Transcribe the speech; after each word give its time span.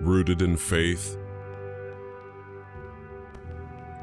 Rooted 0.00 0.42
in 0.42 0.56
faith, 0.58 1.16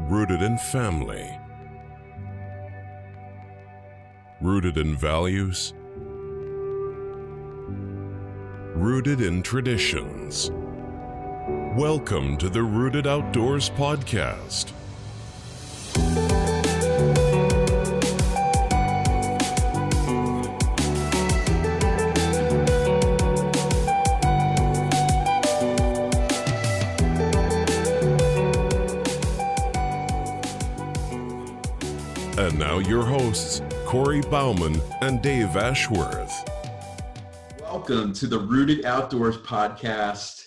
rooted 0.10 0.42
in 0.42 0.58
family, 0.58 1.30
rooted 4.42 4.78
in 4.78 4.98
values, 4.98 5.74
rooted 8.76 9.22
in 9.22 9.44
traditions. 9.44 10.50
Welcome 11.78 12.38
to 12.38 12.50
the 12.50 12.64
Rooted 12.64 13.06
Outdoors 13.06 13.70
Podcast. 13.70 14.74
Hosts, 33.34 33.64
Corey 33.84 34.22
Bauman 34.22 34.80
and 35.02 35.20
Dave 35.20 35.58
Ashworth. 35.58 36.48
Welcome 37.60 38.14
to 38.14 38.28
the 38.28 38.38
Rooted 38.38 38.86
Outdoors 38.86 39.38
podcast. 39.38 40.40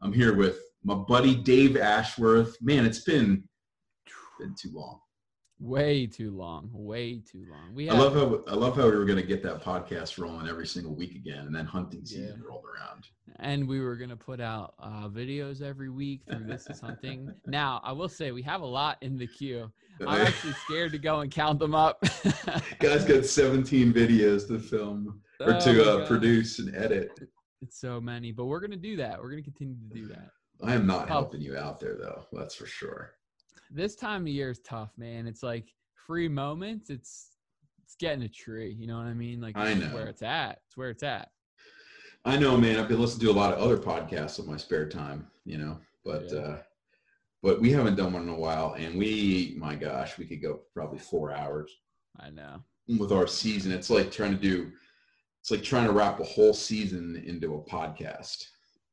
I'm 0.00 0.10
here 0.10 0.34
with 0.34 0.58
my 0.82 0.94
buddy 0.94 1.34
Dave 1.34 1.76
Ashworth. 1.76 2.56
Man, 2.62 2.86
it's 2.86 3.02
been 3.04 3.44
been 4.38 4.54
too 4.58 4.70
long. 4.72 5.00
Way 5.60 6.06
too 6.06 6.30
long. 6.30 6.70
Way 6.72 7.18
too 7.20 7.44
long. 7.50 7.74
We 7.74 7.90
I 7.90 7.94
love 7.94 8.14
how 8.14 8.42
I 8.50 8.54
love 8.54 8.76
how 8.76 8.86
we 8.86 8.96
were 8.96 9.04
going 9.04 9.20
to 9.20 9.26
get 9.26 9.42
that 9.42 9.62
podcast 9.62 10.18
rolling 10.18 10.48
every 10.48 10.66
single 10.66 10.94
week 10.94 11.14
again, 11.14 11.46
and 11.46 11.54
then 11.54 11.66
hunting 11.66 12.04
season 12.04 12.38
Yeah. 12.40 12.48
rolled 12.48 12.64
around. 12.64 13.06
and 13.36 13.68
we 13.68 13.80
were 13.80 13.96
gonna 13.96 14.16
put 14.16 14.40
out 14.40 14.74
uh, 14.80 15.08
videos 15.08 15.62
every 15.62 15.88
week 15.90 16.22
through 16.28 16.44
This 16.44 16.66
Is 16.68 16.80
Hunting. 16.80 17.32
now, 17.46 17.80
I 17.84 17.92
will 17.92 18.08
say 18.08 18.32
we 18.32 18.42
have 18.42 18.62
a 18.62 18.66
lot 18.66 18.98
in 19.02 19.16
the 19.18 19.26
queue. 19.26 19.70
I'm 20.06 20.22
actually 20.26 20.54
scared 20.64 20.92
to 20.92 20.98
go 20.98 21.20
and 21.20 21.30
count 21.30 21.58
them 21.58 21.74
up. 21.74 22.02
Guys 22.80 23.04
got 23.04 23.24
17 23.26 23.92
videos 23.92 24.48
to 24.48 24.58
film 24.58 25.20
or 25.40 25.54
Oh 25.54 25.60
to 25.60 25.90
uh, 25.90 26.06
produce 26.06 26.58
and 26.58 26.74
edit. 26.74 27.10
It's 27.62 27.78
so 27.78 28.00
many, 28.00 28.32
but 28.32 28.46
we're 28.46 28.60
gonna 28.60 28.76
do 28.76 28.96
that. 28.96 29.20
We're 29.20 29.30
gonna 29.30 29.42
continue 29.42 29.76
to 29.88 29.94
do 29.94 30.06
that. 30.08 30.30
I 30.62 30.74
am 30.74 30.86
not 30.86 31.08
helping 31.08 31.40
you 31.42 31.56
out 31.56 31.80
there 31.80 31.96
though. 31.96 32.24
That's 32.32 32.54
for 32.54 32.66
sure. 32.66 33.12
This 33.70 33.94
time 33.94 34.22
of 34.22 34.28
year 34.28 34.50
is 34.50 34.58
tough, 34.60 34.90
man. 34.96 35.26
It's 35.26 35.42
like 35.42 35.72
free 35.94 36.28
moments. 36.28 36.90
It's 36.90 37.28
it's 37.84 37.94
getting 37.96 38.22
a 38.24 38.28
tree. 38.28 38.72
You 38.72 38.86
know 38.86 38.96
what 38.96 39.06
I 39.06 39.14
mean? 39.14 39.40
Like 39.40 39.56
I 39.56 39.74
know. 39.74 39.86
where 39.88 40.06
it's 40.06 40.22
at. 40.22 40.60
It's 40.66 40.76
where 40.76 40.90
it's 40.90 41.02
at. 41.02 41.30
I 42.24 42.36
know, 42.36 42.56
man. 42.56 42.78
I've 42.78 42.88
been 42.88 43.00
listening 43.00 43.26
to 43.26 43.32
a 43.32 43.40
lot 43.40 43.52
of 43.54 43.60
other 43.60 43.78
podcasts 43.78 44.38
in 44.38 44.46
my 44.46 44.56
spare 44.56 44.88
time, 44.88 45.26
you 45.44 45.58
know, 45.58 45.78
but 46.04 46.30
Yeah. 46.32 46.38
uh 46.38 46.62
but 47.42 47.58
we 47.62 47.70
haven't 47.72 47.96
done 47.96 48.12
one 48.12 48.24
in 48.24 48.28
a 48.28 48.34
while, 48.38 48.74
and 48.74 48.98
we, 48.98 49.54
my 49.56 49.74
gosh, 49.74 50.18
we 50.18 50.26
could 50.26 50.42
go 50.42 50.60
probably 50.74 50.98
four 50.98 51.32
hours 51.32 51.74
I 52.18 52.28
know. 52.28 52.62
with 52.98 53.12
our 53.12 53.26
season. 53.26 53.72
It's 53.72 53.88
like 53.88 54.10
trying 54.12 54.32
to 54.32 54.36
do, 54.38 54.70
it's 55.40 55.50
like 55.50 55.62
trying 55.62 55.86
to 55.86 55.92
wrap 55.92 56.20
a 56.20 56.24
whole 56.24 56.52
season 56.52 57.16
into 57.24 57.54
a 57.54 57.62
podcast. 57.62 58.44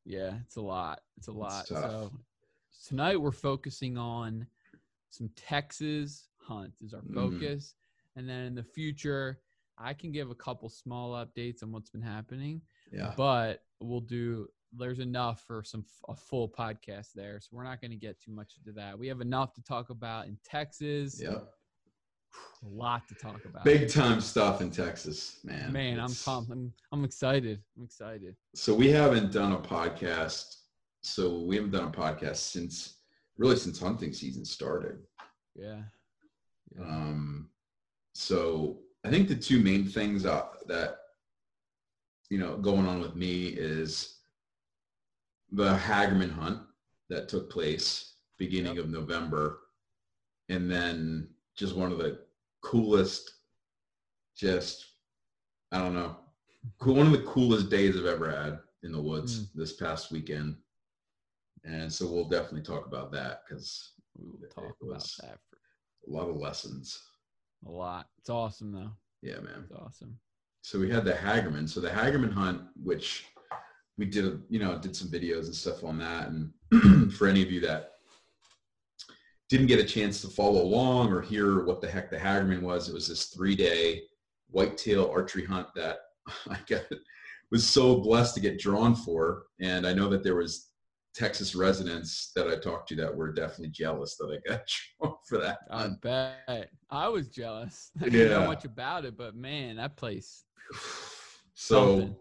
Yeah, 0.06 0.36
it's 0.46 0.56
a 0.56 0.62
lot. 0.62 1.02
It's 1.18 1.28
a 1.28 1.34
lot. 1.34 1.66
tough. 1.68 1.84
So 1.92 2.12
tonight 2.88 3.18
we're 3.20 3.34
focusing 3.34 3.98
on 3.98 4.48
some 5.10 5.30
Texas 5.36 6.30
hunt 6.42 6.74
is 6.82 6.94
our 6.94 7.02
Mhm. 7.02 7.14
focus. 7.14 7.76
And 8.16 8.28
then 8.28 8.46
in 8.46 8.56
the 8.56 8.64
future, 8.64 9.42
I 9.78 9.94
can 9.94 10.12
give 10.12 10.32
a 10.32 10.36
couple 10.36 10.70
small 10.70 11.12
updates 11.14 11.62
on 11.64 11.72
what's 11.72 11.90
been 11.92 12.02
happening, 12.02 12.62
Yeah, 12.92 13.14
but 13.16 13.64
we'll 13.80 14.02
do 14.02 14.48
there's 14.74 15.00
enough 15.00 15.42
for 15.48 15.64
some 15.64 15.86
a 16.10 16.16
full 16.16 16.50
podcast 16.50 17.14
there. 17.14 17.40
So 17.40 17.50
we're 17.54 17.64
not 17.64 17.80
going 17.80 17.92
to 17.92 17.98
get 17.98 18.20
too 18.20 18.32
much 18.32 18.58
into 18.58 18.74
that. 18.74 19.00
We 19.00 19.08
have 19.08 19.22
enough 19.22 19.54
to 19.54 19.62
talk 19.64 19.90
about 19.92 20.28
in 20.28 20.38
Texas. 20.44 21.22
yeah, 21.22 21.40
A 22.64 22.68
lot 22.68 23.08
to 23.08 23.16
talk 23.16 23.46
about. 23.46 23.64
big 23.64 23.90
time 23.90 24.20
stuff 24.20 24.62
in 24.62 24.70
Texas, 24.70 25.40
man. 25.46 25.72
Man, 25.72 26.00
I'm 26.02 26.14
pumped. 26.26 26.52
I'm, 26.52 26.74
I'm 26.92 27.06
excited. 27.06 27.64
I'm 27.78 27.86
excited. 27.86 28.36
So 28.56 28.76
we 28.76 28.90
haven't 28.90 29.32
done 29.32 29.54
a 29.54 29.60
podcast. 29.60 30.58
So 31.02 31.40
we 31.40 31.56
haven't 31.56 31.72
done 31.72 31.88
a 31.88 31.92
podcast 31.92 32.38
since 32.38 32.97
really 33.38 33.56
since 33.56 33.80
hunting 33.80 34.14
season 34.14 34.46
started. 34.46 35.00
Yeah. 35.56 35.82
yeah. 36.76 36.84
Um, 36.84 37.50
so 38.14 38.80
I 39.06 39.10
think 39.10 39.28
the 39.28 39.36
two 39.36 39.60
main 39.62 39.86
things 39.86 40.26
uh, 40.26 40.46
that 40.68 40.98
you 42.30 42.38
know 42.40 42.58
going 42.58 42.86
on 42.88 43.00
with 43.00 43.16
me 43.16 43.48
is 43.48 44.18
the 45.52 45.76
Hagerman 45.78 46.32
hunt 46.32 46.60
that 47.10 47.30
took 47.30 47.50
place 47.50 48.14
beginning 48.38 48.76
Yep. 48.76 48.86
of 48.86 48.90
November, 48.92 49.60
and 50.50 50.70
then 50.70 51.30
just 51.56 51.76
one 51.76 51.92
of 51.92 51.98
the 51.98 52.20
coolest, 52.62 53.32
just 54.36 54.86
I 55.72 55.80
don't 55.80 55.94
know, 55.96 56.18
cool, 56.80 56.96
one 56.96 57.08
of 57.08 57.14
the 57.14 57.24
coolest 57.26 57.70
days 57.70 57.98
I've 57.98 58.06
ever 58.06 58.30
had 58.30 58.60
in 58.84 58.92
the 58.92 59.02
woods 59.02 59.40
Mm. 59.40 59.54
this 59.56 59.74
past 59.74 60.12
weekend. 60.12 60.56
And 61.68 61.92
so 61.92 62.08
we'll 62.10 62.30
definitely 62.30 62.62
talk 62.62 62.86
about 62.88 63.12
that 63.12 63.42
because 63.48 63.92
we 64.18 64.26
will 64.30 64.40
talk 64.50 64.76
about 64.82 65.00
that 65.22 65.38
for 65.50 65.58
a 66.08 66.12
lot 66.14 66.30
of 66.30 66.38
lessons. 66.38 66.98
a 67.66 67.70
lot. 67.70 68.08
It's 68.20 68.30
awesome 68.30 68.72
though. 68.72 68.92
Yeah, 69.22 69.40
man. 69.40 69.66
It's 69.70 69.74
awesome. 69.78 70.18
so 70.62 70.80
we 70.80 70.90
had 70.90 71.04
the 71.06 71.14
Hagerman. 71.14 71.68
So 71.68 71.80
the 71.82 71.90
Hagerman 71.90 72.32
hunt, 72.34 72.62
which 72.82 73.26
we 73.98 74.06
did, 74.06 74.26
a- 74.26 74.40
you 74.50 74.60
know, 74.60 74.78
did 74.78 74.96
some 74.96 75.10
videos 75.10 75.46
and 75.46 75.56
stuff 75.56 75.84
on 75.84 75.98
that. 76.00 76.30
And 76.30 77.12
for 77.14 77.28
any 77.28 77.42
of 77.42 77.52
you 77.52 77.60
that 77.62 77.94
didn't 79.50 79.68
get 79.68 79.80
a 79.80 79.84
chance 79.84 80.22
to 80.22 80.28
follow 80.28 80.62
along 80.62 81.12
or 81.12 81.22
hear 81.22 81.64
what 81.66 81.82
the 81.82 81.90
heck 81.90 82.10
the 82.10 82.18
Hagerman 82.18 82.62
was, 82.62 82.88
it 82.90 82.94
was 82.94 83.08
this 83.08 83.26
three-day 83.26 84.04
whitetail 84.50 85.10
archery 85.12 85.46
hunt 85.46 85.68
that 85.76 86.00
I 86.50 86.58
got 86.68 86.84
was 87.52 87.66
so 87.68 87.98
blessed 88.02 88.36
to 88.36 88.42
get 88.42 88.60
drawn 88.60 88.94
for. 88.96 89.44
And 89.62 89.88
I 89.88 89.94
know 89.94 90.10
that 90.10 90.22
there 90.24 90.36
was 90.36 90.67
Texas 91.18 91.56
residents 91.56 92.32
that 92.36 92.48
I 92.48 92.58
talked 92.58 92.90
to 92.90 92.96
that 92.98 93.16
were 93.16 93.34
definitely 93.34 93.70
jealous 93.70 94.16
that 94.18 94.40
I 94.46 94.50
got 94.50 94.62
drawn 95.02 95.16
for 95.28 95.40
that 95.40 95.58
I 95.72 95.90
bet. 96.02 96.70
I 96.92 97.08
was 97.08 97.28
jealous. 97.30 97.90
I 98.02 98.10
didn't 98.10 98.30
know 98.30 98.46
much 98.48 98.66
about 98.66 99.04
it, 99.04 99.18
but 99.18 99.36
man, 99.36 99.78
that 99.78 99.98
place. 99.98 100.44
So, 101.60 101.98
Something. 101.98 102.16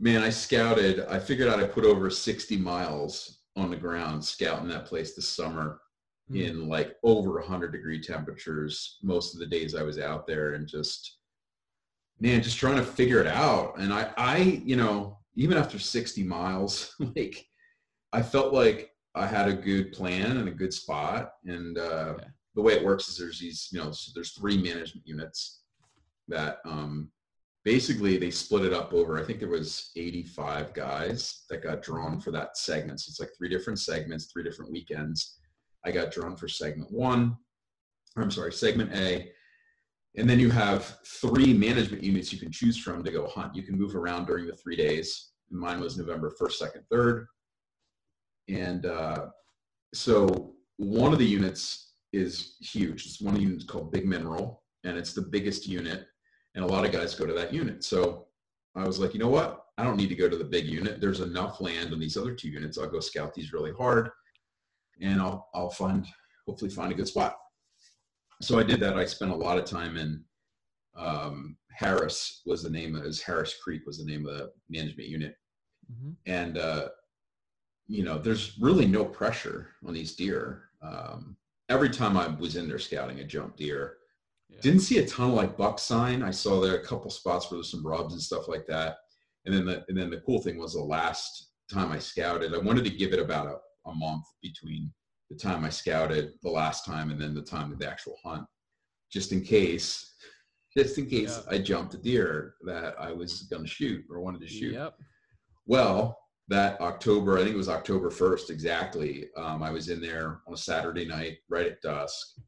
man, 0.00 0.22
I 0.22 0.30
scouted. 0.30 1.06
I 1.08 1.20
figured 1.20 1.48
out 1.48 1.60
I 1.60 1.64
put 1.68 1.84
over 1.84 2.10
60 2.10 2.56
miles 2.56 3.38
on 3.56 3.70
the 3.70 3.76
ground 3.76 4.24
scouting 4.24 4.68
that 4.70 4.86
place 4.86 5.14
this 5.14 5.28
summer 5.28 5.80
Hmm. 6.28 6.36
in 6.40 6.68
like 6.68 6.96
over 7.04 7.34
100 7.40 7.70
degree 7.72 8.00
temperatures 8.00 8.98
most 9.02 9.34
of 9.34 9.40
the 9.40 9.46
days 9.46 9.74
I 9.74 9.82
was 9.82 9.98
out 9.98 10.26
there 10.26 10.54
and 10.54 10.66
just 10.68 11.18
man 12.20 12.42
just 12.42 12.58
trying 12.58 12.76
to 12.76 12.84
figure 12.84 13.20
it 13.20 13.26
out 13.26 13.78
and 13.78 13.92
I 13.92 14.12
I 14.16 14.36
you 14.64 14.76
know 14.76 15.18
even 15.34 15.56
after 15.58 15.78
60 15.80 16.22
miles 16.22 16.94
like 17.16 17.44
I 18.12 18.22
felt 18.22 18.52
like 18.52 18.90
I 19.14 19.26
had 19.26 19.48
a 19.48 19.52
good 19.54 19.92
plan 19.92 20.36
and 20.38 20.48
a 20.48 20.52
good 20.52 20.72
spot 20.72 21.32
and 21.44 21.78
uh 21.78 22.14
Yeah. 22.18 22.24
the 22.54 22.62
way 22.62 22.74
it 22.74 22.84
works 22.84 23.08
is 23.08 23.16
there's 23.18 23.38
these 23.40 23.68
you 23.72 23.78
know 23.80 23.92
so 23.92 24.10
there's 24.14 24.32
three 24.32 24.58
management 24.58 25.06
units 25.06 25.62
that 26.28 26.58
um 26.64 27.10
basically 27.64 28.16
they 28.18 28.30
split 28.30 28.64
it 28.64 28.72
up 28.72 28.92
over 28.92 29.18
i 29.18 29.24
think 29.24 29.38
there 29.38 29.48
was 29.48 29.90
85 29.96 30.74
guys 30.74 31.44
that 31.48 31.62
got 31.62 31.82
drawn 31.82 32.20
for 32.20 32.30
that 32.32 32.56
segment. 32.56 33.00
So 33.00 33.08
it's 33.10 33.20
like 33.20 33.30
three 33.36 33.48
different 33.48 33.78
segments 33.78 34.30
three 34.32 34.42
different 34.44 34.72
weekends. 34.72 35.38
I 35.84 35.90
got 35.92 36.12
drawn 36.12 36.36
for 36.36 36.48
segment 36.48 36.90
one 36.92 37.36
i'm 38.16 38.30
sorry 38.30 38.52
segment 38.52 38.92
a 38.94 39.30
and 40.16 40.28
then 40.28 40.38
you 40.38 40.50
have 40.50 40.98
three 41.06 41.54
management 41.54 42.02
units 42.02 42.32
you 42.32 42.38
can 42.38 42.52
choose 42.52 42.76
from 42.76 43.02
to 43.02 43.10
go 43.10 43.26
hunt. 43.28 43.54
You 43.56 43.62
can 43.62 43.78
move 43.78 43.96
around 43.96 44.26
during 44.26 44.46
the 44.46 44.54
three 44.56 44.76
days. 44.76 45.30
Mine 45.50 45.80
was 45.80 45.96
november 45.96 46.30
1st 46.38 46.56
2nd 46.62 46.82
3rd 46.92 47.24
and 48.48 48.86
uh, 48.86 49.26
so 49.94 50.54
one 50.76 51.12
of 51.12 51.18
the 51.18 51.24
units 51.26 51.92
is 52.12 52.56
huge 52.60 53.06
it's 53.06 53.20
one 53.20 53.34
of 53.34 53.40
the 53.40 53.46
units 53.46 53.64
called 53.64 53.92
big 53.92 54.06
mineral 54.06 54.62
and 54.84 54.98
it's 54.98 55.12
the 55.14 55.22
biggest 55.22 55.66
unit 55.66 56.06
and 56.54 56.64
a 56.64 56.66
lot 56.66 56.84
of 56.84 56.92
guys 56.92 57.14
go 57.14 57.24
to 57.26 57.32
that 57.32 57.52
unit. 57.54 57.82
So 57.82 58.26
I 58.74 58.86
was 58.86 58.98
like, 58.98 59.14
you 59.14 59.20
know 59.20 59.28
what? 59.28 59.64
I 59.78 59.84
don't 59.84 59.96
need 59.96 60.08
to 60.08 60.14
go 60.14 60.28
to 60.28 60.36
the 60.36 60.44
big 60.44 60.66
unit. 60.66 61.00
There's 61.00 61.20
enough 61.20 61.60
land 61.60 61.92
on 61.92 61.98
these 62.00 62.16
other 62.16 62.34
two 62.34 62.48
units. 62.50 62.76
I'll 62.78 62.90
go 62.90 63.00
scout 63.00 63.32
these 63.32 63.52
really 63.52 63.72
hard, 63.72 64.10
and 65.00 65.20
I'll 65.20 65.48
I'll 65.54 65.70
find 65.70 66.06
hopefully 66.46 66.70
find 66.70 66.92
a 66.92 66.94
good 66.94 67.08
spot. 67.08 67.36
So 68.42 68.58
I 68.58 68.64
did 68.64 68.80
that. 68.80 68.98
I 68.98 69.06
spent 69.06 69.30
a 69.30 69.34
lot 69.36 69.56
of 69.56 69.64
time 69.64 69.96
in 69.96 70.22
um, 70.96 71.56
Harris 71.74 72.42
was 72.44 72.62
the 72.62 72.70
name 72.70 72.94
of 72.96 73.04
it 73.04 73.22
Harris 73.24 73.54
Creek 73.62 73.82
was 73.86 73.98
the 73.98 74.04
name 74.04 74.26
of 74.26 74.36
the 74.36 74.52
management 74.68 75.08
unit, 75.08 75.36
Mhm. 75.90 76.16
and 76.26 76.58
uh, 76.58 76.88
you 77.88 78.02
know 78.04 78.18
there's 78.18 78.56
really 78.60 78.86
no 78.86 79.04
pressure 79.04 79.68
on 79.86 79.92
these 79.94 80.14
deer. 80.14 80.64
Um, 80.82 81.36
every 81.68 81.90
time 81.90 82.16
I 82.16 82.26
was 82.28 82.56
in 82.56 82.68
there 82.68 82.78
scouting 82.78 83.20
a 83.20 83.24
jump 83.24 83.56
deer, 83.56 83.96
Yeah. 84.48 84.60
didn't 84.60 84.80
see 84.80 84.98
a 84.98 85.06
ton 85.06 85.30
of 85.30 85.34
like 85.36 85.56
buck 85.56 85.78
sign. 85.78 86.22
I 86.22 86.30
saw 86.30 86.60
there 86.60 86.76
a 86.76 86.84
couple 86.84 87.10
spots 87.10 87.50
where 87.50 87.58
there's 87.58 87.70
some 87.70 87.86
rubs 87.86 88.12
and 88.14 88.22
stuff 88.22 88.48
like 88.48 88.66
that. 88.66 88.96
And 89.44 89.54
then 89.54 89.64
the 89.66 89.84
and 89.88 89.96
then 89.96 90.10
the 90.10 90.20
cool 90.20 90.40
thing 90.40 90.58
was 90.58 90.74
the 90.74 90.80
last 90.82 91.50
time 91.72 91.90
I 91.92 91.98
scouted. 91.98 92.54
I 92.54 92.58
wanted 92.58 92.84
to 92.84 92.90
give 92.90 93.12
it 93.12 93.18
about 93.20 93.46
a, 93.46 93.56
a 93.90 93.94
month 93.94 94.24
between 94.42 94.92
the 95.30 95.36
time 95.36 95.64
I 95.64 95.70
scouted 95.70 96.32
the 96.42 96.50
last 96.50 96.84
time 96.84 97.10
and 97.10 97.20
then 97.20 97.34
the 97.34 97.42
time 97.42 97.72
of 97.72 97.78
the 97.78 97.88
actual 97.90 98.16
hunt, 98.22 98.44
just 99.10 99.32
in 99.32 99.40
case, 99.42 100.14
just 100.76 100.98
in 100.98 101.06
case 101.06 101.40
Yeah. 101.46 101.54
I 101.54 101.58
jumped 101.58 101.94
a 101.94 101.98
deer 101.98 102.54
that 102.66 102.94
I 103.00 103.12
was 103.12 103.42
going 103.44 103.62
to 103.62 103.68
shoot 103.68 104.04
or 104.10 104.20
wanted 104.20 104.42
to 104.42 104.46
shoot. 104.48 104.74
Yep. 104.74 104.94
Well, 105.66 106.18
that 106.48 106.80
October, 106.80 107.38
I 107.38 107.42
think 107.42 107.54
it 107.54 107.58
was 107.58 107.68
October 107.68 108.10
1st 108.10 108.50
exactly. 108.50 109.26
Um, 109.36 109.62
I 109.62 109.70
was 109.70 109.88
in 109.88 110.00
there 110.00 110.40
on 110.46 110.54
a 110.54 110.56
Saturday 110.56 111.06
night, 111.06 111.38
right 111.48 111.66
at 111.66 111.80
dusk, 111.82 112.38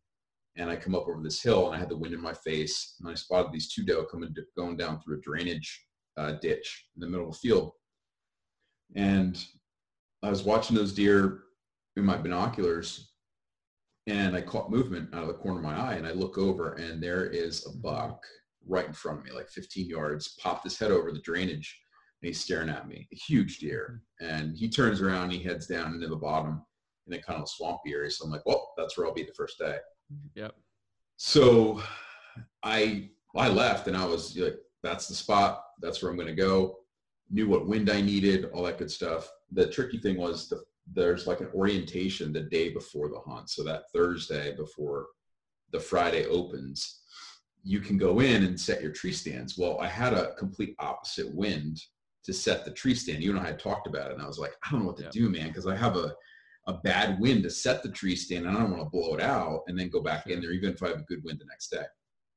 and 0.56 0.68
I 0.68 0.76
come 0.76 0.94
up 0.94 1.08
over 1.08 1.22
this 1.22 1.42
hill, 1.42 1.66
and 1.66 1.76
I 1.76 1.78
had 1.78 1.88
the 1.88 1.96
wind 1.96 2.14
in 2.14 2.20
my 2.20 2.34
face, 2.34 2.96
and 3.00 3.08
I 3.08 3.14
spotted 3.14 3.52
these 3.52 3.72
two 3.72 3.84
doe 3.84 4.04
coming 4.04 4.34
going 4.56 4.76
down 4.76 5.00
through 5.00 5.18
a 5.18 5.20
drainage 5.20 5.86
uh, 6.16 6.32
ditch 6.32 6.86
in 6.96 7.00
the 7.00 7.06
middle 7.08 7.28
of 7.28 7.32
the 7.32 7.38
field, 7.38 7.72
and 8.96 9.42
I 10.22 10.30
was 10.30 10.42
watching 10.42 10.76
those 10.76 10.92
deer 10.92 11.42
in 11.96 12.04
my 12.04 12.16
binoculars, 12.16 13.12
and 14.06 14.36
I 14.36 14.40
caught 14.40 14.70
movement 14.70 15.14
out 15.14 15.22
of 15.22 15.28
the 15.28 15.34
corner 15.34 15.58
of 15.58 15.64
my 15.64 15.78
eye, 15.78 15.94
and 15.94 16.06
I 16.06 16.12
look 16.12 16.36
over, 16.36 16.74
and 16.74 17.02
there 17.02 17.26
is 17.26 17.66
a 17.66 17.76
buck 17.78 18.22
right 18.66 18.86
in 18.86 18.92
front 18.92 19.20
of 19.20 19.24
me, 19.24 19.32
like 19.32 19.48
15 19.48 19.88
yards, 19.88 20.36
popped 20.42 20.64
his 20.64 20.78
head 20.78 20.90
over 20.90 21.12
the 21.12 21.20
drainage 21.20 21.78
and 22.24 22.28
he's 22.28 22.40
staring 22.40 22.70
at 22.70 22.88
me, 22.88 23.06
a 23.12 23.16
huge 23.16 23.58
deer. 23.58 24.00
And 24.18 24.56
he 24.56 24.66
turns 24.66 25.02
around, 25.02 25.28
he 25.28 25.42
heads 25.42 25.66
down 25.66 25.92
into 25.92 26.08
the 26.08 26.16
bottom 26.16 26.64
in 27.06 27.12
a 27.12 27.18
kind 27.20 27.38
of 27.38 27.50
swampy 27.50 27.92
area. 27.92 28.10
So 28.10 28.24
I'm 28.24 28.30
like, 28.30 28.46
well, 28.46 28.72
that's 28.78 28.96
where 28.96 29.06
I'll 29.06 29.12
be 29.12 29.24
the 29.24 29.34
first 29.34 29.58
day. 29.58 29.76
Yep. 30.34 30.54
So 31.18 31.82
I 32.62 33.10
I 33.36 33.50
left 33.50 33.88
and 33.88 33.96
I 33.96 34.06
was 34.06 34.34
like, 34.38 34.56
that's 34.82 35.06
the 35.06 35.14
spot. 35.14 35.64
That's 35.82 36.02
where 36.02 36.10
I'm 36.10 36.16
going 36.16 36.28
to 36.28 36.34
go. 36.34 36.78
Knew 37.30 37.46
what 37.46 37.66
wind 37.66 37.90
I 37.90 38.00
needed, 38.00 38.46
all 38.54 38.62
that 38.62 38.78
good 38.78 38.90
stuff. 38.90 39.30
The 39.52 39.66
tricky 39.66 39.98
thing 39.98 40.16
was 40.16 40.48
the, 40.48 40.64
there's 40.94 41.26
like 41.26 41.40
an 41.40 41.50
orientation 41.54 42.32
the 42.32 42.40
day 42.40 42.70
before 42.70 43.10
the 43.10 43.20
hunt. 43.20 43.50
So 43.50 43.62
that 43.64 43.92
Thursday 43.92 44.56
before 44.56 45.08
the 45.72 45.80
Friday 45.80 46.24
opens, 46.24 47.02
you 47.62 47.80
can 47.80 47.98
go 47.98 48.20
in 48.20 48.44
and 48.44 48.58
set 48.58 48.80
your 48.80 48.92
tree 48.92 49.12
stands. 49.12 49.58
Well, 49.58 49.78
I 49.78 49.88
had 49.88 50.14
a 50.14 50.32
complete 50.36 50.74
opposite 50.78 51.30
wind 51.34 51.82
to 52.24 52.32
set 52.32 52.64
the 52.64 52.70
tree 52.70 52.94
stand. 52.94 53.22
You 53.22 53.30
and 53.30 53.38
I 53.40 53.46
had 53.46 53.58
talked 53.58 53.86
about 53.86 54.10
it, 54.10 54.14
and 54.14 54.22
I 54.22 54.26
was 54.26 54.38
like, 54.38 54.54
I 54.66 54.70
don't 54.70 54.80
know 54.80 54.86
what 54.86 54.96
to 54.96 55.04
Yep. 55.04 55.12
do, 55.12 55.28
man, 55.30 55.48
because 55.48 55.66
I 55.66 55.76
have 55.76 55.96
a 55.96 56.14
a 56.66 56.78
bad 56.78 57.20
wind 57.20 57.42
to 57.42 57.50
set 57.50 57.82
the 57.82 57.90
tree 57.90 58.16
stand, 58.16 58.46
and 58.46 58.56
I 58.56 58.60
don't 58.60 58.70
want 58.70 58.82
to 58.82 58.88
blow 58.88 59.14
it 59.14 59.20
out 59.20 59.64
and 59.66 59.78
then 59.78 59.90
go 59.90 60.00
back 60.00 60.28
in 60.28 60.40
there, 60.40 60.50
even 60.52 60.72
if 60.72 60.82
I 60.82 60.88
have 60.88 61.00
a 61.00 61.02
good 61.02 61.22
wind 61.22 61.38
the 61.38 61.44
next 61.44 61.68
day. 61.68 61.84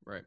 Right. 0.06 0.26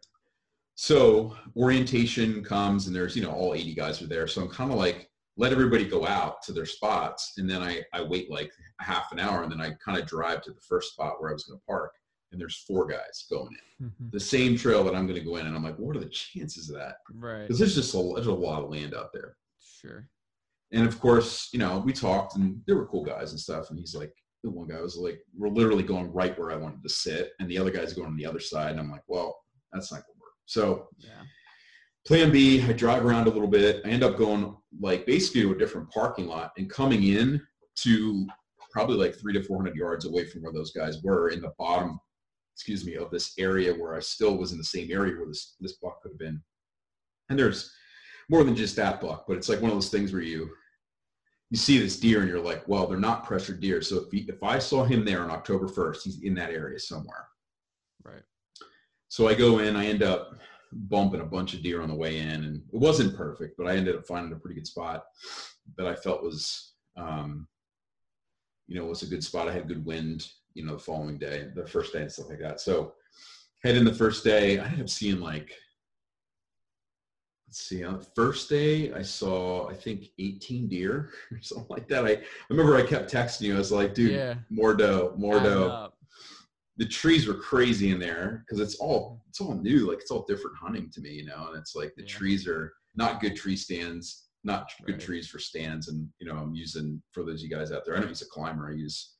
So 0.74 1.36
orientation 1.56 2.42
comes, 2.42 2.86
and 2.86 2.96
there's 2.96 3.14
you 3.14 3.22
know 3.22 3.32
all 3.32 3.54
80 3.54 3.74
guys 3.74 4.00
are 4.00 4.06
there, 4.06 4.26
so 4.26 4.42
I'm 4.42 4.48
kind 4.48 4.70
of 4.72 4.78
like 4.78 5.10
let 5.36 5.52
everybody 5.52 5.86
go 5.86 6.06
out 6.06 6.42
to 6.44 6.52
their 6.52 6.64
spots, 6.66 7.34
and 7.36 7.48
then 7.48 7.60
I 7.62 7.82
I 7.92 8.00
wait 8.02 8.30
like 8.30 8.50
a 8.80 8.84
half 8.84 9.12
an 9.12 9.18
hour, 9.18 9.42
and 9.42 9.52
then 9.52 9.60
I 9.60 9.72
kind 9.84 9.98
of 9.98 10.06
drive 10.06 10.40
to 10.42 10.52
the 10.52 10.60
first 10.62 10.92
spot 10.92 11.20
where 11.20 11.28
I 11.30 11.34
was 11.34 11.44
going 11.44 11.58
to 11.58 11.66
park, 11.66 11.92
and 12.32 12.40
there's 12.40 12.64
four 12.66 12.86
guys 12.86 13.26
going 13.30 13.54
in 13.80 13.86
Mhm. 13.90 14.10
the 14.12 14.20
same 14.20 14.56
trail 14.56 14.82
that 14.84 14.94
I'm 14.94 15.06
going 15.06 15.18
to 15.18 15.24
go 15.24 15.36
in, 15.36 15.46
and 15.46 15.54
I'm 15.54 15.62
like, 15.62 15.78
what 15.78 15.94
are 15.96 16.00
the 16.00 16.06
chances 16.08 16.70
of 16.70 16.76
that? 16.76 16.96
Right. 17.14 17.42
Because 17.42 17.58
there's 17.58 17.74
just 17.74 17.94
a, 17.94 18.12
there's 18.14 18.26
a 18.26 18.32
lot 18.32 18.62
of 18.62 18.70
land 18.70 18.94
out 18.94 19.12
there. 19.12 19.36
Sure. 19.80 20.08
And 20.72 20.86
of 20.86 21.00
course, 21.00 21.48
you 21.52 21.58
know, 21.58 21.78
we 21.84 21.92
talked 21.92 22.36
and 22.36 22.60
there 22.66 22.76
were 22.76 22.86
cool 22.86 23.04
guys 23.04 23.32
and 23.32 23.40
stuff. 23.40 23.70
And 23.70 23.78
he's 23.78 23.94
like, 23.94 24.12
the 24.42 24.50
one 24.50 24.68
guy 24.68 24.80
was 24.80 24.96
like, 24.96 25.20
we're 25.36 25.48
literally 25.48 25.82
going 25.82 26.12
right 26.12 26.38
where 26.38 26.52
I 26.52 26.56
wanted 26.56 26.82
to 26.82 26.88
sit. 26.88 27.32
And 27.40 27.50
the 27.50 27.58
other 27.58 27.70
guy's 27.70 27.92
going 27.92 28.08
on 28.08 28.16
the 28.16 28.26
other 28.26 28.40
side. 28.40 28.70
And 28.72 28.80
I'm 28.80 28.90
like, 28.90 29.02
well, 29.06 29.36
that's 29.72 29.92
not 29.92 29.98
going 29.98 30.16
to 30.16 30.20
work. 30.20 30.32
So 30.46 30.88
Yeah. 30.98 31.22
plan 32.06 32.30
B, 32.30 32.62
I 32.62 32.72
drive 32.72 33.04
around 33.04 33.26
a 33.26 33.30
little 33.30 33.48
bit. 33.48 33.82
I 33.84 33.88
end 33.88 34.04
up 34.04 34.16
going 34.16 34.56
like 34.80 35.06
basically 35.06 35.42
to 35.42 35.52
a 35.52 35.58
different 35.58 35.90
parking 35.90 36.26
lot 36.26 36.52
and 36.56 36.70
coming 36.70 37.04
in 37.04 37.40
to 37.82 38.26
probably 38.70 38.96
like 38.96 39.18
three 39.18 39.32
to 39.32 39.42
400 39.42 39.74
yards 39.76 40.06
away 40.06 40.24
from 40.26 40.42
where 40.42 40.52
those 40.52 40.72
guys 40.72 41.02
were 41.02 41.30
in 41.30 41.40
the 41.40 41.52
bottom, 41.58 41.98
excuse 42.54 42.86
me, 42.86 42.94
of 42.94 43.10
this 43.10 43.32
area 43.38 43.74
where 43.74 43.96
I 43.96 44.00
still 44.00 44.36
was 44.36 44.52
in 44.52 44.58
the 44.58 44.64
same 44.64 44.90
area 44.92 45.16
where 45.16 45.26
this, 45.26 45.56
this 45.60 45.76
buck 45.82 46.00
could 46.02 46.12
have 46.12 46.18
been. 46.18 46.40
And 47.28 47.38
there's 47.38 47.72
more 48.30 48.44
than 48.44 48.54
just 48.54 48.76
that 48.76 49.00
buck, 49.00 49.24
but 49.26 49.36
it's 49.36 49.48
like 49.48 49.60
one 49.60 49.70
of 49.70 49.76
those 49.76 49.90
things 49.90 50.12
where 50.12 50.22
you, 50.22 50.48
you 51.50 51.58
see 51.58 51.78
this 51.78 51.98
deer 51.98 52.20
and 52.20 52.28
you're 52.28 52.38
like, 52.40 52.66
well, 52.68 52.86
they're 52.86 52.96
not 52.96 53.24
pressured 53.24 53.60
deer. 53.60 53.82
So 53.82 54.04
if, 54.04 54.10
he, 54.12 54.18
if 54.28 54.40
I 54.42 54.60
saw 54.60 54.84
him 54.84 55.04
there 55.04 55.22
on 55.22 55.30
October 55.30 55.66
1st, 55.66 56.02
he's 56.04 56.22
in 56.22 56.34
that 56.34 56.50
area 56.50 56.78
somewhere. 56.78 57.26
Right. 58.04 58.22
So 59.08 59.26
I 59.26 59.34
go 59.34 59.58
in, 59.58 59.74
I 59.74 59.86
end 59.86 60.04
up 60.04 60.38
bumping 60.72 61.20
a 61.20 61.24
bunch 61.24 61.54
of 61.54 61.62
deer 61.64 61.82
on 61.82 61.88
the 61.88 61.94
way 61.94 62.20
in, 62.20 62.44
and 62.44 62.62
it 62.72 62.78
wasn't 62.78 63.16
perfect, 63.16 63.56
but 63.58 63.66
I 63.66 63.74
ended 63.74 63.96
up 63.96 64.06
finding 64.06 64.32
a 64.32 64.36
pretty 64.36 64.54
good 64.54 64.66
spot 64.68 65.06
that 65.76 65.88
I 65.88 65.96
felt 65.96 66.22
was, 66.22 66.74
um, 66.96 67.48
you 68.68 68.78
know, 68.78 68.84
was 68.84 69.02
a 69.02 69.06
good 69.06 69.24
spot. 69.24 69.48
I 69.48 69.52
had 69.52 69.66
good 69.66 69.84
wind, 69.84 70.28
you 70.54 70.64
know, 70.64 70.74
the 70.74 70.78
following 70.78 71.18
day, 71.18 71.48
the 71.56 71.66
first 71.66 71.92
day 71.92 72.02
and 72.02 72.12
stuff 72.12 72.28
like 72.28 72.38
that. 72.38 72.60
So 72.60 72.92
head 73.64 73.76
in 73.76 73.84
the 73.84 73.92
first 73.92 74.22
day, 74.22 74.60
I 74.60 74.66
ended 74.66 74.82
up 74.82 74.88
seeing 74.88 75.18
like, 75.18 75.52
let's 77.50 77.62
see, 77.68 77.82
on 77.82 77.98
the 77.98 78.04
first 78.14 78.48
day 78.48 78.92
I 78.92 79.02
saw, 79.02 79.68
I 79.68 79.74
think 79.74 80.10
18 80.20 80.68
deer 80.68 81.10
or 81.32 81.40
something 81.42 81.66
like 81.68 81.88
that. 81.88 82.06
I, 82.06 82.10
I 82.12 82.22
remember 82.48 82.76
I 82.76 82.86
kept 82.86 83.12
texting 83.12 83.40
you. 83.42 83.56
I 83.56 83.58
was 83.58 83.72
like, 83.72 83.92
dude, 83.92 84.12
yeah. 84.12 84.34
more 84.50 84.72
doe, 84.72 85.14
more 85.16 85.38
adding 85.38 85.50
doe 85.50 85.68
up. 85.68 85.98
the 86.76 86.86
trees 86.86 87.26
were 87.26 87.34
crazy 87.34 87.90
in 87.90 87.98
there 87.98 88.44
because 88.46 88.60
it's 88.60 88.76
all 88.76 89.00
mm-hmm. 89.14 89.28
it's 89.28 89.40
all 89.40 89.54
new 89.56 89.88
like 89.88 89.98
it's 89.98 90.12
all 90.12 90.24
different 90.28 90.56
hunting 90.56 90.88
to 90.90 91.00
me 91.00 91.10
you 91.10 91.26
know 91.26 91.48
and 91.48 91.58
it's 91.58 91.74
like 91.74 91.92
the 91.96 92.02
Yeah. 92.02 92.08
trees 92.18 92.46
are 92.46 92.72
not 92.94 93.20
good 93.20 93.34
tree 93.36 93.56
stands 93.56 94.28
not 94.44 94.70
good 94.86 94.92
Right. 94.92 95.00
trees 95.00 95.28
for 95.28 95.38
stands 95.40 95.88
and 95.88 96.08
you 96.20 96.26
know 96.28 96.36
i'm 96.36 96.54
using 96.54 97.02
for 97.12 97.24
those 97.24 97.40
of 97.42 97.50
you 97.50 97.54
guys 97.56 97.72
out 97.72 97.84
there 97.84 97.96
i 97.96 98.00
don't 98.00 98.08
use 98.08 98.22
a 98.22 98.26
climber 98.26 98.70
i 98.70 98.74
use 98.74 99.16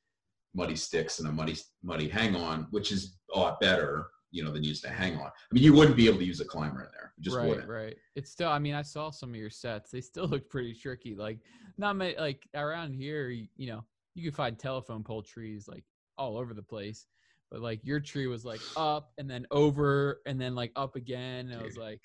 muddy 0.55 0.75
sticks 0.75 1.19
and 1.19 1.27
a 1.27 1.31
muddy 1.31 1.55
muddy 1.83 2.07
hang 2.09 2.35
on 2.35 2.67
which 2.71 2.91
is 2.91 3.17
a 3.35 3.39
lot 3.39 3.59
better 3.59 4.07
you 4.31 4.43
know 4.43 4.51
than 4.51 4.63
using 4.63 4.89
to 4.89 4.95
hang 4.95 5.15
on 5.17 5.27
i 5.27 5.53
mean 5.53 5.63
you 5.63 5.73
wouldn't 5.73 5.97
be 5.97 6.07
able 6.07 6.17
to 6.17 6.25
use 6.25 6.39
a 6.39 6.45
climber 6.45 6.81
in 6.81 6.89
there 6.93 7.13
you 7.17 7.23
just 7.23 7.37
right, 7.37 7.49
wouldn't 7.49 7.67
right. 7.67 7.97
It's 8.15 8.31
still. 8.31 8.49
I 8.49 8.59
mean, 8.59 8.73
I 8.73 8.81
saw 8.81 9.11
some 9.11 9.29
of 9.29 9.35
your 9.35 9.49
sets. 9.49 9.91
They 9.91 10.01
still 10.01 10.25
look 10.27 10.49
pretty 10.49 10.73
tricky. 10.73 11.15
Like 11.15 11.39
not 11.77 11.95
many. 11.95 12.15
Like 12.17 12.47
around 12.55 12.93
here, 12.93 13.29
you, 13.29 13.47
you 13.55 13.67
know, 13.67 13.83
you 14.15 14.23
can 14.23 14.35
find 14.35 14.57
telephone 14.57 15.03
pole 15.03 15.21
trees 15.21 15.67
like 15.67 15.83
all 16.17 16.37
over 16.37 16.53
the 16.53 16.63
place. 16.63 17.05
But 17.51 17.61
like 17.61 17.81
your 17.83 17.99
tree 17.99 18.27
was 18.27 18.45
like 18.45 18.61
up 18.75 19.11
and 19.17 19.29
then 19.29 19.45
over 19.51 20.21
and 20.25 20.39
then 20.39 20.55
like 20.55 20.71
up 20.75 20.95
again. 20.95 21.49
And 21.49 21.59
I 21.59 21.63
was 21.63 21.77
like, 21.77 22.01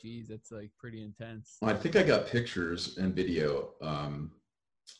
geez, 0.00 0.28
that's 0.28 0.52
like 0.52 0.70
pretty 0.78 1.02
intense. 1.02 1.56
Well, 1.60 1.74
I 1.74 1.78
think 1.78 1.96
I 1.96 2.02
got 2.02 2.26
pictures 2.26 2.98
and 2.98 3.14
video 3.14 3.70
um, 3.80 4.32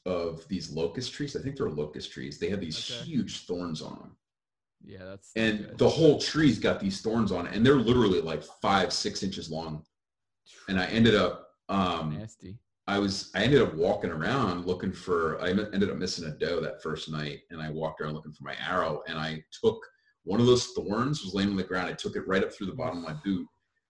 of 0.07 0.49
these 0.49 0.71
locust 0.73 1.13
trees. 1.13 1.37
I 1.37 1.41
think 1.41 1.57
they're 1.57 1.69
locust 1.69 2.11
trees. 2.11 2.39
They 2.39 2.49
had 2.49 2.61
these 2.61 2.79
Okay. 2.79 3.05
huge 3.05 3.47
thorns 3.47 3.83
on 3.83 3.99
them. 3.99 4.17
Yeah, 4.87 5.05
that's 5.05 5.31
and 5.37 5.67
good. 5.67 5.79
the 5.79 5.89
whole 5.89 6.19
tree's 6.21 6.59
got 6.59 6.79
these 6.81 7.01
thorns 7.01 7.33
on 7.33 7.47
it 7.47 7.55
and 7.55 7.65
they're 7.65 7.75
literally 7.77 8.21
like 8.21 8.43
five 8.61 8.93
six 8.93 9.23
inches 9.23 9.51
long 9.51 9.83
and 10.69 10.79
i 10.79 10.85
ended 10.87 11.15
up 11.15 11.49
um 11.71 12.19
nasty. 12.19 12.59
i 12.87 12.99
was 12.99 13.31
i 13.35 13.43
ended 13.43 13.63
up 13.63 13.75
walking 13.75 14.11
around 14.11 14.67
looking 14.67 14.93
for 14.93 15.41
I 15.41 15.49
ended 15.51 15.91
up 15.91 15.97
missing 15.97 16.27
a 16.29 16.33
doe 16.33 16.61
that 16.61 16.83
first 16.83 17.11
night 17.11 17.41
and 17.51 17.63
i 17.63 17.71
walked 17.71 18.01
around 18.01 18.13
looking 18.15 18.33
for 18.33 18.45
my 18.45 18.57
arrow 18.69 19.03
and 19.09 19.19
i 19.19 19.43
took 19.63 19.79
one 20.25 20.41
of 20.41 20.47
those 20.47 20.67
thorns 20.69 21.23
was 21.25 21.35
laying 21.35 21.51
on 21.51 21.57
the 21.57 21.63
ground 21.65 21.89
i 21.89 21.93
took 21.95 22.17
it 22.17 22.29
right 22.29 22.45
up 22.45 22.53
through 22.53 22.67
the 22.67 22.75
bottom 22.75 22.99
of 22.99 23.05
my 23.05 23.17
boot 23.25 23.47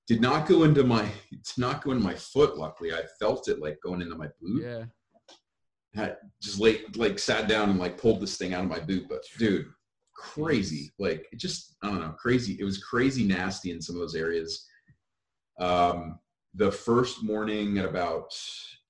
did 0.07 0.21
not 0.21 0.47
go 0.47 0.63
into 0.63 0.85
my 0.85 1.03
did 1.31 1.59
not 1.59 1.83
go 1.83 1.91
into 1.91 2.05
my 2.05 2.15
foot 2.15 2.57
luckily 2.57 2.93
i 2.93 3.03
felt 3.19 3.49
it 3.49 3.59
like 3.59 3.79
going 3.83 4.01
into 4.01 4.17
my 4.17 4.29
boot 4.41 4.63
Yeah. 4.63 4.85
I 5.97 6.13
just 6.43 6.59
like 6.61 6.85
like 6.97 7.19
sat 7.19 7.49
down 7.49 7.71
and 7.71 7.79
like 7.79 7.99
pulled 7.99 8.21
this 8.21 8.37
thing 8.37 8.53
out 8.55 8.65
of 8.65 8.71
my 8.71 8.81
boot 8.81 9.07
but 9.09 9.23
dude 9.39 9.67
crazy 10.17 10.93
like 10.99 11.27
it 11.33 11.39
just 11.39 11.77
i 11.83 11.89
don't 11.89 12.01
know 12.01 12.15
crazy 12.19 12.57
it 12.61 12.65
was 12.65 12.83
crazy 12.83 13.25
nasty 13.25 13.71
in 13.71 13.81
some 13.81 13.97
of 13.97 14.01
those 14.01 14.15
areas 14.15 14.67
um 15.61 16.19
the 16.55 16.71
first 16.71 17.23
morning 17.23 17.79
at 17.79 17.85
about 17.85 18.31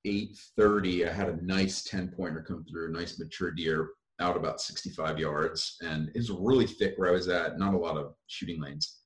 8.30 0.06 1.08
i 1.08 1.12
had 1.12 1.28
a 1.28 1.44
nice 1.44 1.82
10 1.84 2.08
pointer 2.16 2.42
come 2.42 2.64
through 2.64 2.88
a 2.88 2.92
nice 2.92 3.18
mature 3.18 3.50
deer 3.50 3.90
out 4.20 4.36
about 4.36 4.60
65 4.60 5.18
yards 5.18 5.76
and 5.82 6.08
it 6.10 6.16
was 6.18 6.30
really 6.30 6.66
thick 6.66 6.94
where 6.96 7.08
i 7.08 7.12
was 7.12 7.28
at 7.28 7.58
not 7.58 7.74
a 7.74 7.78
lot 7.78 7.96
of 7.96 8.14
shooting 8.26 8.60
lanes 8.60 9.00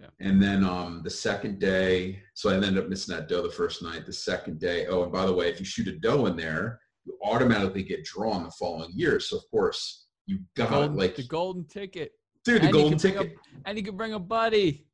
Yeah. 0.00 0.06
and 0.20 0.40
then 0.42 0.64
um, 0.64 1.02
the 1.04 1.10
second 1.10 1.58
day, 1.58 2.22
so 2.34 2.48
I 2.48 2.54
ended 2.54 2.78
up 2.78 2.88
missing 2.88 3.14
that 3.14 3.28
doe 3.28 3.42
the 3.42 3.50
first 3.50 3.82
night. 3.82 4.06
The 4.06 4.12
second 4.12 4.60
day, 4.60 4.86
oh, 4.86 5.02
and 5.02 5.12
by 5.12 5.26
the 5.26 5.32
way, 5.38 5.48
if 5.50 5.58
you 5.58 5.66
shoot 5.66 5.88
a 5.88 5.98
doe 5.98 6.26
in 6.26 6.36
there, 6.36 6.78
you 7.04 7.18
automatically 7.24 7.82
get 7.82 8.04
drawn 8.04 8.44
the 8.44 8.52
following 8.52 8.92
year. 8.94 9.18
So 9.20 9.36
of 9.36 9.44
course 9.50 10.06
you 10.30 10.38
got 10.54 10.70
Golden, 10.70 10.96
like, 10.96 11.16
the 11.16 11.24
golden 11.24 11.64
ticket. 11.64 12.12
dude, 12.44 12.62
the 12.62 12.66
and 12.66 12.72
golden 12.72 12.98
ticket, 12.98 13.32
A, 13.66 13.68
and 13.68 13.76
you 13.76 13.82
can 13.84 13.96
bring 13.96 14.12
a 14.12 14.18
buddy. 14.20 14.86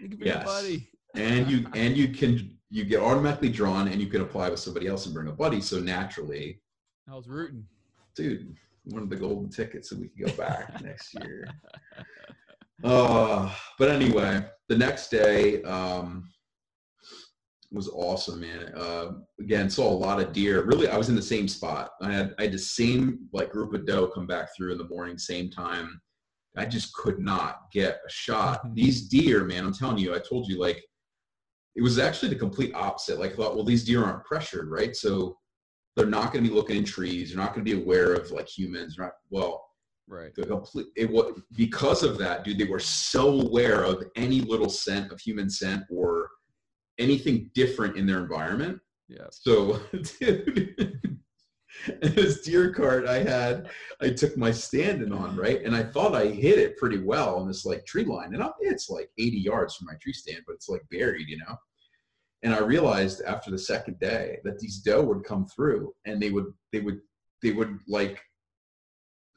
You 0.00 0.08
can 0.08 0.18
bring 0.18 0.28
Yes. 0.28 0.42
a 0.42 0.44
buddy. 0.44 0.90
and 1.14 1.48
you 1.48 1.66
and 1.74 1.96
you 1.96 2.08
can 2.08 2.58
you 2.70 2.84
get 2.84 3.00
automatically 3.00 3.50
drawn, 3.50 3.86
and 3.86 4.00
you 4.00 4.08
can 4.08 4.20
apply 4.20 4.50
with 4.50 4.58
somebody 4.58 4.88
else 4.88 5.06
and 5.06 5.14
bring 5.14 5.28
a 5.28 5.32
buddy. 5.32 5.60
So 5.60 5.78
naturally, 5.78 6.60
I 7.08 7.14
was 7.14 7.28
rooting. 7.28 7.64
dude, 8.16 8.56
one 8.84 9.02
of 9.04 9.10
the 9.10 9.16
golden 9.16 9.48
tickets, 9.48 9.90
so 9.90 9.96
we 9.96 10.08
can 10.08 10.26
go 10.26 10.32
back 10.44 10.80
next 10.82 11.14
year. 11.14 11.46
Uh, 12.82 13.54
but 13.78 13.90
anyway, 13.90 14.44
the 14.68 14.76
next 14.76 15.10
day, 15.10 15.62
um, 15.62 16.28
was 17.72 17.88
awesome, 17.88 18.40
man. 18.40 18.72
Uh, 18.76 19.12
again, 19.38 19.70
saw 19.70 19.88
a 19.88 19.92
lot 19.92 20.20
of 20.20 20.32
deer. 20.32 20.64
Really, 20.64 20.88
I 20.88 20.96
was 20.96 21.08
in 21.08 21.14
the 21.14 21.22
same 21.22 21.46
spot. 21.46 21.90
I 22.02 22.12
had 22.12 22.34
I 22.38 22.42
had 22.42 22.52
the 22.52 22.58
same 22.58 23.20
like 23.32 23.52
group 23.52 23.74
of 23.74 23.86
doe 23.86 24.08
come 24.08 24.26
back 24.26 24.48
through 24.56 24.72
in 24.72 24.78
the 24.78 24.88
morning, 24.88 25.18
same 25.18 25.50
time. 25.50 26.00
I 26.56 26.66
just 26.66 26.92
could 26.94 27.20
not 27.20 27.70
get 27.72 28.00
a 28.06 28.10
shot. 28.10 28.60
These 28.74 29.08
deer, 29.08 29.44
man, 29.44 29.64
I'm 29.64 29.74
telling 29.74 29.98
you, 29.98 30.14
I 30.14 30.18
told 30.18 30.48
you, 30.48 30.58
like, 30.58 30.82
it 31.76 31.82
was 31.82 31.98
actually 31.98 32.30
the 32.30 32.36
complete 32.36 32.74
opposite. 32.74 33.20
Like, 33.20 33.32
I 33.32 33.36
thought, 33.36 33.54
well, 33.54 33.64
these 33.64 33.84
deer 33.84 34.04
aren't 34.04 34.24
pressured, 34.24 34.68
right? 34.68 34.94
So 34.94 35.38
they're 35.96 36.06
not 36.06 36.32
going 36.32 36.42
to 36.44 36.50
be 36.50 36.54
looking 36.54 36.76
in 36.76 36.84
trees. 36.84 37.30
They're 37.30 37.38
not 37.38 37.54
going 37.54 37.64
to 37.64 37.76
be 37.76 37.80
aware 37.80 38.14
of 38.14 38.30
like 38.32 38.48
humans. 38.48 38.96
Not 38.98 39.12
well. 39.30 39.64
Right. 40.08 40.34
The 40.34 40.44
complete 40.44 40.86
it 40.96 41.08
was 41.08 41.40
because 41.56 42.02
of 42.02 42.18
that, 42.18 42.42
dude. 42.42 42.58
They 42.58 42.64
were 42.64 42.80
so 42.80 43.42
aware 43.42 43.84
of 43.84 44.02
any 44.16 44.40
little 44.40 44.68
scent 44.68 45.12
of 45.12 45.20
human 45.20 45.48
scent 45.48 45.84
or 45.88 46.19
anything 47.00 47.50
different 47.54 47.96
in 47.96 48.06
their 48.06 48.18
environment. 48.18 48.78
Yeah. 49.08 49.26
So, 49.30 49.80
dude, 50.20 51.00
this 52.02 52.42
deer 52.42 52.72
cart 52.72 53.06
I 53.06 53.22
had, 53.22 53.70
I 54.00 54.10
took 54.10 54.36
my 54.36 54.50
standing 54.50 55.12
on, 55.12 55.36
right? 55.36 55.62
And 55.64 55.74
I 55.74 55.82
thought 55.82 56.14
I 56.14 56.26
hit 56.26 56.58
it 56.58 56.76
pretty 56.76 56.98
well 56.98 57.36
on 57.36 57.48
this 57.48 57.64
like 57.64 57.84
tree 57.86 58.04
line. 58.04 58.34
And 58.34 58.42
I- 58.42 58.50
it's 58.60 58.88
like 58.90 59.10
80 59.18 59.38
yards 59.38 59.74
from 59.76 59.86
my 59.86 59.94
tree 60.00 60.12
stand, 60.12 60.42
but 60.46 60.54
it's 60.54 60.68
like 60.68 60.82
buried, 60.90 61.28
you 61.28 61.38
know? 61.38 61.56
And 62.42 62.54
I 62.54 62.60
realized 62.60 63.22
after 63.22 63.50
the 63.50 63.58
second 63.58 63.98
day 63.98 64.38
that 64.44 64.58
these 64.58 64.78
doe 64.78 65.02
would 65.02 65.24
come 65.24 65.46
through 65.46 65.92
and 66.06 66.20
they 66.22 66.30
would, 66.30 66.46
they 66.72 66.80
would, 66.80 67.00
they 67.42 67.52
would 67.52 67.78
like, 67.88 68.20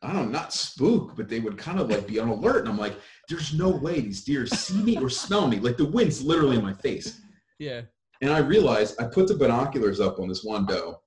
I 0.01 0.11
don't 0.11 0.25
know, 0.25 0.37
not 0.39 0.53
spook, 0.53 1.15
but 1.15 1.29
they 1.29 1.39
would 1.39 1.57
kind 1.57 1.79
of 1.79 1.89
like 1.89 2.07
be 2.07 2.19
on 2.19 2.27
alert. 2.29 2.59
And 2.59 2.69
I'm 2.69 2.77
like, 2.77 2.95
there's 3.29 3.53
no 3.53 3.69
way 3.69 4.01
these 4.01 4.23
deer 4.23 4.45
see 4.45 4.81
me 4.83 4.97
or 4.97 5.09
smell 5.09 5.47
me. 5.47 5.59
Like 5.59 5.77
the 5.77 5.85
wind's 5.85 6.21
literally 6.23 6.57
in 6.57 6.63
my 6.63 6.73
face. 6.73 7.21
Yeah. 7.63 7.81
And 8.21 8.31
I 8.31 8.39
realized 8.39 9.01
I 9.01 9.05
put 9.05 9.27
the 9.27 9.35
binoculars 9.35 9.99
up 9.99 10.19
on 10.19 10.27
this 10.27 10.43
one 10.43 10.65
doe, 10.65 11.01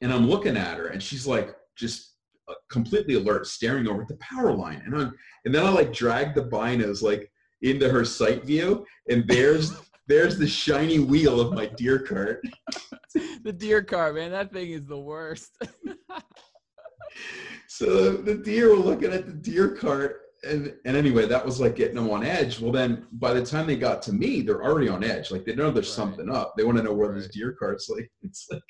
and 0.00 0.12
I'm 0.12 0.28
looking 0.28 0.56
at 0.56 0.76
her, 0.76 0.88
and 0.88 1.02
she's 1.02 1.26
like 1.26 1.54
just 1.76 2.14
uh, 2.48 2.54
completely 2.70 3.14
alert, 3.14 3.46
staring 3.46 3.88
over 3.88 4.02
at 4.02 4.08
the 4.08 4.16
power 4.16 4.52
line. 4.52 4.82
And 4.84 4.94
I 4.96 5.08
and 5.44 5.54
then 5.54 5.64
I 5.64 5.70
like 5.70 5.92
drag 5.92 6.34
the 6.34 6.44
binos 6.44 7.02
like 7.02 7.30
into 7.62 7.88
her 7.88 8.04
sight 8.04 8.44
view, 8.44 8.86
and 9.10 9.26
there's 9.26 9.72
there's 10.06 10.38
the 10.38 10.46
shiny 10.46 10.98
wheel 10.98 11.40
of 11.40 11.52
my 11.52 11.66
deer 11.66 11.98
cart. 11.98 12.42
the 13.44 13.52
deer 13.52 13.82
cart, 13.82 14.14
man. 14.14 14.30
That 14.30 14.52
thing 14.52 14.70
is 14.70 14.86
the 14.86 14.98
worst. 14.98 15.50
So 17.68 18.16
the 18.16 18.34
deer 18.34 18.70
were 18.70 18.76
looking 18.76 19.12
at 19.12 19.26
the 19.26 19.32
deer 19.32 19.68
cart, 19.68 20.22
and 20.44 20.74
and 20.84 20.96
anyway, 20.96 21.26
that 21.26 21.44
was 21.44 21.60
like 21.60 21.74
getting 21.76 21.96
them 21.96 22.10
on 22.10 22.24
edge. 22.24 22.60
Well, 22.60 22.72
then 22.72 23.06
by 23.12 23.32
the 23.32 23.44
time 23.44 23.66
they 23.66 23.76
got 23.76 24.02
to 24.02 24.12
me, 24.12 24.42
they're 24.42 24.62
already 24.64 24.88
on 24.88 25.02
edge. 25.04 25.30
Like 25.30 25.44
they 25.44 25.54
know 25.54 25.70
there's 25.70 25.88
Right. 25.88 25.94
something 25.96 26.30
up. 26.30 26.54
They 26.56 26.64
want 26.64 26.78
to 26.78 26.84
know 26.84 26.92
where 26.94 27.12
this 27.14 27.28
deer 27.28 27.52
cart's 27.58 27.88
like. 27.94 28.10
It's 28.22 28.46
like. 28.50 28.62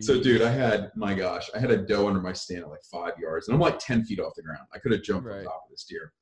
So, 0.00 0.22
dude, 0.22 0.40
I 0.42 0.50
had 0.50 0.92
my 0.94 1.14
gosh, 1.14 1.50
I 1.52 1.58
had 1.58 1.72
a 1.72 1.76
doe 1.76 2.06
under 2.06 2.20
my 2.20 2.32
stand 2.32 2.62
at 2.62 2.68
like 2.68 2.84
five 2.92 3.14
yards, 3.20 3.48
and 3.48 3.54
I'm 3.56 3.60
like 3.60 3.78
ten 3.80 4.04
feet 4.04 4.20
off 4.20 4.34
the 4.36 4.42
ground. 4.42 4.66
I 4.72 4.78
could 4.78 4.92
have 4.92 5.02
jumped 5.02 5.26
Right. 5.26 5.38
on 5.38 5.44
top 5.44 5.62
of 5.66 5.70
this 5.70 5.84
deer, 5.84 6.12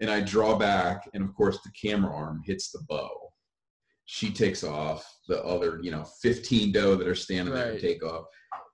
and 0.00 0.10
I 0.10 0.20
draw 0.20 0.58
back, 0.58 1.08
and 1.14 1.24
of 1.24 1.34
course 1.34 1.58
the 1.64 1.70
camera 1.70 2.14
arm 2.14 2.42
hits 2.44 2.70
the 2.70 2.80
bow. 2.86 3.08
She 4.04 4.30
takes 4.30 4.62
off. 4.62 5.10
The 5.28 5.42
other, 5.42 5.80
you 5.82 5.90
know, 5.90 6.04
15 6.20 6.70
doe 6.72 6.96
that 6.96 7.08
are 7.08 7.14
standing 7.14 7.54
there 7.54 7.72
Right. 7.72 7.80
take 7.80 8.04
off. 8.04 8.26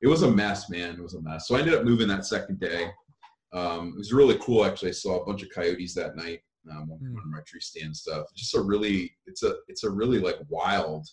It 0.03 0.09
was 0.09 0.23
a 0.23 0.31
mess, 0.31 0.69
man. 0.69 0.97
It 0.97 1.01
was 1.03 1.15
a 1.15 1.23
mess. 1.23 1.47
So 1.47 1.55
I 1.55 1.61
ended 1.61 1.75
up 1.75 1.85
moving 1.85 2.09
that 2.09 2.27
second 2.27 2.59
day. 2.59 2.91
Um, 3.53 3.89
it 3.95 3.99
was 3.99 4.13
really 4.13 4.39
cool. 4.41 4.65
Actually, 4.65 4.91
I 4.91 4.93
saw 4.93 5.21
a 5.21 5.27
bunch 5.27 5.43
of 5.43 5.51
coyotes 5.51 5.95
that 5.95 6.17
night. 6.17 6.41
Um, 6.71 6.91
on 6.93 6.99
Hmm. 6.99 7.15
one 7.15 7.23
of 7.25 7.31
my 7.31 7.41
tree 7.47 7.61
stand 7.61 7.97
stuff. 7.97 8.27
Just 8.37 8.55
a 8.55 8.61
really, 8.61 9.11
it's 9.27 9.43
a, 9.43 9.57
it's 9.67 9.83
a 9.85 9.91
really 9.91 10.19
like 10.19 10.37
wild, 10.51 11.09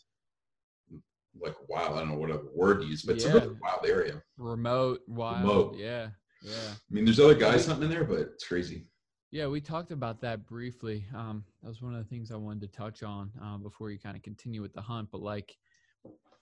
like 1.42 1.56
wild. 1.70 1.96
I 1.96 2.00
don't 2.00 2.10
know 2.10 2.16
what 2.18 2.32
other 2.32 2.50
word 2.54 2.82
to 2.82 2.86
use, 2.86 3.04
but 3.04 3.16
it's 3.16 3.24
a 3.26 3.34
really 3.34 3.56
wild 3.62 3.86
area. 3.86 4.22
remote, 4.38 5.02
wild. 5.08 5.42
Remote. 5.48 5.76
Yeah. 5.78 6.10
Yeah. 6.44 6.52
I 6.74 6.94
mean, 6.94 7.06
there's 7.06 7.20
other 7.22 7.34
guys 7.34 7.66
hunting 7.66 7.86
in 7.86 7.90
there, 7.90 8.04
but 8.04 8.20
it's 8.20 8.46
crazy. 8.46 8.88
Yeah, 9.32 9.48
we 9.48 9.62
talked 9.62 9.92
about 9.92 10.20
that 10.22 10.46
briefly. 10.46 11.06
Um, 11.16 11.46
that 11.62 11.70
was 11.70 11.82
one 11.82 11.94
of 11.96 12.04
the 12.04 12.10
things 12.10 12.30
I 12.32 12.36
wanted 12.36 12.62
to 12.72 12.78
touch 12.78 13.02
on 13.02 13.32
uh, 13.42 13.58
before 13.58 13.90
you 13.90 14.00
kind 14.00 14.18
of 14.18 14.24
continue 14.24 14.62
with 14.62 14.74
the 14.74 14.82
hunt. 14.82 15.10
But 15.12 15.22
like 15.22 15.56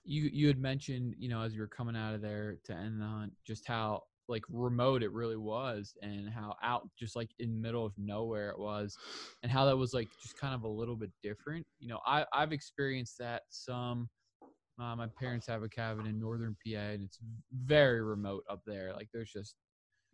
you, 0.03 0.29
you 0.33 0.47
had 0.47 0.59
mentioned, 0.59 1.15
you 1.17 1.29
know, 1.29 1.41
as 1.41 1.53
you 1.53 1.61
were 1.61 1.67
coming 1.67 1.95
out 1.95 2.15
of 2.15 2.21
there 2.21 2.57
to 2.65 2.73
end 2.73 2.99
the 3.01 3.05
hunt, 3.05 3.33
just 3.45 3.67
how 3.67 4.03
like 4.27 4.43
remote 4.49 5.03
it 5.03 5.11
really 5.11 5.37
was, 5.37 5.95
and 6.01 6.29
how 6.29 6.55
out, 6.63 6.89
just 6.97 7.15
like 7.15 7.31
in 7.39 7.61
middle 7.61 7.85
of 7.85 7.93
nowhere 7.97 8.49
it 8.49 8.59
was, 8.59 8.99
and 9.43 9.51
how 9.51 9.65
that 9.65 9.77
was 9.77 9.93
like 9.93 10.09
just 10.21 10.37
kind 10.37 10.55
of 10.55 10.63
a 10.63 10.67
little 10.67 10.95
bit 10.95 11.11
different. 11.23 11.65
You 11.79 11.89
know, 11.89 11.99
I 12.05 12.25
I've 12.33 12.53
experienced 12.53 13.17
that 13.19 13.43
some. 13.49 14.09
Uh, 14.79 14.95
my 14.95 15.07
parents 15.07 15.47
have 15.47 15.63
a 15.63 15.69
cabin 15.69 16.05
in 16.05 16.19
northern 16.19 16.55
PA, 16.65 16.77
and 16.79 17.03
it's 17.03 17.19
very 17.53 18.01
remote 18.01 18.43
up 18.49 18.61
there. 18.65 18.93
Like 18.93 19.09
there's 19.13 19.31
just 19.31 19.55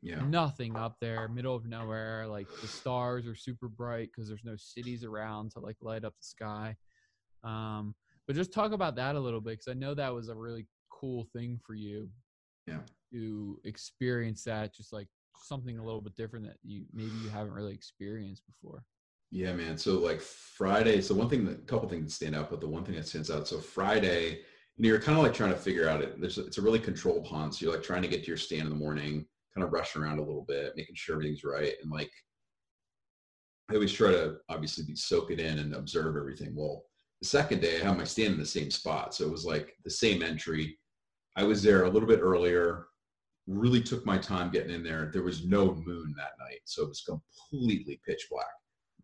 Yeah. 0.01 0.24
nothing 0.24 0.77
up 0.77 0.98
there 1.00 1.27
middle 1.27 1.56
of 1.56 1.65
nowhere 1.65 2.27
like 2.27 2.50
the 2.62 2.68
stars 2.68 3.27
are 3.27 3.36
super 3.36 3.68
bright 3.68 4.10
because 4.12 4.27
there's 4.27 4.44
no 4.44 4.56
cities 4.56 5.03
around 5.03 5.51
to 5.51 5.60
like 5.60 5.77
light 5.82 6.03
up 6.03 6.13
the 6.18 6.24
sky 6.24 6.75
um 7.44 7.96
but 8.27 8.36
just 8.36 8.53
talk 8.53 8.72
about 8.72 8.96
that 8.96 9.15
a 9.15 9.20
little 9.20 9.41
bit 9.41 9.51
because 9.51 9.68
i 9.68 9.74
know 9.74 9.94
that 9.94 10.13
was 10.13 10.30
a 10.30 10.36
really 10.36 10.68
cool 10.89 11.25
thing 11.34 11.60
for 11.65 11.74
you 11.75 12.10
Yeah. 12.68 12.80
To 13.12 13.60
experience 13.63 14.44
that 14.44 14.74
just 14.74 14.94
like 14.94 15.08
something 15.36 15.77
a 15.77 15.84
little 15.84 16.01
bit 16.01 16.15
different 16.15 16.46
that 16.46 16.58
you 16.63 16.86
maybe 16.94 17.12
you 17.24 17.30
haven't 17.30 17.53
really 17.53 17.74
experienced 17.74 18.44
before 18.46 18.84
Yeah, 19.32 19.53
man. 19.53 19.77
So 19.77 19.98
like 20.00 20.22
Friday, 20.22 21.01
so 21.01 21.15
one 21.15 21.30
thing 21.30 21.46
that 21.46 21.60
a 21.60 21.65
couple 21.65 21.88
things 21.89 22.06
that 22.06 22.12
stand 22.12 22.36
out, 22.36 22.50
but 22.50 22.60
the 22.62 22.68
one 22.68 22.84
thing 22.84 22.96
that 22.96 23.08
stands 23.08 23.32
out. 23.32 23.48
So 23.48 23.60
Friday, 23.60 24.41
you 24.75 24.84
know, 24.84 24.89
you're 24.89 25.00
kind 25.00 25.18
of 25.18 25.24
like 25.24 25.34
trying 25.34 25.51
to 25.51 25.58
figure 25.58 25.88
out 25.88 26.01
it. 26.01 26.20
There's 26.20 26.38
it's 26.38 26.58
a 26.58 26.62
really 26.62 26.80
controlled 26.80 27.27
hunt. 27.27 27.56
So 27.56 27.65
you're 27.65 27.74
like 27.74 27.84
trying 27.84 28.01
to 28.01 28.08
get 28.08 28.22
to 28.22 28.27
your 28.27 28.38
stand 28.38 28.63
in 28.63 28.70
the 28.70 28.75
morning, 28.75 29.25
kind 29.53 29.65
of 29.65 29.74
rushing 29.74 30.01
around 30.01 30.20
a 30.20 30.24
little 30.24 30.46
bit, 30.48 30.74
making 30.75 30.96
sure 30.96 31.15
everything's 31.15 31.44
right. 31.44 31.74
And 31.82 31.91
like 31.91 32.12
I 33.70 33.75
always 33.75 33.94
try 33.94 34.12
to 34.12 34.38
obviously 34.50 34.84
be 34.84 34.96
soak 34.96 35.32
it 35.32 35.39
in 35.39 35.60
and 35.60 35.74
observe 35.74 36.18
everything. 36.18 36.53
Well, 36.56 36.84
the 37.22 37.27
second 37.27 37.62
day 37.62 37.80
I 37.80 37.86
had 37.86 37.98
my 37.98 38.03
stand 38.03 38.34
in 38.34 38.39
the 38.39 38.46
same 38.46 38.70
spot. 38.70 39.13
So 39.13 39.25
it 39.25 39.32
was 39.32 39.46
like 39.46 39.75
the 39.86 39.89
same 39.89 40.22
entry. 40.22 40.77
I 41.38 41.44
was 41.44 41.63
there 41.63 41.86
a 41.86 41.89
little 41.89 42.08
bit 42.08 42.20
earlier, 42.20 42.88
really 43.48 43.81
took 43.81 44.05
my 44.05 44.17
time 44.17 44.51
getting 44.51 44.74
in 44.74 44.83
there. 44.83 45.10
There 45.12 45.24
was 45.24 45.45
no 45.45 45.74
moon 45.74 46.13
that 46.17 46.33
night. 46.39 46.62
So 46.65 46.83
it 46.83 46.89
was 46.89 47.01
completely 47.01 48.00
pitch 48.05 48.27
black. 48.29 48.45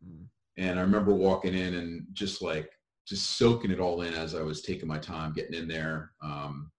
Mm. 0.06 0.25
And 0.58 0.79
I 0.79 0.82
remember 0.82 1.13
walking 1.13 1.53
in 1.53 1.75
and 1.75 2.06
just 2.13 2.41
like 2.41 2.70
just 3.08 3.38
soaking 3.38 3.72
it 3.72 3.79
all 3.79 4.01
in 4.01 4.13
as 4.13 4.36
I 4.36 4.41
was 4.41 4.62
taking 4.62 4.88
my 4.88 4.98
time 4.98 5.34
getting 5.34 5.53
in 5.53 5.67
there. 5.67 6.12
Um, 6.22 6.72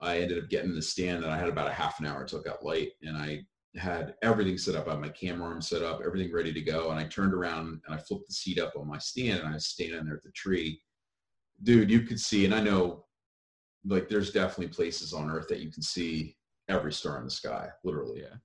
I 0.00 0.18
ended 0.18 0.42
up 0.42 0.50
getting 0.50 0.70
in 0.70 0.76
the 0.76 0.82
stand 0.82 1.24
and 1.24 1.32
I 1.32 1.38
had 1.38 1.48
about 1.48 1.70
a 1.70 1.72
half 1.72 1.98
an 2.00 2.06
hour 2.06 2.20
until 2.20 2.40
it 2.40 2.44
got 2.44 2.64
light 2.64 2.90
and 3.02 3.16
I 3.16 3.40
had 3.76 4.14
everything 4.22 4.58
set 4.58 4.74
up. 4.74 4.88
I 4.88 4.92
had 4.92 5.00
my 5.00 5.08
camera 5.08 5.48
arm 5.48 5.62
set 5.62 5.82
up, 5.82 6.00
everything 6.04 6.32
ready 6.32 6.52
to 6.52 6.60
go. 6.60 6.90
And 6.90 6.98
I 6.98 7.04
turned 7.04 7.34
around 7.34 7.80
and 7.86 7.94
I 7.94 7.98
flipped 7.98 8.28
the 8.28 8.34
seat 8.34 8.58
up 8.58 8.74
on 8.76 8.86
my 8.86 8.98
stand 8.98 9.40
and 9.40 9.48
I 9.48 9.54
was 9.54 9.66
standing 9.66 10.04
there 10.04 10.16
at 10.16 10.22
the 10.22 10.30
tree. 10.32 10.80
Dude, 11.62 11.90
you 11.90 12.02
could 12.02 12.20
see, 12.20 12.44
and 12.44 12.54
I 12.54 12.60
know 12.60 13.06
like 13.86 14.08
there's 14.08 14.32
definitely 14.32 14.68
places 14.68 15.12
on 15.12 15.30
earth 15.30 15.48
that 15.48 15.60
you 15.60 15.70
can 15.70 15.82
see 15.82 16.36
every 16.68 16.92
star 16.92 17.18
in 17.18 17.24
the 17.24 17.30
sky, 17.30 17.68
literally. 17.84 18.20
yeah 18.20 18.36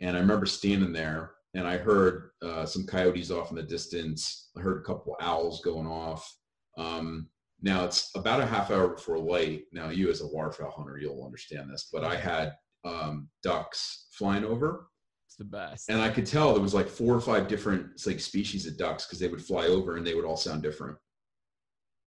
And 0.00 0.16
I 0.16 0.20
remember 0.20 0.46
standing 0.46 0.92
there 0.92 1.32
and 1.54 1.66
I 1.66 1.76
heard 1.76 2.30
uh, 2.42 2.64
some 2.64 2.86
coyotes 2.86 3.30
off 3.30 3.50
in 3.50 3.56
the 3.56 3.62
distance. 3.62 4.50
I 4.56 4.60
heard 4.60 4.78
a 4.78 4.84
couple 4.84 5.16
owls 5.20 5.60
going 5.62 5.86
off. 5.86 6.34
Um, 6.78 7.28
now 7.60 7.84
it's 7.84 8.10
about 8.16 8.40
a 8.40 8.46
half 8.46 8.70
hour 8.70 8.88
before 8.88 9.18
light. 9.18 9.64
Now 9.72 9.90
you 9.90 10.10
as 10.10 10.20
a 10.20 10.26
waterfowl 10.26 10.72
hunter, 10.72 10.98
you'll 10.98 11.24
understand 11.24 11.70
this, 11.70 11.88
but 11.92 12.04
I 12.04 12.16
had 12.16 12.54
um, 12.84 13.28
ducks 13.42 14.08
flying 14.12 14.44
over 14.44 14.88
it's 15.32 15.38
the 15.38 15.44
best 15.44 15.88
and 15.88 15.98
I 15.98 16.10
could 16.10 16.26
tell 16.26 16.52
there 16.52 16.60
was 16.60 16.74
like 16.74 16.88
four 16.88 17.14
or 17.14 17.20
five 17.20 17.48
different 17.48 18.06
like 18.06 18.20
species 18.20 18.66
of 18.66 18.76
ducks 18.76 19.06
because 19.06 19.18
they 19.18 19.28
would 19.28 19.42
fly 19.42 19.66
over 19.66 19.96
and 19.96 20.06
they 20.06 20.14
would 20.14 20.26
all 20.26 20.36
sound 20.36 20.62
different. 20.62 20.98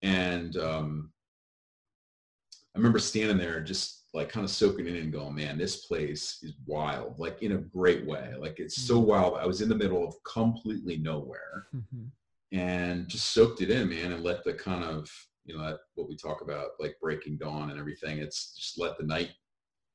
And 0.02 0.59
um, 0.59 1.11
I 2.75 2.78
remember 2.78 2.99
standing 2.99 3.38
there 3.38 3.62
just 3.62 4.03
like 4.14 4.28
kind 4.28 4.44
of 4.44 4.50
soaking 4.50 4.87
in 4.87 4.94
and 4.97 5.12
going, 5.12 5.35
man, 5.35 5.59
this 5.59 5.87
place 5.87 6.38
is 6.42 6.54
wild, 6.66 7.18
like 7.18 7.42
in 7.42 7.52
a 7.52 7.59
great 7.59 8.06
way. 8.06 8.33
Like 8.38 8.61
it's 8.61 8.83
so 8.83 9.00
Mhm. 9.02 9.06
wild. 9.06 9.35
I 9.35 9.44
was 9.44 9.61
in 9.61 9.68
the 9.68 9.75
middle 9.75 10.06
of 10.06 10.14
completely 10.23 10.97
nowhere 10.99 11.66
Mhm. 11.75 12.11
and 12.52 13.09
just 13.09 13.33
soaked 13.33 13.61
it 13.61 13.71
in, 13.71 13.88
man, 13.88 14.12
and 14.12 14.23
let 14.23 14.44
the 14.44 14.54
kind 14.54 14.85
of, 14.85 15.11
you 15.44 15.56
know, 15.56 15.64
that, 15.64 15.80
what 15.94 16.09
we 16.09 16.16
talk 16.16 16.42
about, 16.42 16.71
like 16.78 16.97
breaking 17.00 17.38
dawn 17.38 17.71
and 17.71 17.78
everything. 17.80 18.18
It's 18.18 18.54
just 18.54 18.78
let 18.78 18.97
the 18.97 19.04
night 19.04 19.33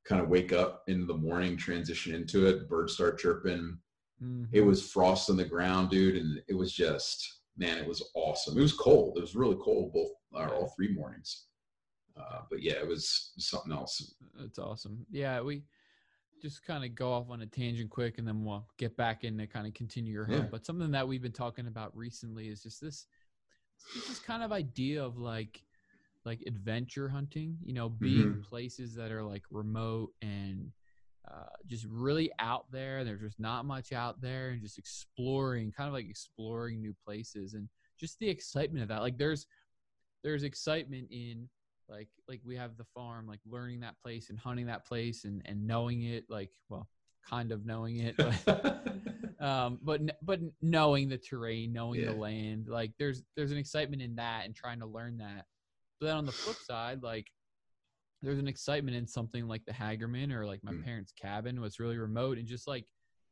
kind 0.04 0.22
of 0.22 0.28
wake 0.28 0.52
up 0.52 0.84
into 0.88 1.06
the 1.06 1.18
morning, 1.18 1.56
transition 1.56 2.14
into 2.14 2.46
it. 2.48 2.68
Birds 2.68 2.94
start 2.94 3.20
chirping 3.20 3.80
it 4.52 4.62
Mhm. 4.62 4.66
was 4.68 4.92
frost 4.92 5.30
on 5.30 5.38
the 5.38 5.46
ground, 5.46 5.90
dude, 5.90 6.18
and 6.18 6.44
it 6.50 6.54
was 6.56 6.74
just 6.74 7.38
man, 7.56 7.78
it 7.78 7.88
was 7.88 8.10
awesome. 8.16 8.58
It 8.58 8.62
was 8.62 8.74
cold. 8.74 9.18
It 9.18 9.22
was 9.22 9.36
really 9.36 9.58
cold 9.58 9.92
both 9.94 10.12
uh, 10.34 10.50
all 10.54 10.70
three 10.76 10.94
mornings. 10.94 11.48
Uh, 12.20 12.42
but 12.50 12.62
yeah, 12.62 12.74
it 12.74 12.88
was 12.88 13.32
something 13.38 13.72
else. 13.72 14.14
That's 14.38 14.60
awesome. 14.60 15.06
Yeah, 15.10 15.42
we 15.42 15.64
just 16.42 16.64
kind 16.66 16.84
of 16.84 16.96
go 16.96 17.12
off 17.14 17.30
on 17.30 17.42
a 17.42 17.46
tangent 17.46 17.90
quick 17.90 18.18
and 18.18 18.28
then 18.28 18.44
we'll 18.44 18.66
get 18.78 18.96
back 18.98 19.24
in 19.24 19.38
to 19.38 19.48
kind 19.48 19.68
of 19.68 19.74
continue 19.74 20.12
your 20.14 20.26
hunt. 20.26 20.44
Yeah. 20.44 20.48
But 20.52 20.66
something 20.66 20.92
that 20.92 21.08
we've 21.08 21.22
been 21.22 21.32
talking 21.32 21.68
about 21.68 21.96
recently 21.96 22.48
is 22.50 22.62
just 22.64 22.82
this 22.82 23.08
this 24.08 24.20
kind 24.20 24.44
of 24.44 24.52
idea 24.52 25.04
of 25.04 25.18
like 25.18 25.64
like 26.26 26.44
adventure 26.46 27.08
hunting, 27.08 27.58
you 27.64 27.74
know, 27.74 27.90
being 27.90 28.36
Mhm. 28.36 28.44
places 28.44 28.94
that 28.96 29.12
are 29.12 29.24
like 29.24 29.44
remote 29.50 30.14
and 30.22 30.72
uh, 31.30 31.46
just 31.66 31.86
really 31.86 32.32
out 32.40 32.70
there. 32.72 33.04
There's 33.04 33.22
just 33.22 33.40
not 33.40 33.66
much 33.66 33.94
out 33.94 34.20
there, 34.20 34.50
and 34.50 34.62
just 34.62 34.78
exploring, 34.78 35.72
kind 35.72 35.88
of 35.88 35.94
like 35.94 36.10
exploring 36.10 36.82
new 36.82 36.94
places, 37.06 37.54
and 37.54 37.70
just 37.98 38.20
the 38.20 38.28
excitement 38.30 38.82
of 38.84 38.90
that. 38.90 39.02
Like 39.02 39.18
there's 39.18 39.48
there's 40.24 40.44
excitement 40.44 41.08
in 41.12 41.50
like 41.90 42.10
like 42.28 42.42
we 42.46 42.56
have 42.56 42.78
the 42.78 42.86
farm, 42.96 43.28
like 43.28 43.40
learning 43.48 43.80
that 43.82 44.00
place 44.02 44.30
and 44.30 44.40
hunting 44.40 44.68
that 44.68 44.86
place 44.86 45.26
and 45.26 45.42
and 45.46 45.66
knowing 45.66 46.04
it, 46.04 46.26
like 46.30 46.52
well, 46.70 46.88
kind 47.28 47.52
of 47.52 47.66
knowing 47.66 47.98
it, 47.98 48.16
but 48.18 49.40
um, 49.40 49.80
but 49.82 50.02
but 50.22 50.40
knowing 50.62 51.10
the 51.10 51.18
terrain, 51.18 51.74
knowing 51.74 52.02
Yeah. 52.02 52.08
the 52.08 52.14
land, 52.14 52.68
like 52.68 52.92
there's 53.00 53.24
there's 53.36 53.52
an 53.52 53.58
excitement 53.58 54.02
in 54.02 54.16
that 54.16 54.46
and 54.46 54.56
trying 54.56 54.80
to 54.80 54.86
learn 54.86 55.18
that. 55.18 55.46
But 56.00 56.08
then 56.08 56.18
on 56.18 56.26
the 56.26 56.34
flip 56.34 56.58
side, 56.62 57.04
like 57.04 57.32
there's 58.22 58.40
an 58.40 58.48
excitement 58.48 58.98
in 58.98 59.08
something 59.08 59.48
like 59.48 59.66
the 59.66 59.72
Hagerman 59.72 60.34
or 60.34 60.46
like 60.46 60.64
my 60.64 60.74
Mm. 60.74 60.84
parents' 60.84 61.14
cabin 61.14 61.62
was 61.62 61.80
really 61.80 61.98
remote 61.98 62.38
and 62.38 62.48
just 62.48 62.68
like 62.68 62.86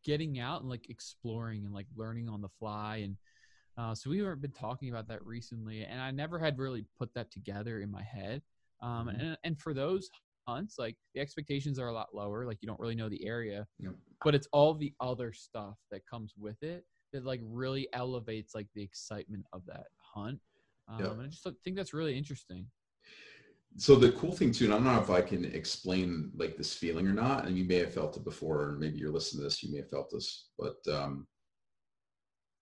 getting 0.04 0.40
out 0.40 0.62
and 0.62 0.70
like 0.70 0.90
exploring 0.90 1.66
and 1.66 1.74
like 1.74 1.88
learning 1.96 2.30
on 2.30 2.42
the 2.42 2.50
fly 2.60 2.98
and 2.98 3.18
uh, 3.78 3.94
so 3.94 4.10
we've 4.10 4.42
been 4.42 4.52
talking 4.52 4.90
about 4.90 5.08
that 5.08 5.24
recently 5.26 5.84
and 5.86 6.02
I 6.02 6.12
never 6.12 6.40
had 6.40 6.58
really 6.58 6.86
put 6.98 7.14
that 7.14 7.32
together 7.32 7.80
in 7.82 7.92
my 7.92 8.04
head 8.04 8.42
um, 8.82 9.08
Mhm. 9.08 9.20
and 9.22 9.38
and 9.44 9.60
for 9.60 9.74
those 9.74 10.10
hunts 10.48 10.78
like 10.80 10.96
the 11.14 11.20
expectations 11.22 11.78
are 11.80 11.88
a 11.88 11.94
lot 11.94 12.14
lower 12.16 12.46
like 12.46 12.58
you 12.62 12.68
don't 12.68 12.80
really 12.80 12.96
know 12.96 13.10
the 13.10 13.26
area 13.26 13.68
Yep. 13.80 13.96
but 14.24 14.34
it's 14.36 14.48
all 14.52 14.74
the 14.74 14.94
other 15.00 15.34
stuff 15.34 15.78
that 15.92 16.06
comes 16.06 16.34
with 16.38 16.62
it 16.64 16.86
that 17.14 17.26
like 17.26 17.42
really 17.44 17.88
elevates 17.94 18.56
like 18.56 18.68
the 18.74 18.82
excitement 18.82 19.46
of 19.54 19.66
that 19.66 19.88
hunt 19.98 20.40
um, 20.88 21.00
Yep. 21.02 21.12
and 21.12 21.22
I 21.24 21.28
just 21.28 21.48
think 21.64 21.76
that's 21.76 21.94
really 21.94 22.18
interesting 22.18 22.66
so 23.80 23.96
the 23.96 24.12
cool 24.14 24.32
thing 24.32 24.52
too, 24.52 24.66
and 24.66 24.74
I 24.74 24.78
don't 24.78 24.86
know 24.86 25.00
if 25.00 25.12
I 25.12 25.22
can 25.22 25.46
explain 25.46 26.32
like 26.36 26.58
this 26.58 26.74
feeling 26.74 27.08
or 27.08 27.14
not, 27.14 27.46
and 27.46 27.56
you 27.56 27.64
may 27.64 27.76
have 27.76 27.94
felt 27.94 28.18
it 28.18 28.24
before, 28.24 28.64
or 28.64 28.72
maybe 28.80 28.98
you're 28.98 29.12
listening 29.12 29.42
to 29.42 29.44
this, 29.44 29.62
you 29.62 29.72
may 29.72 29.80
have 29.80 29.90
felt 29.90 30.10
this, 30.10 30.50
but 30.58 30.78
um, 30.92 31.28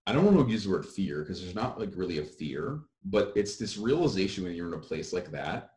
I 0.08 0.14
don't 0.14 0.24
want 0.24 0.46
to 0.46 0.52
use 0.52 0.66
the 0.66 0.70
word 0.70 0.86
fear 0.86 1.22
because 1.22 1.42
there's 1.42 1.56
not 1.56 1.80
like 1.80 1.92
really 1.96 2.20
a 2.20 2.24
fear, 2.24 2.82
but 3.06 3.34
it's 3.36 3.58
this 3.58 3.78
realization 3.78 4.44
when 4.44 4.54
you're 4.54 4.68
in 4.68 4.74
a 4.74 4.80
place 4.80 5.14
like 5.14 5.32
that 5.32 5.72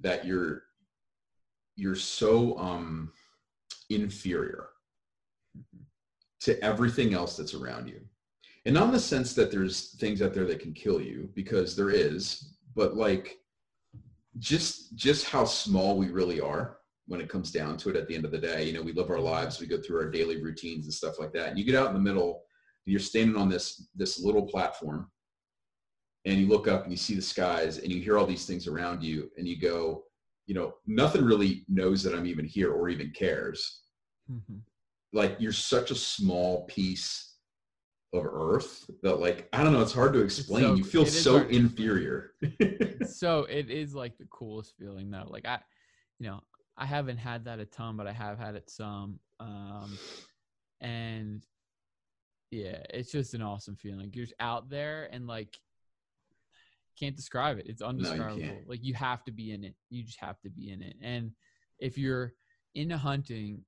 that 0.00 0.24
you're 0.24 0.62
you're 1.76 1.94
so 1.94 2.58
um, 2.58 3.12
inferior 3.90 4.70
to 6.40 6.62
everything 6.64 7.14
else 7.14 7.36
that's 7.36 7.54
around 7.54 7.88
you. 7.88 8.00
And 8.66 8.74
not 8.74 8.86
in 8.86 8.92
the 8.92 9.00
sense 9.00 9.34
that 9.34 9.50
there's 9.50 9.94
things 9.94 10.20
out 10.20 10.34
there 10.34 10.46
that 10.46 10.60
can 10.60 10.74
kill 10.74 11.00
you, 11.00 11.30
because 11.34 11.74
there 11.74 11.90
is, 11.90 12.54
but 12.74 12.96
like 12.96 13.38
just 14.38 14.94
just 14.96 15.26
how 15.26 15.44
small 15.44 15.96
we 15.96 16.08
really 16.08 16.40
are 16.40 16.78
when 17.06 17.20
it 17.20 17.28
comes 17.28 17.50
down 17.50 17.76
to 17.76 17.90
it 17.90 17.96
at 17.96 18.06
the 18.06 18.14
end 18.14 18.24
of 18.24 18.30
the 18.30 18.38
day. 18.38 18.64
You 18.64 18.72
know, 18.72 18.82
we 18.82 18.92
live 18.92 19.10
our 19.10 19.18
lives, 19.18 19.60
we 19.60 19.66
go 19.66 19.80
through 19.80 19.98
our 19.98 20.10
daily 20.10 20.42
routines 20.42 20.84
and 20.84 20.94
stuff 20.94 21.18
like 21.18 21.32
that. 21.32 21.48
And 21.48 21.58
you 21.58 21.64
get 21.64 21.74
out 21.74 21.88
in 21.88 21.94
the 21.94 22.00
middle, 22.00 22.42
you're 22.90 23.00
standing 23.00 23.36
on 23.36 23.48
this 23.48 23.88
this 23.94 24.20
little 24.20 24.46
platform 24.46 25.10
and 26.24 26.38
you 26.38 26.46
look 26.48 26.68
up 26.68 26.82
and 26.82 26.90
you 26.90 26.96
see 26.98 27.14
the 27.14 27.22
skies 27.22 27.78
and 27.78 27.90
you 27.90 28.00
hear 28.00 28.18
all 28.18 28.26
these 28.26 28.46
things 28.46 28.66
around 28.66 29.02
you 29.02 29.30
and 29.38 29.48
you 29.48 29.58
go, 29.58 30.04
you 30.46 30.54
know, 30.54 30.74
nothing 30.86 31.24
really 31.24 31.64
knows 31.68 32.02
that 32.02 32.14
I'm 32.14 32.26
even 32.26 32.44
here 32.44 32.72
or 32.72 32.88
even 32.90 33.10
cares. 33.10 33.82
Like 35.12 35.36
you're 35.38 35.52
such 35.52 35.90
a 35.90 35.94
small 35.94 36.66
piece 36.66 37.34
of 38.12 38.26
earth 38.26 38.90
that 39.04 39.20
like 39.20 39.48
i 39.52 39.62
don't 39.62 39.72
know 39.72 39.80
it's 39.80 39.92
hard 39.92 40.12
to 40.12 40.18
explain 40.20 40.64
so- 40.64 40.74
you 40.74 40.84
feel 40.84 41.06
so 41.06 41.38
inferior. 41.48 42.32
So 43.06 43.44
it 43.44 43.70
is 43.70 43.94
like 43.94 44.18
the 44.18 44.26
coolest 44.30 44.74
feeling 44.78 45.10
though. 45.10 45.26
Like 45.28 45.46
i 45.46 45.58
you 46.18 46.28
know 46.28 46.40
i 46.76 46.84
haven't 46.86 47.18
had 47.18 47.44
that 47.44 47.60
a 47.60 47.64
ton 47.64 47.96
but 47.96 48.06
i 48.06 48.12
have 48.12 48.38
had 48.38 48.54
it 48.56 48.68
some 48.68 49.20
um 49.38 49.96
and 50.80 51.44
yeah 52.50 52.82
it's 52.90 53.12
just 53.12 53.34
an 53.34 53.42
awesome 53.42 53.76
feeling 53.76 54.10
you're 54.14 54.26
out 54.40 54.68
there 54.70 55.08
and 55.12 55.26
like 55.26 55.58
can't 56.98 57.16
describe 57.16 57.58
it 57.58 57.66
it's 57.68 57.82
undescribable 57.82 58.40
can't. 58.40 58.68
like 58.68 58.84
you 58.84 58.94
have 58.94 59.24
to 59.24 59.32
be 59.32 59.52
in 59.52 59.64
it 59.64 59.74
you 59.88 60.02
just 60.04 60.20
have 60.20 60.40
to 60.40 60.50
be 60.50 60.70
in 60.70 60.82
it 60.82 60.96
and 61.00 61.32
if 61.78 61.96
you're 61.96 62.34
into 62.74 62.96
hunting 62.98 63.64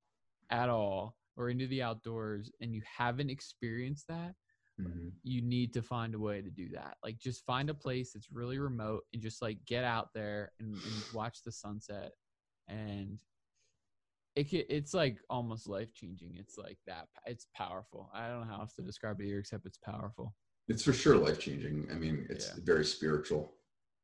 at 0.51 0.69
all 0.69 1.17
or 1.37 1.49
into 1.49 1.67
the 1.69 1.83
outdoors 1.83 2.51
and 2.61 2.75
you 2.75 2.83
haven't 2.85 3.31
experienced 3.31 4.07
that 4.09 4.35
Mhm. 4.81 5.13
you 5.23 5.43
need 5.43 5.73
to 5.75 5.83
find 5.83 6.15
a 6.15 6.19
way 6.19 6.41
to 6.41 6.51
do 6.51 6.71
that. 6.71 6.97
Like 7.05 7.19
just 7.19 7.45
find 7.45 7.69
a 7.71 7.75
place 7.75 8.13
that's 8.15 8.33
really 8.33 8.59
remote 8.59 9.05
and 9.13 9.23
just 9.23 9.41
like 9.43 9.63
get 9.67 9.85
out 9.85 10.09
there 10.15 10.51
and, 10.59 10.83
and 10.83 11.05
watch 11.13 11.43
the 11.45 11.53
sunset. 11.53 12.13
And 12.69 13.21
it 14.35 14.53
it's 14.53 14.95
like 14.95 15.19
almost 15.29 15.69
life 15.69 15.93
changing. 15.95 16.35
It's 16.39 16.57
like 16.57 16.79
that. 16.87 17.09
It's 17.27 17.47
powerful. 17.55 18.11
I 18.15 18.29
don't 18.29 18.41
know 18.41 18.47
how 18.55 18.61
else 18.61 18.75
to 18.75 18.83
describe 18.83 19.21
it 19.21 19.27
here 19.27 19.39
except 19.39 19.67
it's 19.67 19.79
powerful. 19.79 20.35
it's 20.69 20.85
for 20.85 20.93
sure 20.93 21.17
life 21.17 21.39
changing 21.41 21.87
i 21.91 21.95
mean 21.95 22.25
it's 22.31 22.47
Yeah. 22.49 22.63
very 22.65 22.85
spiritual 22.85 23.43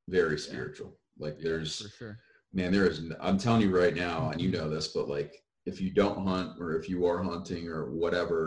very 0.09 0.37
spiritual 0.39 0.91
like 1.25 1.37
there's 1.39 1.83
For 1.83 1.89
sure. 2.01 2.19
man 2.53 2.73
there 2.73 2.87
is. 2.91 3.01
I'm 3.21 3.39
telling 3.39 3.63
you 3.63 3.73
right 3.83 3.95
now 3.95 4.31
and 4.31 4.41
you 4.41 4.51
know 4.51 4.69
this 4.69 4.89
but 4.89 5.09
like 5.09 5.33
if 5.67 5.81
you 5.81 5.91
don't 6.03 6.27
hunt 6.27 6.61
or 6.61 6.75
if 6.79 6.89
you 6.89 7.07
are 7.07 7.23
hunting 7.23 7.69
or 7.69 7.83
whatever 8.03 8.39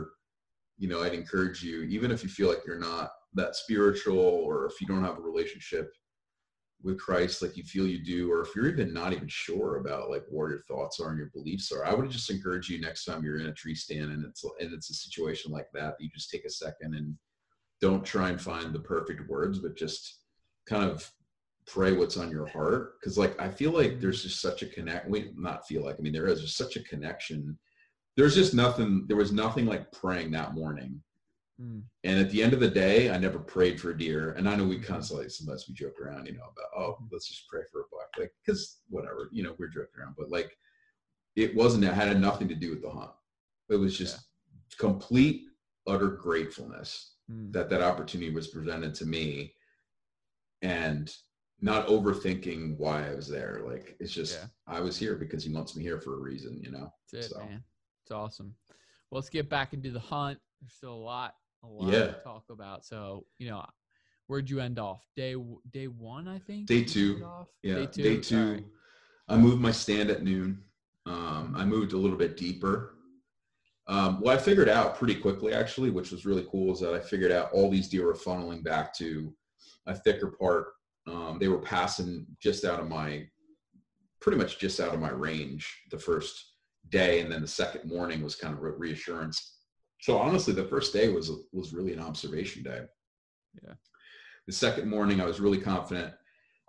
you 0.78 0.88
know 0.90 1.02
i'd 1.04 1.14
encourage 1.14 1.64
you 1.64 1.84
even 1.84 2.12
if 2.12 2.22
you 2.24 2.30
feel 2.30 2.50
like 2.50 2.64
you're 2.68 2.86
not 2.92 3.12
that 3.34 3.56
spiritual 3.56 4.20
or 4.48 4.66
if 4.70 4.76
you 4.82 4.88
don't 4.88 5.04
have 5.10 5.18
a 5.18 5.22
relationship 5.32 5.86
with 6.84 7.00
christ 7.00 7.42
like 7.42 7.56
you 7.56 7.64
feel 7.64 7.88
you 7.88 8.04
do 8.04 8.32
or 8.32 8.42
if 8.42 8.56
you're 8.56 8.68
even 8.68 8.94
not 8.94 9.14
even 9.14 9.28
sure 9.28 9.78
about 9.78 10.10
like 10.10 10.24
what 10.30 10.50
your 10.50 10.64
thoughts 10.68 11.00
are 11.00 11.10
and 11.10 11.18
your 11.18 11.30
beliefs 11.34 11.72
are 11.72 11.86
i 11.86 11.94
would 11.94 12.10
just 12.10 12.30
encourage 12.30 12.70
you 12.70 12.80
next 12.80 13.06
time 13.06 13.24
you're 13.24 13.40
in 13.40 13.48
a 13.48 13.54
tree 13.54 13.76
stand 13.76 14.12
and 14.12 14.26
it's 14.26 14.44
and 14.60 14.74
it's 14.74 14.90
a 14.90 14.94
situation 14.94 15.52
like 15.52 15.68
that 15.74 15.96
you 16.00 16.10
just 16.14 16.30
take 16.30 16.46
a 16.46 16.50
second 16.50 16.96
and 16.96 17.16
don't 17.82 18.06
try 18.06 18.30
and 18.30 18.42
find 18.42 18.74
the 18.74 18.80
perfect 18.80 19.28
words 19.30 19.60
but 19.60 19.76
just 19.76 20.20
kind 20.68 20.90
of 20.90 21.12
pray 21.66 21.94
what's 21.94 22.18
on 22.18 22.32
your 22.32 22.46
heart. 22.48 23.00
Because 23.00 23.18
like 23.18 23.40
i 23.40 23.50
feel 23.50 23.72
like 23.72 24.00
there's 24.00 24.24
just 24.24 24.42
such 24.42 24.62
a 24.62 24.68
connect 24.68 25.10
we 25.10 25.32
not 25.36 25.68
feel 25.68 25.84
like 25.84 25.96
i 25.98 26.02
mean 26.02 26.14
there 26.14 26.28
is 26.28 26.42
just 26.42 26.58
such 26.58 26.76
a 26.76 26.84
connection. 26.84 27.58
There's 28.18 28.36
just 28.36 28.54
nothing 28.54 29.06
there 29.08 29.18
was 29.18 29.32
nothing 29.32 29.66
like 29.66 29.92
praying 29.92 30.32
that 30.32 30.54
morning 30.54 31.02
Mm. 31.60 31.84
and 32.04 32.20
at 32.20 32.30
the 32.32 32.42
end 32.42 32.54
of 32.54 32.60
the 32.60 32.70
day 32.70 33.12
i 33.12 33.18
never 33.18 33.38
prayed 33.38 33.80
for 33.80 33.92
a 33.92 33.98
deer 33.98 34.32
and 34.32 34.48
i 34.50 34.56
know 34.56 34.66
we 34.66 34.80
constantly 34.80 35.30
sometimes 35.30 35.66
we 35.68 35.74
joke 35.76 36.00
around 36.00 36.26
you 36.26 36.34
know 36.34 36.46
about 36.52 36.70
oh 36.76 36.98
let's 37.12 37.28
just 37.28 37.48
pray 37.48 37.62
for 37.72 37.82
a 37.82 37.84
buck 37.92 38.10
like 38.18 38.32
because 38.44 38.80
whatever 38.90 39.30
you 39.32 39.44
know 39.44 39.54
we're 39.60 39.68
joking 39.68 40.00
around 40.00 40.16
but 40.18 40.30
like 40.30 40.58
it 41.36 41.54
wasn't 41.56 41.84
it 41.84 41.94
had 41.94 42.20
nothing 42.20 42.48
to 42.48 42.56
do 42.56 42.70
with 42.72 42.82
the 42.82 42.90
hunt 42.90 43.12
it 43.70 43.76
was 43.76 43.98
just 43.98 44.20
complete 44.78 45.44
utter 45.88 46.10
gratefulness 46.10 47.08
Mm. 47.32 47.54
that 47.54 47.70
that 47.70 47.82
opportunity 47.82 48.32
was 48.34 48.48
presented 48.48 48.94
to 48.96 49.06
me 49.06 49.54
and 50.62 51.14
not 51.62 51.88
overthinking 51.88 52.78
why 52.78 53.08
I 53.10 53.14
was 53.16 53.28
there. 53.28 53.62
Like 53.66 53.96
it's 54.00 54.12
just 54.12 54.40
Yeah. 54.40 54.48
I 54.68 54.80
was 54.80 54.98
here 54.98 55.16
because 55.16 55.44
he 55.44 55.54
wants 55.54 55.76
me 55.76 55.84
here 55.84 56.00
for 56.02 56.16
a 56.16 56.20
reason, 56.20 56.60
you 56.62 56.72
know. 56.72 56.92
That's 57.12 57.28
it, 57.28 57.32
So. 57.32 57.40
man. 57.40 57.64
It's 58.04 58.12
awesome. 58.12 58.56
Well, 58.70 59.20
let's 59.20 59.30
get 59.30 59.48
back 59.50 59.74
into 59.74 59.92
the 59.92 60.00
hunt. 60.00 60.40
There's 60.60 60.74
still 60.74 60.94
a 60.94 60.96
lot, 60.96 61.36
a 61.64 61.68
lot 61.68 61.92
Yeah. 61.94 62.08
to 62.08 62.14
talk 62.24 62.46
about. 62.50 62.86
So, 62.86 63.26
you 63.38 63.50
know, 63.50 63.66
where'd 64.28 64.50
you 64.50 64.60
end 64.60 64.80
off? 64.80 65.06
Day 65.16 65.36
day 65.72 65.88
one, 65.88 66.28
I 66.28 66.40
think. 66.40 66.68
Day 66.68 66.84
two. 66.84 67.26
Yeah, 67.64 67.76
Day 67.76 67.86
two. 67.88 68.04
day 68.04 68.18
two. 68.20 68.52
right. 68.54 68.66
I 69.28 69.38
moved 69.38 69.62
my 69.62 69.72
stand 69.72 70.10
at 70.10 70.24
noon. 70.24 70.64
Um, 71.06 71.54
I 71.56 71.66
moved 71.66 71.94
a 71.94 71.98
little 71.98 72.18
bit 72.18 72.38
deeper. 72.38 72.96
Um, 73.88 74.22
what 74.22 74.38
I 74.38 74.42
figured 74.42 74.70
out 74.70 74.96
pretty 74.96 75.16
quickly, 75.16 75.54
actually, 75.54 75.90
which 75.90 76.12
was 76.12 76.26
really 76.26 76.46
cool, 76.52 76.74
is 76.74 76.80
that 76.82 76.94
I 76.94 77.00
figured 77.00 77.32
out 77.32 77.52
all 77.52 77.70
these 77.70 77.90
deer 77.90 78.06
were 78.06 78.14
funneling 78.14 78.64
back 78.64 78.94
to 78.98 79.34
a 79.88 79.96
thicker 79.96 80.28
part. 80.40 80.68
Um, 81.08 81.38
they 81.40 81.48
were 81.48 81.60
passing 81.60 82.28
just 82.40 82.64
out 82.64 82.80
of 82.80 82.88
my, 82.88 83.28
pretty 84.20 84.38
much 84.38 84.60
just 84.60 84.80
out 84.80 84.94
of 84.94 85.00
my 85.00 85.10
range 85.10 85.68
the 85.90 85.98
first 85.98 86.54
day, 86.90 87.22
and 87.22 87.32
then 87.32 87.42
the 87.42 87.48
second 87.48 87.90
morning 87.90 88.22
was 88.22 88.36
kind 88.36 88.54
of 88.54 88.62
re- 88.62 88.74
reassurance. 88.78 89.61
So 90.02 90.18
honestly, 90.18 90.54
the 90.54 90.66
first 90.66 90.94
day 90.94 91.10
was 91.10 91.32
was 91.54 91.74
really 91.74 91.94
an 91.94 92.00
observation 92.00 92.64
day. 92.64 92.82
Yeah. 93.64 93.74
The 94.48 94.54
second 94.54 94.90
morning, 94.90 95.22
I 95.22 95.26
was 95.26 95.40
really 95.40 95.60
confident 95.60 96.14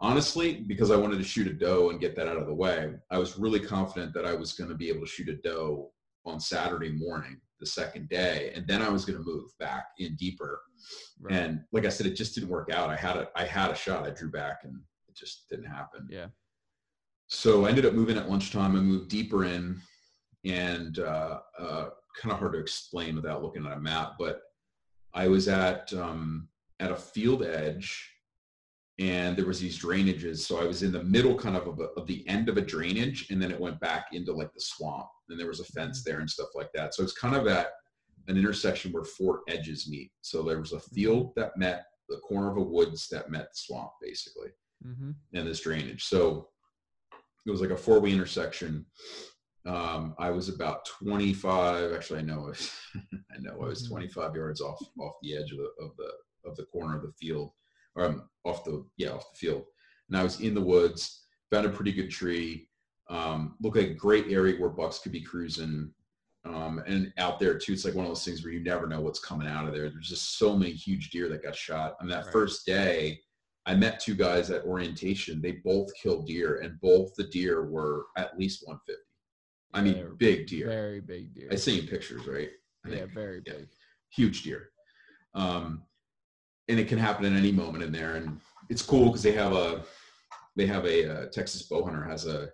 honestly, 0.02 0.64
because 0.66 0.90
I 0.90 0.96
wanted 0.96 1.18
to 1.18 1.24
shoot 1.24 1.46
a 1.46 1.52
doe 1.52 1.90
and 1.90 2.00
get 2.00 2.14
that 2.16 2.28
out 2.28 2.36
of 2.36 2.46
the 2.46 2.52
way, 2.52 2.92
I 3.10 3.18
was 3.18 3.38
really 3.38 3.60
confident 3.60 4.12
that 4.14 4.26
I 4.26 4.34
was 4.34 4.52
going 4.52 4.68
to 4.68 4.76
be 4.76 4.88
able 4.90 5.00
to 5.00 5.06
shoot 5.06 5.28
a 5.28 5.36
doe 5.36 5.92
on 6.26 6.40
Saturday 6.40 6.90
morning, 6.90 7.40
the 7.60 7.66
second 7.66 8.08
day, 8.08 8.52
and 8.54 8.66
then 8.66 8.82
I 8.82 8.88
was 8.88 9.04
going 9.04 9.18
to 9.18 9.24
move 9.24 9.56
back 9.58 9.86
in 9.98 10.16
deeper. 10.16 10.60
Right. 11.20 11.34
And 11.34 11.60
like 11.70 11.86
I 11.86 11.88
said, 11.88 12.06
it 12.06 12.16
just 12.16 12.34
didn't 12.34 12.50
work 12.50 12.70
out. 12.72 12.90
I 12.90 12.96
had 12.96 13.16
a, 13.16 13.28
I 13.36 13.44
had 13.44 13.70
a 13.70 13.76
shot. 13.76 14.04
I 14.04 14.10
drew 14.10 14.30
back, 14.30 14.60
and 14.64 14.74
it 15.08 15.16
just 15.16 15.48
didn't 15.48 15.66
happen. 15.66 16.08
yeah. 16.10 16.26
So 17.28 17.64
I 17.64 17.70
ended 17.70 17.86
up 17.86 17.94
moving 17.94 18.18
at 18.18 18.28
lunchtime. 18.28 18.76
I 18.76 18.80
moved 18.80 19.08
deeper 19.08 19.44
in, 19.44 19.80
and 20.44 20.98
uh, 20.98 21.38
uh, 21.58 21.88
kind 22.20 22.32
of 22.32 22.38
hard 22.38 22.52
to 22.54 22.58
explain 22.58 23.16
without 23.16 23.42
looking 23.42 23.66
at 23.66 23.76
a 23.76 23.80
map. 23.80 24.14
But 24.18 24.40
I 25.14 25.28
was 25.28 25.48
at 25.48 25.92
um, 25.92 26.48
at 26.80 26.90
a 26.90 26.96
field 26.96 27.42
edge, 27.42 28.10
and 28.98 29.36
there 29.36 29.46
was 29.46 29.60
these 29.60 29.78
drainages. 29.78 30.38
So 30.38 30.60
I 30.60 30.64
was 30.64 30.82
in 30.82 30.92
the 30.92 31.04
middle 31.04 31.34
kind 31.34 31.56
of 31.56 31.66
of, 31.66 31.80
a, 31.80 31.84
of 32.00 32.06
the 32.06 32.26
end 32.28 32.48
of 32.48 32.56
a 32.56 32.62
drainage, 32.62 33.30
and 33.30 33.40
then 33.40 33.50
it 33.50 33.60
went 33.60 33.80
back 33.80 34.06
into 34.12 34.32
like 34.32 34.52
the 34.52 34.60
swamp. 34.60 35.08
And 35.28 35.38
there 35.38 35.46
was 35.48 35.60
a 35.60 35.64
fence 35.64 36.02
there 36.04 36.20
and 36.20 36.28
stuff 36.28 36.48
like 36.54 36.70
that. 36.74 36.94
So 36.94 37.02
it's 37.02 37.12
kind 37.14 37.34
of 37.34 37.46
at 37.46 37.68
an 38.28 38.36
intersection 38.36 38.92
where 38.92 39.04
four 39.04 39.40
edges 39.48 39.88
meet. 39.88 40.10
So 40.20 40.42
there 40.42 40.60
was 40.60 40.72
a 40.72 40.80
field 40.80 41.32
that 41.36 41.56
met 41.56 41.86
the 42.08 42.18
corner 42.18 42.50
of 42.50 42.56
a 42.58 42.62
woods 42.62 43.08
that 43.08 43.30
met 43.30 43.44
the 43.44 43.54
swamp, 43.56 43.90
basically, 44.00 44.48
Mm-hmm. 44.86 45.12
and 45.34 45.46
this 45.46 45.60
drainage. 45.60 46.04
So 46.04 46.48
it 47.46 47.50
was 47.52 47.60
like 47.60 47.70
a 47.70 47.76
four-way 47.76 48.10
intersection. 48.12 48.84
Um, 49.64 50.14
I 50.18 50.30
was 50.30 50.48
about 50.48 50.84
25. 50.86 51.92
Actually, 51.92 52.20
I 52.20 52.22
know 52.22 52.40
I 52.40 52.48
was, 52.48 52.70
I 53.34 53.38
know 53.38 53.52
I 53.62 53.66
was 53.66 53.84
Mhm. 53.84 53.88
25 53.90 54.34
yards 54.34 54.60
off 54.60 54.80
off 54.98 55.14
the 55.22 55.36
edge 55.36 55.52
of 55.52 55.58
the 55.58 55.70
of 55.80 55.96
the 55.96 56.10
of 56.44 56.56
the 56.56 56.64
corner 56.66 56.96
of 56.96 57.02
the 57.02 57.12
field, 57.12 57.52
or 57.94 58.04
um, 58.06 58.28
off 58.44 58.64
the 58.64 58.84
yeah 58.96 59.10
off 59.10 59.30
the 59.32 59.38
field. 59.38 59.64
And 60.08 60.16
I 60.16 60.22
was 60.24 60.40
in 60.40 60.54
the 60.54 60.60
woods. 60.60 61.20
Found 61.50 61.66
a 61.66 61.70
pretty 61.70 61.92
good 61.92 62.10
tree. 62.10 62.68
Um, 63.10 63.56
looked 63.60 63.76
like 63.76 63.90
a 63.90 63.94
great 63.94 64.32
area 64.32 64.58
where 64.58 64.70
bucks 64.70 64.98
could 64.98 65.12
be 65.12 65.20
cruising. 65.20 65.92
Um, 66.44 66.82
and 66.86 67.12
out 67.18 67.38
there 67.38 67.58
too, 67.58 67.74
it's 67.74 67.84
like 67.84 67.94
one 67.94 68.06
of 68.06 68.10
those 68.10 68.24
things 68.24 68.42
where 68.42 68.52
you 68.54 68.60
never 68.64 68.86
know 68.86 69.00
what's 69.02 69.20
coming 69.20 69.46
out 69.46 69.68
of 69.68 69.74
there. 69.74 69.90
There's 69.90 70.08
just 70.08 70.38
so 70.38 70.56
many 70.56 70.72
huge 70.72 71.10
deer 71.10 71.28
that 71.28 71.42
got 71.42 71.54
shot. 71.54 71.96
And 72.00 72.10
that 72.10 72.24
Right. 72.24 72.32
first 72.32 72.64
day, 72.66 73.20
I 73.66 73.74
met 73.76 74.00
two 74.00 74.14
guys 74.14 74.50
at 74.50 74.64
orientation. 74.64 75.40
They 75.42 75.52
both 75.62 75.94
killed 75.94 76.26
deer, 76.26 76.56
and 76.62 76.80
both 76.80 77.14
the 77.16 77.24
deer 77.24 77.66
were 77.70 78.06
at 78.16 78.36
least 78.38 78.66
150. 78.66 79.00
I 79.72 79.80
mean, 79.80 79.94
They're 79.94 80.10
big 80.10 80.46
deer. 80.46 80.66
Very 80.66 81.00
big 81.00 81.34
deer. 81.34 81.48
I 81.50 81.56
see 81.56 81.80
in 81.80 81.86
pictures, 81.86 82.26
right? 82.26 82.50
I 82.84 82.90
yeah, 82.90 82.96
think. 82.96 83.14
very 83.14 83.42
yeah. 83.46 83.52
big. 83.54 83.68
Huge 84.14 84.42
deer. 84.42 84.70
Um, 85.34 85.82
and 86.68 86.78
it 86.78 86.88
can 86.88 86.98
happen 86.98 87.24
at 87.24 87.32
any 87.32 87.52
moment 87.52 87.82
in 87.82 87.92
there. 87.92 88.16
And 88.16 88.40
it's 88.68 88.82
cool 88.82 89.06
because 89.06 89.22
they 89.22 89.32
have 89.32 89.52
a, 89.52 89.82
they 90.56 90.66
have 90.66 90.84
a, 90.84 91.10
uh 91.10 91.26
Texas 91.32 91.62
bow 91.62 91.84
hunter 91.84 92.04
has 92.04 92.26
a 92.26 92.50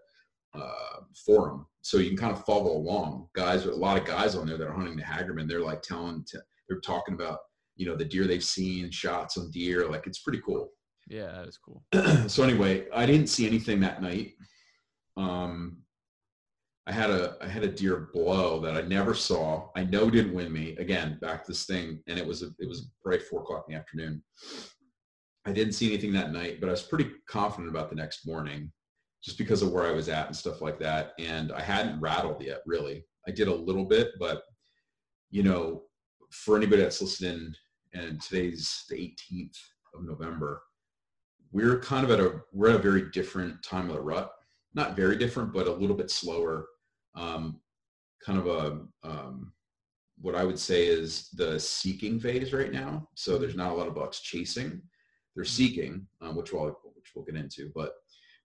uh, 0.55 1.01
forum, 1.27 1.67
so 1.83 1.99
you 1.99 2.09
can 2.09 2.17
kind 2.17 2.33
of 2.33 2.45
follow 2.45 2.73
along. 2.73 3.29
Guys, 3.35 3.67
a 3.67 3.75
lot 3.75 3.99
of 3.99 4.07
guys 4.07 4.35
on 4.35 4.47
there 4.47 4.57
that 4.57 4.69
are 4.69 4.73
hunting 4.73 4.97
the 4.97 5.03
Hagerman. 5.03 5.49
They're 5.49 5.61
like 5.61 5.83
telling, 5.83 6.25
t- 6.31 6.39
they're 6.69 6.81
talking 6.81 7.15
about, 7.15 7.39
you 7.77 7.87
know, 7.87 7.97
the 7.97 8.05
deer 8.05 8.27
they've 8.27 8.43
seen, 8.43 8.91
shots 8.91 9.37
on 9.37 9.51
deer. 9.51 9.89
Like 9.91 10.07
it's 10.07 10.21
pretty 10.21 10.41
cool. 10.45 10.71
Yeah, 11.09 11.33
that 11.33 11.49
is 11.49 11.59
cool. 11.59 11.83
so 12.29 12.43
anyway, 12.43 12.87
I 12.95 13.07
didn't 13.07 13.29
see 13.29 13.47
anything 13.47 13.81
that 13.81 14.03
night. 14.03 14.33
Um, 15.17 15.79
I 16.89 16.93
had 16.93 17.11
a 17.11 17.37
I 17.43 17.47
had 17.47 17.65
a 17.65 17.71
deer 17.71 18.09
blow 18.15 18.61
that 18.61 18.75
I 18.75 18.81
never 18.81 19.13
saw. 19.13 19.69
I 19.77 19.85
know 19.85 20.09
didn't 20.09 20.33
win 20.33 20.51
me. 20.51 20.75
Again, 20.79 21.19
back 21.21 21.45
to 21.45 21.53
this 21.53 21.67
thing, 21.67 22.01
and 22.07 22.19
it 22.19 22.27
was 22.27 22.43
a, 22.43 22.47
it 22.59 22.67
was 22.67 22.89
right 23.05 23.23
four 23.23 23.43
o'clock 23.43 23.67
in 23.69 23.75
the 23.75 23.79
afternoon. 23.79 24.23
I 25.45 25.53
didn't 25.53 25.75
see 25.75 25.89
anything 25.89 26.13
that 26.15 26.33
night, 26.33 26.61
but 26.61 26.69
I 26.69 26.73
was 26.73 26.83
pretty 26.83 27.11
confident 27.29 27.69
about 27.69 27.91
the 27.91 27.97
next 27.97 28.27
morning, 28.27 28.73
just 29.23 29.37
because 29.37 29.61
of 29.61 29.71
where 29.71 29.87
I 29.87 29.93
was 29.93 30.09
at 30.09 30.29
and 30.29 30.37
stuff 30.37 30.63
like 30.63 30.79
that. 30.81 31.13
And 31.19 31.53
I 31.53 31.61
hadn't 31.61 32.01
rattled 32.01 32.43
yet, 32.43 32.63
really. 32.65 33.05
I 33.27 33.33
did 33.33 33.49
a 33.49 33.55
little 33.55 33.85
bit, 33.85 34.13
but 34.19 34.43
you 35.31 35.43
know, 35.43 35.83
for 36.31 36.57
anybody 36.57 36.81
that's 36.81 37.03
listening, 37.03 37.53
and 37.93 38.19
today's 38.21 38.85
the 38.89 38.97
18th 38.97 39.59
of 39.95 40.05
November 40.05 40.63
we're 41.51 41.81
kind 41.81 42.05
of 42.05 42.11
at 42.11 42.21
a 42.21 42.41
we're 42.53 42.69
at 42.69 42.77
a 42.77 42.79
very 42.79 43.11
different 43.11 43.63
time 43.63 43.89
of 43.89 43.95
the 43.95 44.01
rut 44.01 44.31
not 44.75 44.95
very 44.95 45.17
different 45.17 45.51
but 45.53 45.67
a 45.67 45.73
little 45.73 45.97
bit 45.97 46.11
slower 46.11 46.67
um, 47.15 47.61
kind 48.25 48.39
of 48.39 48.47
a 48.47 49.09
um, 49.09 49.53
what 50.21 50.35
i 50.35 50.45
would 50.45 50.59
say 50.59 50.87
is 50.87 51.29
the 51.35 51.59
seeking 51.59 52.19
phase 52.19 52.53
right 52.53 52.73
now 52.73 53.09
so 53.15 53.39
there's 53.39 53.57
not 53.57 53.73
a 53.73 53.75
lot 53.75 53.87
of 53.89 53.95
bucks 53.95 54.21
chasing 54.21 54.81
they're 55.35 55.45
seeking 55.45 56.07
um, 56.21 56.35
which 56.37 56.53
we'll 56.53 56.67
which 56.95 57.13
we'll 57.15 57.25
get 57.25 57.37
into 57.37 57.71
but 57.75 57.93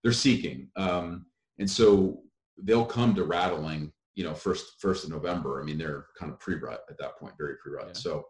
they're 0.04 0.12
seeking 0.14 0.70
um, 0.76 1.26
and 1.60 1.70
so 1.70 2.20
they'll 2.64 2.86
come 2.86 3.16
to 3.16 3.24
rattling 3.24 3.92
you 4.16 4.24
know 4.24 4.34
first 4.34 4.74
first 4.80 5.04
of 5.04 5.10
november 5.10 5.62
i 5.62 5.66
mean 5.66 5.78
they're 5.78 6.06
kind 6.20 6.32
of 6.32 6.40
pre-rut 6.40 6.82
at 6.90 6.98
that 7.00 7.18
point 7.18 7.34
very 7.38 7.56
pre-rut 7.62 7.88
Yeah. 7.88 7.94
so 7.94 8.24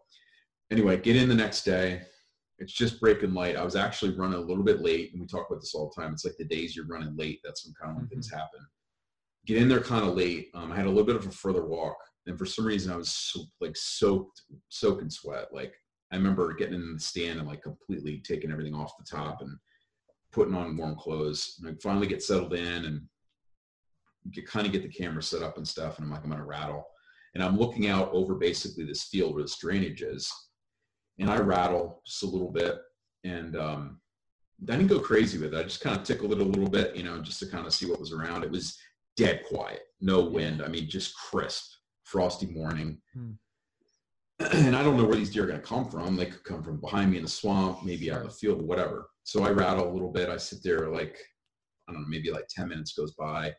anyway 0.70 0.96
get 0.96 1.16
in 1.16 1.28
the 1.28 1.34
next 1.34 1.64
day 1.64 2.02
it's 2.58 2.72
just 2.72 3.00
breaking 3.00 3.34
light. 3.34 3.56
I 3.56 3.64
was 3.64 3.76
actually 3.76 4.16
running 4.16 4.38
a 4.38 4.42
little 4.42 4.62
bit 4.62 4.80
late, 4.80 5.12
and 5.12 5.20
we 5.20 5.26
talk 5.26 5.46
about 5.50 5.60
this 5.60 5.74
all 5.74 5.92
the 5.94 6.00
time. 6.00 6.12
It's 6.12 6.24
like 6.24 6.36
the 6.38 6.44
days 6.44 6.76
you're 6.76 6.86
running 6.86 7.16
late. 7.16 7.40
That's 7.44 7.66
when 7.66 7.74
kind 7.74 7.90
of 7.90 7.96
when 7.96 8.08
things 8.08 8.30
happen. 8.30 8.60
Get 9.46 9.58
in 9.58 9.68
there 9.68 9.80
kind 9.80 10.06
of 10.06 10.14
late. 10.14 10.48
Um, 10.54 10.72
I 10.72 10.76
had 10.76 10.86
a 10.86 10.90
little 10.90 11.04
bit 11.04 11.16
of 11.16 11.26
a 11.26 11.30
further 11.30 11.66
walk, 11.66 11.96
and 12.26 12.38
for 12.38 12.46
some 12.46 12.64
reason 12.64 12.92
I 12.92 12.96
was 12.96 13.10
so, 13.10 13.42
like 13.60 13.76
soaked, 13.76 14.42
soaking 14.68 15.10
sweat. 15.10 15.48
Like 15.52 15.74
I 16.12 16.16
remember 16.16 16.54
getting 16.54 16.74
in 16.74 16.94
the 16.94 17.00
stand 17.00 17.38
and 17.38 17.48
like 17.48 17.62
completely 17.62 18.22
taking 18.26 18.50
everything 18.50 18.74
off 18.74 18.96
the 18.98 19.04
top 19.04 19.42
and 19.42 19.56
putting 20.32 20.54
on 20.54 20.76
warm 20.76 20.96
clothes. 20.96 21.56
And 21.60 21.68
I 21.68 21.74
finally 21.82 22.06
get 22.06 22.22
settled 22.22 22.54
in 22.54 22.84
and 22.86 23.02
get 24.32 24.46
kind 24.46 24.66
of 24.66 24.72
get 24.72 24.82
the 24.82 24.88
camera 24.88 25.22
set 25.22 25.42
up 25.42 25.58
and 25.58 25.68
stuff. 25.68 25.98
And 25.98 26.06
I'm 26.06 26.10
like, 26.10 26.24
I'm 26.24 26.30
gonna 26.30 26.44
rattle. 26.44 26.86
And 27.34 27.42
I'm 27.42 27.58
looking 27.58 27.88
out 27.88 28.12
over 28.12 28.36
basically 28.36 28.84
this 28.84 29.04
field 29.04 29.34
where 29.34 29.42
this 29.42 29.58
drainage 29.58 30.02
is 30.02 30.32
and 31.18 31.30
I 31.30 31.38
rattle 31.38 32.02
just 32.06 32.22
a 32.22 32.26
little 32.26 32.50
bit. 32.50 32.76
And 33.24 33.56
um, 33.56 34.00
I 34.68 34.76
didn't 34.76 34.88
go 34.88 35.00
crazy 35.00 35.38
with 35.38 35.54
it. 35.54 35.58
I 35.58 35.62
just 35.62 35.80
kind 35.80 35.96
of 35.96 36.04
tickled 36.04 36.32
it 36.32 36.40
a 36.40 36.44
little 36.44 36.68
bit, 36.68 36.96
you 36.96 37.02
know, 37.02 37.20
just 37.20 37.38
to 37.40 37.46
kind 37.46 37.66
of 37.66 37.72
see 37.72 37.86
what 37.86 38.00
was 38.00 38.12
around. 38.12 38.44
It 38.44 38.50
was 38.50 38.78
dead 39.16 39.42
quiet, 39.48 39.82
no 40.00 40.22
wind. 40.22 40.62
I 40.62 40.68
mean, 40.68 40.88
just 40.88 41.14
crisp, 41.16 41.64
frosty 42.04 42.46
morning. 42.46 43.00
Hmm. 43.14 43.30
And 44.52 44.74
I 44.74 44.82
don't 44.82 44.96
know 44.96 45.04
where 45.04 45.16
these 45.16 45.30
deer 45.30 45.44
are 45.44 45.46
going 45.46 45.60
to 45.60 45.66
come 45.66 45.88
from. 45.88 46.16
They 46.16 46.26
could 46.26 46.42
come 46.42 46.62
from 46.62 46.80
behind 46.80 47.12
me 47.12 47.18
in 47.18 47.22
the 47.22 47.28
swamp, 47.28 47.84
maybe 47.84 48.10
out 48.10 48.22
in 48.22 48.26
the 48.26 48.32
field, 48.32 48.60
whatever. 48.60 49.06
So 49.22 49.44
I 49.44 49.50
rattle 49.50 49.88
a 49.88 49.92
little 49.92 50.10
bit. 50.10 50.28
I 50.28 50.36
sit 50.36 50.58
there 50.64 50.88
like, 50.90 51.16
I 51.88 51.92
don't 51.92 52.02
know, 52.02 52.08
maybe 52.08 52.32
like 52.32 52.48
10 52.50 52.68
minutes 52.68 52.94
goes 52.94 53.14
by. 53.14 53.54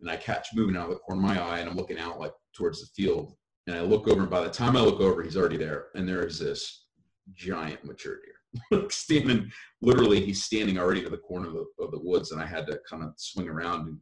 And 0.00 0.10
I 0.10 0.16
catch 0.16 0.48
moving 0.54 0.78
out 0.78 0.84
of 0.84 0.94
the 0.94 0.96
corner 0.96 1.22
of 1.22 1.36
my 1.36 1.40
eye 1.40 1.58
and 1.58 1.68
I'm 1.68 1.76
looking 1.76 1.98
out 1.98 2.18
like 2.18 2.32
towards 2.56 2.80
the 2.80 2.86
field 2.96 3.34
and 3.66 3.76
I 3.76 3.80
look 3.82 4.08
over, 4.08 4.22
and 4.22 4.30
by 4.30 4.40
the 4.40 4.50
time 4.50 4.76
I 4.76 4.80
look 4.80 5.00
over, 5.00 5.22
he's 5.22 5.36
already 5.36 5.56
there. 5.56 5.86
And 5.94 6.08
there 6.08 6.26
is 6.26 6.38
this 6.38 6.86
giant 7.34 7.84
mature 7.84 8.16
deer 8.70 8.88
standing, 8.90 9.50
literally, 9.80 10.24
he's 10.24 10.42
standing 10.42 10.78
already 10.78 11.02
to 11.02 11.08
the 11.08 11.18
corner 11.18 11.48
of 11.48 11.54
the, 11.54 11.84
of 11.84 11.92
the 11.92 12.00
woods. 12.00 12.32
And 12.32 12.40
I 12.40 12.46
had 12.46 12.66
to 12.66 12.80
kind 12.88 13.04
of 13.04 13.12
swing 13.16 13.48
around 13.48 13.86
and, 13.86 13.98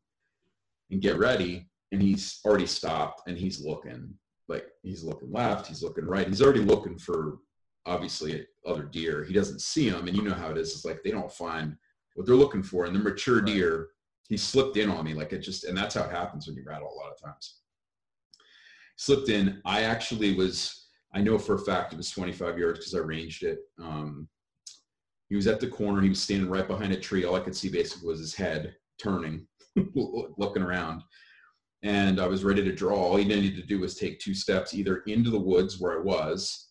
and 0.91 1.01
get 1.01 1.19
ready. 1.19 1.69
And 1.93 2.01
he's 2.01 2.41
already 2.45 2.67
stopped 2.67 3.23
and 3.27 3.37
he's 3.37 3.65
looking 3.65 4.15
like 4.49 4.67
he's 4.83 5.05
looking 5.05 5.33
left, 5.33 5.67
he's 5.67 5.83
looking 5.83 6.05
right. 6.05 6.27
He's 6.27 6.43
already 6.43 6.61
looking 6.61 6.99
for 6.99 7.39
obviously 7.87 8.47
other 8.67 8.83
deer. 8.83 9.25
He 9.25 9.33
doesn't 9.33 9.61
see 9.61 9.89
them. 9.89 10.07
And 10.07 10.17
you 10.17 10.23
know 10.23 10.35
how 10.35 10.51
it 10.51 10.59
is. 10.59 10.73
It's 10.73 10.85
like 10.85 11.03
they 11.03 11.11
don't 11.11 11.33
find 11.33 11.77
what 12.15 12.27
they're 12.27 12.35
looking 12.35 12.63
for. 12.63 12.85
And 12.85 12.95
the 12.95 13.01
mature 13.01 13.41
deer, 13.41 13.89
he 14.29 14.37
slipped 14.37 14.77
in 14.77 14.91
on 14.91 15.05
me. 15.05 15.15
Like 15.15 15.33
it 15.33 15.39
just, 15.39 15.65
and 15.65 15.77
that's 15.77 15.95
how 15.95 16.05
it 16.05 16.11
happens 16.11 16.47
when 16.47 16.57
you 16.57 16.65
rattle 16.67 16.93
a 16.93 16.99
lot 17.01 17.13
of 17.13 17.21
times 17.21 17.61
slipped 19.01 19.31
in. 19.31 19.63
I 19.65 19.85
actually 19.85 20.35
was, 20.35 20.89
I 21.15 21.23
know 21.23 21.39
for 21.39 21.55
a 21.55 21.59
fact 21.59 21.95
it 21.95 21.97
was 21.97 22.11
25 22.11 22.59
yards 22.59 22.81
because 22.81 22.95
I 22.95 22.99
ranged 22.99 23.45
it. 23.45 23.61
Um, 23.83 24.29
he 25.31 25.37
was 25.37 25.47
at 25.47 25.59
the 25.59 25.69
corner. 25.69 26.03
He 26.03 26.11
was 26.11 26.21
standing 26.21 26.51
right 26.51 26.69
behind 26.69 26.93
a 26.93 27.01
tree. 27.01 27.25
All 27.25 27.35
I 27.35 27.41
could 27.41 27.57
see 27.57 27.71
basically 27.71 28.09
was 28.09 28.19
his 28.19 28.35
head 28.35 28.75
turning, 29.03 29.47
looking 29.95 30.63
around. 30.63 31.03
And 31.83 32.21
I 32.21 32.27
was 32.27 32.45
ready 32.45 32.63
to 32.65 32.75
draw. 32.75 32.97
All 32.97 33.17
he 33.17 33.25
needed 33.25 33.57
to 33.57 33.67
do 33.67 33.81
was 33.81 33.95
take 33.95 34.19
two 34.21 34.35
steps 34.35 34.75
either 34.75 34.99
into 35.07 35.31
the 35.31 35.41
woods 35.41 35.81
where 35.81 35.99
I 35.99 36.03
was 36.03 36.69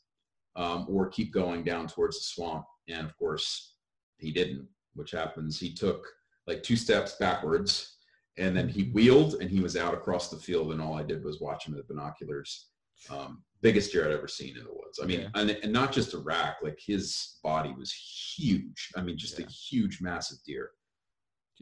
um, 0.56 0.86
or 0.90 1.08
keep 1.10 1.34
going 1.34 1.64
down 1.64 1.88
towards 1.88 2.18
the 2.18 2.24
swamp. 2.24 2.66
And 2.88 3.06
of 3.06 3.18
course, 3.18 3.76
he 4.18 4.32
didn't, 4.32 4.68
which 4.94 5.12
happens. 5.12 5.60
He 5.60 5.74
took 5.74 6.06
like 6.46 6.64
two 6.64 6.76
steps 6.76 7.16
backwards 7.20 7.96
and 8.38 8.56
then 8.56 8.68
he 8.68 8.84
wheeled 8.92 9.36
and 9.36 9.50
he 9.50 9.60
was 9.60 9.76
out 9.78 9.94
across 9.94 10.30
the 10.30 10.38
field 10.38 10.72
and 10.72 10.82
all 10.82 10.96
i 10.96 11.04
did 11.04 11.24
was 11.24 11.40
watch 11.40 11.68
him 11.68 11.76
with 11.76 11.88
binoculars 11.88 12.70
um, 13.12 13.44
biggest 13.62 13.92
deer 13.92 14.06
i'd 14.08 14.14
ever 14.14 14.28
seen 14.28 14.58
in 14.58 14.64
the 14.64 14.70
woods 14.72 15.00
i 15.02 15.06
mean 15.06 15.22
Yeah. 15.22 15.28
and, 15.36 15.52
and 15.52 15.72
not 15.72 15.92
just 15.92 16.14
a 16.16 16.18
rack 16.18 16.58
like 16.64 16.80
his 16.84 17.38
body 17.44 17.74
was 17.78 17.92
huge 17.94 18.90
i 18.96 19.02
mean 19.02 19.18
just 19.18 19.38
Yeah. 19.40 19.46
a 19.46 19.50
huge 19.50 20.00
massive 20.02 20.38
deer 20.46 20.72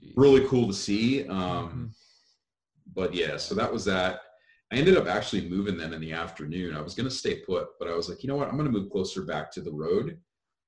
Jeez. 0.01 0.13
really 0.15 0.47
cool 0.47 0.67
to 0.67 0.73
see 0.73 1.27
um, 1.27 1.69
Mhm. 1.69 1.95
but 2.93 3.13
yeah 3.13 3.37
so 3.37 3.55
that 3.55 3.71
was 3.71 3.83
that 3.85 4.21
i 4.71 4.75
ended 4.75 4.97
up 4.97 5.07
actually 5.07 5.47
moving 5.49 5.77
them 5.77 5.93
in 5.93 6.01
the 6.01 6.13
afternoon 6.13 6.75
i 6.75 6.81
was 6.81 6.93
going 6.95 7.09
to 7.09 7.15
stay 7.15 7.39
put 7.41 7.67
but 7.79 7.87
i 7.89 7.95
was 7.95 8.07
like 8.09 8.21
you 8.23 8.27
know 8.29 8.35
what 8.35 8.47
i'm 8.47 8.57
going 8.57 8.71
to 8.71 8.77
move 8.79 8.91
closer 8.91 9.23
back 9.23 9.51
to 9.51 9.61
the 9.61 9.71
road 9.71 10.17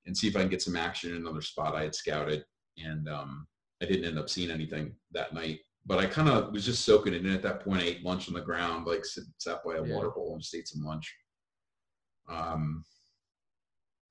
and 0.06 0.18
see 0.18 0.28
if 0.28 0.36
i 0.36 0.40
can 0.42 0.50
get 0.50 0.62
some 0.62 0.76
action 0.76 1.12
in 1.12 1.18
another 1.18 1.42
spot 1.42 1.76
i 1.76 1.84
had 1.84 1.94
scouted 1.96 2.44
and 2.78 3.08
um, 3.10 3.48
i 3.82 3.86
didn't 3.86 4.06
end 4.06 4.18
up 4.20 4.30
seeing 4.30 4.52
anything 4.52 4.96
that 5.12 5.34
night 5.34 5.60
but 5.86 6.00
i 6.00 6.06
kind 6.06 6.30
of 6.30 6.52
was 6.52 6.66
just 6.66 6.86
soaking 6.86 7.14
it 7.14 7.26
in 7.26 7.32
at 7.34 7.42
that 7.44 7.60
point 7.64 7.82
i 7.82 7.86
ate 7.86 8.04
lunch 8.04 8.28
on 8.28 8.34
the 8.34 8.42
ground 8.42 8.86
like 8.88 9.04
sat 9.06 9.64
by 9.66 9.76
a 9.76 9.84
Yeah. 9.86 9.94
water 9.94 10.10
bowl 10.10 10.34
and 10.34 10.42
just 10.42 10.56
ate 10.56 10.68
some 10.68 10.84
lunch 10.84 11.14
um, 12.30 12.84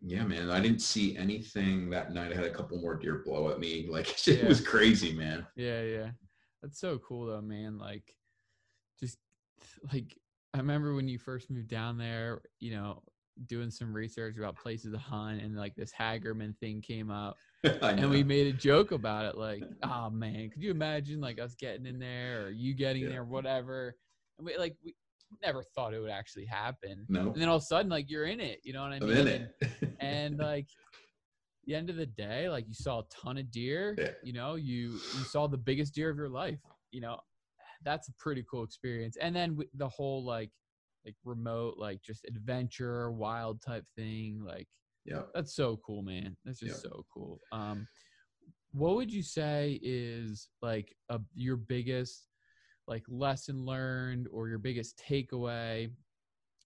yeah 0.00 0.22
man 0.24 0.50
i 0.50 0.60
didn't 0.60 0.80
see 0.80 1.16
anything 1.16 1.90
that 1.90 2.12
night 2.12 2.32
i 2.32 2.34
had 2.34 2.44
a 2.44 2.50
couple 2.50 2.78
more 2.78 2.94
deer 2.94 3.22
blow 3.24 3.50
at 3.50 3.58
me 3.58 3.86
like 3.90 4.08
it 4.28 4.42
Yeah. 4.42 4.48
was 4.48 4.60
crazy 4.60 5.12
man 5.12 5.46
Yeah, 5.56 5.82
yeah. 5.82 6.10
That's 6.62 6.78
so 6.80 6.98
cool 6.98 7.26
though, 7.26 7.40
man. 7.40 7.78
Like 7.78 8.14
just 9.00 9.18
like 9.92 10.16
I 10.54 10.58
remember 10.58 10.94
when 10.94 11.08
you 11.08 11.18
first 11.18 11.50
moved 11.50 11.68
down 11.68 11.98
there, 11.98 12.40
you 12.60 12.72
know, 12.72 13.02
doing 13.46 13.70
some 13.70 13.92
research 13.94 14.36
about 14.38 14.56
places 14.56 14.92
to 14.92 14.98
hunt, 14.98 15.40
and 15.42 15.56
like 15.56 15.74
this 15.76 15.92
Hagerman 15.92 16.56
thing 16.58 16.80
came 16.80 17.10
up, 17.10 17.36
and 17.82 18.10
we 18.10 18.24
made 18.24 18.52
a 18.52 18.56
joke 18.56 18.90
about 18.92 19.24
it. 19.24 19.36
Like, 19.36 19.64
oh 19.84 20.10
man, 20.10 20.50
could 20.50 20.62
you 20.62 20.70
imagine 20.70 21.20
like 21.20 21.40
us 21.40 21.54
getting 21.54 21.86
in 21.86 21.98
there 21.98 22.46
or 22.46 22.50
you 22.50 22.74
getting 22.74 23.02
Yeah. 23.02 23.10
there, 23.10 23.24
whatever? 23.24 23.94
And 24.38 24.46
we 24.46 24.56
like 24.56 24.76
we 24.84 24.94
never 25.42 25.62
thought 25.74 25.94
it 25.94 26.00
would 26.00 26.10
actually 26.10 26.46
happen. 26.46 27.04
no, 27.08 27.20
And 27.32 27.36
then 27.36 27.48
all 27.48 27.56
of 27.56 27.62
a 27.62 27.66
sudden, 27.66 27.90
like 27.90 28.10
you're 28.10 28.24
in 28.26 28.40
it. 28.40 28.60
You 28.64 28.72
know 28.72 28.82
what 28.82 28.92
I 28.92 28.96
I'm 28.96 29.06
mean? 29.08 29.16
in 29.18 29.28
And- 29.28 29.48
it. 29.60 29.96
and 30.00 30.38
like 30.38 30.66
the 31.66 31.74
end 31.74 31.90
of 31.90 31.96
the 31.96 32.06
day 32.06 32.48
like 32.48 32.66
you 32.66 32.72
saw 32.72 33.00
a 33.00 33.04
ton 33.10 33.36
of 33.36 33.50
deer 33.50 33.94
Yeah. 33.98 34.12
you 34.22 34.32
know 34.32 34.54
you 34.54 34.92
you 34.92 35.24
saw 35.24 35.46
the 35.46 35.58
biggest 35.58 35.94
deer 35.94 36.08
of 36.08 36.16
your 36.16 36.30
life 36.30 36.58
you 36.92 37.02
know 37.02 37.18
that's 37.84 38.08
a 38.08 38.12
pretty 38.18 38.42
cool 38.50 38.62
experience 38.64 39.18
and 39.20 39.36
then 39.36 39.58
the 39.74 39.88
whole 39.88 40.24
like 40.24 40.50
like 41.04 41.14
remote 41.24 41.74
like 41.76 42.00
just 42.02 42.24
adventure 42.26 43.10
wild 43.10 43.60
type 43.60 43.84
thing 43.96 44.42
like 44.46 44.66
yeah. 45.04 45.22
that's 45.34 45.54
so 45.54 45.78
cool 45.84 46.00
man 46.02 46.34
that's 46.46 46.60
just 46.60 46.82
Yeah. 46.84 46.90
so 46.90 47.04
cool 47.12 47.38
um 47.52 47.86
what 48.72 48.94
would 48.96 49.12
you 49.12 49.22
say 49.22 49.78
is 49.82 50.48
like 50.62 50.96
a, 51.10 51.20
your 51.34 51.56
biggest 51.56 52.27
like 52.88 53.04
lesson 53.08 53.64
learned 53.64 54.26
or 54.32 54.48
your 54.48 54.58
biggest 54.58 54.98
takeaway. 54.98 55.90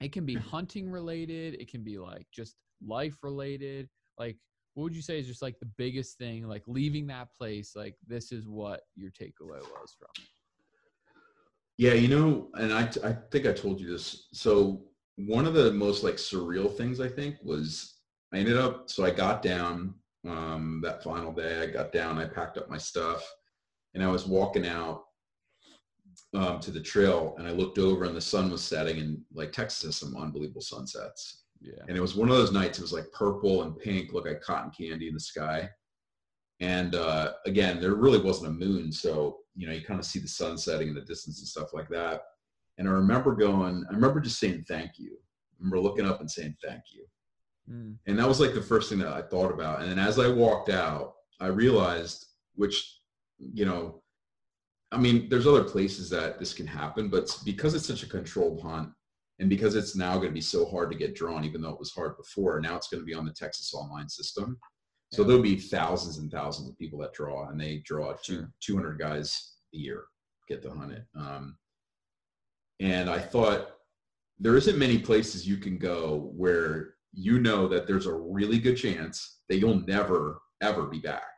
It 0.01 0.13
can 0.13 0.25
be 0.25 0.35
hunting 0.35 0.89
related 0.91 1.55
it 1.55 1.71
can 1.71 1.83
be 1.83 1.99
like 1.99 2.27
just 2.33 2.57
life 2.85 3.19
related. 3.23 3.89
Like 4.19 4.39
what 4.75 4.85
would 4.85 4.97
you 4.97 5.03
say 5.03 5.19
is 5.19 5.27
just 5.27 5.43
like 5.43 5.59
the 5.61 5.71
biggest 5.77 6.17
thing 6.17 6.47
like 6.49 6.63
leaving 6.67 7.07
that 7.09 7.29
place 7.37 7.77
like 7.77 7.97
this 8.07 8.33
is 8.33 8.49
what 8.49 8.83
your 8.97 9.11
takeaway 9.11 9.61
was 9.61 9.95
from 9.99 10.09
it? 10.17 10.29
Yeah, 11.79 11.95
you 11.95 12.09
know, 12.09 12.49
and 12.55 12.73
I, 12.73 12.83
I 13.03 13.17
think 13.31 13.47
I 13.47 13.53
told 13.53 13.81
you 13.81 13.91
this. 13.91 14.29
So 14.33 14.85
one 15.17 15.47
of 15.47 15.55
the 15.55 15.73
most 15.73 16.05
like 16.05 16.15
surreal 16.15 16.75
things 16.75 17.01
I 17.01 17.09
think 17.09 17.37
was 17.43 17.99
I 18.33 18.39
ended 18.39 18.57
up, 18.57 18.89
so 18.89 19.05
I 19.05 19.11
got 19.11 19.43
down 19.43 19.95
um, 20.27 20.81
that 20.85 21.03
final 21.03 21.33
day, 21.33 21.63
I 21.63 21.67
got 21.67 21.93
down, 21.93 22.19
I 22.19 22.27
packed 22.27 22.57
up 22.57 22.71
my 22.71 22.79
stuff 22.79 23.29
and 23.95 24.03
I 24.03 24.09
was 24.09 24.27
walking 24.27 24.67
out 24.67 25.05
um, 26.35 26.61
to 26.61 26.71
the 26.71 26.81
trail 26.81 27.35
and 27.39 27.47
I 27.47 27.51
looked 27.51 27.79
over 27.79 28.05
and 28.05 28.17
the 28.17 28.21
sun 28.21 28.51
was 28.51 28.63
setting 28.63 28.99
and 29.01 29.21
like 29.33 29.53
Texas 29.53 29.83
has 29.85 29.97
some 29.97 30.17
unbelievable 30.17 30.61
sunsets. 30.61 31.45
yeah 31.61 31.83
And 31.89 31.97
it 31.97 32.01
was 32.01 32.15
one 32.17 32.31
of 32.31 32.37
those 32.37 32.53
nights, 32.53 32.79
it 32.79 32.83
was 32.83 32.93
like 32.93 33.11
purple 33.13 33.63
and 33.63 33.79
pink, 33.79 34.13
looked 34.13 34.29
like 34.29 34.41
cotton 34.41 34.71
candy 34.71 35.09
in 35.09 35.15
the 35.15 35.21
sky. 35.21 35.69
And 36.61 36.95
uh, 36.95 37.33
again, 37.47 37.81
there 37.81 37.95
really 37.95 38.21
wasn't 38.21 38.51
a 38.51 38.53
moon. 38.53 38.93
So, 38.93 39.39
you 39.57 39.67
know, 39.67 39.73
you 39.73 39.83
kind 39.83 39.99
of 40.01 40.07
see 40.07 40.21
the 40.21 40.29
sun 40.29 40.57
setting 40.57 40.89
in 40.89 40.95
the 40.95 41.01
distance 41.01 41.41
and 41.41 41.49
stuff 41.49 41.75
like 41.75 41.89
that. 41.89 42.23
And 42.79 42.89
I 42.89 42.93
remember 42.93 43.35
going, 43.35 43.85
I 43.91 43.95
remember 43.95 44.21
just 44.21 44.39
saying 44.39 44.65
thank 44.69 44.93
you. 44.99 45.13
I 45.13 45.55
remember 45.59 45.81
looking 45.81 46.07
up 46.07 46.21
and 46.21 46.31
saying 46.31 46.57
thank 46.65 46.83
you. 46.93 47.05
Mm, 47.71 47.97
And 48.07 48.19
that 48.19 48.29
was 48.29 48.41
like 48.41 48.55
the 48.55 48.63
first 48.63 48.89
thing 48.89 48.99
that 49.01 49.13
I 49.13 49.23
thought 49.23 49.53
about. 49.53 49.83
And 49.83 49.91
then 49.91 49.99
as 49.99 50.19
I 50.19 50.29
walked 50.29 50.69
out, 50.71 51.15
I 51.41 51.47
realized, 51.49 52.27
which, 52.55 53.01
you 53.39 53.65
know, 53.65 54.02
I 54.93 54.99
mean, 54.99 55.29
there's 55.29 55.47
other 55.47 55.65
places 55.65 56.11
that 56.11 56.39
this 56.39 56.53
can 56.53 56.67
happen, 56.67 57.09
but 57.09 57.37
because 57.45 57.75
it's 57.75 57.87
such 57.87 58.03
a 58.03 58.09
controlled 58.09 58.61
hunt 58.61 58.91
and 59.39 59.49
because 59.49 59.75
it's 59.75 59.97
now 59.97 60.17
going 60.17 60.29
to 60.29 60.35
be 60.35 60.41
so 60.43 60.67
hard 60.67 60.91
to 60.93 60.99
get 60.99 61.15
drawn, 61.15 61.45
even 61.45 61.63
though 61.63 61.71
it 61.71 61.79
was 61.79 61.93
hard 61.93 62.17
before, 62.19 62.61
now 62.61 62.77
it's 62.77 62.89
going 62.89 63.01
to 63.01 63.07
be 63.07 63.15
on 63.15 63.25
the 63.25 63.33
Texas 63.33 63.73
online 63.73 64.09
system. 64.09 64.59
So 65.13 65.23
Yeah. 65.23 65.29
there'll 65.29 65.43
be 65.43 65.57
thousands 65.57 66.19
and 66.19 66.31
thousands 66.31 66.69
of 66.69 66.79
people 66.79 66.99
that 67.01 67.15
draw 67.15 67.49
and 67.49 67.59
they 67.61 67.79
draw 67.79 68.13
two, 68.23 68.47
200 68.61 68.99
guys 68.99 69.57
a 69.75 69.79
year 69.79 70.05
get 70.49 70.63
to 70.63 70.71
hunt 70.71 70.93
it. 70.93 71.07
Um, 71.17 71.57
and 72.81 73.09
I 73.09 73.19
thought 73.19 73.77
there 74.39 74.57
isn't 74.57 74.79
many 74.79 74.99
places 74.99 75.49
you 75.49 75.57
can 75.57 75.79
go 75.79 76.31
where 76.37 76.95
you 77.13 77.39
know 77.39 77.69
that 77.69 77.87
there's 77.87 78.07
a 78.07 78.15
really 78.15 78.59
good 78.59 78.77
chance 78.77 79.41
that 79.49 79.59
you'll 79.59 79.81
never 79.87 80.41
ever 80.61 80.87
be 80.87 80.99
back. 80.99 81.32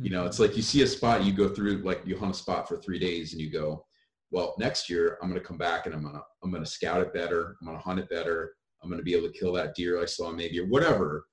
You 0.00 0.10
know, 0.10 0.26
it's 0.26 0.38
like 0.38 0.56
you 0.56 0.62
see 0.62 0.82
a 0.82 0.86
spot, 0.86 1.24
you 1.24 1.32
go 1.32 1.48
through 1.48 1.78
like 1.78 2.02
you 2.06 2.16
hunt 2.16 2.30
a 2.30 2.38
spot 2.38 2.68
for 2.68 2.76
three 2.76 2.98
days, 3.00 3.32
and 3.32 3.40
you 3.42 3.50
go, 3.50 3.84
well, 4.30 4.54
next 4.58 4.88
year 4.88 5.18
I'm 5.20 5.28
going 5.28 5.40
to 5.40 5.46
come 5.46 5.58
back 5.58 5.86
and 5.86 5.94
I'm 5.94 6.02
going 6.02 6.14
to 6.14 6.22
I'm 6.42 6.50
going 6.50 6.62
to 6.64 6.70
scout 6.70 7.00
it 7.00 7.12
better, 7.12 7.56
I'm 7.60 7.66
going 7.66 7.76
to 7.78 7.82
hunt 7.82 7.98
it 7.98 8.08
better, 8.08 8.52
I'm 8.82 8.88
going 8.90 9.00
to 9.00 9.04
be 9.04 9.14
able 9.14 9.26
to 9.30 9.38
kill 9.38 9.52
that 9.54 9.74
deer 9.74 10.00
I 10.00 10.04
saw 10.06 10.30
maybe 10.30 10.60
or 10.60 10.66
whatever. 10.66 11.26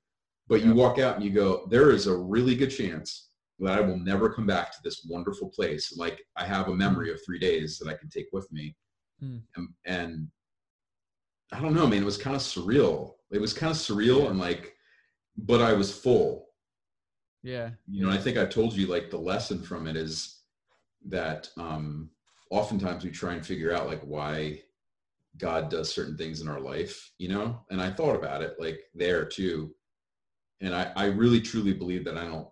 But 0.47 0.63
you 0.63 0.73
walk 0.73 0.99
out 0.99 1.15
and 1.15 1.23
you 1.23 1.31
go, 1.31 1.67
there 1.69 1.89
is 1.91 2.07
a 2.07 2.15
really 2.15 2.55
good 2.55 2.69
chance 2.69 3.29
that 3.59 3.77
I 3.77 3.81
will 3.81 3.97
never 3.97 4.29
come 4.33 4.45
back 4.45 4.71
to 4.71 4.77
this 4.83 5.05
wonderful 5.09 5.49
place. 5.49 5.95
Like 5.97 6.21
I 6.35 6.45
have 6.45 6.67
a 6.67 6.75
memory 6.75 7.11
of 7.11 7.19
three 7.25 7.39
days 7.39 7.77
that 7.79 7.89
I 7.89 7.95
can 7.97 8.09
take 8.09 8.27
with 8.31 8.51
me, 8.51 8.75
Hmm. 9.19 9.37
and, 9.55 9.67
and 9.85 10.27
I 11.51 11.59
don't 11.61 11.73
know, 11.75 11.87
man. 11.87 12.01
It 12.01 12.05
was 12.05 12.17
kind 12.17 12.35
of 12.35 12.41
surreal. 12.41 13.13
It 13.31 13.39
was 13.39 13.53
kind 13.53 13.71
of 13.71 13.77
surreal 13.77 14.23
Yeah. 14.23 14.29
and 14.31 14.39
like, 14.39 14.73
but 15.37 15.61
I 15.61 15.73
was 15.73 15.95
full. 15.97 16.44
Yeah 17.45 17.69
You 17.87 18.05
know, 18.05 18.11
I 18.11 18.17
think 18.17 18.37
I've 18.37 18.49
told 18.49 18.73
you 18.73 18.87
like 18.87 19.09
the 19.09 19.17
lesson 19.17 19.61
from 19.61 19.87
it 19.87 19.95
is 19.95 20.41
that 21.07 21.49
um, 21.57 22.09
oftentimes 22.49 23.03
we 23.03 23.11
try 23.11 23.33
and 23.33 23.45
figure 23.45 23.73
out 23.73 23.87
like 23.87 24.01
why 24.01 24.61
God 25.37 25.69
does 25.69 25.93
certain 25.93 26.17
things 26.17 26.41
in 26.41 26.47
our 26.47 26.59
life, 26.59 27.11
you 27.17 27.27
know? 27.29 27.61
And 27.69 27.81
I 27.81 27.91
thought 27.91 28.15
about 28.15 28.41
it 28.41 28.55
like 28.59 28.79
there 28.95 29.25
too. 29.25 29.75
And 30.61 30.73
I, 30.73 30.91
I 30.95 31.05
really 31.05 31.41
truly 31.41 31.73
believe 31.73 32.05
that 32.05 32.17
I 32.17 32.25
don't, 32.25 32.47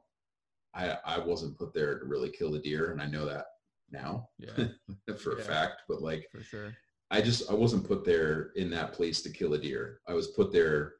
I, 0.75 0.97
I 1.05 1.19
wasn't 1.19 1.57
put 1.57 1.73
there 1.73 1.99
to 1.99 2.05
really 2.05 2.29
kill 2.29 2.51
the 2.51 2.59
deer. 2.59 2.91
And 2.91 3.01
I 3.01 3.07
know 3.07 3.25
that 3.25 3.45
now 3.91 4.29
yeah 4.37 4.67
for 5.17 5.37
a 5.37 5.41
fact, 5.41 5.83
but 5.87 6.01
like, 6.01 6.27
for 6.31 6.43
sure 6.43 6.73
I 7.13 7.21
just 7.21 7.49
I 7.49 7.53
wasn't 7.53 7.87
put 7.87 8.03
there 8.03 8.51
in 8.55 8.71
that 8.71 8.91
place 8.91 9.21
to 9.21 9.29
kill 9.29 9.53
a 9.53 9.57
deer. 9.59 9.99
I 10.07 10.13
was 10.13 10.29
put 10.29 10.51
there 10.51 10.95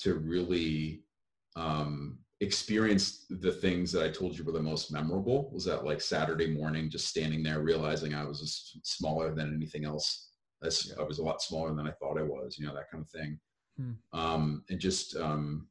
to 0.00 0.14
really 0.14 1.04
um, 1.56 2.18
experience 2.40 3.24
the 3.30 3.52
things 3.52 3.90
that 3.92 4.04
I 4.04 4.10
told 4.10 4.36
you 4.36 4.44
were 4.44 4.52
the 4.52 4.60
most 4.62 4.92
memorable. 4.92 5.50
Was 5.52 5.64
that 5.64 5.84
like 5.84 6.00
Saturday 6.00 6.48
morning, 6.52 6.90
just 6.90 7.08
standing 7.08 7.42
there, 7.42 7.60
realizing 7.60 8.14
I 8.14 8.24
was 8.24 8.78
smaller 8.82 9.34
than 9.34 9.54
anything 9.54 9.84
else. 9.84 10.30
I, 10.62 10.66
s- 10.66 10.88
Yeah. 10.90 11.02
I 11.02 11.06
was 11.06 11.18
a 11.18 11.22
lot 11.24 11.40
smaller 11.42 11.74
than 11.74 11.86
I 11.86 11.92
thought 11.92 12.18
I 12.18 12.22
was. 12.22 12.56
You 12.58 12.66
know 12.66 12.74
that 12.74 12.90
kind 12.90 13.02
of 13.02 13.10
thing. 13.10 13.40
Hmm. 13.78 13.92
Um, 14.18 14.64
and 14.70 14.78
just 14.80 15.16
um, 15.16 15.68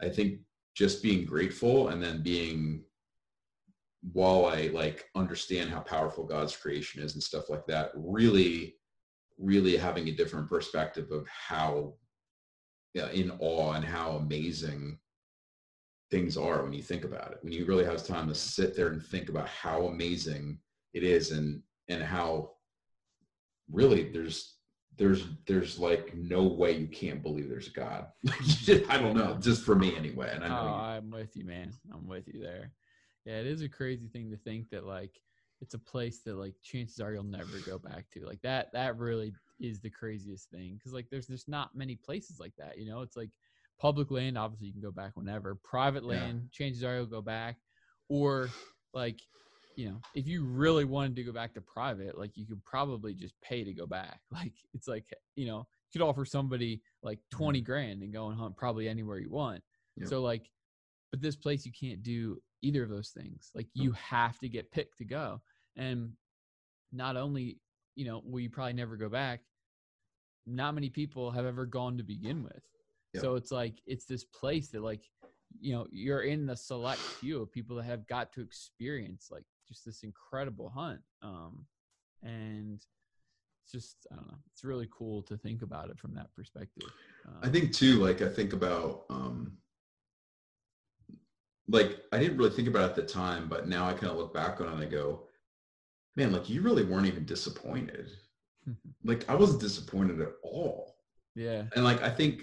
I 0.00 0.08
think 0.08 0.40
just 0.74 1.02
being 1.02 1.24
grateful 1.24 1.88
and 1.88 2.02
then 2.02 2.22
being 2.22 2.84
while 4.12 4.46
I 4.46 4.68
like 4.68 5.10
understand 5.14 5.70
how 5.70 5.80
powerful 5.80 6.24
God's 6.24 6.56
creation 6.56 7.02
is 7.02 7.14
and 7.14 7.22
stuff 7.22 7.50
like 7.50 7.66
that, 7.66 7.90
really, 7.94 8.76
really 9.38 9.76
having 9.76 10.08
a 10.08 10.16
different 10.16 10.48
perspective 10.48 11.10
of 11.10 11.26
how 11.28 11.94
yeah, 12.94 13.10
in 13.10 13.30
awe 13.38 13.72
and 13.72 13.84
how 13.84 14.12
amazing 14.12 14.98
things 16.10 16.36
are 16.36 16.62
when 16.62 16.72
you 16.72 16.82
think 16.82 17.04
about 17.04 17.32
it. 17.32 17.38
When 17.42 17.52
you 17.52 17.64
really 17.64 17.84
have 17.84 18.04
time 18.06 18.28
to 18.28 18.34
sit 18.34 18.76
there 18.76 18.88
and 18.88 19.02
think 19.02 19.28
about 19.28 19.48
how 19.48 19.86
amazing 19.86 20.58
it 20.92 21.02
is 21.02 21.30
and 21.30 21.62
and 21.88 22.02
how 22.02 22.52
really 23.70 24.10
there's 24.10 24.56
there's 24.96 25.24
there's 25.46 25.78
like 25.78 26.14
no 26.14 26.42
way 26.42 26.72
you 26.72 26.86
can't 26.86 27.22
believe 27.22 27.48
there's 27.48 27.68
a 27.68 27.72
God. 27.72 28.06
I 28.88 28.98
don't 28.98 29.16
know, 29.16 29.38
just 29.40 29.62
for 29.62 29.74
me 29.74 29.96
anyway. 29.96 30.30
And 30.34 30.44
I 30.44 30.48
oh, 30.48 30.50
know 30.50 30.68
you- 30.68 30.74
I'm 30.74 31.10
with 31.10 31.36
you, 31.36 31.44
man. 31.44 31.72
I'm 31.92 32.06
with 32.06 32.28
you 32.28 32.40
there. 32.40 32.72
Yeah, 33.24 33.38
it 33.38 33.46
is 33.46 33.62
a 33.62 33.68
crazy 33.68 34.08
thing 34.08 34.30
to 34.30 34.36
think 34.36 34.70
that 34.70 34.84
like 34.84 35.20
it's 35.60 35.74
a 35.74 35.78
place 35.78 36.20
that 36.24 36.36
like 36.36 36.54
chances 36.62 37.00
are 37.00 37.12
you'll 37.12 37.22
never 37.22 37.58
go 37.64 37.78
back 37.78 38.10
to. 38.12 38.26
Like 38.26 38.42
that 38.42 38.72
that 38.72 38.98
really 38.98 39.32
is 39.60 39.80
the 39.80 39.90
craziest 39.90 40.50
thing 40.50 40.74
because 40.74 40.92
like 40.92 41.06
there's 41.10 41.26
there's 41.26 41.48
not 41.48 41.76
many 41.76 41.94
places 41.94 42.40
like 42.40 42.54
that. 42.58 42.78
You 42.78 42.86
know, 42.86 43.02
it's 43.02 43.16
like 43.16 43.30
public 43.80 44.10
land. 44.10 44.38
Obviously, 44.38 44.68
you 44.68 44.72
can 44.72 44.82
go 44.82 44.92
back 44.92 45.12
whenever. 45.16 45.54
Private 45.56 46.04
Yeah. 46.04 46.10
land, 46.10 46.52
chances 46.52 46.84
are 46.84 46.96
you'll 46.96 47.06
go 47.06 47.22
back. 47.22 47.58
Or 48.08 48.50
like 48.92 49.20
you 49.76 49.88
know, 49.88 50.00
if 50.14 50.26
you 50.26 50.44
really 50.44 50.84
wanted 50.84 51.16
to 51.16 51.24
go 51.24 51.32
back 51.32 51.54
to 51.54 51.60
private, 51.62 52.18
like 52.18 52.36
you 52.36 52.46
could 52.46 52.62
probably 52.64 53.14
just 53.14 53.34
pay 53.40 53.64
to 53.64 53.72
go 53.72 53.86
back. 53.86 54.20
Like 54.30 54.52
it's 54.74 54.86
like 54.86 55.06
you 55.36 55.46
know, 55.46 55.58
you 55.58 55.98
could 55.98 56.06
offer 56.06 56.24
somebody 56.24 56.82
like 57.02 57.18
twenty 57.30 57.60
mm-hmm. 57.60 57.72
grand 57.72 58.02
and 58.02 58.12
go 58.12 58.28
and 58.28 58.38
hunt 58.38 58.56
probably 58.56 58.88
anywhere 58.88 59.18
you 59.18 59.30
want. 59.30 59.62
Yep. 59.96 60.08
So 60.08 60.22
like, 60.22 60.50
but 61.10 61.20
this 61.20 61.36
place 61.36 61.64
you 61.64 61.72
can't 61.72 62.02
do 62.02 62.40
either 62.62 62.82
of 62.82 62.90
those 62.90 63.10
things. 63.10 63.50
Like 63.54 63.68
you 63.74 63.92
have 63.92 64.38
to 64.40 64.48
get 64.48 64.70
picked 64.70 64.98
to 64.98 65.04
go, 65.04 65.40
and 65.76 66.12
not 66.92 67.16
only 67.16 67.58
you 67.94 68.04
know 68.04 68.20
will 68.24 68.40
you 68.40 68.50
probably 68.50 68.74
never 68.74 68.96
go 68.96 69.08
back. 69.08 69.40
Not 70.46 70.74
many 70.74 70.90
people 70.90 71.30
have 71.30 71.46
ever 71.46 71.64
gone 71.64 71.98
to 71.98 72.02
begin 72.02 72.42
with. 72.42 72.62
Yep. 73.14 73.22
So 73.22 73.34
it's 73.34 73.50
like 73.50 73.80
it's 73.86 74.04
this 74.04 74.24
place 74.24 74.68
that 74.68 74.82
like 74.82 75.02
you 75.60 75.72
know 75.72 75.86
you're 75.90 76.22
in 76.22 76.46
the 76.46 76.56
select 76.56 77.00
few 77.00 77.42
of 77.42 77.52
people 77.52 77.76
that 77.76 77.84
have 77.84 78.06
got 78.06 78.32
to 78.32 78.40
experience 78.40 79.28
like 79.30 79.44
just 79.66 79.84
this 79.84 80.04
incredible 80.04 80.68
hunt 80.68 81.00
um 81.22 81.66
and 82.22 82.84
it's 83.64 83.72
just 83.72 84.06
i 84.12 84.14
don't 84.14 84.28
know 84.28 84.38
it's 84.52 84.62
really 84.62 84.88
cool 84.92 85.22
to 85.22 85.36
think 85.36 85.62
about 85.62 85.90
it 85.90 85.98
from 85.98 86.14
that 86.14 86.32
perspective 86.36 86.88
um, 87.26 87.34
I 87.42 87.48
think 87.48 87.72
too, 87.72 87.96
like 87.96 88.22
I 88.22 88.28
think 88.28 88.52
about 88.52 89.04
um 89.10 89.56
like 91.68 92.02
I 92.12 92.18
didn't 92.18 92.36
really 92.36 92.50
think 92.50 92.68
about 92.68 92.82
it 92.82 92.90
at 92.90 92.96
the 92.96 93.02
time, 93.02 93.48
but 93.48 93.68
now 93.68 93.88
I 93.88 93.92
kind 93.92 94.10
of 94.10 94.16
look 94.16 94.34
back 94.34 94.60
on 94.60 94.68
it 94.68 94.72
and 94.72 94.82
I 94.82 94.86
go, 94.86 95.24
man, 96.16 96.32
like 96.32 96.48
you 96.48 96.62
really 96.62 96.84
weren't 96.84 97.06
even 97.06 97.24
disappointed. 97.24 98.10
Like 99.02 99.28
I 99.30 99.34
wasn't 99.34 99.62
disappointed 99.62 100.20
at 100.20 100.34
all. 100.42 100.96
Yeah. 101.34 101.64
And 101.74 101.84
like 101.84 102.02
I 102.02 102.10
think 102.10 102.42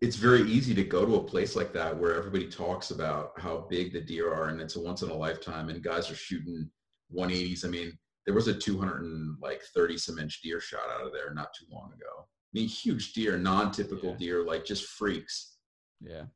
it's 0.00 0.16
very 0.16 0.42
easy 0.42 0.74
to 0.74 0.84
go 0.84 1.04
to 1.04 1.16
a 1.16 1.22
place 1.24 1.56
like 1.56 1.72
that 1.72 1.96
where 1.96 2.14
everybody 2.14 2.48
talks 2.48 2.90
about 2.92 3.32
how 3.38 3.66
big 3.68 3.92
the 3.92 4.00
deer 4.00 4.32
are 4.32 4.48
and 4.48 4.60
it's 4.60 4.76
a 4.76 4.80
once 4.80 5.02
in 5.02 5.10
a 5.10 5.14
lifetime 5.14 5.68
and 5.68 5.82
guys 5.82 6.10
are 6.10 6.14
shooting 6.14 6.70
180s. 7.14 7.64
I 7.64 7.68
mean, 7.68 7.98
there 8.24 8.34
was 8.34 8.46
a 8.46 8.54
230 8.54 9.98
some 9.98 10.18
inch 10.18 10.40
deer 10.42 10.60
shot 10.60 10.88
out 10.94 11.04
of 11.04 11.12
there 11.12 11.34
not 11.34 11.52
too 11.52 11.64
long 11.72 11.92
ago. 11.92 12.06
I 12.20 12.52
mean, 12.52 12.68
huge 12.68 13.12
deer, 13.12 13.36
non-typical 13.38 14.10
Yeah. 14.10 14.16
deer, 14.16 14.44
like 14.44 14.64
just 14.64 14.84
freaks. 14.86 15.56
Yeah. 16.00 16.26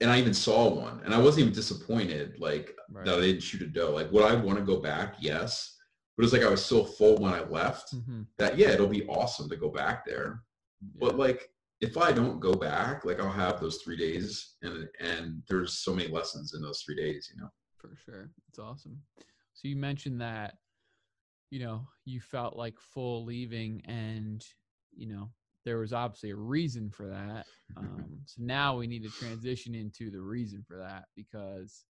And 0.00 0.10
I 0.10 0.18
even 0.18 0.34
saw 0.34 0.68
one 0.68 1.00
and 1.04 1.14
I 1.14 1.18
wasn't 1.18 1.42
even 1.42 1.54
disappointed 1.54 2.38
like 2.38 2.76
Right. 2.88 3.04
that 3.06 3.18
I 3.18 3.20
didn't 3.20 3.42
shoot 3.42 3.62
a 3.62 3.66
doe. 3.66 3.92
Like 3.92 4.12
would 4.12 4.24
I 4.24 4.34
want 4.36 4.58
to 4.58 4.64
go 4.64 4.78
back? 4.80 5.16
Yes. 5.20 5.76
But 6.16 6.24
it's 6.24 6.32
like 6.32 6.42
I 6.42 6.50
was 6.50 6.64
so 6.64 6.84
full 6.84 7.16
when 7.18 7.32
I 7.32 7.42
left 7.44 7.94
Mhm. 7.94 8.26
that 8.38 8.58
yeah, 8.58 8.70
it'll 8.70 8.86
be 8.86 9.06
awesome 9.06 9.48
to 9.48 9.56
go 9.56 9.70
back 9.70 10.04
there. 10.04 10.44
But 11.00 11.16
like 11.16 11.51
if 11.82 11.98
I 11.98 12.12
don't 12.12 12.38
go 12.38 12.54
back, 12.54 13.04
like 13.04 13.18
I'll 13.20 13.28
have 13.28 13.60
those 13.60 13.82
three 13.82 13.96
days 13.96 14.54
and 14.62 14.88
and 15.00 15.42
there's 15.48 15.74
so 15.84 15.92
many 15.92 16.08
lessons 16.08 16.54
in 16.54 16.62
those 16.62 16.80
three 16.82 16.94
days, 16.94 17.30
you 17.34 17.42
know. 17.42 17.50
for 17.76 17.96
sure. 18.04 18.30
It's 18.48 18.60
awesome. 18.60 19.02
So 19.54 19.68
you 19.68 19.76
mentioned 19.76 20.20
that, 20.20 20.58
you 21.50 21.58
know, 21.58 21.86
you 22.04 22.20
felt 22.20 22.56
like 22.56 22.78
full 22.80 23.24
leaving 23.24 23.82
and, 23.84 24.44
you 24.92 25.08
know, 25.08 25.30
there 25.64 25.78
was 25.78 25.92
obviously 25.92 26.30
a 26.30 26.36
reason 26.36 26.88
for 26.88 27.08
that. 27.08 27.46
Um, 27.74 28.04
so 28.26 28.42
now 28.42 28.76
we 28.76 28.86
need 28.86 29.02
to 29.02 29.08
transition 29.08 29.74
into 29.74 30.10
the 30.10 30.20
reason 30.20 30.62
for 30.68 30.76
that 30.76 31.06
because 31.16 31.86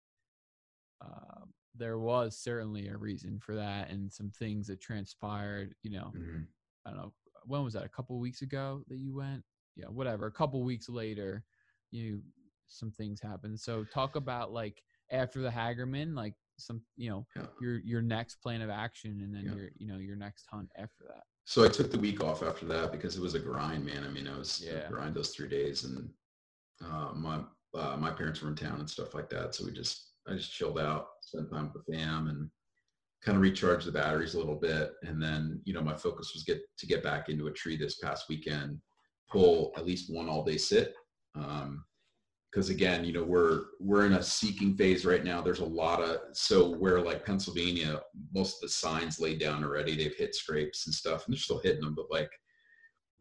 uh, 1.04 1.46
there 1.76 1.98
was 1.98 2.38
certainly 2.38 2.88
a 2.88 2.96
reason 2.96 3.40
for 3.40 3.56
that 3.56 3.90
and 3.90 4.14
some 4.14 4.30
things 4.30 4.68
that 4.68 4.80
transpired, 4.80 5.74
you 5.82 5.90
know, 5.90 6.14
I 6.86 6.92
don't 6.92 7.00
know, 7.00 7.14
when 7.46 7.64
was 7.64 7.74
that? 7.74 7.84
A 7.84 7.90
couple 7.90 8.20
weeks 8.20 8.44
ago 8.44 8.84
that 8.90 9.00
you 9.00 9.16
went? 9.16 9.44
Yeah, 9.76 9.86
whatever. 9.88 10.28
A 10.28 10.32
couple 10.32 10.64
weeks 10.64 10.90
later, 10.90 11.44
you 11.92 12.22
some 12.68 12.92
things 12.92 13.20
happen. 13.22 13.58
So 13.58 13.84
talk 13.84 14.16
about 14.16 14.54
like 14.54 14.82
after 15.12 15.42
the 15.42 15.50
Hagerman, 15.50 16.16
like 16.16 16.36
some, 16.58 16.82
you 16.96 17.10
know, 17.10 17.28
Yeah. 17.36 17.48
your 17.60 17.80
your 17.80 18.02
next 18.02 18.36
plan 18.38 18.62
of 18.62 18.70
action 18.70 19.22
and 19.22 19.34
then 19.34 19.46
Yeah. 19.46 19.56
your, 19.56 19.70
you 19.78 19.88
know, 19.88 19.98
your 19.98 20.16
next 20.16 20.46
hunt 20.50 20.70
after 20.78 21.04
that. 21.08 21.24
So 21.46 21.66
I 21.66 21.68
took 21.68 21.92
the 21.92 22.00
week 22.00 22.24
off 22.24 22.44
after 22.44 22.66
that 22.68 22.92
because 22.92 23.18
it 23.18 23.22
was 23.22 23.34
a 23.34 23.40
grind, 23.40 23.86
man. 23.86 24.04
I 24.06 24.10
mean, 24.10 24.28
I 24.28 24.38
was 24.38 24.62
Yeah. 24.64 24.88
grind 24.90 25.16
those 25.16 25.36
three 25.36 25.50
days, 25.50 25.84
and 25.84 26.14
uh, 26.82 27.12
my 27.14 27.44
uh, 27.74 27.98
my 27.98 28.12
parents 28.12 28.42
were 28.42 28.50
in 28.50 28.56
town 28.56 28.80
and 28.80 28.90
stuff 28.90 29.14
like 29.14 29.30
that. 29.30 29.56
So 29.56 29.66
we 29.66 29.72
just 29.72 30.14
I 30.28 30.36
just 30.36 30.52
chilled 30.52 30.80
out, 30.80 31.08
spent 31.22 31.50
time 31.50 31.72
with 31.74 31.84
the 31.86 31.94
fam, 31.94 32.28
and 32.28 32.50
kind 33.22 33.36
of 33.36 33.42
recharged 33.42 33.86
the 33.88 33.92
batteries 33.92 34.34
a 34.36 34.38
little 34.38 34.56
bit. 34.56 34.94
And 35.04 35.22
then 35.22 35.62
you 35.66 35.74
know 35.74 35.82
my 35.82 35.96
focus 35.96 36.32
was 36.34 36.44
get 36.44 36.62
to 36.78 36.86
get 36.86 37.04
back 37.04 37.28
into 37.30 37.48
a 37.48 37.52
tree 37.52 37.76
this 37.76 37.98
past 37.98 38.30
weekend, 38.30 38.80
pull 39.32 39.72
at 39.78 39.86
least 39.86 40.14
one 40.14 40.28
all 40.30 40.44
day 40.44 40.58
sit. 40.58 40.94
Um, 41.36 41.86
because 42.52 42.70
again, 42.70 43.06
you 43.06 43.14
know, 43.14 43.24
we're 43.24 43.62
we're 43.80 44.06
in 44.06 44.14
a 44.14 44.22
seeking 44.24 44.76
phase 44.76 45.06
right 45.06 45.24
now. 45.24 45.42
There's 45.42 45.62
a 45.62 45.66
lot 45.66 46.02
of 46.02 46.18
so 46.34 46.70
where 46.70 47.00
like 47.00 47.26
Pennsylvania, 47.26 48.02
most 48.34 48.56
of 48.56 48.62
the 48.62 48.70
signs 48.70 49.22
laid 49.22 49.40
down 49.40 49.64
already. 49.64 49.96
They've 49.96 50.16
hit 50.16 50.36
scrapes 50.36 50.86
and 50.86 50.94
stuff, 50.94 51.26
and 51.26 51.34
they're 51.34 51.40
still 51.40 51.62
hitting 51.62 51.80
them. 51.80 51.96
But 51.96 52.12
like, 52.12 52.30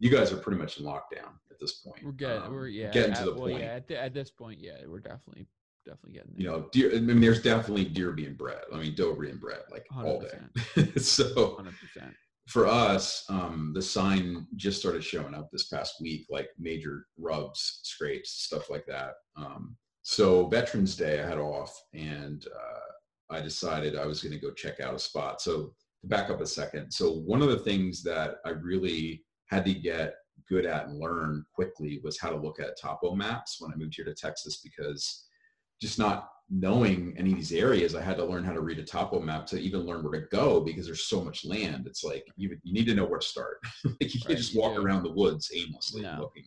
you 0.00 0.10
guys 0.10 0.32
are 0.32 0.36
pretty 0.36 0.58
much 0.58 0.80
in 0.80 0.84
lockdown 0.84 1.30
at 1.50 1.60
this 1.60 1.74
point. 1.74 2.02
We're 2.04 2.10
getting 2.10 2.42
Um, 2.42 2.52
we're 2.52 2.66
yeah, 2.66 2.90
getting 2.90 3.14
to 3.14 3.24
the 3.26 3.30
well, 3.34 3.42
point. 3.42 3.60
yeah, 3.60 3.74
at, 3.74 3.86
th- 3.86 4.00
at 4.00 4.14
this 4.14 4.32
point, 4.32 4.58
yeah, 4.60 4.78
we're 4.88 4.98
definitely 4.98 5.46
definitely 5.86 6.14
getting 6.14 6.34
You 6.36 6.48
know, 6.48 6.68
deer. 6.72 6.90
I 6.92 6.98
mean, 6.98 7.20
there's 7.20 7.40
definitely 7.42 7.84
deer 7.84 8.10
being 8.10 8.34
bred. 8.34 8.62
I 8.72 8.78
mean, 8.78 8.96
doe 8.96 9.14
being 9.14 9.36
bred 9.36 9.60
like 9.70 9.86
all 9.94 10.20
day. 10.20 10.38
100%. 10.74 11.00
so 11.04 11.54
hundred 11.54 11.74
percent. 11.78 12.14
For 12.50 12.66
us, 12.66 13.24
um, 13.28 13.70
the 13.74 13.82
sign 13.82 14.46
just 14.56 14.80
started 14.80 15.04
showing 15.04 15.34
up 15.34 15.48
this 15.52 15.68
past 15.68 15.94
week, 16.00 16.26
like 16.28 16.48
major 16.58 17.06
rubs, 17.16 17.80
scrapes, 17.84 18.42
stuff 18.42 18.68
like 18.68 18.84
that. 18.86 19.12
Um, 19.36 19.76
so 20.02 20.48
Veterans 20.48 20.96
Day, 20.96 21.22
I 21.22 21.28
had 21.28 21.38
off, 21.38 21.72
and 21.94 22.44
uh, 22.46 23.34
I 23.34 23.40
decided 23.40 23.96
I 23.96 24.06
was 24.06 24.20
going 24.20 24.32
to 24.32 24.40
go 24.40 24.50
check 24.52 24.80
out 24.80 24.94
a 24.94 24.98
spot. 24.98 25.40
So 25.40 25.72
to 26.02 26.08
back 26.08 26.28
up 26.28 26.40
a 26.40 26.46
second, 26.46 26.90
so 26.90 27.12
one 27.12 27.40
of 27.40 27.50
the 27.50 27.58
things 27.58 28.02
that 28.02 28.36
I 28.44 28.50
really 28.50 29.22
had 29.46 29.64
to 29.66 29.74
get 29.74 30.14
good 30.48 30.66
at 30.66 30.88
and 30.88 30.98
learn 30.98 31.44
quickly 31.54 32.00
was 32.02 32.18
how 32.18 32.30
to 32.30 32.36
look 32.36 32.58
at 32.58 32.80
topo 32.80 33.14
maps 33.14 33.58
when 33.60 33.72
I 33.72 33.76
moved 33.76 33.94
here 33.94 34.06
to 34.06 34.14
Texas 34.14 34.60
because 34.64 35.28
just 35.80 35.98
not 35.98 36.28
knowing 36.50 37.14
any 37.16 37.30
of 37.30 37.36
these 37.36 37.52
areas, 37.52 37.94
I 37.94 38.02
had 38.02 38.16
to 38.16 38.24
learn 38.24 38.44
how 38.44 38.52
to 38.52 38.60
read 38.60 38.78
a 38.78 38.84
topo 38.84 39.20
map 39.20 39.46
to 39.46 39.58
even 39.58 39.82
learn 39.86 40.02
where 40.02 40.20
to 40.20 40.26
go 40.28 40.60
because 40.60 40.84
there's 40.84 41.06
so 41.06 41.22
much 41.22 41.44
land. 41.44 41.86
It's 41.86 42.02
like 42.04 42.26
you 42.36 42.58
you 42.64 42.72
need 42.72 42.86
to 42.86 42.94
know 42.94 43.04
where 43.04 43.20
to 43.20 43.26
start. 43.26 43.58
like 43.84 44.14
you 44.14 44.20
can't 44.20 44.38
just 44.38 44.56
walk 44.56 44.74
do. 44.74 44.82
around 44.82 45.02
the 45.04 45.12
woods 45.12 45.50
aimlessly 45.54 46.02
No. 46.02 46.16
looking 46.20 46.44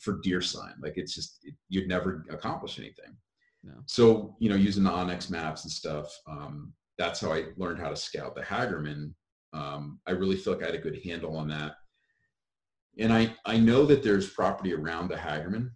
for 0.00 0.20
deer 0.22 0.40
sign. 0.40 0.74
Like 0.82 0.94
it's 0.96 1.14
just 1.14 1.38
it, 1.44 1.54
you'd 1.68 1.88
never 1.88 2.24
accomplish 2.30 2.78
anything. 2.78 3.16
No. 3.62 3.74
So 3.86 4.36
you 4.40 4.48
know, 4.50 4.56
using 4.56 4.82
the 4.84 4.90
onX 4.90 5.30
maps 5.30 5.62
and 5.64 5.72
stuff, 5.72 6.12
um, 6.28 6.72
that's 6.98 7.20
how 7.20 7.32
I 7.32 7.44
learned 7.56 7.80
how 7.80 7.88
to 7.90 7.96
scout 7.96 8.34
the 8.34 8.42
Hagerman. 8.42 9.14
Um, 9.52 10.00
I 10.06 10.10
really 10.10 10.36
feel 10.36 10.54
like 10.54 10.62
I 10.62 10.66
had 10.66 10.74
a 10.74 10.78
good 10.78 11.00
handle 11.04 11.36
on 11.36 11.48
that. 11.48 11.76
And 12.98 13.12
I, 13.12 13.34
I 13.44 13.56
know 13.58 13.84
that 13.86 14.02
there's 14.02 14.28
property 14.28 14.74
around 14.74 15.08
the 15.08 15.16
Hagerman 15.16 15.70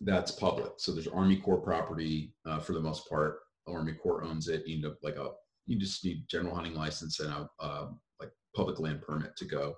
that's 0.00 0.30
public. 0.30 0.72
So 0.78 0.92
there's 0.92 1.08
Army 1.08 1.36
Corps 1.36 1.60
property 1.60 2.34
uh, 2.44 2.58
for 2.58 2.72
the 2.72 2.80
most 2.80 3.08
part. 3.08 3.38
Army 3.66 3.92
Corps 3.94 4.22
owns 4.24 4.48
it. 4.48 4.66
You 4.66 4.76
need 4.76 4.84
a, 4.84 4.94
like 5.02 5.16
a 5.16 5.30
you 5.66 5.78
just 5.78 6.04
need 6.04 6.24
general 6.28 6.54
hunting 6.54 6.74
license 6.74 7.18
and 7.20 7.32
a 7.32 7.48
uh, 7.60 7.88
like 8.20 8.30
public 8.54 8.78
land 8.78 9.02
permit 9.02 9.36
to 9.36 9.44
go. 9.44 9.74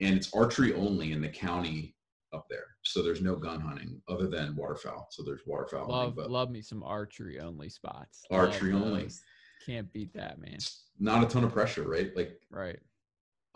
And 0.00 0.16
it's 0.16 0.34
archery 0.34 0.74
only 0.74 1.12
in 1.12 1.20
the 1.22 1.28
county 1.28 1.94
up 2.34 2.46
there. 2.50 2.64
So 2.84 3.02
there's 3.02 3.22
no 3.22 3.36
gun 3.36 3.60
hunting 3.60 4.00
other 4.08 4.26
than 4.26 4.56
waterfowl. 4.56 5.08
So 5.10 5.22
there's 5.22 5.40
waterfowl. 5.46 5.82
hunting, 5.90 5.96
Love 5.96 6.16
but 6.16 6.30
love 6.30 6.50
me 6.50 6.60
some 6.60 6.82
archery 6.82 7.38
only 7.38 7.68
spots. 7.68 8.22
Archery 8.30 8.72
Love 8.72 8.82
only. 8.82 9.02
those. 9.04 9.20
Can't 9.64 9.92
beat 9.92 10.12
that, 10.14 10.38
man. 10.40 10.54
it's 10.54 10.84
not 10.98 11.22
a 11.24 11.26
ton 11.26 11.44
of 11.44 11.52
pressure, 11.52 11.88
right? 11.88 12.14
Like 12.16 12.38
Right. 12.50 12.78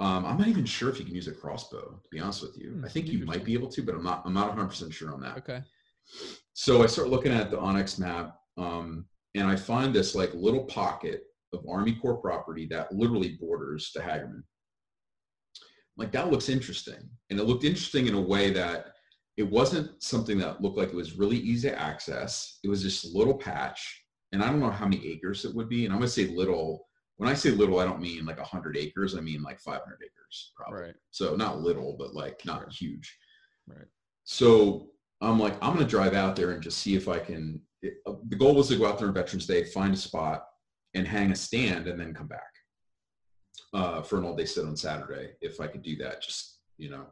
Um, 0.01 0.25
I'm 0.25 0.39
not 0.39 0.49
even 0.49 0.65
sure 0.65 0.89
if 0.89 0.99
you 0.99 1.05
can 1.05 1.15
use 1.15 1.29
a 1.29 1.33
crossbow. 1.33 2.01
To 2.03 2.09
be 2.11 2.21
honest 2.21 2.41
with 2.41 2.57
you, 2.57 2.71
Hmm, 2.71 2.85
I 2.87 2.89
think 2.89 3.09
you 3.09 3.25
might 3.27 3.45
be 3.45 3.53
able 3.53 3.69
to, 3.69 3.83
but 3.83 3.95
I'm 3.95 4.03
not. 4.03 4.23
I'm 4.25 4.33
not 4.33 4.49
100 4.49 4.69
percent 4.69 4.95
sure 4.95 5.13
on 5.13 5.21
that. 5.21 5.37
Okay. 5.39 5.63
So 6.55 6.83
I 6.83 6.87
start 6.87 7.11
looking 7.11 7.33
at 7.33 7.51
the 7.51 7.59
onX 7.59 7.99
map, 7.99 8.37
um, 8.57 9.05
and 9.35 9.47
I 9.47 9.57
find 9.57 9.95
this 9.95 10.15
like 10.15 10.33
little 10.35 10.65
pocket 10.65 11.25
of 11.53 11.67
Army 11.69 11.95
Corps 11.95 12.17
property 12.17 12.67
that 12.71 12.91
literally 12.93 13.37
borders 13.41 13.91
the 13.95 14.01
Hagerman. 14.01 14.43
Like 15.99 16.13
that 16.13 16.31
looks 16.31 16.49
interesting, 16.49 17.09
and 17.29 17.39
it 17.39 17.45
looked 17.45 17.65
interesting 17.65 18.07
in 18.07 18.15
a 18.15 18.21
way 18.21 18.51
that 18.53 18.95
it 19.37 19.43
wasn't 19.43 20.03
something 20.03 20.39
that 20.39 20.63
looked 20.63 20.79
like 20.79 20.89
it 20.89 20.95
was 20.95 21.19
really 21.19 21.37
easy 21.39 21.69
to 21.69 21.79
access. 21.79 22.59
It 22.65 22.69
was 22.69 22.83
just 22.83 23.05
a 23.05 23.17
little 23.19 23.35
patch, 23.35 24.03
and 24.33 24.43
I 24.43 24.47
don't 24.49 24.61
know 24.61 24.71
how 24.71 24.87
many 24.87 25.07
acres 25.07 25.45
it 25.45 25.55
would 25.55 25.69
be. 25.69 25.85
And 25.85 25.93
I'm 25.93 26.01
gonna 26.01 26.09
say 26.09 26.27
little. 26.29 26.87
When 27.21 27.29
I 27.29 27.35
say 27.35 27.51
little, 27.51 27.79
I 27.81 27.85
don't 27.85 28.01
mean 28.01 28.25
like 28.25 28.39
100 28.39 28.79
acres. 28.79 29.15
I 29.15 29.21
mean 29.21 29.43
like 29.43 29.61
500 29.61 29.99
acres, 30.03 30.53
probably. 30.57 30.81
Right. 30.81 30.95
So 31.11 31.37
not 31.37 31.61
little, 31.61 31.95
but 31.99 32.15
like 32.15 32.41
not 32.47 32.61
Sure. 32.61 32.71
huge. 32.71 33.15
Right. 33.67 33.87
So 34.25 34.89
I'm 35.21 35.39
like, 35.39 35.53
I'm 35.61 35.75
going 35.75 35.85
to 35.85 35.91
drive 35.91 36.15
out 36.15 36.35
there 36.35 36.53
and 36.53 36.63
just 36.63 36.79
see 36.79 36.95
if 36.97 37.09
I 37.09 37.19
can. 37.19 37.61
It, 37.83 37.97
uh, 38.07 38.15
the 38.31 38.37
goal 38.37 38.55
was 38.55 38.69
to 38.69 38.77
go 38.79 38.87
out 38.87 38.99
there 38.99 39.09
on 39.09 39.13
Veterans 39.13 39.47
Day, 39.47 39.65
find 39.65 39.93
a 39.93 39.99
spot, 39.99 40.47
and 40.95 41.07
hang 41.07 41.31
a 41.31 41.37
stand, 41.37 41.89
and 41.89 42.01
then 42.01 42.15
come 42.15 42.27
back 42.27 42.41
uh, 43.75 44.01
for 44.01 44.17
an 44.17 44.25
all 44.25 44.35
day 44.35 44.47
sit 44.47 44.65
on 44.65 44.75
Saturday. 44.75 45.33
If 45.43 45.61
I 45.61 45.67
could 45.67 45.83
do 45.83 45.97
that, 45.97 46.23
just 46.23 46.61
you 46.79 46.89
know, 46.89 47.05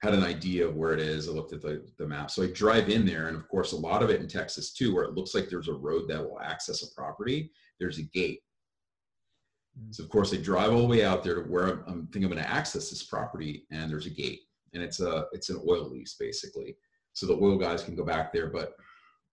had 0.00 0.14
an 0.14 0.22
idea 0.22 0.64
of 0.64 0.76
where 0.76 0.92
it 0.92 1.00
is. 1.00 1.28
I 1.28 1.32
looked 1.32 1.52
at 1.54 1.60
the 1.60 1.84
the 1.98 2.06
map, 2.06 2.30
so 2.30 2.44
I 2.44 2.52
drive 2.52 2.88
in 2.88 3.04
there, 3.04 3.26
and 3.26 3.36
of 3.36 3.48
course, 3.48 3.72
a 3.72 3.76
lot 3.76 4.04
of 4.04 4.10
it 4.10 4.20
in 4.20 4.28
Texas 4.28 4.72
too, 4.72 4.94
where 4.94 5.02
it 5.06 5.14
looks 5.14 5.34
like 5.34 5.48
there's 5.48 5.66
a 5.66 5.74
road 5.74 6.04
that 6.08 6.22
will 6.22 6.40
access 6.40 6.84
a 6.84 6.94
property. 6.94 7.50
There's 7.80 7.98
a 7.98 8.02
gate. 8.02 8.42
So 9.90 10.02
of 10.04 10.08
course, 10.10 10.30
they 10.30 10.36
drive 10.38 10.72
all 10.72 10.82
the 10.82 10.86
way 10.86 11.04
out 11.04 11.22
there 11.24 11.34
to 11.34 11.40
where 11.42 11.66
I'm, 11.66 11.84
I'm 11.86 12.06
thinking 12.08 12.24
I'm 12.24 12.30
going 12.32 12.42
to 12.44 12.50
access 12.50 12.90
this 12.90 13.02
property, 13.02 13.66
and 13.70 13.90
there's 13.90 14.06
a 14.06 14.10
gate, 14.10 14.40
and 14.74 14.82
it's 14.82 15.00
a 15.00 15.26
it's 15.32 15.48
an 15.50 15.60
oil 15.68 15.88
lease 15.90 16.14
basically 16.18 16.76
so 17.12 17.26
the 17.26 17.34
oil 17.34 17.58
guys 17.58 17.82
can 17.82 17.96
go 17.96 18.04
back 18.04 18.32
there. 18.32 18.46
But 18.48 18.74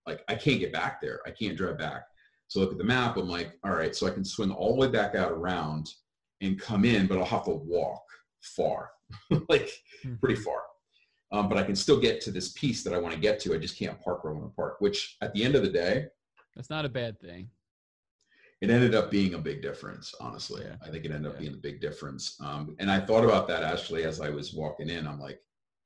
like 0.07 0.21
I 0.27 0.35
can't 0.35 0.59
get 0.59 0.73
back 0.73 0.99
there. 1.01 1.19
I 1.27 1.31
can't 1.31 1.57
drive 1.57 1.77
back. 1.77 2.03
So 2.47 2.59
look 2.59 2.71
at 2.71 2.77
the 2.77 2.83
map. 2.83 3.17
I'm 3.17 3.27
like, 3.27 3.53
all 3.63 3.71
right, 3.71 3.95
so 3.95 4.07
I 4.07 4.11
can 4.11 4.23
swing 4.25 4.51
all 4.51 4.73
the 4.73 4.79
way 4.81 4.88
back 4.88 5.15
out 5.15 5.31
around 5.31 5.89
and 6.41 6.59
come 6.59 6.85
in, 6.85 7.07
but 7.07 7.17
I'll 7.17 7.25
have 7.25 7.45
to 7.45 7.51
walk 7.51 8.03
far, 8.41 8.91
like 9.49 9.69
Mhm. 10.05 10.19
pretty 10.19 10.35
far. 10.41 10.61
Um, 11.31 11.49
but 11.49 11.57
I 11.57 11.63
can 11.63 11.75
still 11.75 11.99
get 11.99 12.21
to 12.21 12.31
this 12.31 12.53
piece 12.53 12.83
that 12.83 12.93
I 12.93 12.99
want 12.99 13.13
to 13.13 13.19
get 13.19 13.39
to. 13.41 13.53
I 13.53 13.57
just 13.57 13.77
can't 13.77 13.99
park 13.99 14.23
where 14.23 14.33
I 14.33 14.38
want 14.38 14.49
to 14.49 14.55
park. 14.55 14.77
Which 14.79 15.17
at 15.21 15.33
the 15.33 15.43
end 15.43 15.55
of 15.55 15.61
the 15.61 15.69
day, 15.69 16.05
That's 16.55 16.69
not 16.69 16.85
a 16.85 16.89
bad 16.89 17.19
thing. 17.19 17.49
It 18.62 18.70
ended 18.70 18.95
up 18.95 19.12
being 19.12 19.36
a 19.36 19.39
big 19.39 19.62
difference. 19.62 20.14
Honestly, 20.20 20.64
Yeah. 20.64 20.78
I 20.82 20.89
think 20.89 21.05
it 21.05 21.12
ended 21.12 21.28
up 21.32 21.36
Yeah. 21.36 21.41
being 21.41 21.53
a 21.53 21.58
big 21.58 21.80
difference. 21.80 22.39
Um, 22.41 22.76
and 22.80 22.89
I 22.89 22.99
thought 22.99 23.24
about 23.24 23.47
that 23.47 23.64
actually 23.64 24.03
as 24.03 24.20
I 24.20 24.30
was 24.30 24.53
walking 24.53 24.89
in. 24.89 25.08
I'm 25.08 25.20
like, 25.20 25.43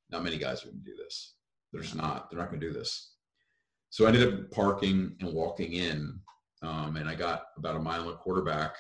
not 0.10 0.24
many 0.24 0.38
guys 0.38 0.64
are 0.64 0.68
going 0.68 0.84
to 0.84 0.92
do 0.92 0.96
this. 0.96 1.36
There's 1.74 1.96
not. 1.96 2.30
They're 2.30 2.40
not 2.40 2.50
going 2.50 2.62
to 2.62 2.68
do 2.68 2.74
this. 2.74 3.16
So 3.90 4.06
I 4.06 4.10
ended 4.10 4.34
up 4.34 4.52
parking 4.52 5.18
and 5.20 5.34
walking 5.34 5.74
in, 5.74 6.22
um, 6.62 6.96
and 6.96 7.10
I 7.10 7.16
got 7.16 7.48
about 7.58 7.76
a 7.76 7.80
mile 7.80 8.04
and 8.04 8.12
a 8.12 8.18
quarter 8.18 8.42
back. 8.42 8.76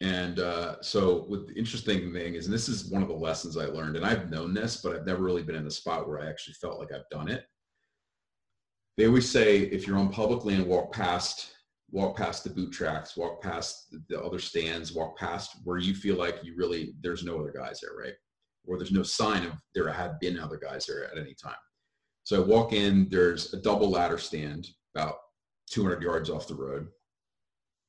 And 0.00 0.38
uh, 0.38 0.80
so, 0.80 1.24
what 1.24 1.48
the 1.48 1.54
interesting 1.54 2.12
thing 2.12 2.34
is, 2.36 2.44
and 2.44 2.54
this 2.54 2.68
is 2.68 2.88
one 2.88 3.02
of 3.02 3.08
the 3.08 3.14
lessons 3.14 3.56
I 3.56 3.66
learned, 3.66 3.96
and 3.96 4.06
I've 4.06 4.30
known 4.30 4.54
this, 4.54 4.76
but 4.76 4.94
I've 4.94 5.06
never 5.06 5.24
really 5.24 5.42
been 5.42 5.56
in 5.56 5.66
a 5.66 5.70
spot 5.72 6.06
where 6.08 6.20
I 6.20 6.28
actually 6.28 6.54
felt 6.54 6.78
like 6.78 6.92
I've 6.92 7.08
done 7.10 7.28
it. 7.28 7.48
They 8.96 9.06
always 9.08 9.28
say 9.28 9.58
if 9.58 9.86
you're 9.88 9.98
on 9.98 10.10
public 10.12 10.44
land, 10.44 10.66
walk 10.66 10.92
past, 10.92 11.52
walk 11.90 12.16
past 12.16 12.44
the 12.44 12.50
boot 12.50 12.72
tracks, 12.72 13.16
walk 13.16 13.42
past 13.42 13.94
the 14.08 14.20
other 14.20 14.38
stands, 14.38 14.92
walk 14.92 15.16
past 15.16 15.56
where 15.64 15.78
you 15.78 15.94
feel 15.94 16.16
like 16.16 16.44
you 16.44 16.54
really 16.56 16.94
there's 17.00 17.24
no 17.24 17.38
other 17.38 17.52
guys 17.52 17.80
there, 17.80 17.96
right? 17.98 18.14
Or 18.66 18.76
there's 18.76 18.92
no 18.92 19.02
sign 19.02 19.46
of 19.46 19.54
there 19.74 19.90
had 19.90 20.18
been 20.20 20.38
other 20.38 20.58
guys 20.58 20.84
there 20.86 21.10
at 21.10 21.18
any 21.18 21.34
time. 21.34 21.54
So 22.24 22.42
I 22.42 22.46
walk 22.46 22.74
in, 22.74 23.08
there's 23.10 23.54
a 23.54 23.62
double 23.62 23.88
ladder 23.88 24.18
stand 24.18 24.68
about 24.94 25.14
200 25.70 26.02
yards 26.02 26.28
off 26.28 26.46
the 26.46 26.54
road. 26.54 26.88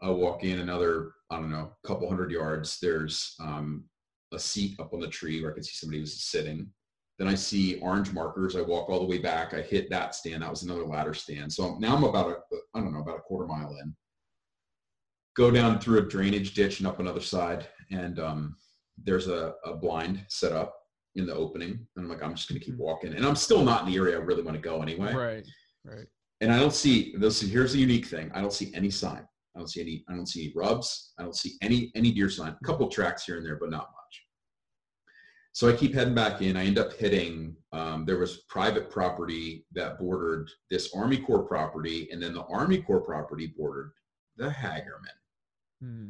I 0.02 0.10
walk 0.10 0.46
in 0.46 0.60
another, 0.60 1.12
I 1.30 1.38
don't 1.38 1.52
know, 1.52 1.74
couple 1.86 2.08
hundred 2.08 2.32
yards. 2.32 2.80
There's 2.82 3.36
um, 3.42 3.84
a 4.32 4.40
seat 4.40 4.80
up 4.80 4.94
on 4.94 5.02
the 5.02 5.08
tree 5.10 5.42
where 5.42 5.52
I 5.52 5.54
can 5.56 5.64
see 5.64 5.74
somebody 5.74 6.00
who's 6.00 6.24
sitting. 6.24 6.72
Then 7.20 7.28
I 7.28 7.36
see 7.36 7.80
orange 7.82 8.14
markers. 8.14 8.56
I 8.56 8.62
walk 8.62 8.90
all 8.90 9.02
the 9.02 9.06
way 9.06 9.18
back. 9.18 9.54
I 9.54 9.62
hit 9.62 9.90
that 9.90 10.16
stand. 10.16 10.42
That 10.42 10.50
was 10.50 10.64
another 10.64 10.86
ladder 10.86 11.14
stand. 11.14 11.52
So 11.52 11.78
now 11.78 11.94
I'm 11.94 12.06
about 12.06 12.30
a, 12.30 12.56
I 12.74 12.80
don't 12.80 12.94
know, 12.94 13.02
about 13.02 13.18
a 13.18 13.22
quarter 13.22 13.46
mile 13.46 13.76
in. 13.84 13.94
Go 15.36 15.52
down 15.52 15.80
through 15.80 16.00
a 16.00 16.08
drainage 16.08 16.54
ditch 16.54 16.80
and 16.80 16.88
up 16.88 17.02
another 17.02 17.20
side. 17.20 17.68
And 17.92 18.20
um, 18.20 18.56
there's 18.98 19.28
a, 19.28 19.54
a 19.66 19.76
blind 19.76 20.26
set 20.30 20.54
up 20.54 20.74
in 21.16 21.26
the 21.26 21.36
opening. 21.36 21.86
And 21.96 22.06
I'm 22.06 22.10
like, 22.10 22.24
I'm 22.24 22.36
just 22.36 22.48
going 22.48 22.60
to 22.60 22.66
keep 22.66 22.78
walking. 22.78 23.14
And 23.14 23.26
I'm 23.26 23.36
still 23.36 23.64
not 23.64 23.86
in 23.86 23.92
the 23.92 23.98
area 23.98 24.18
I 24.18 24.22
really 24.22 24.44
want 24.44 24.56
to 24.56 24.62
go 24.62 24.82
anyway. 24.82 25.14
Right. 25.14 25.46
Right. 25.84 26.08
And 26.40 26.54
I 26.54 26.58
don't 26.58 26.74
see, 26.74 27.14
this, 27.18 27.42
here's 27.42 27.74
the 27.74 27.80
unique 27.80 28.06
thing. 28.06 28.32
I 28.34 28.40
don't 28.40 28.54
see 28.54 28.72
any 28.74 28.90
sign. 28.90 29.28
I 29.56 29.60
don't 29.60 29.68
see 29.68 29.82
any, 29.82 30.06
I 30.08 30.16
don't 30.16 30.26
see 30.26 30.46
any 30.46 30.54
rubs. 30.56 31.14
I 31.20 31.24
don't 31.24 31.36
see 31.36 31.58
any, 31.62 31.92
any 31.96 32.14
deer 32.14 32.30
sign. 32.30 32.56
A 32.62 32.66
couple 32.66 32.88
tracks 32.88 33.26
here 33.26 33.36
and 33.36 33.46
there, 33.46 33.58
but 33.58 33.72
not 33.72 33.90
much. 33.92 34.24
So 35.60 35.68
I 35.68 35.74
keep 35.74 35.94
heading 35.94 36.16
back 36.16 36.42
in. 36.42 36.56
I 36.56 36.64
end 36.64 36.80
up 36.80 36.94
hitting, 36.94 37.54
um, 37.74 38.06
there 38.06 38.18
was 38.18 38.44
private 38.48 38.90
property 38.90 39.66
that 39.74 40.00
bordered 40.00 40.50
this 40.72 40.96
Army 40.96 41.18
Corps 41.18 41.44
property, 41.44 42.08
and 42.14 42.24
then 42.24 42.34
the 42.34 42.46
Army 42.46 42.82
Corps 42.82 43.02
property 43.02 43.48
bordered 43.58 43.92
the 44.38 44.48
Hagerman. 44.48 45.18
Hmm. 45.82 46.10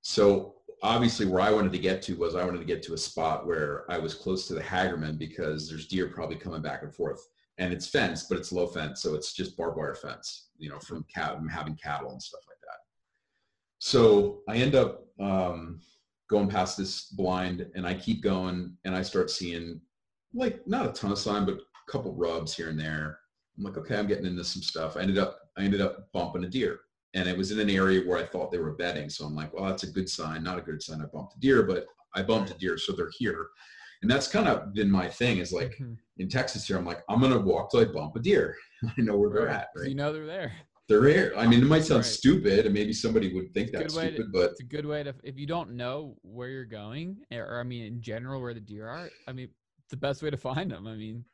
So 0.00 0.54
obviously 0.82 1.26
where 1.26 1.42
I 1.42 1.52
wanted 1.52 1.72
to 1.72 1.78
get 1.78 2.00
to 2.04 2.16
was 2.16 2.34
I 2.34 2.42
wanted 2.42 2.60
to 2.60 2.64
get 2.64 2.82
to 2.84 2.94
a 2.94 2.96
spot 2.98 3.46
where 3.46 3.84
I 3.90 3.98
was 3.98 4.14
close 4.14 4.46
to 4.46 4.54
the 4.54 4.62
Hagerman 4.62 5.18
because 5.18 5.68
there's 5.68 5.88
deer 5.88 6.08
probably 6.08 6.36
coming 6.36 6.62
back 6.62 6.84
and 6.84 6.94
forth. 6.94 7.20
And 7.58 7.70
it's 7.70 7.86
fenced, 7.86 8.30
but 8.30 8.38
it's 8.38 8.50
low 8.50 8.68
fence. 8.68 9.02
So 9.02 9.14
it's 9.14 9.34
just 9.34 9.58
barbed 9.58 9.76
wire 9.76 9.94
fence, 9.94 10.48
you 10.56 10.70
know, 10.70 10.78
from 10.78 11.04
cat, 11.14 11.36
having 11.52 11.76
cattle 11.76 12.12
and 12.12 12.22
stuff 12.22 12.44
like 12.48 12.60
that. 12.62 12.78
So 13.78 14.38
I 14.48 14.56
end 14.56 14.74
up 14.74 15.04
um, 15.20 15.82
going 16.28 16.48
past 16.48 16.76
this 16.76 17.06
blind 17.06 17.66
and 17.74 17.86
I 17.86 17.94
keep 17.94 18.22
going 18.22 18.76
and 18.84 18.94
I 18.94 19.02
start 19.02 19.30
seeing 19.30 19.80
like 20.34 20.66
not 20.66 20.86
a 20.86 20.92
ton 20.92 21.10
of 21.12 21.18
sign, 21.18 21.46
but 21.46 21.54
a 21.58 21.90
couple 21.90 22.14
rubs 22.14 22.54
here 22.54 22.68
and 22.68 22.78
there. 22.78 23.18
I'm 23.56 23.64
like, 23.64 23.78
okay, 23.78 23.96
I'm 23.96 24.06
getting 24.06 24.26
into 24.26 24.44
some 24.44 24.62
stuff. 24.62 24.96
I 24.96 25.00
ended 25.00 25.18
up, 25.18 25.40
I 25.56 25.62
ended 25.62 25.80
up 25.80 26.12
bumping 26.12 26.44
a 26.44 26.48
deer 26.48 26.80
and 27.14 27.28
it 27.28 27.36
was 27.36 27.50
in 27.50 27.58
an 27.58 27.70
area 27.70 28.06
where 28.06 28.18
I 28.18 28.24
thought 28.26 28.52
they 28.52 28.58
were 28.58 28.74
bedding. 28.74 29.08
So 29.08 29.24
I'm 29.24 29.34
like, 29.34 29.52
well, 29.52 29.64
that's 29.64 29.84
a 29.84 29.90
good 29.90 30.08
sign, 30.08 30.42
not 30.42 30.58
a 30.58 30.62
good 30.62 30.82
sign. 30.82 31.00
I 31.00 31.06
bumped 31.06 31.36
a 31.36 31.40
deer, 31.40 31.62
but 31.62 31.86
I 32.14 32.22
bumped 32.22 32.50
a 32.50 32.58
deer. 32.58 32.76
So 32.78 32.92
they're 32.92 33.10
here. 33.18 33.48
And 34.02 34.10
that's 34.10 34.28
kind 34.28 34.46
of 34.46 34.74
been 34.74 34.90
my 34.90 35.08
thing 35.08 35.38
is 35.38 35.50
like 35.52 35.76
Mhm. 35.80 35.96
in 36.18 36.28
Texas 36.28 36.66
here, 36.66 36.76
I'm 36.76 36.84
like, 36.84 37.02
I'm 37.08 37.20
going 37.20 37.32
to 37.32 37.38
walk 37.40 37.70
till 37.70 37.80
I 37.80 37.84
bump 37.86 38.16
a 38.16 38.20
deer. 38.20 38.54
I 38.84 39.00
know 39.00 39.16
where 39.16 39.30
they're 39.30 39.48
at, 39.48 39.52
Right. 39.54 39.56
at. 39.62 39.68
'Cause 39.74 39.82
Right? 39.82 39.88
You 39.88 39.94
know 39.96 40.12
they're 40.12 40.26
there. 40.26 40.52
They're 40.88 41.06
here. 41.06 41.34
I 41.36 41.46
mean, 41.46 41.60
it 41.62 41.66
might 41.66 41.84
sound 41.84 41.98
Right. 41.98 42.06
stupid 42.06 42.64
and 42.64 42.72
maybe 42.74 42.94
somebody 42.94 43.34
would 43.34 43.52
think 43.52 43.72
that's 43.72 43.94
way 43.94 44.08
to- 44.08 44.14
stupid, 44.14 44.32
but 44.32 44.50
It's 44.52 44.60
a 44.60 44.64
good 44.64 44.86
way 44.86 45.02
to 45.02 45.14
if 45.22 45.38
you 45.38 45.46
don't 45.46 45.72
know 45.72 46.16
where 46.22 46.48
you're 46.48 46.64
going, 46.64 47.18
or, 47.30 47.44
or 47.44 47.60
I 47.60 47.62
mean 47.62 47.84
in 47.84 48.00
general 48.00 48.40
where 48.40 48.54
the 48.54 48.60
deer 48.60 48.88
are. 48.88 49.10
I 49.26 49.32
mean, 49.32 49.48
it's 49.80 49.90
the 49.90 49.96
best 49.98 50.22
way 50.22 50.30
to 50.30 50.36
find 50.38 50.70
them. 50.70 50.86
I 50.86 50.94
mean, 50.94 51.24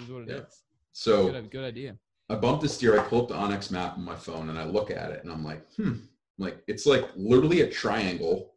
is 0.00 0.10
what 0.10 0.22
it 0.22 0.30
is. 0.30 0.40
Yeah. 0.40 0.46
so 0.92 1.32
Good, 1.32 1.50
good 1.50 1.64
idea. 1.64 1.96
I 2.28 2.34
bumped 2.36 2.62
this 2.62 2.76
deer. 2.78 2.98
I 3.00 3.02
pull 3.02 3.22
up 3.22 3.28
the 3.28 3.34
onX 3.34 3.70
map 3.70 3.96
on 3.96 4.04
my 4.04 4.14
phone 4.16 4.50
and 4.50 4.58
I 4.58 4.64
look 4.64 4.90
at 4.90 5.10
it 5.10 5.24
and 5.24 5.32
I'm 5.32 5.44
like, 5.44 5.66
hmm, 5.74 5.94
like 6.38 6.62
it's 6.68 6.84
like 6.86 7.06
literally 7.16 7.62
a 7.62 7.70
triangle 7.70 8.54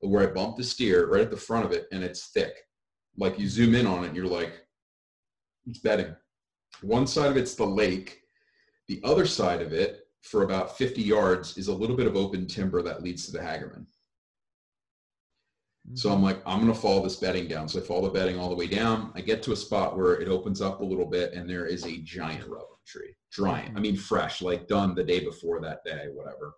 where 0.00 0.28
I 0.28 0.32
bumped 0.32 0.58
the 0.58 0.64
steer 0.64 1.06
right 1.06 1.22
at 1.22 1.30
the 1.30 1.36
front 1.36 1.64
of 1.64 1.72
it 1.72 1.86
and 1.92 2.02
it's 2.02 2.26
thick. 2.26 2.54
Like 3.16 3.38
you 3.38 3.48
zoom 3.48 3.74
in 3.76 3.86
on 3.86 4.02
it 4.04 4.08
and 4.08 4.16
you're 4.16 4.26
like, 4.26 4.66
it's 5.66 5.78
bedding. 5.78 6.14
One 6.82 7.06
side 7.06 7.30
of 7.30 7.36
it's 7.36 7.54
the 7.54 7.64
lake. 7.64 8.20
The 8.88 9.00
other 9.04 9.26
side 9.26 9.62
of 9.62 9.72
it, 9.72 10.06
for 10.22 10.42
about 10.42 10.76
50 10.76 11.02
yards, 11.02 11.56
is 11.56 11.68
a 11.68 11.74
little 11.74 11.96
bit 11.96 12.06
of 12.06 12.16
open 12.16 12.46
timber 12.46 12.82
that 12.82 13.02
leads 13.02 13.26
to 13.26 13.32
the 13.32 13.38
Hagerman. 13.38 13.86
So 15.92 16.08
I'm 16.08 16.16
mm-hmm. 16.16 16.24
like, 16.24 16.42
I'm 16.46 16.60
gonna 16.60 16.74
follow 16.74 17.02
this 17.02 17.16
bedding 17.16 17.46
down. 17.46 17.68
So 17.68 17.78
I 17.78 17.82
follow 17.82 18.06
the 18.06 18.18
bedding 18.18 18.38
all 18.38 18.48
the 18.48 18.54
way 18.54 18.66
down. 18.66 19.12
I 19.14 19.20
get 19.20 19.42
to 19.44 19.52
a 19.52 19.56
spot 19.56 19.96
where 19.96 20.14
it 20.14 20.28
opens 20.28 20.62
up 20.62 20.80
a 20.80 20.84
little 20.84 21.04
bit, 21.04 21.34
and 21.34 21.48
there 21.48 21.66
is 21.66 21.84
a 21.84 21.98
giant 21.98 22.48
rubber 22.48 22.64
tree, 22.86 23.14
giant. 23.30 23.68
I 23.68 23.72
mm-hmm. 23.72 23.82
mean, 23.82 23.96
fresh, 23.96 24.40
like 24.40 24.66
done 24.66 24.94
the 24.94 25.04
day 25.04 25.20
before 25.20 25.60
that 25.60 25.84
day, 25.84 26.06
whatever. 26.12 26.54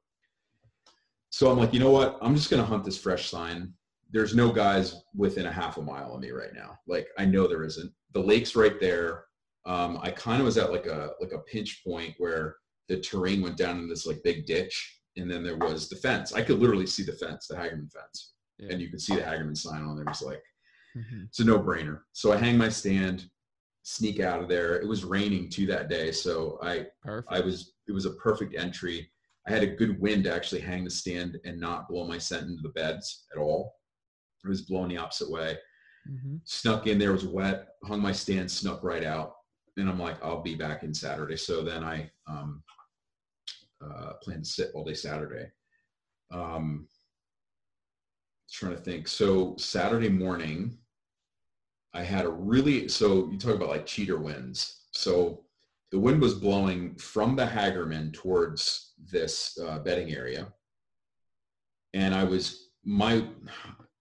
So 1.31 1.51
I'm 1.51 1.59
like, 1.59 1.75
you 1.75 1.81
know 1.81 1.91
what? 1.91 2.19
I'm 2.23 2.37
just 2.37 2.51
gonna 2.51 2.65
hunt 2.65 2.85
this 2.85 2.99
fresh 2.99 3.29
sign. 3.29 3.73
There's 4.13 4.37
no 4.37 4.53
guys 4.53 5.03
within 5.15 5.47
a 5.47 5.53
half 5.53 5.77
a 5.77 5.83
mile 5.83 6.15
of 6.15 6.21
me 6.21 6.31
right 6.31 6.55
now. 6.55 6.79
Like 6.87 7.09
I 7.19 7.25
know 7.25 7.49
there 7.49 7.65
isn't. 7.65 7.93
The 8.13 8.21
lake's 8.21 8.55
right 8.55 8.79
there. 8.81 9.25
Um, 9.67 9.99
I 10.01 10.11
kind 10.13 10.41
of 10.41 10.47
was 10.47 10.59
at 10.59 10.71
like 10.71 10.87
a 10.87 11.11
like 11.21 11.33
a 11.33 11.41
pinch 11.41 11.83
point 11.85 12.15
where 12.19 12.57
the 12.89 13.01
terrain 13.01 13.43
went 13.43 13.57
down 13.57 13.79
in 13.81 13.89
this 13.89 14.07
like 14.07 14.23
big 14.23 14.47
ditch, 14.47 15.01
and 15.17 15.31
then 15.31 15.43
there 15.43 15.57
was 15.57 15.89
the 15.89 15.97
fence. 15.97 16.33
I 16.33 16.43
could 16.43 16.59
literally 16.61 16.87
see 16.87 17.03
the 17.03 17.13
fence, 17.13 17.49
the 17.49 17.57
Hagerman 17.57 17.91
fence 17.93 18.35
Yeah. 18.59 18.69
and 18.71 18.81
you 18.81 18.89
can 18.89 18.99
see 19.01 19.17
the 19.17 19.23
Hagerman 19.23 19.57
sign 19.57 19.83
on 19.83 19.97
there. 19.97 20.05
It 20.05 20.09
was 20.11 20.23
like 20.23 20.43
Mhm. 20.97 21.27
it's 21.27 21.41
a 21.41 21.45
no-brainer. 21.45 22.03
So 22.13 22.33
I 22.33 22.37
hang 22.37 22.57
my 22.57 22.69
stand, 22.69 23.29
sneak 23.83 24.21
out 24.21 24.41
of 24.43 24.49
there. 24.49 24.81
It 24.81 24.87
was 24.87 25.05
raining 25.05 25.51
too 25.51 25.67
that 25.67 25.89
day, 25.89 26.13
so 26.13 26.59
I 26.63 26.87
Perfect. 27.03 27.33
I 27.33 27.41
was 27.41 27.75
it 27.89 27.93
was 27.93 28.07
a 28.07 28.15
perfect 28.15 28.55
entry. 28.55 29.11
I 29.49 29.51
had 29.51 29.63
a 29.65 29.75
good 29.77 30.01
wind 30.01 30.25
to 30.25 30.33
actually 30.35 30.61
hang 30.61 30.85
the 30.85 30.91
stand 30.91 31.39
and 31.45 31.59
not 31.59 31.89
blow 31.89 32.05
my 32.07 32.19
scent 32.19 32.49
into 32.49 32.63
the 32.63 32.71
beds 32.81 33.27
at 33.33 33.39
all. 33.39 33.75
It 34.45 34.49
was 34.49 34.63
blowing 34.63 34.89
the 34.91 34.97
opposite 34.99 35.31
way. 35.31 35.59
Mhm. 36.09 36.41
Snuck 36.45 36.87
in 36.87 36.99
there, 36.99 37.13
was 37.13 37.27
wet, 37.27 37.69
hung 37.85 38.01
my 38.01 38.13
stand, 38.13 38.49
snuck 38.51 38.83
right 38.85 39.03
out. 39.05 39.35
And 39.77 39.89
I'm 39.89 39.99
like, 39.99 40.23
I'll 40.25 40.43
be 40.43 40.55
back 40.55 40.83
in 40.83 40.95
Saturday. 40.95 41.37
So 41.37 41.63
then 41.63 41.85
I 41.85 42.11
um, 42.27 42.63
uh, 43.85 44.15
plan 44.23 44.43
to 44.43 44.45
sit 44.45 44.71
all 44.75 44.85
day 44.85 44.95
Saturday. 44.95 45.51
Um, 46.31 46.89
trying 48.51 48.75
to 48.77 48.81
think. 48.81 49.09
So 49.09 49.55
Saturday 49.59 50.09
morning, 50.09 50.79
I 51.95 52.03
had 52.03 52.25
a 52.25 52.31
really 52.31 52.89
so 52.89 53.29
you 53.31 53.39
talk 53.39 53.55
about 53.55 53.69
like 53.69 53.87
cheater 53.87 54.19
winds. 54.19 54.87
So 54.93 55.45
the 55.93 55.99
wind 55.99 56.21
was 56.21 56.35
blowing 56.35 56.95
from 56.97 57.37
the 57.37 57.47
Hagerman 57.47 58.13
towards 58.13 58.95
this 59.11 59.59
uh, 59.65 59.79
bedding 59.79 60.13
area, 60.13 60.53
and 61.95 62.15
I 62.15 62.25
was 62.25 62.71
my 62.85 63.27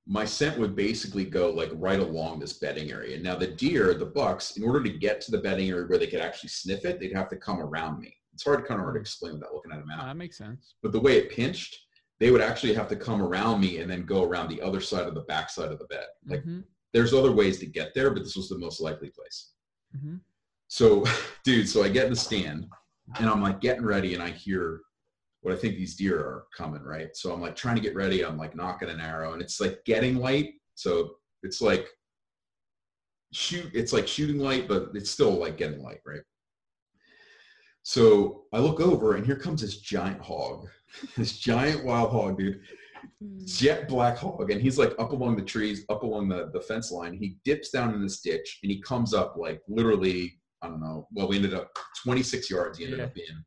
my 0.07 0.23
scent 0.23 0.59
would 0.59 0.75
basically 0.75 1.25
go 1.25 1.49
like 1.49 1.71
right 1.73 1.99
along 1.99 2.39
this 2.39 2.53
bedding 2.53 2.91
area. 2.91 3.19
Now 3.19 3.35
the 3.35 3.47
deer, 3.47 3.93
the 3.95 4.05
bucks, 4.05 4.55
in 4.57 4.63
order 4.63 4.83
to 4.83 4.89
get 4.89 5.19
to 5.21 5.31
the 5.31 5.39
bedding 5.39 5.69
area 5.69 5.87
where 5.87 5.97
they 5.97 6.07
could 6.07 6.21
actually 6.21 6.49
sniff 6.49 6.85
it, 6.85 6.99
they'd 6.99 7.13
have 7.15 7.29
to 7.29 7.35
come 7.37 7.59
around 7.59 7.99
me. 7.99 8.15
It's 8.33 8.43
hard, 8.43 8.59
to 8.59 8.65
kind 8.65 8.79
of 8.79 8.83
hard 8.83 8.95
to 8.95 9.01
explain 9.01 9.33
without 9.33 9.53
looking 9.53 9.71
at 9.71 9.79
a 9.81 9.85
map. 9.85 10.01
That 10.05 10.17
makes 10.17 10.37
sense. 10.37 10.75
But 10.83 10.91
the 10.91 10.99
way 10.99 11.17
it 11.17 11.31
pinched, 11.31 11.75
they 12.19 12.29
would 12.29 12.41
actually 12.41 12.73
have 12.75 12.87
to 12.89 12.95
come 12.95 13.21
around 13.21 13.61
me 13.61 13.79
and 13.79 13.89
then 13.89 14.05
go 14.05 14.23
around 14.23 14.49
the 14.49 14.61
other 14.61 14.81
side 14.81 15.07
of 15.07 15.15
the 15.15 15.21
back 15.21 15.49
side 15.49 15.71
of 15.71 15.79
the 15.79 15.85
bed. 15.85 16.05
Like 16.27 16.43
Mhm. 16.43 16.63
there's 16.93 17.13
other 17.13 17.31
ways 17.31 17.59
to 17.59 17.65
get 17.65 17.93
there, 17.95 18.11
but 18.11 18.23
this 18.23 18.35
was 18.35 18.47
the 18.49 18.57
most 18.59 18.79
likely 18.81 19.09
place. 19.09 19.53
Mhm. 19.97 20.19
So, 20.67 21.03
dude, 21.43 21.67
so 21.67 21.83
I 21.83 21.89
get 21.89 22.05
in 22.05 22.11
the 22.11 22.15
stand 22.19 22.67
and 23.19 23.27
I'm 23.29 23.41
like 23.41 23.59
getting 23.59 23.85
ready 23.85 24.13
and 24.13 24.21
I 24.21 24.29
hear 24.29 24.81
what 25.45 25.53
I 25.53 25.57
think 25.57 25.75
these 25.75 25.95
deer 25.95 26.17
are 26.17 26.47
coming, 26.57 26.81
right? 26.81 27.15
So 27.15 27.31
I'm 27.31 27.39
like 27.39 27.55
trying 27.55 27.75
to 27.75 27.81
get 27.81 27.93
ready. 27.93 28.25
I'm 28.25 28.35
like 28.35 28.55
nocking 28.55 28.89
an 28.89 28.99
arrow 28.99 29.33
and 29.33 29.43
it's 29.43 29.61
like 29.61 29.79
getting 29.85 30.15
light. 30.15 30.55
So 30.73 31.17
it's 31.43 31.61
like 31.61 31.87
shoot, 33.31 33.69
it's 33.71 33.93
like 33.93 34.07
shooting 34.07 34.39
light, 34.39 34.67
but 34.67 34.89
it's 34.95 35.11
still 35.11 35.35
like 35.35 35.55
getting 35.55 35.83
light, 35.83 35.99
right? 36.03 36.23
So 37.83 38.45
I 38.53 38.57
look 38.57 38.81
over 38.81 39.15
and 39.15 39.23
here 39.23 39.35
comes 39.35 39.61
this 39.61 39.77
giant 39.77 40.19
hog, 40.19 40.67
this 41.15 41.37
giant 41.37 41.85
wild 41.85 42.09
hog, 42.09 42.39
dude 42.39 42.61
hmm. 43.21 43.37
jet 43.45 43.87
black 43.87 44.17
hog 44.17 44.49
and 44.49 44.59
he's 44.59 44.79
like 44.79 44.95
up 44.97 45.11
along 45.11 45.35
the 45.35 45.43
trees 45.43 45.85
up 45.89 46.01
along 46.01 46.27
the, 46.27 46.49
the 46.53 46.61
fence 46.61 46.91
line 46.91 47.13
he 47.13 47.37
dips 47.45 47.69
down 47.69 47.93
in 47.93 48.01
this 48.01 48.19
ditch 48.19 48.57
and 48.63 48.71
he 48.71 48.81
comes 48.81 49.13
up 49.13 49.35
like 49.37 49.61
literally 49.67 50.39
i 50.63 50.67
don't 50.67 50.81
know 50.81 51.07
well 51.13 51.27
we 51.27 51.35
ended 51.35 51.53
up 51.53 51.69
26 52.03 52.49
yards 52.49 52.79
he 52.79 52.85
ended 52.85 52.97
Yeah. 52.97 53.05
up 53.05 53.13
being 53.13 53.45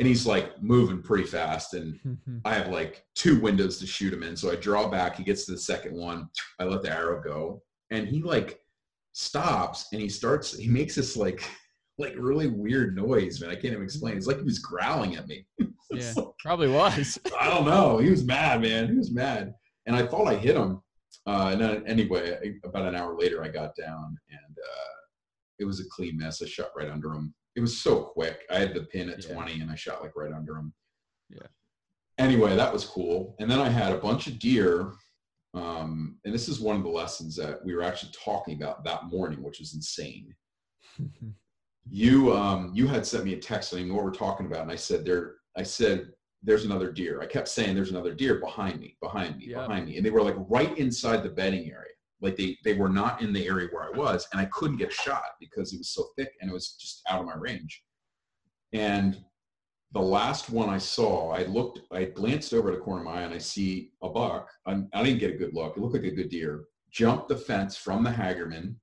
and 0.00 0.08
he's 0.08 0.26
like 0.26 0.60
moving 0.60 1.00
pretty 1.00 1.24
fast 1.24 1.74
and 1.74 2.00
i 2.44 2.52
have 2.52 2.68
like 2.68 3.04
two 3.14 3.38
windows 3.40 3.78
to 3.78 3.86
shoot 3.86 4.12
him 4.12 4.24
in 4.24 4.34
so 4.34 4.50
i 4.50 4.56
draw 4.56 4.88
back 4.88 5.14
he 5.14 5.22
gets 5.22 5.44
to 5.46 5.52
the 5.52 5.58
second 5.58 5.94
one 5.94 6.28
i 6.58 6.64
let 6.64 6.82
the 6.82 6.90
arrow 6.90 7.22
go 7.22 7.62
and 7.90 8.08
he 8.08 8.20
like 8.20 8.58
stops 9.12 9.86
and 9.92 10.00
he 10.00 10.08
starts 10.08 10.56
he 10.56 10.68
makes 10.68 10.96
this 10.96 11.16
like 11.16 11.48
like 12.00 12.14
really 12.16 12.48
weird 12.48 12.96
noise, 12.96 13.40
man. 13.40 13.50
I 13.50 13.54
can't 13.54 13.66
even 13.66 13.82
explain. 13.82 14.16
It's 14.16 14.26
like 14.26 14.38
he 14.38 14.44
was 14.44 14.58
growling 14.58 15.14
at 15.16 15.28
me. 15.28 15.46
Yeah, 15.92 16.12
probably 16.38 16.68
was. 16.68 17.18
I 17.40 17.50
don't 17.50 17.66
know. 17.66 17.98
He 17.98 18.10
was 18.10 18.22
mad, 18.22 18.62
man. 18.62 18.86
He 18.86 18.94
was 18.94 19.10
mad, 19.10 19.52
and 19.86 19.96
I 19.96 20.06
thought 20.06 20.28
I 20.28 20.36
hit 20.36 20.54
him. 20.54 20.80
Uh, 21.26 21.48
and 21.50 21.60
then 21.60 21.84
anyway, 21.84 22.38
about 22.62 22.86
an 22.86 22.94
hour 22.94 23.18
later, 23.18 23.42
I 23.42 23.48
got 23.48 23.74
down, 23.74 24.16
and 24.30 24.56
uh, 24.56 24.94
it 25.58 25.64
was 25.64 25.80
a 25.80 25.88
clean 25.90 26.16
mess. 26.16 26.40
I 26.42 26.46
shot 26.46 26.68
right 26.76 26.88
under 26.88 27.12
him. 27.12 27.34
It 27.60 27.64
was 27.64 27.76
so 27.78 28.04
quick. 28.04 28.46
I 28.50 28.58
had 28.58 28.72
the 28.72 28.84
pin 28.84 29.10
at 29.10 29.22
Yeah. 29.22 29.34
20, 29.34 29.60
and 29.60 29.70
I 29.70 29.74
shot 29.74 30.00
like 30.02 30.16
right 30.16 30.32
under 30.32 30.56
him. 30.56 30.72
Yeah. 31.28 31.46
Anyway, 32.16 32.56
that 32.56 32.72
was 32.72 32.86
cool. 32.86 33.36
And 33.38 33.50
then 33.50 33.58
I 33.60 33.68
had 33.68 33.92
a 33.92 33.98
bunch 33.98 34.26
of 34.28 34.38
deer. 34.38 34.94
Um, 35.52 36.18
and 36.24 36.32
this 36.32 36.48
is 36.48 36.58
one 36.58 36.76
of 36.76 36.82
the 36.82 36.88
lessons 36.88 37.36
that 37.36 37.62
we 37.62 37.74
were 37.74 37.82
actually 37.82 38.12
talking 38.12 38.54
about 38.60 38.82
that 38.84 39.04
morning, 39.10 39.42
which 39.42 39.58
was 39.58 39.74
insane 39.74 40.34
you 41.90 42.32
um 42.36 42.70
you 42.74 42.86
had 42.86 43.04
sent 43.06 43.24
me 43.24 43.32
a 43.34 43.38
text 43.38 43.70
saying 43.70 43.92
what 43.92 44.04
we're 44.04 44.10
talking 44.12 44.44
about 44.46 44.60
and 44.62 44.70
i 44.70 44.76
said 44.76 45.04
there 45.04 45.36
i 45.56 45.62
said 45.62 46.10
there's 46.42 46.64
another 46.66 46.92
deer 46.92 47.20
i 47.22 47.26
kept 47.26 47.48
saying 47.48 47.74
there's 47.74 47.90
another 47.90 48.14
deer 48.14 48.34
behind 48.36 48.78
me 48.80 48.96
behind 49.00 49.36
me 49.38 49.46
Yeah. 49.48 49.66
behind 49.66 49.86
me 49.86 49.96
and 49.96 50.04
they 50.04 50.10
were 50.10 50.22
like 50.22 50.36
right 50.48 50.76
inside 50.78 51.22
the 51.22 51.30
bedding 51.30 51.70
area 51.70 51.94
like 52.20 52.36
they 52.36 52.56
they 52.64 52.74
were 52.74 52.88
not 52.88 53.22
in 53.22 53.32
the 53.32 53.46
area 53.46 53.68
where 53.72 53.84
i 53.84 53.96
was 53.96 54.26
and 54.32 54.40
i 54.40 54.44
couldn't 54.46 54.76
get 54.76 54.90
a 54.90 55.02
shot 55.02 55.22
because 55.40 55.72
it 55.72 55.78
was 55.78 55.90
so 55.90 56.06
thick 56.16 56.32
and 56.40 56.50
it 56.50 56.54
was 56.54 56.76
just 56.80 57.02
out 57.08 57.20
of 57.20 57.26
my 57.26 57.36
range 57.36 57.82
and 58.72 59.22
the 59.92 60.00
last 60.00 60.50
one 60.50 60.68
i 60.68 60.78
saw 60.78 61.30
i 61.32 61.44
looked 61.44 61.80
i 61.92 62.04
glanced 62.04 62.54
over 62.54 62.70
at 62.70 62.78
the 62.78 62.84
corner 62.84 63.00
of 63.00 63.06
my 63.06 63.20
eye 63.20 63.22
and 63.22 63.34
i 63.34 63.38
see 63.38 63.92
a 64.02 64.08
buck 64.08 64.48
I, 64.66 64.82
I 64.92 65.02
didn't 65.02 65.20
get 65.20 65.34
a 65.34 65.38
good 65.38 65.54
look 65.54 65.76
it 65.76 65.80
looked 65.80 65.94
like 65.94 66.04
a 66.04 66.10
good 66.14 66.30
deer 66.30 66.64
jumped 66.90 67.28
the 67.28 67.36
fence 67.36 67.76
from 67.76 68.02
the 68.02 68.10
hagerman 68.10 68.74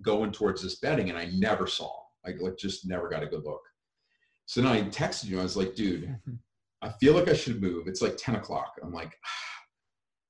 going 0.00 0.32
towards 0.32 0.62
this 0.62 0.76
bedding 0.76 1.10
and 1.10 1.18
i 1.18 1.30
never 1.34 1.66
saw 1.66 1.86
him 1.86 2.02
I 2.24 2.30
like 2.40 2.56
just 2.56 2.86
never 2.86 3.08
got 3.08 3.22
a 3.22 3.26
good 3.26 3.44
look. 3.44 3.62
So 4.46 4.60
then 4.60 4.70
I 4.70 4.82
texted 4.82 5.26
you. 5.26 5.40
I 5.40 5.42
was 5.42 5.56
like, 5.56 5.74
dude, 5.74 6.14
I 6.82 6.90
feel 7.00 7.14
like 7.14 7.28
I 7.28 7.34
should 7.34 7.62
move. 7.62 7.86
It's 7.86 8.02
like 8.02 8.16
10 8.16 8.36
o'clock. 8.36 8.74
I'm 8.82 8.92
like, 8.92 9.16
ah, 9.24 9.51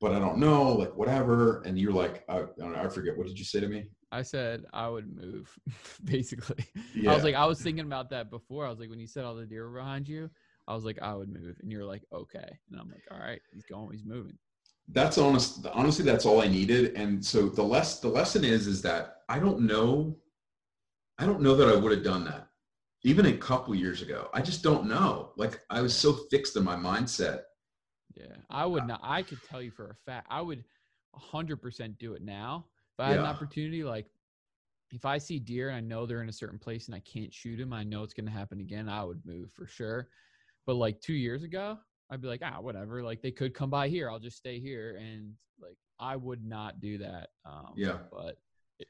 but 0.03 0.13
I 0.13 0.19
don't 0.19 0.39
know, 0.39 0.73
like 0.73 0.95
whatever. 0.97 1.63
And 1.63 1.79
you're 1.79 1.93
like, 1.93 2.25
I, 2.29 2.39
I, 2.39 2.45
don't 2.59 2.73
know, 2.73 2.83
I 2.83 2.89
forget. 2.89 3.17
What 3.17 3.29
did 3.29 3.39
you 3.39 3.45
say 3.45 3.61
to 3.61 3.69
me? 3.69 3.87
I 4.11 4.23
said 4.23 4.65
I 4.75 4.89
would 4.89 5.07
move, 5.15 5.57
basically. 6.05 6.67
Yeah. 6.95 7.13
I 7.13 7.15
was 7.15 7.23
like, 7.23 7.37
I 7.37 7.47
was 7.47 7.63
thinking 7.63 7.87
about 7.87 8.11
that 8.11 8.29
before. 8.29 8.67
I 8.67 8.69
was 8.69 8.81
like, 8.81 8.91
when 8.91 8.99
you 8.99 9.07
said 9.07 9.25
all 9.25 9.37
the 9.37 9.47
deer 9.47 9.71
were 9.71 9.79
behind 9.79 10.09
you, 10.09 10.29
I 10.67 10.75
was 10.75 10.85
like, 10.85 11.01
I 11.01 11.15
would 11.15 11.29
move, 11.29 11.57
and 11.61 11.73
you're 11.73 11.85
like, 11.85 12.03
okay, 12.13 12.59
and 12.71 12.81
I'm 12.81 12.89
like, 12.89 13.03
all 13.11 13.19
right, 13.19 13.41
he's 13.53 13.65
going, 13.65 13.91
he's 13.93 14.05
moving. 14.05 14.37
That's 14.89 15.19
honest. 15.19 15.67
Honestly, 15.73 16.05
that's 16.05 16.27
all 16.27 16.43
I 16.43 16.49
needed. 16.49 16.95
And 16.97 17.25
so 17.25 17.49
the 17.49 17.63
less 17.63 18.01
the 18.01 18.09
lesson 18.09 18.45
is, 18.45 18.67
is 18.67 18.83
that 18.83 19.19
I 19.29 19.39
don't 19.39 19.61
know. 19.61 20.17
I 21.19 21.27
don't 21.27 21.41
know 21.41 21.55
that 21.57 21.69
I 21.69 21.77
would 21.77 21.93
have 21.93 22.05
done 22.05 22.25
that 22.25 22.49
even 23.05 23.27
a 23.27 23.37
couple 23.37 23.75
years 23.75 24.03
ago. 24.03 24.29
I 24.35 24.41
just 24.41 24.63
don't 24.63 24.87
know. 24.87 25.33
Like 25.37 25.61
I 25.71 25.81
was 25.81 25.95
so 25.95 26.13
fixed 26.31 26.57
in 26.57 26.65
my 26.65 26.77
mindset. 26.77 27.43
Yeah, 28.17 28.37
I 28.51 28.67
would 28.67 28.87
not. 28.87 29.01
I 29.03 29.23
could 29.23 29.39
tell 29.49 29.63
you 29.63 29.71
for 29.71 29.91
a 29.91 29.95
fact, 30.07 30.27
I 30.31 30.41
would 30.41 30.65
100% 31.17 31.99
do 31.99 32.15
it 32.15 32.23
now. 32.23 32.67
If 32.95 33.01
I 33.01 33.09
had 33.11 33.19
an 33.21 33.27
opportunity, 33.31 33.85
like 33.85 34.07
if 34.91 35.05
I 35.05 35.19
see 35.19 35.39
deer 35.39 35.69
and 35.69 35.77
I 35.77 35.81
know 35.81 36.05
they're 36.05 36.23
in 36.23 36.29
a 36.29 36.33
certain 36.33 36.59
place 36.59 36.87
and 36.87 36.95
I 36.95 37.01
can't 37.01 37.33
shoot 37.33 37.57
them, 37.57 37.73
I 37.73 37.83
know 37.83 38.03
it's 38.03 38.13
going 38.15 38.27
to 38.27 38.33
happen 38.33 38.61
again. 38.61 38.89
I 38.89 39.05
would 39.05 39.25
move 39.25 39.51
for 39.53 39.67
sure. 39.67 40.09
But 40.67 40.75
like 40.75 41.01
two 41.01 41.15
years 41.15 41.43
ago, 41.43 41.79
I'd 42.11 42.21
be 42.21 42.29
like, 42.29 42.43
ah, 42.45 42.61
whatever. 42.61 43.03
Like 43.03 43.23
they 43.23 43.31
could 43.31 43.55
come 43.55 43.71
by 43.71 43.89
here. 43.89 44.11
I'll 44.11 44.19
just 44.19 44.37
stay 44.37 44.61
here. 44.61 44.97
And 45.01 45.33
like 45.61 45.77
I 45.99 46.17
would 46.17 46.45
not 46.45 46.81
do 46.81 46.99
that. 46.99 47.31
Um, 47.47 47.73
Yeah. 47.77 47.99
But 48.11 48.37
it, 48.79 48.89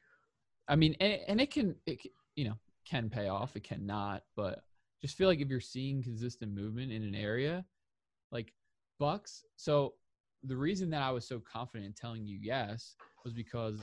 I 0.68 0.75
mean, 0.77 0.97
and, 1.01 1.20
and 1.29 1.41
it 1.41 1.51
can, 1.53 1.77
it, 1.87 2.03
c- 2.03 2.12
you 2.35 2.45
know, 2.47 2.59
can 2.85 3.09
pay 3.09 3.29
off. 3.29 3.55
It 3.55 3.62
cannot. 3.62 4.25
But 4.35 4.64
just 5.01 5.16
feel 5.16 5.29
like 5.29 5.41
if 5.41 5.49
you're 5.49 5.61
seeing 5.61 6.03
consistent 6.03 6.53
movement 6.53 6.91
in 6.91 7.05
an 7.05 7.14
area, 7.14 7.64
like 8.33 8.53
Bucks. 9.03 9.42
So 9.57 9.94
the 10.44 10.57
reason 10.57 10.88
that 10.90 11.03
I 11.03 11.11
was 11.11 11.26
so 11.26 11.40
confident 11.40 11.86
in 11.86 11.92
telling 11.92 12.24
you 12.24 12.38
yes 12.40 12.94
was 13.24 13.32
because 13.34 13.80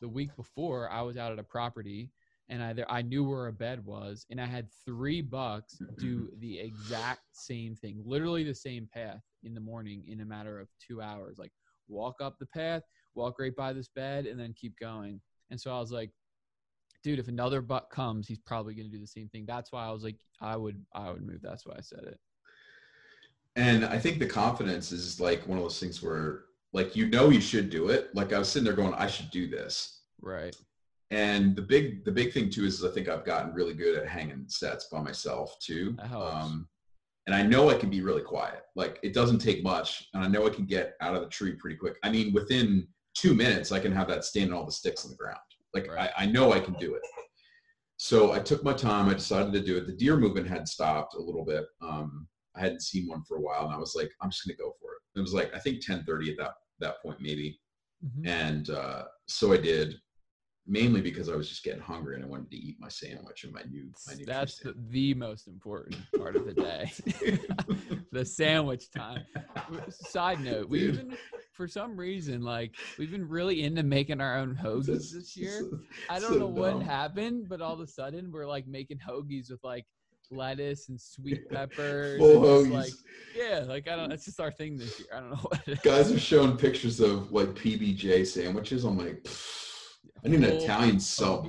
the 0.00 0.08
week 0.08 0.30
before 0.36 0.88
I 0.88 1.02
was 1.02 1.16
out 1.16 1.32
at 1.32 1.40
a 1.40 1.42
property 1.42 2.12
and 2.48 2.62
I 2.62 2.72
there, 2.72 2.88
I 2.88 3.02
knew 3.02 3.24
where 3.24 3.48
a 3.48 3.52
bed 3.52 3.84
was 3.84 4.24
and 4.30 4.40
I 4.40 4.46
had 4.46 4.68
three 4.84 5.20
bucks 5.20 5.82
do 5.98 6.30
the 6.38 6.60
exact 6.60 7.22
same 7.32 7.74
thing, 7.74 8.00
literally 8.04 8.44
the 8.44 8.54
same 8.54 8.88
path 8.94 9.20
in 9.42 9.52
the 9.52 9.60
morning 9.60 10.04
in 10.06 10.20
a 10.20 10.24
matter 10.24 10.60
of 10.60 10.68
two 10.78 11.02
hours. 11.02 11.38
Like 11.38 11.52
walk 11.88 12.20
up 12.20 12.38
the 12.38 12.46
path, 12.46 12.82
walk 13.16 13.40
right 13.40 13.56
by 13.56 13.72
this 13.72 13.88
bed, 13.88 14.26
and 14.26 14.38
then 14.38 14.54
keep 14.54 14.78
going. 14.78 15.20
And 15.50 15.60
so 15.60 15.74
I 15.74 15.80
was 15.80 15.90
like, 15.90 16.12
dude, 17.02 17.18
if 17.18 17.26
another 17.26 17.62
buck 17.62 17.90
comes, 17.90 18.28
he's 18.28 18.38
probably 18.38 18.76
gonna 18.76 18.90
do 18.90 19.00
the 19.00 19.08
same 19.08 19.28
thing. 19.28 19.44
That's 19.44 19.72
why 19.72 19.84
I 19.84 19.90
was 19.90 20.04
like, 20.04 20.20
I 20.40 20.56
would 20.56 20.86
I 20.94 21.10
would 21.10 21.26
move. 21.26 21.40
That's 21.42 21.66
why 21.66 21.74
I 21.76 21.80
said 21.80 22.04
it. 22.04 22.20
And 23.56 23.84
I 23.86 23.98
think 23.98 24.18
the 24.18 24.26
confidence 24.26 24.92
is 24.92 25.18
like 25.18 25.46
one 25.48 25.58
of 25.58 25.64
those 25.64 25.80
things 25.80 26.02
where 26.02 26.44
like 26.72 26.94
you 26.94 27.08
know 27.08 27.30
you 27.30 27.40
should 27.40 27.70
do 27.70 27.88
it. 27.88 28.14
Like 28.14 28.32
I 28.32 28.38
was 28.38 28.48
sitting 28.48 28.64
there 28.64 28.74
going, 28.74 28.94
I 28.94 29.06
should 29.06 29.30
do 29.30 29.48
this. 29.48 30.02
Right. 30.20 30.54
And 31.10 31.56
the 31.56 31.62
big 31.62 32.04
the 32.04 32.12
big 32.12 32.32
thing 32.32 32.50
too 32.50 32.64
is 32.64 32.84
I 32.84 32.90
think 32.90 33.08
I've 33.08 33.24
gotten 33.24 33.54
really 33.54 33.74
good 33.74 33.96
at 33.96 34.08
hanging 34.08 34.44
sets 34.48 34.86
by 34.92 35.00
myself 35.00 35.56
too. 35.60 35.96
Helps. 36.06 36.52
and 37.26 37.34
I 37.34 37.42
know 37.42 37.70
I 37.70 37.74
can 37.74 37.90
be 37.90 38.02
really 38.02 38.22
quiet. 38.22 38.62
Like 38.74 38.98
it 39.02 39.14
doesn't 39.14 39.38
take 39.38 39.62
much, 39.62 40.08
and 40.14 40.22
I 40.22 40.28
know 40.28 40.46
I 40.46 40.50
can 40.50 40.66
get 40.66 40.94
out 41.00 41.14
of 41.14 41.22
the 41.22 41.28
tree 41.28 41.52
pretty 41.52 41.76
quick. 41.76 41.96
I 42.02 42.10
mean, 42.10 42.32
within 42.32 42.86
two 43.14 43.34
minutes, 43.34 43.72
I 43.72 43.80
can 43.80 43.92
have 43.92 44.08
that 44.08 44.24
stand 44.24 44.46
and 44.46 44.54
all 44.54 44.66
the 44.66 44.72
sticks 44.72 45.04
on 45.04 45.10
the 45.10 45.16
ground. 45.16 45.38
Like 45.72 45.88
Right. 45.88 46.10
I, 46.16 46.24
I 46.24 46.26
know 46.26 46.52
I 46.52 46.60
can 46.60 46.74
do 46.74 46.94
it. 46.94 47.02
So 47.98 48.32
I 48.32 48.40
took 48.40 48.62
my 48.62 48.74
time. 48.74 49.08
I 49.08 49.14
decided 49.14 49.52
to 49.54 49.60
do 49.60 49.78
it. 49.78 49.86
The 49.86 49.92
deer 49.92 50.16
movement 50.16 50.46
had 50.46 50.68
stopped 50.68 51.14
a 51.14 51.20
little 51.20 51.44
bit. 51.44 51.64
Um, 51.80 52.28
I 52.56 52.60
hadn't 52.60 52.82
seen 52.82 53.08
one 53.08 53.22
for 53.24 53.36
a 53.36 53.40
while, 53.40 53.64
and 53.66 53.74
I 53.74 53.78
was 53.78 53.94
like, 53.94 54.10
I'm 54.20 54.30
just 54.30 54.46
gonna 54.46 54.56
go 54.56 54.72
for 54.80 54.92
it. 54.94 55.18
It 55.18 55.20
was 55.20 55.34
like 55.34 55.54
I 55.54 55.58
think 55.58 55.84
10:30 55.84 56.30
at 56.30 56.36
that 56.38 56.54
that 56.80 57.02
point 57.02 57.20
maybe, 57.20 57.58
Mhm. 58.04 58.26
and 58.26 58.70
uh, 58.70 59.04
so 59.28 59.52
I 59.52 59.58
did. 59.58 59.94
Mainly 60.68 61.00
because 61.00 61.28
I 61.28 61.36
was 61.36 61.48
just 61.48 61.62
getting 61.62 61.80
hungry 61.80 62.16
and 62.16 62.24
I 62.24 62.26
wanted 62.26 62.50
to 62.50 62.56
eat 62.56 62.80
my 62.80 62.88
sandwich 62.88 63.44
and 63.44 63.52
my 63.52 63.62
new 63.70 63.88
my 64.04 64.14
new 64.14 64.24
That's 64.24 64.58
the, 64.58 64.74
the 64.90 65.14
most 65.14 65.46
important 65.46 66.00
part 66.16 66.34
of 66.36 66.44
the 66.44 66.54
day. 66.54 66.90
the 68.10 68.24
sandwich 68.24 68.90
time. 68.90 69.24
Side 69.90 70.40
note, 70.40 70.68
we've 70.68 70.96
been 70.96 71.16
for 71.52 71.68
some 71.68 71.96
reason 71.96 72.42
like 72.42 72.72
we've 72.98 73.12
been 73.12 73.28
really 73.28 73.62
into 73.62 73.84
making 73.84 74.20
our 74.20 74.38
own 74.38 74.58
hoagies 74.60 75.12
this 75.12 75.36
year. 75.36 75.70
I 76.10 76.18
don't 76.18 76.32
so 76.32 76.38
know 76.40 76.48
what 76.48 76.82
happened, 76.82 77.48
but 77.48 77.60
all 77.60 77.74
of 77.74 77.80
a 77.80 77.86
sudden 77.86 78.32
we're 78.32 78.46
like 78.46 78.66
making 78.66 78.98
hoagies 78.98 79.50
with 79.52 79.60
like 79.62 79.86
lettuce 80.30 80.88
and 80.88 81.00
sweet 81.00 81.48
peppers. 81.50 82.18
Full 82.18 82.40
hoagies. 82.42 82.72
like 82.72 82.92
yeah, 83.36 83.64
like 83.66 83.88
I 83.88 83.96
don't. 83.96 84.12
It's 84.12 84.24
just 84.24 84.40
our 84.40 84.50
thing 84.50 84.76
this 84.76 84.98
year. 85.00 85.08
I 85.14 85.20
don't 85.20 85.30
know 85.30 85.36
what. 85.42 85.60
It 85.66 85.72
is. 85.72 85.78
Guys 85.80 86.12
are 86.12 86.18
showing 86.18 86.56
pictures 86.56 87.00
of 87.00 87.32
like 87.32 87.48
PBJ 87.48 88.26
sandwiches. 88.26 88.84
I'm 88.84 88.98
like, 88.98 89.22
"Pfft, 89.22 89.66
I 90.24 90.28
need 90.28 90.42
an 90.42 90.50
Full 90.50 90.62
Italian 90.62 91.00
sub. 91.00 91.48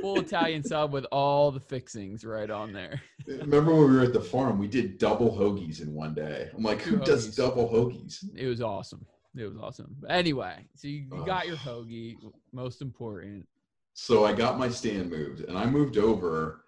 Full 0.00 0.20
Italian 0.20 0.62
sub 0.64 0.92
with 0.92 1.06
all 1.12 1.50
the 1.50 1.60
fixings 1.60 2.24
right 2.24 2.50
on 2.50 2.72
there. 2.72 3.00
Remember 3.26 3.72
when 3.72 3.90
we 3.90 3.96
were 3.96 4.02
at 4.02 4.12
the 4.12 4.20
farm? 4.20 4.58
We 4.58 4.68
did 4.68 4.98
double 4.98 5.30
hoagies 5.36 5.80
in 5.80 5.94
one 5.94 6.14
day. 6.14 6.50
I'm 6.56 6.62
like, 6.62 6.82
who 6.82 6.96
does 6.96 7.34
double 7.34 7.68
hoagies? 7.68 8.24
It 8.36 8.46
was 8.46 8.60
awesome. 8.60 9.06
It 9.36 9.44
was 9.44 9.56
awesome. 9.56 9.94
But 10.00 10.10
anyway, 10.10 10.66
so 10.74 10.88
you, 10.88 11.06
you 11.12 11.24
got 11.26 11.46
your 11.46 11.56
hoagie, 11.56 12.16
most 12.52 12.82
important. 12.82 13.46
So 13.94 14.24
I 14.24 14.32
got 14.32 14.58
my 14.58 14.68
stand 14.68 15.10
moved, 15.10 15.40
and 15.44 15.56
I 15.56 15.66
moved 15.66 15.96
over 15.96 16.63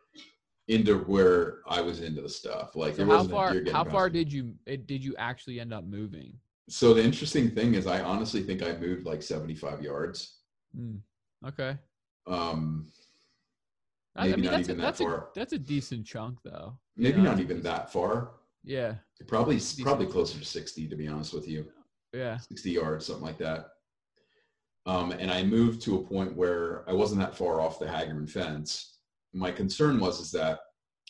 into 0.69 0.99
where 1.01 1.59
I 1.69 1.81
was 1.81 2.01
into 2.01 2.23
the 2.23 2.29
stuff. 2.29 2.75
Like, 2.75 2.97
So 2.97 3.05
how 3.05 3.11
wasn't 3.17 3.31
far 3.33 3.55
how 3.73 3.85
far 3.85 4.11
did 4.11 4.33
you 4.33 4.55
it, 4.67 4.87
did 4.87 5.05
you 5.05 5.15
actually 5.17 5.61
end 5.61 5.73
up 5.73 5.85
moving? 5.85 6.33
So 6.69 6.93
the 6.95 7.03
interesting 7.05 7.51
thing 7.51 7.75
is, 7.75 7.87
I 7.87 8.01
honestly 8.01 8.43
think 8.43 8.63
I 8.63 8.77
moved 8.77 9.07
like 9.07 9.23
75 9.23 9.83
yards. 9.83 10.39
Hmm. 10.75 10.97
Okay. 11.47 11.77
Um, 12.27 12.89
I, 14.17 14.25
I 14.25 14.29
Maybe 14.31 14.43
mean 14.43 14.51
not 14.51 14.57
that's 14.57 14.69
a, 14.69 14.71
even 14.73 14.79
that 14.79 14.85
that's 14.87 15.01
a 15.01 15.05
far. 15.05 15.29
that's 15.35 15.53
a 15.53 15.59
decent 15.59 16.07
chunk 16.07 16.39
though. 16.43 16.77
you 16.97 17.05
maybe 17.05 17.19
know, 17.19 17.31
not 17.31 17.41
even 17.41 17.61
that 17.63 17.93
far. 17.93 18.31
Yeah. 18.65 18.95
Probably 19.29 19.57
Decent. 19.57 19.87
probably 19.87 20.07
closer 20.07 20.39
to 20.41 20.45
60, 20.45 20.89
to 20.89 20.97
be 20.97 21.07
honest 21.07 21.33
with 21.33 21.47
you. 21.47 21.67
Yeah. 22.13 22.39
60 22.39 22.71
yards, 22.73 23.07
something 23.07 23.25
like 23.25 23.39
that. 23.39 23.69
Um, 24.87 25.13
and 25.13 25.31
I 25.31 25.45
moved 25.45 25.83
to 25.83 25.97
a 25.97 26.03
point 26.03 26.35
where 26.37 26.83
I 26.89 26.93
wasn't 26.93 27.21
that 27.21 27.37
far 27.37 27.61
off 27.61 27.79
the 27.79 27.87
Hagerman 27.87 28.29
fence. 28.29 28.96
My 29.37 29.53
concern 29.53 30.01
was 30.01 30.19
is 30.19 30.31
that 30.33 30.61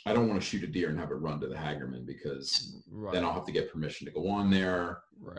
I 0.04 0.12
don't 0.12 0.28
want 0.28 0.40
to 0.40 0.46
shoot 0.46 0.64
a 0.64 0.66
deer 0.66 0.88
and 0.90 0.98
have 0.98 1.10
it 1.12 1.14
run 1.14 1.40
to 1.40 1.46
the 1.46 1.54
Hagerman 1.54 2.04
because 2.06 2.82
Right. 2.90 3.12
then 3.12 3.24
I'll 3.24 3.32
have 3.32 3.44
to 3.46 3.52
get 3.52 3.72
permission 3.72 4.06
to 4.06 4.12
go 4.12 4.28
on 4.28 4.50
there. 4.50 5.02
right. 5.20 5.38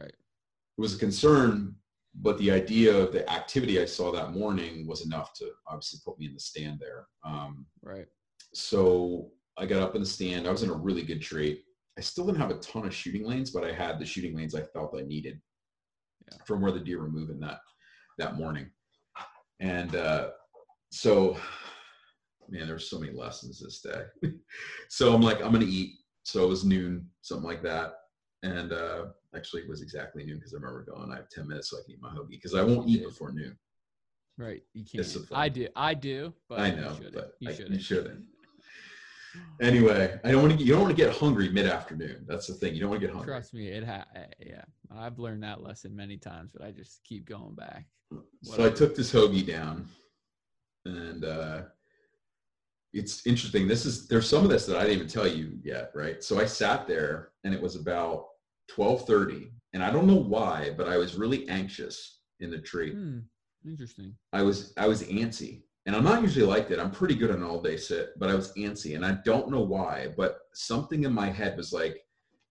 It 0.80 0.82
was 0.82 0.96
a 0.96 1.00
concern, 1.00 1.76
but 2.16 2.38
the 2.38 2.52
idea 2.52 2.96
of 2.96 3.12
the 3.12 3.28
activity 3.32 3.82
I 3.82 3.86
saw 3.86 4.12
that 4.12 4.32
morning 4.32 4.86
was 4.88 5.04
enough 5.06 5.34
to 5.36 5.52
obviously 5.68 6.00
put 6.06 6.20
me 6.20 6.28
in 6.28 6.34
the 6.34 6.40
stand 6.40 6.80
there. 6.80 7.08
Um, 7.24 7.66
Right. 7.82 8.08
so 8.54 9.32
I 9.58 9.66
got 9.66 9.82
up 9.82 9.96
in 9.96 10.02
the 10.02 10.08
stand. 10.08 10.48
I 10.48 10.52
was 10.52 10.64
in 10.64 10.70
a 10.70 10.74
really 10.74 11.02
good 11.04 11.22
tree. 11.22 11.64
I 11.98 12.02
still 12.02 12.26
didn't 12.26 12.40
have 12.40 12.52
a 12.52 12.60
ton 12.60 12.86
of 12.86 12.94
shooting 12.94 13.24
lanes, 13.26 13.50
but 13.52 13.64
I 13.64 13.72
had 13.74 13.98
the 14.00 14.06
shooting 14.06 14.36
lanes 14.36 14.54
I 14.56 14.62
felt 14.64 14.96
I 14.98 15.02
needed 15.02 15.42
Yeah. 16.32 16.38
from 16.46 16.62
where 16.62 16.72
the 16.72 16.80
deer 16.80 17.00
were 17.02 17.10
moving 17.10 17.40
that 17.40 17.60
that 18.20 18.36
morning. 18.36 18.72
And 19.60 19.96
uh, 19.96 20.32
so 20.92 21.38
man, 22.50 22.68
there's 22.68 22.90
so 22.90 23.00
many 23.00 23.14
lessons 23.14 23.60
this 23.60 23.82
day. 23.82 24.32
so 24.90 25.14
I'm 25.14 25.22
like, 25.22 25.42
I'm 25.42 25.52
gonna 25.52 25.66
eat. 25.66 25.96
So 26.24 26.44
it 26.44 26.48
was 26.48 26.66
noon, 26.66 27.08
something 27.22 27.48
like 27.48 27.64
that. 27.64 27.94
And 28.44 28.72
uh, 28.74 29.06
actually, 29.36 29.62
it 29.64 29.70
was 29.70 29.82
exactly 29.82 30.24
noon 30.26 30.38
because 30.38 30.54
I 30.54 30.58
remember 30.58 30.86
going, 30.86 31.12
I 31.12 31.16
have 31.16 31.30
10 31.30 31.48
minutes 31.48 31.70
so 31.70 31.78
I 31.78 31.82
can 31.86 31.94
eat 31.94 32.02
my 32.02 32.10
hoagie 32.10 32.30
because 32.32 32.54
I 32.54 32.64
won't 32.64 32.88
eat 32.90 33.04
before 33.04 33.32
noon. 33.32 33.58
Right. 34.38 34.62
You 34.74 34.86
can't. 34.86 35.18
I 35.32 35.50
do. 35.50 35.68
I 35.76 35.94
do. 35.94 36.34
But 36.48 36.60
I 36.60 36.68
you 36.68 36.76
know, 36.76 36.94
shouldn't. 36.96 37.14
but 37.14 37.34
you 37.40 37.50
I- 37.50 37.54
shouldn't. 37.54 37.76
you 37.76 37.82
shouldn't. 37.82 38.24
Anyway, 39.62 40.20
I 40.24 40.32
don't 40.32 40.42
want 40.42 40.58
to. 40.58 40.64
You 40.64 40.74
don't 40.74 40.84
want 40.84 40.96
to 40.96 41.04
get 41.04 41.16
hungry 41.16 41.50
mid 41.50 41.66
afternoon. 41.68 42.26
That's 42.28 42.48
the 42.48 42.54
thing. 42.54 42.74
You 42.74 42.82
don't 42.82 42.90
want 42.90 43.02
to 43.02 43.08
get 43.08 43.14
hungry. 43.14 43.32
Trust 43.34 43.54
me, 43.54 43.68
it 43.68 43.84
ha- 43.84 44.06
eh, 44.16 44.26
yeah. 44.40 44.64
I've 44.96 45.20
learned 45.20 45.44
that 45.44 45.62
lesson 45.62 45.96
many 45.96 46.18
times, 46.18 46.52
but 46.54 46.66
I 46.66 46.72
just 46.72 47.04
keep 47.04 47.26
going 47.26 47.54
back. 47.54 47.86
So 48.42 48.66
I 48.66 48.70
took 48.70 48.96
this 48.96 49.12
hoagie 49.12 49.46
down, 49.46 49.88
and 50.86 51.26
uh, 51.26 51.62
it's 52.94 53.26
interesting. 53.28 53.68
This 53.68 53.86
is 53.86 54.08
there's 54.08 54.30
some 54.30 54.44
of 54.44 54.50
this 54.50 54.66
that 54.66 54.78
I 54.78 54.82
didn't 54.82 54.96
even 54.96 55.08
tell 55.08 55.28
you 55.28 55.58
yet, 55.64 55.92
right? 55.94 56.24
So 56.24 56.40
I 56.40 56.46
sat 56.46 56.88
there, 56.88 57.32
and 57.44 57.54
it 57.54 57.62
was 57.62 57.76
about 57.76 58.28
twelve 58.68 59.06
thirty, 59.06 59.52
and 59.74 59.84
I 59.84 59.92
don't 59.92 60.08
know 60.08 60.16
why, 60.16 60.74
but 60.78 60.88
I 60.88 60.98
was 60.98 61.16
really 61.16 61.48
anxious 61.50 62.22
in 62.40 62.50
the 62.52 62.60
tree. 62.60 62.94
Hmm. 62.94 63.20
Interesting. 63.66 64.16
I 64.34 64.42
was 64.44 64.74
I 64.78 64.88
was 64.88 65.04
antsy, 65.04 65.64
and 65.86 65.96
I'm 65.96 66.04
not 66.04 66.22
usually 66.22 66.46
like 66.46 66.70
that. 66.70 66.80
I'm 66.80 66.92
pretty 66.92 67.16
good 67.16 67.32
on 67.32 67.44
all 67.44 67.62
day 67.62 67.76
sit, 67.78 68.12
but 68.18 68.30
I 68.30 68.36
was 68.36 68.54
antsy, 68.54 68.96
and 68.96 69.06
I 69.06 69.14
don't 69.26 69.50
know 69.52 69.62
why. 69.62 70.14
But 70.16 70.40
something 70.54 71.04
in 71.04 71.14
my 71.14 71.30
head 71.30 71.58
was 71.58 71.74
like, 71.74 72.00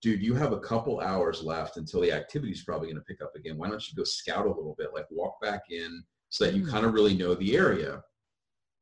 "Dude, 0.03 0.23
you 0.23 0.35
have 0.35 0.53
a 0.53 0.61
couple 0.61 1.01
hours 1.01 1.43
left 1.43 1.79
until 1.79 2.03
the 2.03 2.13
activity's 2.13 2.65
probably 2.65 2.89
going 2.89 2.99
to 2.99 3.05
pick 3.05 3.23
up 3.23 3.33
again. 3.35 3.57
Why 3.57 3.69
don't 3.71 3.89
you 3.89 3.97
go 3.97 4.05
scout 4.05 4.45
a 4.47 4.51
little 4.53 4.75
bit, 4.77 4.91
like 4.95 5.07
walk 5.11 5.41
back 5.41 5.63
in, 5.71 6.05
so 6.29 6.45
that 6.45 6.55
you 6.55 6.65
Hmm. 6.65 6.71
kind 6.71 6.87
of 6.87 6.93
really 6.93 7.17
know 7.17 7.35
the 7.35 7.57
area." 7.57 8.03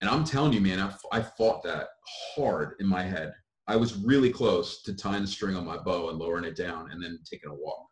And 0.04 0.12
I'm 0.12 0.22
telling 0.22 0.52
you, 0.52 0.60
man, 0.60 0.86
I 1.12 1.22
fought 1.22 1.62
that 1.62 1.88
hard 2.36 2.74
in 2.78 2.86
my 2.86 3.02
head. 3.02 3.32
I 3.66 3.74
was 3.74 3.96
really 3.96 4.28
close 4.28 4.82
to 4.82 4.92
tying 4.92 5.22
the 5.22 5.26
string 5.26 5.56
on 5.56 5.64
my 5.64 5.78
bow 5.78 6.10
and 6.10 6.18
lowering 6.18 6.44
it 6.44 6.56
down, 6.56 6.90
and 6.90 7.02
then 7.02 7.20
taking 7.24 7.48
a 7.48 7.54
walk. 7.54 7.86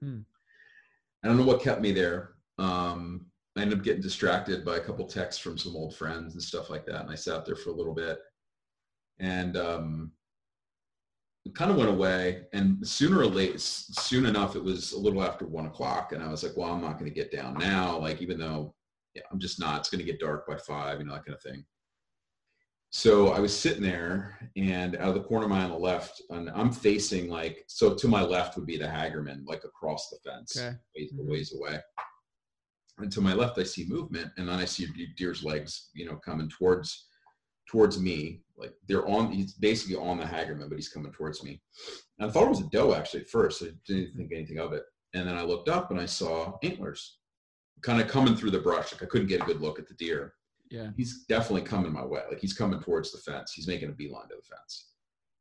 Hmm. 0.00 0.20
I 1.24 1.26
don't 1.26 1.36
know 1.36 1.44
what 1.44 1.60
kept 1.60 1.80
me 1.80 1.90
there. 1.90 2.34
Um, 2.58 3.26
I 3.56 3.62
ended 3.62 3.76
up 3.76 3.84
getting 3.84 4.00
distracted 4.00 4.64
by 4.64 4.76
a 4.76 4.80
couple 4.80 5.04
texts 5.04 5.42
from 5.42 5.58
some 5.58 5.74
old 5.74 5.96
friends 5.96 6.34
and 6.34 6.42
stuff 6.42 6.70
like 6.70 6.86
that. 6.86 7.00
And 7.00 7.10
I 7.10 7.16
sat 7.16 7.44
there 7.44 7.56
for 7.56 7.70
a 7.70 7.74
little 7.74 7.92
bit 7.94 8.20
and 9.18 9.56
um, 9.56 10.12
it 11.44 11.56
kind 11.56 11.72
of 11.72 11.76
went 11.76 11.90
away. 11.90 12.44
And 12.52 12.86
sooner 12.86 13.18
or 13.18 13.26
late, 13.26 13.60
soon 13.60 14.26
enough, 14.26 14.54
it 14.54 14.62
was 14.62 14.92
a 14.92 14.98
little 14.98 15.24
after 15.24 15.44
one 15.44 15.66
o'clock. 15.66 16.12
And 16.12 16.22
I 16.22 16.28
was 16.28 16.44
like, 16.44 16.56
well, 16.56 16.72
I'm 16.72 16.82
not 16.82 17.00
going 17.00 17.10
to 17.10 17.14
get 17.14 17.32
down 17.32 17.54
now. 17.54 17.98
Like, 17.98 18.22
even 18.22 18.38
though 18.38 18.76
yeah, 19.14 19.22
I'm 19.30 19.38
just 19.38 19.60
not, 19.60 19.80
it's 19.80 19.90
going 19.90 20.04
to 20.04 20.10
get 20.10 20.20
dark 20.20 20.46
by 20.46 20.56
five, 20.56 20.98
you 21.00 21.06
know, 21.06 21.12
that 21.14 21.24
kind 21.24 21.34
of 21.36 21.42
thing. 21.42 21.64
So 22.90 23.28
I 23.28 23.40
was 23.40 23.58
sitting 23.58 23.82
there 23.82 24.50
and 24.56 24.96
out 24.96 25.08
of 25.08 25.14
the 25.14 25.22
corner 25.22 25.44
of 25.44 25.50
my 25.50 25.60
eye 25.60 25.64
on 25.64 25.70
the 25.70 25.78
left, 25.78 26.20
and 26.30 26.50
I'm 26.50 26.70
facing 26.70 27.28
like, 27.30 27.64
so 27.66 27.94
to 27.94 28.08
my 28.08 28.22
left 28.22 28.56
would 28.56 28.66
be 28.66 28.76
the 28.76 28.84
Hagerman, 28.86 29.46
like 29.46 29.64
across 29.64 30.10
the 30.10 30.18
fence, 30.28 30.56
Okay. 30.58 30.76
ways, 30.96 31.12
Mhm. 31.12 31.28
ways 31.30 31.54
away 31.54 31.80
and 32.98 33.10
to 33.10 33.22
my 33.22 33.32
left 33.32 33.58
i 33.58 33.62
see 33.62 33.86
movement 33.86 34.30
and 34.36 34.46
then 34.46 34.58
i 34.58 34.66
see 34.66 34.86
deer's 35.16 35.42
legs 35.42 35.88
you 35.94 36.04
know 36.04 36.16
coming 36.16 36.48
towards 36.50 37.08
towards 37.66 37.98
me 37.98 38.42
like 38.58 38.74
they're 38.86 39.08
on 39.08 39.32
he's 39.32 39.54
basically 39.54 39.96
on 39.96 40.18
the 40.18 40.24
hagerman 40.24 40.68
but 40.68 40.76
he's 40.76 40.90
coming 40.90 41.10
towards 41.10 41.42
me 41.42 41.60
and 42.18 42.28
i 42.28 42.32
thought 42.32 42.44
it 42.44 42.50
was 42.50 42.60
a 42.60 42.68
doe 42.68 42.94
actually 42.94 43.20
at 43.20 43.28
first 43.30 43.62
i 43.62 43.68
didn't 43.86 44.14
think 44.14 44.30
anything 44.30 44.58
of 44.58 44.74
it 44.74 44.84
and 45.14 45.26
then 45.26 45.38
i 45.38 45.42
looked 45.42 45.70
up 45.70 45.90
and 45.90 45.98
i 45.98 46.04
saw 46.04 46.58
antlers 46.62 47.20
kind 47.82 48.00
of 48.00 48.08
coming 48.08 48.36
through 48.36 48.50
the 48.50 48.58
brush. 48.58 48.92
Like 48.92 49.02
i 49.02 49.06
couldn't 49.06 49.28
get 49.28 49.42
a 49.42 49.44
good 49.44 49.60
look 49.60 49.78
at 49.78 49.88
the 49.88 49.94
deer. 49.94 50.34
Yeah. 50.70 50.88
he's 50.96 51.24
definitely 51.24 51.62
coming 51.62 51.92
my 51.92 52.04
way. 52.04 52.22
Like 52.30 52.40
he's 52.40 52.54
coming 52.54 52.80
towards 52.80 53.12
the 53.12 53.18
fence. 53.18 53.52
He's 53.52 53.68
making 53.68 53.90
a 53.90 53.92
beeline 53.92 54.28
to 54.28 54.36
the 54.36 54.42
fence. 54.42 54.88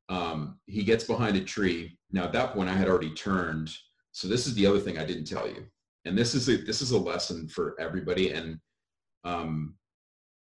Um, 0.10 0.60
he 0.66 0.84
gets 0.84 1.06
behind 1.06 1.38
a 1.38 1.42
tree. 1.42 1.98
Now 2.12 2.26
at 2.26 2.34
that 2.34 2.54
point 2.54 2.70
i 2.70 2.74
had 2.74 2.90
already 2.90 3.14
turned. 3.14 3.72
So 4.12 4.28
this 4.28 4.46
is 4.46 4.56
the 4.56 4.66
other 4.68 4.80
thing 4.80 4.98
i 4.98 5.06
didn't 5.06 5.26
tell 5.26 5.48
you. 5.48 5.66
And 6.06 6.18
this 6.18 6.36
is 6.36 6.50
a 6.50 6.58
this 6.58 6.82
is 6.82 6.92
a 6.92 6.98
lesson 6.98 7.48
for 7.48 7.76
everybody. 7.80 8.32
And 8.32 8.58
um 9.24 9.76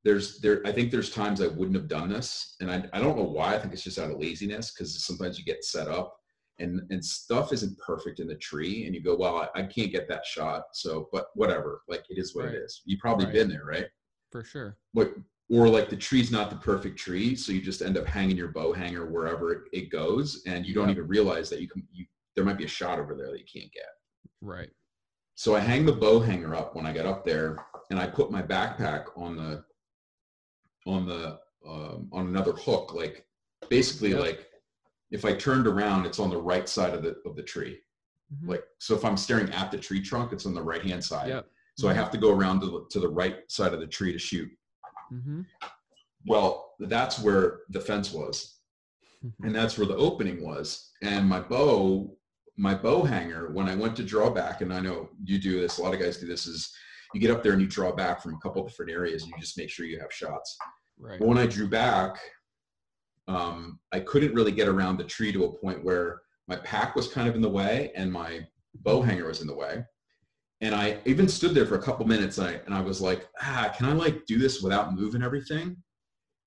there's 0.04 0.40
there 0.40 0.62
i 0.68 0.72
think 0.72 0.92
there's 0.92 1.10
times 1.10 1.42
i 1.42 1.48
wouldn't 1.48 1.76
have 1.76 1.88
done 1.88 2.10
this. 2.10 2.56
And 2.60 2.70
i, 2.70 2.84
I 2.94 3.00
don't 3.00 3.18
know 3.18 3.24
why. 3.24 3.56
I 3.56 3.60
think 3.60 3.74
it's 3.74 3.84
just 3.84 3.98
out 3.98 4.12
of 4.12 4.20
laziness 4.20 4.72
because 4.72 5.04
sometimes 5.04 5.40
you 5.40 5.46
get 5.46 5.64
set 5.64 5.88
up 5.88 6.16
and 6.60 6.82
and 6.90 7.04
stuff 7.04 7.52
isn't 7.54 7.78
perfect 7.78 8.20
in 8.20 8.28
the 8.28 8.36
tree 8.36 8.86
and 8.86 8.96
you 8.96 9.02
go 9.02 9.16
well 9.16 9.38
i, 9.38 9.60
I 9.60 9.64
can't 9.64 9.92
get 9.92 10.08
that 10.08 10.26
shot 10.26 10.64
so 10.74 11.10
but 11.12 11.28
whatever 11.36 11.82
like 11.88 12.06
it 12.10 12.18
is 12.18 12.34
what 12.36 12.46
Right. 12.46 12.56
it 12.56 12.58
is 12.62 12.82
you've 12.86 13.00
probably 13.00 13.26
Right. 13.26 13.34
been 13.34 13.50
there 13.50 13.66
right 13.66 13.88
For 14.32 14.44
sure. 14.44 14.78
what 14.94 15.14
or 15.50 15.68
like 15.70 15.90
the 15.90 15.98
tree's 15.98 16.32
not 16.32 16.50
the 16.50 16.56
perfect 16.56 16.98
tree 16.98 17.36
so 17.36 17.52
you 17.52 17.62
just 17.62 17.82
end 17.82 17.98
up 17.98 18.06
hanging 18.06 18.38
your 18.38 18.48
bow 18.50 18.72
hanger 18.74 19.06
wherever 19.06 19.52
it, 19.52 19.62
it 19.74 19.92
goes 19.92 20.44
and 20.48 20.66
you 20.66 20.74
don't 20.74 20.90
even 20.90 21.08
realize 21.08 21.50
that 21.50 21.62
you 21.62 21.68
can 21.68 21.86
you 21.92 22.06
there 22.36 22.46
might 22.46 22.58
be 22.58 22.66
a 22.66 22.68
shot 22.68 23.00
over 23.00 23.16
there 23.16 23.32
that 23.32 23.40
you 23.40 23.46
can't 23.62 23.72
get 23.72 23.84
Right. 24.42 24.70
so 25.36 25.56
I 25.56 25.60
hang 25.60 25.86
the 25.86 25.92
bow 25.94 26.20
hanger 26.20 26.56
up 26.56 26.76
when 26.76 26.86
I 26.86 26.92
get 26.94 27.06
up 27.06 27.26
there, 27.26 27.58
and 27.90 28.00
I 28.00 28.08
put 28.08 28.32
my 28.32 28.42
backpack 28.42 29.06
on 29.18 29.36
the 29.36 29.64
on 30.86 31.06
the 31.06 31.40
um, 31.68 32.10
on 32.12 32.28
another 32.28 32.52
hook. 32.54 32.94
Like 32.94 33.26
basically, 33.70 34.12
Yep. 34.12 34.20
like 34.20 34.48
if 35.16 35.24
I 35.26 35.34
turned 35.34 35.66
around, 35.74 36.06
it's 36.06 36.20
on 36.20 36.30
the 36.30 36.38
right 36.52 36.68
side 36.76 36.94
of 36.94 37.02
the 37.06 37.14
of 37.26 37.36
the 37.36 37.44
tree. 37.54 37.76
Mhm. 38.34 38.50
Like 38.52 38.64
so, 38.80 38.92
if 38.96 39.04
I'm 39.08 39.18
staring 39.18 39.50
at 39.52 39.72
the 39.72 39.78
tree 39.78 40.02
trunk, 40.10 40.34
it's 40.34 40.46
on 40.46 40.54
the 40.54 40.62
right 40.72 40.84
hand 40.90 41.04
side. 41.12 41.30
Yep. 41.30 41.46
So 41.78 41.88
I 41.90 41.94
have 42.02 42.12
to 42.12 42.18
go 42.18 42.32
around 42.32 42.58
to 42.62 42.68
the, 42.68 42.82
to 42.94 43.00
the 43.06 43.14
right 43.22 43.38
side 43.58 43.74
of 43.74 43.80
the 43.82 43.88
tree 43.98 44.14
to 44.14 44.20
shoot. 44.30 44.50
Mm-hmm. 45.12 45.42
Well, 46.26 46.74
that's 46.80 47.20
where 47.20 47.60
the 47.70 47.82
fence 47.82 48.12
was. 48.14 48.36
and 49.44 49.54
that's 49.56 49.78
where 49.78 49.88
the 49.88 49.96
opening 50.10 50.44
was. 50.44 50.92
And 51.02 51.28
my 51.28 51.40
bow, 51.40 52.16
my 52.58 52.76
bow 52.76 53.04
hanger, 53.04 53.52
when 53.52 53.68
I 53.68 53.76
went 53.76 53.96
to 53.98 54.04
draw 54.04 54.30
back, 54.30 54.62
and 54.62 54.72
I 54.74 54.80
know 54.80 55.10
you 55.24 55.38
do 55.40 55.60
this, 55.60 55.78
a 55.78 55.82
lot 55.84 55.94
of 55.94 56.00
guys 56.00 56.18
do 56.18 56.28
this, 56.28 56.46
is 56.48 56.72
you 57.14 57.20
get 57.20 57.32
up 57.32 57.42
there 57.44 57.54
and 57.54 57.62
you 57.62 57.68
draw 57.68 57.92
back 57.92 58.22
from 58.22 58.36
a 58.36 58.40
couple 58.40 58.64
different 58.66 58.92
areas 58.92 59.24
and 59.24 59.32
you 59.32 59.38
just 59.40 59.58
make 59.58 59.70
sure 59.70 59.86
you 59.86 60.00
have 60.00 60.14
shots. 60.14 60.58
Right. 61.00 61.20
But 61.20 61.28
when 61.28 61.38
I 61.38 61.48
drew 61.48 61.68
back, 61.68 62.18
um, 63.28 63.80
I 63.92 64.00
couldn't 64.00 64.34
really 64.34 64.52
get 64.52 64.68
around 64.68 64.98
the 64.98 65.04
tree 65.04 65.32
to 65.32 65.46
a 65.46 65.52
point 65.58 65.84
where 65.84 66.22
my 66.48 66.56
pack 66.58 66.96
was 66.96 67.08
kind 67.08 67.28
of 67.28 67.36
in 67.36 67.42
the 67.42 67.50
way 67.50 67.92
and 67.96 68.12
my 68.12 68.48
bow 68.76 69.02
hanger 69.02 69.28
was 69.28 69.42
in 69.42 69.48
the 69.48 69.56
way. 69.56 69.84
And 70.62 70.74
I 70.76 71.00
even 71.06 71.28
stood 71.28 71.54
there 71.54 71.66
for 71.66 71.76
a 71.76 71.82
couple 71.82 72.06
minutes 72.08 72.38
and 72.38 72.48
I, 72.48 72.52
and 72.66 72.74
I 72.74 72.82
was 72.82 73.02
like, 73.02 73.28
ah, 73.42 73.74
can 73.76 73.88
I 73.88 73.94
like 73.94 74.26
do 74.26 74.38
this 74.38 74.62
without 74.62 74.94
moving 74.96 75.22
everything? 75.24 75.76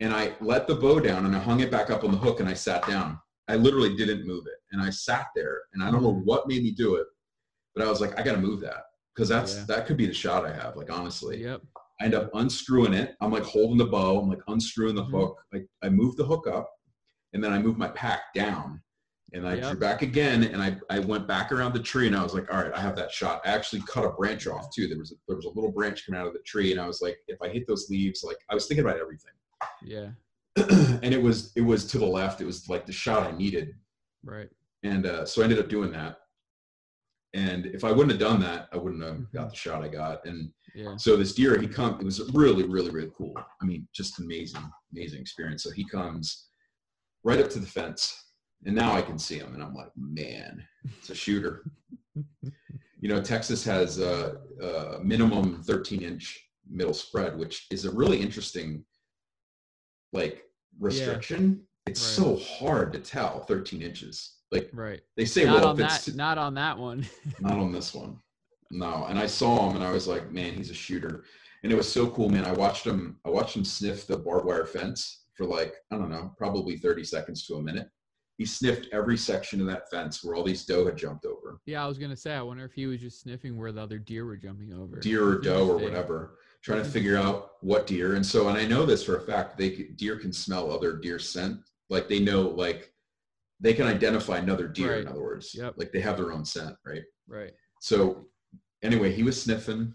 And 0.00 0.14
I 0.14 0.34
let 0.40 0.66
the 0.66 0.76
bow 0.76 1.00
down 1.00 1.26
and 1.26 1.34
I 1.34 1.40
hung 1.40 1.60
it 1.60 1.70
back 1.70 1.90
up 1.90 2.04
on 2.04 2.12
the 2.12 2.16
hook 2.16 2.40
and 2.40 2.48
I 2.48 2.54
sat 2.54 2.86
down. 2.86 3.18
I 3.48 3.56
literally 3.56 3.96
didn't 3.96 4.26
move 4.26 4.46
it. 4.46 4.58
And 4.72 4.80
I 4.80 4.90
sat 4.90 5.26
there 5.34 5.62
and 5.72 5.82
I 5.82 5.90
don't 5.90 6.02
know 6.02 6.20
what 6.24 6.46
made 6.46 6.62
me 6.62 6.70
do 6.70 6.94
it, 6.96 7.06
but 7.74 7.84
I 7.84 7.90
was 7.90 8.00
like, 8.00 8.18
I 8.18 8.22
got 8.22 8.32
to 8.32 8.40
move 8.40 8.60
that 8.60 8.84
because 9.14 9.28
that's, 9.28 9.56
Yeah. 9.56 9.64
that 9.68 9.86
could 9.86 9.96
be 9.96 10.06
the 10.06 10.14
shot 10.14 10.46
I 10.46 10.52
have. 10.52 10.76
Like, 10.76 10.90
honestly, 10.92 11.42
Yep. 11.42 11.62
I 12.00 12.04
end 12.04 12.14
up 12.14 12.30
unscrewing 12.34 12.94
it. 12.94 13.16
I'm 13.20 13.32
like 13.32 13.42
holding 13.42 13.78
the 13.78 13.86
bow. 13.86 14.20
I'm 14.20 14.28
like 14.28 14.42
unscrewing 14.48 14.94
the 14.94 15.04
Mhm. 15.04 15.10
hook. 15.10 15.36
Like 15.52 15.66
I 15.82 15.88
move 15.88 16.16
the 16.16 16.24
hook 16.24 16.46
up 16.46 16.70
and 17.32 17.42
then 17.42 17.52
I 17.52 17.58
move 17.58 17.76
my 17.76 17.88
pack 17.88 18.32
down 18.34 18.80
and 19.34 19.46
I 19.46 19.58
drew 19.60 19.78
back 19.78 20.02
again 20.02 20.44
and 20.44 20.62
I, 20.62 20.78
I 20.90 21.00
went 21.00 21.26
back 21.26 21.52
around 21.52 21.74
the 21.74 21.82
tree 21.82 22.06
and 22.06 22.16
I 22.16 22.22
was 22.22 22.34
like, 22.34 22.52
all 22.52 22.62
right, 22.62 22.72
I 22.74 22.80
have 22.80 22.96
that 22.96 23.10
shot. 23.12 23.42
I 23.44 23.50
actually 23.50 23.82
cut 23.82 24.04
a 24.04 24.10
branch 24.10 24.46
off 24.46 24.72
too. 24.74 24.86
There 24.88 24.98
was 24.98 25.12
a, 25.12 25.16
there 25.26 25.36
was 25.36 25.44
a 25.44 25.50
little 25.50 25.72
branch 25.72 26.06
coming 26.06 26.20
out 26.20 26.26
of 26.26 26.32
the 26.32 26.38
tree 26.46 26.70
and 26.72 26.80
I 26.80 26.86
was 26.86 27.02
like, 27.02 27.18
if 27.26 27.40
I 27.42 27.48
hit 27.48 27.66
those 27.66 27.90
leaves, 27.90 28.22
like 28.24 28.38
I 28.48 28.54
was 28.54 28.66
thinking 28.66 28.84
about 28.86 28.98
everything. 29.00 29.32
Yeah. 29.82 30.10
and 30.56 31.12
it 31.12 31.22
was 31.22 31.52
it 31.56 31.60
was 31.60 31.84
to 31.86 31.98
the 31.98 32.06
left. 32.06 32.40
It 32.40 32.46
was 32.46 32.68
like 32.68 32.86
the 32.86 32.92
shot 32.92 33.22
I 33.32 33.36
needed. 33.36 33.74
Right. 34.24 34.48
And 34.82 35.06
uh, 35.06 35.26
so 35.26 35.40
I 35.40 35.44
ended 35.44 35.58
up 35.58 35.68
doing 35.68 35.90
that. 35.92 36.18
And 37.34 37.66
if 37.66 37.84
I 37.84 37.92
wouldn't 37.92 38.10
have 38.10 38.20
done 38.20 38.40
that, 38.40 38.68
I 38.72 38.76
wouldn't 38.78 39.02
have 39.02 39.30
got 39.32 39.40
mm-hmm. 39.42 39.48
the 39.50 39.56
shot 39.56 39.84
I 39.84 39.88
got. 39.88 40.24
And 40.26 40.50
Yeah. 40.74 40.96
so 40.96 41.16
this 41.16 41.34
deer, 41.34 41.58
he 41.60 41.66
come. 41.68 41.98
It 42.00 42.04
was 42.04 42.20
really, 42.32 42.64
really, 42.64 42.90
really 42.90 43.10
cool. 43.16 43.34
I 43.60 43.64
mean, 43.64 43.86
just 43.92 44.18
amazing, 44.18 44.62
amazing 44.92 45.20
experience. 45.20 45.62
So 45.62 45.70
he 45.70 45.84
comes 45.84 46.48
right 47.24 47.40
up 47.40 47.50
to 47.50 47.58
the 47.58 47.66
fence, 47.66 48.24
and 48.64 48.74
now 48.74 48.94
I 48.94 49.02
can 49.02 49.18
see 49.18 49.38
him, 49.38 49.54
and 49.54 49.62
I'm 49.62 49.74
like, 49.74 49.90
man, 49.96 50.64
it's 50.98 51.10
a 51.10 51.14
shooter. 51.14 51.64
you 53.00 53.08
know, 53.08 53.20
Texas 53.20 53.62
has 53.64 53.98
a, 53.98 54.38
a 54.62 54.98
minimum 55.02 55.62
13 55.62 56.02
inch 56.02 56.40
middle 56.70 56.94
spread, 56.94 57.36
which 57.38 57.66
is 57.70 57.84
a 57.84 57.90
really 57.90 58.20
interesting, 58.20 58.84
like 60.12 60.44
restriction. 60.78 61.62
It's 61.86 62.00
Right. 62.18 62.24
so 62.24 62.36
hard 62.36 62.92
to 62.94 62.98
tell 62.98 63.40
13 63.44 63.82
inches. 63.82 64.37
Like 64.50 64.70
Right. 64.72 65.00
they 65.16 65.24
say, 65.24 65.44
not 65.44 65.60
well, 65.60 65.68
on 65.70 65.80
if 65.80 65.86
it's 65.86 66.04
that. 66.06 66.16
Not 66.16 66.38
on 66.38 66.54
that 66.54 66.78
one. 66.78 67.06
not 67.40 67.58
on 67.58 67.72
this 67.72 67.94
one. 67.94 68.18
No. 68.70 69.04
And 69.08 69.18
I 69.18 69.26
saw 69.26 69.68
him 69.68 69.76
and 69.76 69.84
I 69.84 69.92
was 69.92 70.06
like, 70.08 70.30
man, 70.30 70.54
he's 70.54 70.70
a 70.70 70.74
shooter. 70.74 71.24
And 71.62 71.72
it 71.72 71.74
was 71.76 71.90
so 71.90 72.08
cool, 72.10 72.28
man. 72.28 72.44
I 72.44 72.52
watched 72.52 72.86
him, 72.86 73.18
I 73.26 73.30
watched 73.30 73.56
him 73.56 73.64
sniff 73.64 74.06
the 74.06 74.16
barbed 74.16 74.46
wire 74.46 74.64
fence 74.66 75.24
for 75.34 75.44
like, 75.44 75.74
I 75.92 75.96
don't 75.96 76.10
know, 76.10 76.32
probably 76.38 76.76
30 76.76 77.04
seconds 77.04 77.46
to 77.46 77.54
a 77.56 77.62
minute. 77.62 77.88
he 78.38 78.44
sniffed 78.46 78.86
every 78.92 79.16
section 79.16 79.60
of 79.60 79.66
that 79.66 79.90
fence 79.90 80.22
where 80.22 80.34
all 80.36 80.44
these 80.44 80.64
doe 80.64 80.86
had 80.86 80.96
jumped 80.96 81.24
over, 81.26 81.60
Yeah, 81.66 81.84
I 81.84 81.88
was 81.88 81.98
gonna 81.98 82.16
say. 82.16 82.34
I 82.34 82.42
wonder 82.42 82.64
if 82.64 82.72
he 82.72 82.86
was 82.86 83.00
just 83.00 83.20
sniffing 83.22 83.56
where 83.58 83.72
the 83.72 83.80
other 83.82 83.98
deer 83.98 84.24
were 84.24 84.36
jumping 84.36 84.72
over. 84.72 85.00
deer 85.00 85.26
or 85.26 85.38
doe 85.40 85.68
or 85.68 85.76
whatever, 85.78 86.38
trying 86.62 86.82
to 86.82 86.88
figure 86.88 87.16
out 87.16 87.50
what 87.62 87.86
deer. 87.88 88.14
And 88.14 88.24
so, 88.24 88.48
and 88.48 88.56
I 88.56 88.64
know 88.66 88.86
this 88.86 89.02
for 89.02 89.16
a 89.16 89.20
fact, 89.20 89.58
they 89.58 89.70
deer 89.96 90.16
can 90.16 90.32
smell 90.32 90.70
other 90.70 90.92
deer 90.96 91.18
scent. 91.18 91.58
Like 91.90 92.08
they 92.08 92.20
know, 92.20 92.42
like 92.42 92.92
they 93.60 93.74
can 93.74 93.86
identify 93.86 94.38
another 94.38 94.68
deer. 94.68 94.96
In 95.00 95.08
other 95.08 95.20
words, 95.22 95.54
Yep. 95.54 95.74
like 95.76 95.92
they 95.92 96.00
have 96.00 96.16
their 96.16 96.32
own 96.32 96.44
scent, 96.44 96.76
right? 96.86 97.02
Right. 97.26 97.52
So 97.80 98.28
anyway, 98.82 99.12
he 99.12 99.22
was 99.22 99.40
sniffing, 99.40 99.94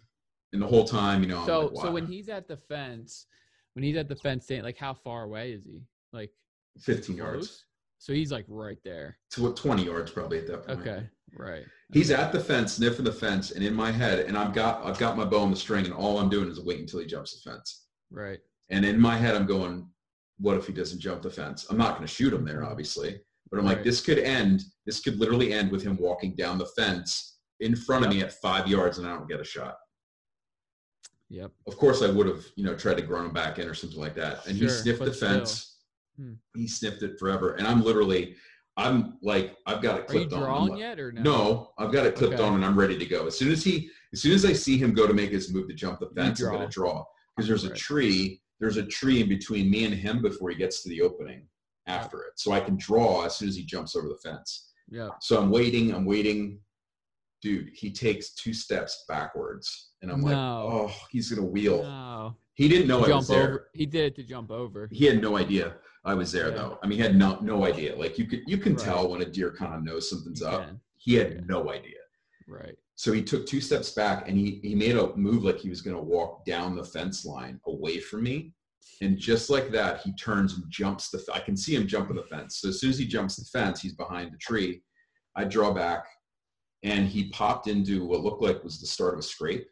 and 0.51 0.61
the 0.61 0.67
whole 0.67 0.85
time, 0.85 1.21
you 1.23 1.29
know, 1.29 1.45
So 1.45 1.67
like, 1.67 1.85
so 1.85 1.91
when 1.91 2.05
he's 2.05 2.29
at 2.29 2.47
the 2.47 2.57
fence, 2.57 3.27
when 3.73 3.83
he's 3.83 3.95
at 3.97 4.07
the 4.09 4.15
fence, 4.15 4.45
stand- 4.45 4.63
like 4.63 4.77
how 4.77 4.93
far 4.93 5.23
away 5.23 5.53
is 5.53 5.63
he? 5.65 5.81
Like 6.11 6.31
15 6.79 7.15
yards? 7.17 7.65
So 7.99 8.11
he's 8.13 8.31
like 8.31 8.45
right 8.49 8.77
there. 8.83 9.17
to 9.31 9.43
what 9.43 9.55
20 9.55 9.85
yards 9.85 10.11
probably 10.11 10.39
at 10.39 10.47
that 10.47 10.67
point. 10.67 10.79
Okay. 10.81 11.09
Right. 11.35 11.63
He's 11.93 12.11
at 12.11 12.31
the 12.31 12.39
fence, 12.39 12.73
sniffing 12.73 13.05
the 13.05 13.13
fence, 13.13 13.51
and 13.51 13.63
in 13.63 13.73
my 13.73 13.91
head, 13.91 14.19
and 14.27 14.37
I've 14.37 14.53
got 14.53 14.85
I've 14.85 14.99
got 14.99 15.15
my 15.17 15.23
bow 15.25 15.39
on 15.39 15.49
the 15.51 15.55
string, 15.57 15.85
and 15.85 15.93
all 15.93 16.19
I'm 16.19 16.29
doing 16.29 16.49
is 16.49 16.59
waiting 16.59 16.83
until 16.83 16.99
he 16.99 17.05
jumps 17.07 17.41
the 17.41 17.49
fence. 17.49 17.85
Right. 18.11 18.39
And 18.69 18.85
in 18.85 18.99
my 18.99 19.15
head, 19.17 19.35
I'm 19.35 19.45
going, 19.47 19.87
what 20.37 20.57
if 20.57 20.67
he 20.67 20.73
doesn't 20.73 20.99
jump 20.99 21.21
the 21.23 21.29
fence? 21.31 21.65
I'm 21.69 21.77
not 21.77 21.95
going 21.95 22.07
to 22.07 22.13
shoot 22.13 22.33
him 22.33 22.45
there, 22.45 22.63
obviously, 22.63 23.19
but 23.51 23.59
I'm 23.59 23.65
like, 23.65 23.83
this 23.83 24.01
could 24.01 24.19
end. 24.19 24.63
This 24.85 24.99
could 24.99 25.19
literally 25.19 25.53
end 25.53 25.71
with 25.71 25.83
him 25.83 25.97
walking 25.97 26.35
down 26.35 26.57
the 26.57 26.65
fence 26.77 27.37
in 27.59 27.75
front 27.75 28.05
of 28.05 28.11
me 28.11 28.21
at 28.21 28.33
five 28.33 28.67
yards, 28.67 28.97
and 28.97 29.07
I 29.07 29.11
don't 29.13 29.29
get 29.29 29.39
a 29.39 29.43
shot. 29.45 29.75
Yep. 31.29 31.51
Of 31.67 31.77
course, 31.77 32.01
I 32.01 32.09
would 32.11 32.27
have, 32.27 32.43
you 32.55 32.63
know, 32.63 32.75
tried 32.75 32.97
to 32.97 33.03
grunt 33.03 33.27
him 33.27 33.33
back 33.33 33.59
in 33.59 33.67
or 33.67 33.73
something 33.73 33.99
like 33.99 34.15
that. 34.15 34.45
And 34.47 34.55
he 34.57 34.67
sniffed 34.69 35.03
the 35.03 35.13
fence. 35.13 35.77
Hmm. 36.17 36.33
He 36.55 36.67
sniffed 36.67 37.01
it 37.01 37.17
forever, 37.19 37.53
and 37.53 37.65
I'm 37.67 37.83
literally, 37.83 38.35
I'm 38.77 39.17
like, 39.21 39.55
I've 39.65 39.81
got 39.81 39.99
it 39.99 40.09
Are 40.09 40.13
you 40.13 40.27
clipped 40.27 40.33
on. 40.33 40.69
Like- 40.69 40.79
yet 40.79 40.99
or 40.99 41.11
no? 41.11 41.21
No, 41.21 41.71
I've 41.77 41.91
got 41.91 42.05
it 42.05 42.15
clipped 42.15 42.35
Okay. 42.35 42.43
on 42.43 42.55
and 42.55 42.65
I'm 42.65 42.77
ready 42.77 42.97
to 42.97 43.05
go. 43.05 43.25
As 43.27 43.37
soon 43.37 43.51
as 43.51 43.63
he, 43.63 43.89
as 44.13 44.21
soon 44.21 44.33
as 44.33 44.45
I 44.45 44.53
see 44.53 44.77
him 44.77 44.93
go 44.93 45.07
to 45.07 45.13
make 45.13 45.31
his 45.31 45.51
move 45.53 45.67
to 45.69 45.73
jump 45.73 45.99
the 45.99 46.09
fence, 46.15 46.41
I'm 46.41 46.51
gonna 46.53 46.67
draw 46.67 47.03
because 47.35 47.47
there's 47.47 47.63
a 47.63 47.73
tree. 47.73 48.41
There's 48.59 48.77
a 48.77 48.85
tree 48.85 49.21
in 49.21 49.29
between 49.29 49.69
me 49.69 49.85
and 49.85 49.93
him 49.93 50.21
before 50.21 50.49
he 50.49 50.55
gets 50.55 50.83
to 50.83 50.89
the 50.89 51.01
opening 51.01 51.47
after 51.87 52.21
it. 52.23 52.33
So 52.37 52.51
I 52.51 52.59
can 52.59 52.77
draw 52.77 53.25
as 53.25 53.35
soon 53.35 53.49
as 53.49 53.55
he 53.55 53.63
jumps 53.65 53.95
over 53.95 54.07
the 54.07 54.17
fence. 54.17 54.71
Yeah. 54.89 55.09
So 55.21 55.39
I'm 55.41 55.49
waiting. 55.49 55.93
I'm 55.93 56.05
waiting. 56.05 56.59
Dude, 57.41 57.69
he 57.73 57.91
takes 57.91 58.33
two 58.35 58.53
steps 58.53 59.03
backwards, 59.09 59.91
and 60.01 60.09
I'm 60.09 60.21
like, 60.21 60.35
oh, 60.35 60.89
he's 61.11 61.29
gonna 61.29 61.45
wheel. 61.45 61.83
No. 61.83 62.37
He 62.53 62.69
didn't 62.69 62.87
know 62.87 63.03
I 63.03 63.15
was 63.15 63.27
there. 63.27 63.43
over. 63.49 63.69
He 63.73 63.85
did 63.85 64.05
it 64.05 64.15
to 64.15 64.23
jump 64.23 64.49
over. 64.51 64.87
He 64.91 65.05
had 65.05 65.21
no 65.21 65.37
idea 65.37 65.75
I 66.05 66.13
was 66.13 66.31
there 66.31 66.49
Yeah. 66.49 66.55
though. 66.55 66.79
I 66.83 66.87
mean, 66.87 66.97
he 66.99 67.03
had 67.03 67.15
no 67.15 67.37
no 67.41 67.65
idea. 67.65 67.95
Like 67.95 68.17
you 68.17 68.25
could 68.27 68.43
you 68.47 68.57
can 68.57 68.75
Right. 68.75 68.85
tell 68.85 69.09
when 69.09 69.21
a 69.21 69.25
deer 69.25 69.51
kind 69.51 69.73
of 69.73 69.83
knows 69.83 70.09
something's 70.09 70.39
You 70.41 70.47
up. 70.47 70.67
can. 70.67 70.79
He 70.95 71.15
had 71.15 71.31
Yeah. 71.33 71.39
no 71.47 71.69
idea. 71.71 71.99
Right. 72.47 72.77
So 72.95 73.11
he 73.11 73.23
took 73.23 73.45
two 73.45 73.59
steps 73.59 73.91
back 73.91 74.29
and 74.29 74.37
he 74.37 74.59
he 74.63 74.75
made 74.75 74.95
a 74.95 75.13
move 75.17 75.43
like 75.43 75.57
he 75.57 75.69
was 75.69 75.81
to 75.81 75.97
walk 75.97 76.45
down 76.45 76.75
the 76.75 76.83
fence 76.85 77.25
line 77.25 77.59
away 77.65 77.99
from 77.99 78.23
me. 78.23 78.53
And 79.01 79.17
just 79.17 79.49
like 79.49 79.71
that, 79.71 80.01
he 80.01 80.13
turns 80.15 80.53
and 80.53 80.63
jumps 80.69 81.09
the. 81.09 81.23
I 81.33 81.39
can 81.39 81.57
see 81.57 81.75
him 81.75 81.87
jumping 81.87 82.15
the 82.15 82.23
fence. 82.23 82.59
So 82.61 82.69
as 82.69 82.79
soon 82.79 82.89
as 82.91 82.97
he 82.97 83.05
jumps 83.05 83.35
the 83.35 83.45
fence, 83.45 83.81
he's 83.81 83.95
behind 83.95 84.31
the 84.31 84.37
tree. 84.37 84.81
I 85.35 85.43
draw 85.45 85.73
back, 85.73 86.05
and 86.83 87.07
he 87.07 87.29
popped 87.29 87.67
into 87.67 88.05
what 88.05 88.21
looked 88.21 88.41
like 88.43 88.63
was 88.63 88.79
the 88.79 88.87
start 88.87 89.13
of 89.13 89.19
a 89.19 89.23
scrape. 89.23 89.67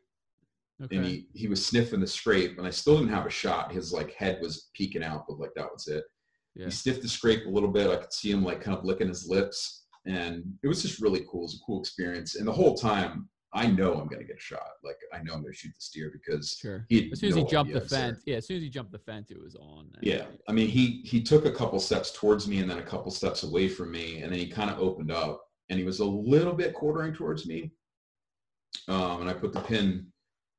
Okay. 0.84 0.98
And 0.98 1.06
he 1.06 1.28
he 1.34 1.48
was 1.48 1.64
sniffing 1.66 2.00
the 2.00 2.08
scrape, 2.08 2.58
and 2.58 2.66
I 2.66 2.72
still 2.72 2.98
didn't 2.98 3.14
have 3.14 3.26
a 3.28 3.30
shot. 3.30 3.72
His 3.72 3.94
like 3.94 4.14
head 4.14 4.40
was 4.42 4.70
peeking 4.74 5.04
out, 5.04 5.26
but 5.28 5.40
like 5.40 5.52
that 5.56 5.72
was 5.72 5.88
it. 5.88 6.04
yeah. 6.56 6.66
He 6.66 6.72
sniffed 6.72 7.04
the 7.04 7.08
scrape 7.08 7.46
a 7.46 7.50
little 7.50 7.70
bit. 7.70 7.90
I 7.90 7.98
could 7.98 8.12
see 8.12 8.32
him 8.32 8.44
like 8.44 8.62
kind 8.62 8.78
of 8.78 8.84
licking 8.84 9.08
his 9.08 9.28
lips, 9.28 9.86
and 10.08 10.44
it 10.64 10.68
was 10.68 10.82
just 10.82 11.00
really 11.02 11.24
cool. 11.32 11.42
It 11.42 11.44
was 11.44 11.56
a 11.62 11.66
cool 11.66 11.80
experience. 11.80 12.36
And 12.36 12.48
the 12.48 12.52
whole 12.52 12.76
time, 12.76 13.30
I 13.54 13.68
know 13.68 13.94
I'm 14.00 14.08
going 14.08 14.22
to 14.22 14.26
get 14.28 14.38
a 14.38 14.40
shot. 14.40 14.62
Like 14.84 14.98
I 15.14 15.18
know 15.18 15.34
I'm 15.34 15.42
going 15.42 15.52
to 15.54 15.58
shoot 15.58 15.74
the 15.76 15.82
steer 15.82 16.10
because 16.12 16.58
Sure. 16.62 16.86
he 16.90 17.12
As 17.12 17.20
soon 17.20 17.30
as 17.30 17.36
no 17.36 17.44
he 17.44 17.50
jumped 17.52 17.74
the 17.74 17.82
fence, 17.82 18.22
yeah. 18.26 18.38
As 18.38 18.48
soon 18.48 18.58
as 18.58 18.64
he 18.64 18.70
jumped 18.70 18.92
the 18.94 19.00
fence, 19.00 19.30
it 19.32 19.42
was 19.42 19.56
on. 19.56 19.90
Yeah, 20.02 20.26
I 20.48 20.52
mean, 20.54 20.70
he 20.70 21.02
he 21.04 21.22
took 21.22 21.46
a 21.46 21.52
couple 21.52 21.80
steps 21.80 22.12
towards 22.12 22.48
me 22.48 22.60
and 22.60 22.70
then 22.70 22.78
a 22.80 22.84
couple 22.84 23.12
steps 23.12 23.44
away 23.44 23.68
from 23.68 23.92
me, 23.92 24.22
and 24.22 24.32
then 24.32 24.40
he 24.40 24.48
kind 24.48 24.70
of 24.70 24.80
opened 24.80 25.12
up, 25.12 25.44
and 25.70 25.78
he 25.78 25.86
was 25.86 26.00
a 26.00 26.06
little 26.06 26.54
bit 26.54 26.74
quartering 26.74 27.14
towards 27.14 27.46
me. 27.46 27.72
Um, 28.88 29.22
and 29.22 29.30
I 29.30 29.34
put 29.34 29.54
the 29.54 29.60
pin 29.62 30.08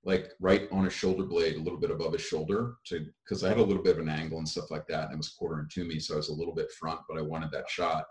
like 0.04 0.32
right 0.40 0.68
on 0.72 0.84
his 0.84 0.92
shoulder 0.92 1.24
blade, 1.24 1.56
a 1.56 1.60
little 1.60 1.78
bit 1.78 1.90
above 1.90 2.12
his 2.12 2.22
shoulder, 2.22 2.74
to 2.86 3.06
because 3.24 3.42
I 3.44 3.48
had 3.48 3.58
a 3.58 3.62
little 3.62 3.82
bit 3.82 3.96
of 3.96 4.02
an 4.02 4.08
angle 4.08 4.38
and 4.38 4.48
stuff 4.48 4.70
like 4.70 4.86
that, 4.88 5.04
and 5.04 5.14
it 5.14 5.16
was 5.16 5.30
quartering 5.30 5.68
to 5.72 5.84
me, 5.84 5.98
so 5.98 6.14
I 6.14 6.16
was 6.18 6.28
a 6.28 6.34
little 6.34 6.54
bit 6.54 6.70
front, 6.72 7.00
but 7.08 7.16
I 7.18 7.22
wanted 7.22 7.50
that 7.52 7.70
shot, 7.70 8.04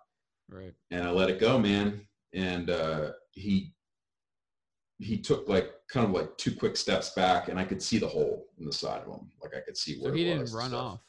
Right. 0.49 0.73
and 0.89 1.03
I 1.03 1.11
let 1.11 1.29
it 1.29 1.39
go, 1.39 1.59
man. 1.59 2.07
And 2.33 2.69
uh, 2.69 3.11
he 3.33 3.73
he 5.01 5.17
took 5.17 5.49
like 5.49 5.71
kind 5.91 6.05
of 6.05 6.11
like 6.11 6.37
two 6.37 6.55
quick 6.55 6.77
steps 6.77 7.09
back, 7.11 7.49
and 7.49 7.59
I 7.59 7.63
could 7.65 7.81
see 7.81 7.97
the 7.97 8.07
hole 8.07 8.45
in 8.59 8.65
the 8.65 8.71
side 8.73 9.01
of 9.01 9.07
him, 9.07 9.29
like 9.41 9.53
I 9.55 9.59
could 9.61 9.75
see 9.77 9.97
where 9.99 10.11
So 10.11 10.15
he 10.17 10.29
it 10.29 10.37
didn't 10.37 10.53
run 10.53 10.73
off. 10.73 10.99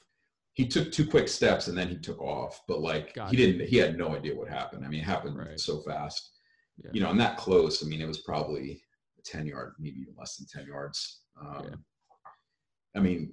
he 0.54 0.66
took 0.66 0.90
two 0.90 1.06
quick 1.06 1.28
steps 1.28 1.68
and 1.68 1.76
then 1.76 1.88
he 1.88 1.96
took 1.96 2.20
off 2.20 2.62
but 2.68 2.80
like 2.80 3.14
Got 3.14 3.30
he 3.30 3.36
it. 3.42 3.46
didn't 3.52 3.68
he 3.68 3.76
had 3.76 3.96
no 3.96 4.14
idea 4.14 4.34
what 4.34 4.48
happened 4.48 4.84
i 4.84 4.88
mean 4.88 5.00
it 5.00 5.04
happened 5.04 5.36
Right. 5.38 5.58
so 5.58 5.80
fast 5.80 6.30
Yeah. 6.82 6.90
you 6.94 7.00
know 7.00 7.08
i'm 7.08 7.16
that 7.18 7.36
close 7.38 7.82
i 7.82 7.86
mean 7.86 8.00
it 8.02 8.06
was 8.06 8.20
probably 8.20 8.82
10 9.24 9.46
yard 9.46 9.74
maybe 9.78 9.98
even 10.00 10.14
less 10.18 10.36
than 10.36 10.46
10 10.46 10.66
yards 10.66 11.20
um, 11.40 11.64
Yeah. 11.68 11.76
i 12.96 13.00
mean 13.00 13.32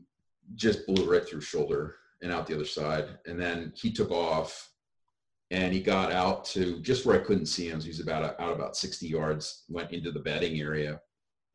just 0.56 0.86
blew 0.88 1.10
right 1.12 1.28
through 1.28 1.42
shoulder 1.42 1.96
and 2.22 2.32
out 2.32 2.48
the 2.48 2.56
other 2.56 2.66
side 2.66 3.18
and 3.28 3.38
then 3.40 3.74
he 3.76 3.92
took 3.92 4.12
off 4.12 4.70
and 5.52 5.74
he 5.74 5.80
got 5.82 6.12
out 6.12 6.46
to 6.46 6.80
just 6.82 7.06
where 7.06 7.20
i 7.20 7.24
couldn't 7.24 7.46
see 7.46 7.68
him 7.70 7.80
so 7.82 7.88
he's 7.88 8.00
about 8.00 8.40
out 8.40 8.54
about 8.54 8.76
60 8.76 9.08
yards 9.08 9.64
went 9.70 9.92
into 9.92 10.12
the 10.12 10.20
bedding 10.20 10.60
area 10.60 11.00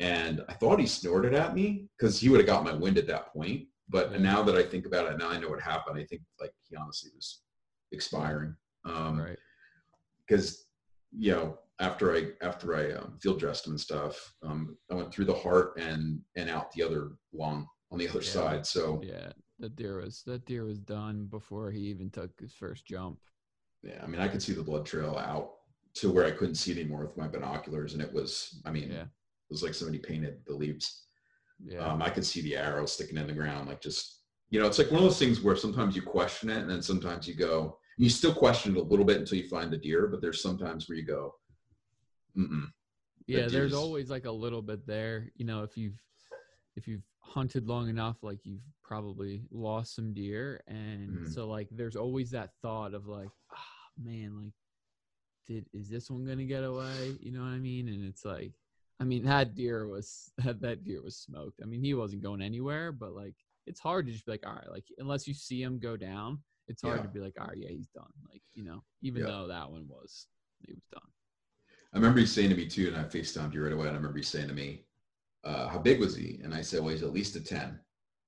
and 0.01 0.45
i 0.49 0.53
thought 0.53 0.81
he 0.81 0.87
snorted 0.87 1.35
at 1.35 1.55
me 1.55 1.87
because 1.97 2.19
he 2.21 2.29
would 2.29 2.41
have 2.41 2.47
got 2.47 2.65
my 2.65 2.73
wind 2.73 2.99
at 2.99 3.07
that 3.07 3.33
point 3.33 3.67
but 3.89 4.11
Yeah. 4.13 4.19
now 4.19 4.43
that 4.43 4.55
I 4.57 4.63
think 4.63 4.87
about 4.87 5.13
it, 5.13 5.19
now 5.19 5.29
I 5.29 5.39
know 5.39 5.51
what 5.51 5.61
happened. 5.61 5.99
I 5.99 6.07
think 6.07 6.23
like 6.41 6.55
he 6.71 6.75
honestly 6.75 7.11
was 7.15 7.43
expiring. 7.93 8.57
Um, 8.87 9.21
right. 9.21 9.39
because 10.27 10.65
you 11.13 11.33
know 11.33 11.59
after 11.81 12.17
I 12.17 12.29
after 12.41 12.75
I 12.77 12.93
um, 12.93 13.19
field 13.21 13.39
dressed 13.41 13.67
him 13.67 13.75
and 13.75 13.81
stuff, 13.81 14.35
um, 14.43 14.79
I 14.91 14.95
went 14.95 15.13
through 15.13 15.27
the 15.27 15.35
heart 15.35 15.75
and 15.77 16.19
and 16.35 16.49
out 16.49 16.73
the 16.73 16.83
other 16.83 17.11
lung 17.35 17.67
on 17.91 17.99
the 17.99 18.09
other 18.09 18.23
Yeah. 18.23 18.31
side. 18.31 18.67
So 18.67 19.03
Yeah. 19.05 19.33
That 19.59 19.77
deer 19.77 19.99
was 20.01 20.23
that 20.25 20.47
deer 20.47 20.65
was 20.65 20.79
done 20.81 21.27
before 21.27 21.71
he 21.71 21.81
even 21.81 22.09
took 22.09 22.31
his 22.41 22.55
first 22.55 22.87
jump. 22.87 23.19
Yeah, 23.85 24.01
I 24.03 24.07
mean 24.07 24.21
I 24.21 24.29
could 24.29 24.43
see 24.43 24.53
the 24.55 24.63
blood 24.63 24.87
trail 24.87 25.17
out 25.17 25.51
to 25.97 26.11
where 26.11 26.25
I 26.25 26.31
couldn't 26.33 26.57
see 26.57 26.73
anymore 26.73 27.05
with 27.07 27.17
my 27.17 27.29
binoculars, 27.29 27.93
and 27.95 28.03
it 28.03 28.13
was 28.13 28.61
I 28.65 28.71
mean 28.71 28.91
Yeah. 28.91 29.03
it 29.03 29.51
was 29.51 29.63
like 29.63 29.75
somebody 29.75 29.99
painted 29.99 30.39
the 30.47 30.55
leaves. 30.55 31.07
Yeah. 31.65 31.87
Um, 31.87 32.03
I 32.03 32.11
could 32.11 32.27
see 32.27 32.41
the 32.43 32.57
arrow 32.57 32.87
sticking 32.87 33.17
in 33.19 33.27
the 33.29 33.33
ground, 33.33 33.69
like 33.69 33.81
just 33.81 34.23
you 34.51 34.61
know, 34.61 34.67
it's 34.67 34.79
like 34.79 34.91
one 34.91 34.99
of 34.99 35.05
those 35.05 35.19
things 35.19 35.41
where 35.41 35.57
sometimes 35.57 35.97
you 35.97 36.03
question 36.03 36.49
it, 36.51 36.59
and 36.59 36.71
then 36.71 36.83
sometimes 36.83 37.27
you 37.27 37.35
go, 37.35 37.79
you 37.99 38.09
still 38.09 38.35
question 38.35 38.77
it 38.77 38.81
a 38.81 38.83
little 38.83 39.05
bit 39.05 39.17
until 39.19 39.39
you 39.39 39.49
find 39.49 39.71
the 39.73 39.77
deer, 39.77 40.07
but 40.07 40.21
there's 40.21 40.43
sometimes 40.43 40.89
where 40.89 40.99
you 40.99 41.05
go, 41.05 41.35
Mm-mm. 42.37 42.67
yeah 43.27 43.49
there's 43.49 43.73
always 43.73 44.11
like 44.11 44.27
a 44.27 44.31
little 44.31 44.63
bit 44.63 44.87
there 44.87 45.31
you 45.37 45.45
know 45.45 45.63
if 45.63 45.77
you've 45.77 45.99
if 46.77 46.87
you've 46.89 47.03
hunted 47.21 47.67
long 47.67 47.89
enough 47.89 48.17
like 48.23 48.39
you've 48.45 48.67
probably 48.83 49.43
lost 49.51 49.95
some 49.95 50.13
deer 50.13 50.61
and 50.67 51.09
Mhm. 51.11 51.33
so 51.33 51.49
like 51.49 51.69
there's 51.71 51.97
always 51.97 52.31
that 52.33 52.51
thought 52.61 52.93
of 52.93 53.07
like 53.07 53.31
ah 53.53 53.74
man 54.03 54.37
like 54.43 54.53
did 55.47 55.67
is 55.73 55.89
this 55.89 56.11
one 56.11 56.25
gonna 56.25 56.45
get 56.45 56.65
away 56.65 57.19
you 57.21 57.31
know 57.33 57.41
what 57.41 57.49
i 57.49 57.59
mean 57.59 57.89
and 57.89 58.05
it's 58.05 58.25
like 58.25 58.53
i 59.01 59.05
mean 59.05 59.25
that 59.25 59.55
deer 59.55 59.87
was 59.89 60.33
that, 60.39 60.61
that 60.61 60.85
deer 60.85 61.03
was 61.03 61.17
smoked 61.17 61.61
i 61.63 61.67
mean 61.67 61.83
he 61.83 61.95
wasn't 61.95 62.23
going 62.23 62.43
anywhere 62.43 62.93
but 62.93 63.13
like 63.15 63.35
it's 63.67 63.81
hard 63.81 64.07
to 64.07 64.13
just 64.13 64.27
be 64.27 64.33
like 64.33 64.47
all 64.47 64.55
right 64.55 64.71
like 64.71 64.87
unless 64.99 65.27
you 65.29 65.35
see 65.35 65.63
him 65.63 65.79
go 65.79 65.97
down 65.97 66.39
it's 66.69 66.83
hard 66.83 66.99
Yeah. 66.99 67.03
to 67.03 67.09
be 67.09 67.21
like 67.21 67.35
all 67.41 67.47
right 67.47 67.59
yeah 67.59 67.69
he's 67.69 67.89
done 67.89 68.11
like 68.31 68.43
you 68.55 68.65
know 68.65 68.83
even 69.03 69.23
Yeah. 69.23 69.29
though 69.29 69.49
that 69.49 69.71
one 69.71 69.87
was 69.89 70.27
he 70.61 70.73
was 70.73 70.85
done 70.93 71.03
I 71.93 71.97
remember 71.99 72.19
you 72.19 72.27
saying 72.27 72.51
to 72.51 72.57
me 72.57 72.67
too, 72.67 72.89
and 72.89 72.97
I 72.97 73.05
FaceTimed 73.05 73.55
you 73.55 73.63
right 73.63 73.73
away. 73.73 73.87
And 73.87 73.93
I 73.95 73.99
remember 74.01 74.19
you 74.19 74.25
saying 74.25 74.49
to 74.49 74.55
me, 74.55 74.85
uh, 75.45 75.69
"How 75.69 75.79
big 75.79 76.01
was 76.01 76.17
he?" 76.17 76.41
And 76.43 76.53
I 76.53 76.61
said, 76.61 76.81
"Well, 76.81 76.91
he's 76.91 77.05
at 77.05 77.13
least 77.13 77.37
a 77.37 77.41
10. 77.41 77.79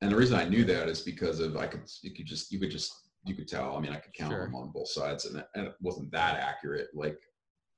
And 0.01 0.13
the 0.13 0.17
reason 0.17 0.39
I 0.39 0.49
knew 0.49 0.65
that 0.67 0.89
is 0.89 1.03
because 1.03 1.41
of 1.41 1.57
I 1.57 1.67
could 1.67 1.83
you 2.03 2.13
could 2.13 2.27
just 2.27 2.53
you 2.53 2.61
could 2.61 2.71
just 2.71 3.06
you 3.27 3.35
could 3.35 3.49
tell. 3.49 3.77
I 3.77 3.81
mean, 3.81 3.93
I 3.93 3.97
could 3.97 4.15
count 4.15 4.33
Sure. 4.33 4.45
them 4.45 4.55
on 4.55 4.71
both 4.71 4.89
sides, 4.89 5.25
and 5.27 5.39
it, 5.39 5.49
and 5.55 5.67
it 5.67 5.75
wasn't 5.81 6.11
that 6.13 6.37
accurate. 6.39 6.89
Like, 6.95 7.19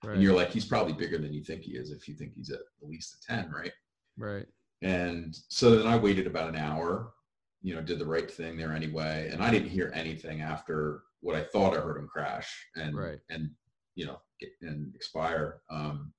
right 0.04 0.14
and 0.14 0.22
you're 0.22 0.34
like, 0.36 0.50
he's 0.50 0.64
probably 0.66 0.92
bigger 0.92 1.18
than 1.18 1.32
you 1.32 1.42
think 1.42 1.62
he 1.62 1.72
is 1.76 1.90
if 1.90 2.06
you 2.06 2.14
think 2.14 2.34
he's 2.34 2.50
at 2.50 2.60
least 2.82 3.14
a 3.14 3.26
10, 3.26 3.50
right? 3.50 3.72
right 4.16 4.46
And 4.82 5.36
so 5.48 5.74
then 5.76 5.86
I 5.86 5.96
waited 5.96 6.26
about 6.26 6.48
an 6.48 6.56
hour, 6.56 7.14
you 7.62 7.74
know, 7.74 7.80
did 7.82 7.98
the 7.98 8.06
right 8.06 8.30
thing 8.30 8.56
there 8.56 8.72
anyway. 8.72 9.28
And 9.32 9.42
I 9.42 9.50
didn't 9.50 9.70
hear 9.70 9.90
anything 9.94 10.40
after 10.42 11.02
what 11.20 11.34
I 11.34 11.42
thought 11.44 11.76
I 11.76 11.80
heard 11.80 11.96
him 11.98 12.06
crash 12.08 12.66
and, 12.76 12.96
Right. 12.96 13.18
and, 13.30 13.50
you 13.96 14.06
know, 14.06 14.20
get 14.38 14.50
and 14.62 14.94
expire. 14.94 15.62
Um, 15.70 16.12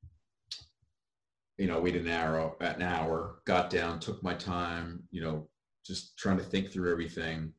you 1.57 1.67
know, 1.67 1.79
waited 1.79 2.05
an 2.05 2.11
hour, 2.11 2.55
an 2.61 2.81
hour, 2.81 3.41
got 3.45 3.69
down, 3.69 3.99
took 3.99 4.21
my 4.23 4.33
time, 4.33 5.03
you 5.11 5.21
know, 5.21 5.49
just 5.85 6.17
trying 6.17 6.37
to 6.37 6.43
think 6.43 6.69
through 6.71 6.91
everything, 6.91 7.53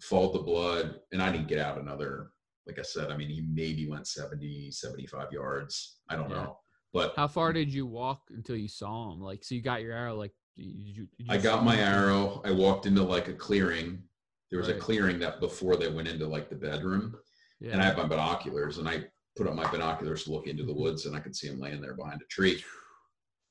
followed 0.00 0.34
the 0.34 0.40
blood. 0.44 1.00
And 1.12 1.22
I 1.22 1.30
didn't 1.32 1.48
get 1.48 1.58
out 1.58 1.78
another 1.78 2.30
like 2.66 2.80
I 2.80 2.82
said, 2.82 3.12
I 3.12 3.16
mean, 3.16 3.28
he 3.28 3.42
maybe 3.42 3.88
went 3.88 4.08
70, 4.08 4.72
75 4.72 5.30
yards. 5.32 5.98
I 6.08 6.16
don't 6.16 6.28
Yeah. 6.28 6.36
know. 6.42 6.58
But 6.92 7.14
How 7.14 7.28
far 7.28 7.52
did 7.52 7.72
you 7.72 7.86
walk 7.86 8.22
until 8.30 8.56
you 8.56 8.66
saw 8.66 9.12
him? 9.12 9.20
Like, 9.20 9.44
so 9.44 9.54
you 9.54 9.62
got 9.62 9.82
your 9.82 9.92
arrow. 9.92 10.16
Like, 10.16 10.32
did 10.56 10.64
you, 10.64 11.06
did 11.16 11.26
you 11.28 11.32
I 11.32 11.38
got 11.38 11.62
my 11.64 11.76
him? 11.76 11.84
arrow. 11.86 12.42
I 12.44 12.50
walked 12.50 12.86
into 12.86 13.04
like 13.04 13.28
a 13.28 13.34
clearing. 13.34 14.02
There 14.50 14.58
was 14.58 14.68
a 14.68 14.74
clearing 14.74 15.20
that 15.20 15.38
before 15.38 15.76
they 15.76 15.88
went 15.88 16.08
into 16.08 16.26
like 16.26 16.48
the 16.48 16.56
bedroom. 16.56 17.14
Yeah. 17.60 17.72
And 17.72 17.80
I 17.80 17.84
had 17.84 17.96
my 17.96 18.04
binoculars 18.06 18.78
and 18.78 18.88
I 18.88 19.04
put 19.36 19.46
up 19.46 19.54
my 19.54 19.70
binoculars 19.70 20.24
to 20.24 20.32
look 20.32 20.48
into 20.48 20.64
the 20.64 20.74
woods 20.74 21.06
and 21.06 21.14
I 21.14 21.20
could 21.20 21.36
see 21.36 21.46
him 21.46 21.60
laying 21.60 21.80
there 21.80 21.94
behind 21.94 22.20
a 22.20 22.26
tree. 22.26 22.64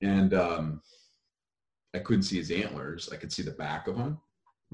And 0.02 0.34
um, 0.34 0.82
I 1.94 2.00
couldn't 2.00 2.24
see 2.24 2.38
his 2.38 2.52
antlers. 2.52 3.08
I 3.14 3.16
could 3.16 3.32
see 3.32 3.44
the 3.44 3.52
back 3.52 3.88
of 3.88 3.96
him. 3.96 4.18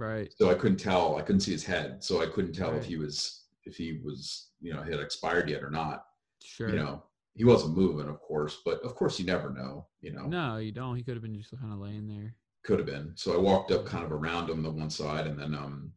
Right. 0.01 0.31
So 0.37 0.49
I 0.49 0.55
couldn't 0.55 0.77
tell. 0.77 1.17
I 1.17 1.21
couldn't 1.21 1.41
see 1.41 1.51
his 1.51 1.63
head. 1.63 2.03
So 2.03 2.21
I 2.21 2.25
couldn't 2.27 2.53
tell 2.53 2.75
if 2.75 2.85
he 2.85 2.97
was, 2.97 3.45
if 3.65 3.75
he 3.75 3.99
was, 4.03 4.49
you 4.61 4.73
know, 4.73 4.81
had 4.81 4.99
expired 4.99 5.49
yet 5.49 5.63
or 5.63 5.69
not. 5.69 6.05
Sure. 6.43 6.69
You 6.69 6.75
know, 6.75 7.03
he 7.35 7.45
wasn't 7.45 7.77
moving, 7.77 8.07
of 8.09 8.19
course, 8.19 8.61
but 8.65 8.81
of 8.81 8.95
course 8.95 9.19
you 9.19 9.25
never 9.25 9.49
know, 9.51 9.87
you 10.01 10.11
know. 10.11 10.25
No, 10.27 10.57
you 10.57 10.71
don't. 10.71 10.95
He 10.97 11.03
could 11.03 11.13
have 11.13 11.23
been 11.23 11.35
just 11.35 11.57
kind 11.59 11.71
of 11.73 11.79
laying 11.79 12.07
there. 12.07 12.35
could 12.63 12.79
have 12.79 12.87
been. 12.87 13.13
So 13.15 13.33
I 13.33 13.37
walked 13.37 13.71
up 13.71 13.85
kind 13.85 14.03
of 14.03 14.11
around 14.11 14.49
him 14.49 14.63
the 14.63 14.69
one 14.71 14.89
side 14.89 15.27
and 15.27 15.39
then 15.39 15.53
um 15.55 15.93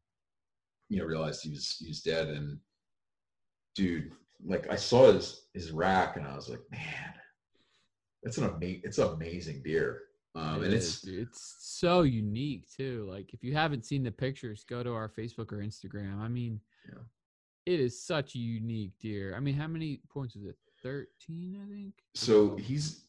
you 0.88 0.98
know 0.98 1.04
realized 1.04 1.42
he 1.42 1.50
was 1.50 1.76
he 1.78 1.88
was 1.88 2.02
dead 2.02 2.28
and 2.28 2.58
dude 3.74 4.12
like 4.46 4.70
I 4.70 4.76
saw 4.76 5.10
his 5.12 5.46
his 5.54 5.72
rack 5.72 6.16
and 6.16 6.26
I 6.26 6.34
was 6.36 6.48
like 6.48 6.60
man 6.70 7.14
that's 8.22 8.38
an 8.38 8.44
amazing 8.44 8.82
it's 8.84 8.98
an 8.98 9.08
amazing 9.14 9.62
deer 9.62 10.02
um 10.34 10.62
It 10.62 10.66
and 10.66 10.74
is, 10.74 10.88
it's 10.88 11.00
dude. 11.02 11.22
it's 11.28 11.56
so 11.60 12.02
unique 12.02 12.66
too. 12.76 13.06
Like 13.10 13.32
if 13.34 13.42
you 13.44 13.54
haven't 13.54 13.84
seen 13.86 14.02
the 14.02 14.10
pictures, 14.10 14.64
go 14.68 14.82
to 14.82 14.92
our 14.92 15.08
Facebook 15.08 15.52
or 15.52 15.58
Instagram. 15.58 16.18
I 16.20 16.28
mean, 16.28 16.60
Yeah. 16.88 17.02
it 17.66 17.80
is 17.80 18.00
such 18.02 18.34
a 18.34 18.38
unique 18.38 18.92
deer. 19.00 19.34
I 19.36 19.40
mean, 19.40 19.54
how 19.54 19.68
many 19.68 20.00
points 20.10 20.36
is 20.36 20.44
it? 20.44 20.56
Thirteen, 20.82 21.58
I 21.64 21.66
think. 21.72 21.94
so 22.14 22.56
he's 22.56 23.06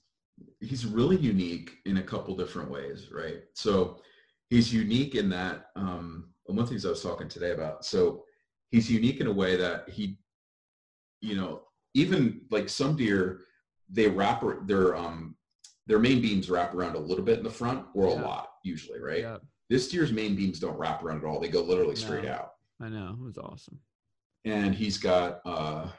he's 0.61 0.85
really 0.85 1.17
unique 1.17 1.77
in 1.85 1.97
a 1.97 2.03
couple 2.03 2.35
different 2.35 2.69
ways 2.69 3.09
right 3.11 3.43
so 3.53 4.01
he's 4.49 4.73
unique 4.73 5.15
in 5.15 5.29
that 5.29 5.67
um 5.77 6.29
and 6.47 6.57
one 6.57 6.63
of 6.63 6.67
the 6.67 6.71
things 6.73 6.85
i 6.85 6.89
was 6.89 7.01
talking 7.01 7.29
today 7.29 7.51
about 7.51 7.85
so 7.85 8.23
he's 8.69 8.91
unique 8.91 9.19
in 9.21 9.27
a 9.27 9.31
way 9.31 9.55
that 9.55 9.87
he 9.89 10.17
you 11.21 11.35
know 11.35 11.61
even 11.93 12.41
like 12.51 12.67
some 12.67 12.97
deer 12.97 13.41
they 13.89 14.07
wrap 14.09 14.43
their 14.67 14.95
um 14.97 15.35
their 15.87 15.99
main 15.99 16.21
beams 16.21 16.49
wrap 16.49 16.73
around 16.73 16.95
a 16.95 16.99
little 16.99 17.23
bit 17.23 17.37
in 17.37 17.43
the 17.43 17.49
front 17.49 17.85
or 17.93 18.07
a 18.07 18.13
Yeah. 18.13 18.21
lot 18.21 18.49
usually 18.63 18.99
right 18.99 19.19
Yeah, 19.19 19.37
this 19.69 19.87
deer's 19.87 20.11
main 20.11 20.35
beams 20.35 20.59
don't 20.59 20.77
wrap 20.77 21.03
around 21.03 21.17
at 21.19 21.25
all 21.25 21.39
they 21.39 21.47
go 21.49 21.61
literally 21.61 21.95
straight 21.95 22.23
No. 22.25 22.31
out 22.31 22.51
I 22.81 22.89
know. 22.89 23.11
It 23.19 23.23
was 23.23 23.37
awesome. 23.37 23.79
and 24.45 24.73
he's 24.75 24.97
got 24.97 25.39
uh 25.45 25.89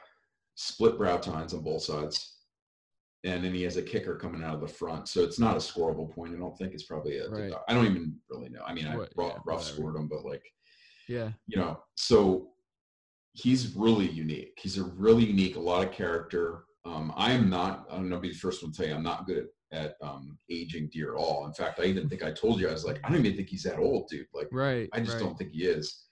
split 0.55 0.97
brow 0.97 1.17
tines 1.17 1.53
on 1.53 1.61
both 1.63 1.83
sides 1.83 2.35
and 3.23 3.43
then 3.43 3.53
he 3.53 3.63
has 3.63 3.77
a 3.77 3.81
kicker 3.81 4.15
coming 4.15 4.43
out 4.43 4.55
of 4.55 4.61
the 4.61 4.67
front 4.67 5.07
so 5.07 5.23
it's 5.23 5.39
not 5.39 5.55
a 5.55 5.59
scoreable 5.59 6.09
point 6.13 6.33
i 6.33 6.37
don't 6.37 6.57
think 6.57 6.73
it's 6.73 6.83
probably 6.85 7.17
a 7.17 7.29
Right. 7.29 7.53
i 7.67 7.73
don't 7.73 7.85
even 7.85 8.15
really 8.29 8.49
know 8.49 8.61
i 8.65 8.73
mean 8.73 8.87
i 8.87 8.95
What- 8.95 9.11
rough, 9.15 9.33
yeah, 9.33 9.39
rough 9.45 9.63
scored 9.63 9.95
him 9.95 10.07
but 10.07 10.23
like 10.25 10.43
Yeah. 11.07 11.31
you 11.47 11.57
know 11.57 11.83
so 11.95 12.51
he's 13.33 13.75
really 13.75 14.09
unique 14.09 14.57
he's 14.61 14.77
a 14.77 14.83
really 14.83 15.25
unique 15.25 15.55
a 15.57 15.59
lot 15.59 15.85
of 15.85 15.91
character 15.93 16.65
um 16.85 17.13
i 17.15 17.31
am 17.31 17.49
not 17.49 17.85
i'm 17.91 18.09
gonna 18.09 18.19
be 18.21 18.29
the 18.29 18.35
first 18.35 18.63
one 18.63 18.71
to 18.71 18.77
tell 18.77 18.87
you 18.87 18.95
i'm 18.95 19.03
not 19.03 19.25
good 19.27 19.37
at, 19.39 19.45
at 19.71 19.95
um 20.01 20.37
aging 20.49 20.89
deer 20.93 21.13
at 21.13 21.19
all 21.19 21.45
in 21.45 21.53
fact 21.53 21.79
i 21.79 21.83
even 21.83 22.07
think 22.07 22.23
i 22.23 22.31
told 22.31 22.59
you 22.59 22.69
i 22.69 22.71
was 22.71 22.85
like 22.85 22.99
i 23.03 23.09
don't 23.09 23.25
even 23.25 23.35
think 23.35 23.49
he's 23.49 23.63
that 23.63 23.77
old 23.79 24.07
dude 24.09 24.25
like 24.33 24.47
Right. 24.51 24.87
i 24.93 24.99
just 24.99 25.13
right. 25.13 25.19
don't 25.23 25.37
think 25.37 25.51
he 25.51 25.65
is 25.65 26.07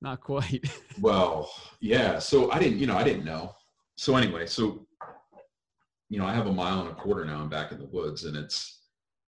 Not 0.00 0.20
quite. 0.20 0.64
well, 1.00 1.50
yeah. 1.80 2.20
So 2.20 2.50
I 2.52 2.58
didn't, 2.60 2.78
you 2.78 2.86
know, 2.86 2.96
I 2.96 3.02
didn't 3.02 3.24
know. 3.24 3.54
So 3.96 4.14
anyway, 4.16 4.46
so 4.46 4.86
you 6.08 6.18
know, 6.18 6.24
I 6.26 6.32
have 6.32 6.46
a 6.46 6.52
mile 6.52 6.80
and 6.80 6.90
a 6.90 6.94
quarter 6.94 7.24
now. 7.24 7.40
I'm 7.40 7.48
back 7.48 7.72
in 7.72 7.78
the 7.78 7.86
woods, 7.86 8.24
and 8.24 8.36
it's 8.36 8.84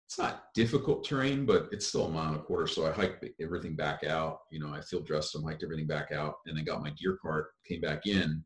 it's 0.07 0.19
not 0.19 0.53
difficult 0.55 1.05
terrain, 1.05 1.45
but 1.47 1.69
it's 1.71 1.87
still 1.87 2.07
a 2.07 2.11
mile 2.11 2.29
and 2.33 2.37
a 2.37 2.43
quarter. 2.43 2.67
So 2.67 2.87
I 2.87 2.93
hiked 2.93 3.25
everything 3.41 3.77
back 3.77 4.05
out. 4.05 4.41
You 4.51 4.59
know, 4.61 4.73
I 4.75 4.81
field 4.81 5.07
dressed 5.07 5.33
them, 5.35 5.45
hiked 5.45 5.63
everything 5.63 5.87
back 5.87 6.13
out, 6.13 6.37
and 6.47 6.57
then 6.57 6.65
got 6.65 6.83
my 6.83 6.91
gear 6.91 7.19
cart, 7.21 7.49
came 7.69 7.81
back 7.83 8.07
in, 8.07 8.43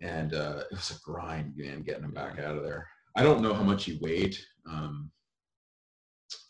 and 0.00 0.34
uh, 0.34 0.64
it 0.70 0.76
was 0.76 0.90
a 0.90 1.00
grind, 1.02 1.56
man, 1.56 1.82
getting 1.82 2.02
them 2.02 2.12
back 2.12 2.38
out 2.38 2.56
of 2.56 2.62
there. 2.62 2.86
I 3.16 3.22
don't 3.22 3.42
know 3.42 3.54
how 3.54 3.62
much 3.62 3.84
he 3.84 3.98
weighed. 4.00 4.36
Um, 4.66 5.10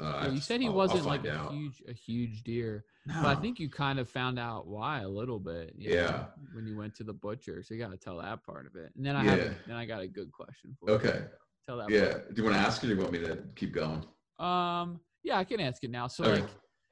uh, 0.01 0.05
Yeah, 0.05 0.23
have 0.25 0.35
you 0.35 0.41
said 0.41 0.61
he 0.61 0.67
I'll- 0.67 0.73
I'll 0.73 0.77
wasn't 0.79 1.05
like 1.07 1.23
find 1.23 1.35
a 1.35 1.39
out. 1.39 1.53
huge 1.53 1.83
a 1.87 1.93
huge 1.93 2.43
deer. 2.43 2.85
But 3.07 3.27
I 3.27 3.35
think 3.37 3.61
you 3.61 3.69
kind 3.69 3.99
of 3.99 4.09
found 4.09 4.39
out 4.39 4.67
why 4.67 5.01
a 5.01 5.09
little 5.09 5.39
bit. 5.39 5.75
you 5.77 5.91
know, 5.91 5.95
Yeah. 5.97 6.27
when 6.55 6.67
you 6.67 6.75
went 6.77 6.95
to 6.97 7.05
the 7.05 7.13
butcher, 7.13 7.63
so 7.63 7.75
you 7.75 7.81
got 7.81 7.91
to 7.91 7.99
tell 7.99 8.17
that 8.19 8.43
part 8.45 8.67
of 8.67 8.77
it. 8.77 8.93
And 8.97 9.05
then 9.05 9.15
I 9.15 9.23
have, 9.25 9.39
Yeah. 9.39 9.45
a, 9.45 9.67
then 9.69 9.77
I 9.77 9.85
got 9.85 10.01
a 10.01 10.09
good 10.09 10.33
question 10.33 10.75
for 10.81 10.89
you. 10.89 10.97
Okay. 10.97 11.27
Tell 11.67 11.77
that. 11.79 11.91
Yeah. 11.91 12.19
Do 12.19 12.35
you 12.37 12.45
want 12.45 12.55
to 12.57 12.61
ask 12.61 12.83
it, 12.83 12.87
or 12.87 12.95
do 12.95 12.95
you 12.97 13.01
want 13.03 13.13
me 13.13 13.19
to 13.21 13.43
keep 13.55 13.73
going? 13.75 14.07
Um. 14.39 15.01
Yeah, 15.23 15.39
I 15.39 15.45
can 15.45 15.61
ask 15.61 15.83
it 15.85 15.91
now. 15.91 16.07
So 16.07 16.25
Okay. 16.25 16.43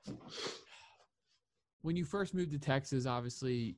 like, 0.07 0.19
when 1.83 1.97
you 1.97 2.05
first 2.05 2.35
moved 2.35 2.53
to 2.53 2.59
Texas, 2.59 3.07
obviously, 3.07 3.77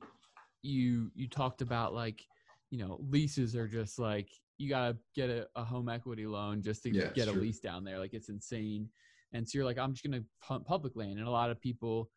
you 0.61 1.11
you 1.15 1.27
talked 1.29 1.61
about 1.61 1.93
like, 1.93 2.25
you 2.69 2.77
know, 2.79 2.99
leases 3.09 3.55
are 3.55 3.67
just 3.67 3.97
like 3.97 4.29
you 4.57 4.69
gotta 4.69 4.97
get 5.15 5.29
a, 5.29 5.47
a 5.55 5.63
home 5.63 5.89
equity 5.89 6.25
loan 6.25 6.61
just 6.61 6.83
to 6.83 6.91
Yeah, 6.91 7.09
get 7.13 7.27
a 7.27 7.31
true. 7.31 7.41
lease 7.41 7.59
down 7.59 7.83
there. 7.83 7.99
Like 7.99 8.13
it's 8.13 8.29
insane. 8.29 8.89
And 9.33 9.47
so 9.47 9.57
you're 9.57 9.65
like, 9.65 9.77
I'm 9.77 9.93
just 9.93 10.03
gonna 10.03 10.23
punt 10.41 10.65
public 10.65 10.95
land, 10.95 11.19
and 11.19 11.27
a 11.27 11.31
lot 11.31 11.49
of 11.51 11.59
people. 11.59 12.09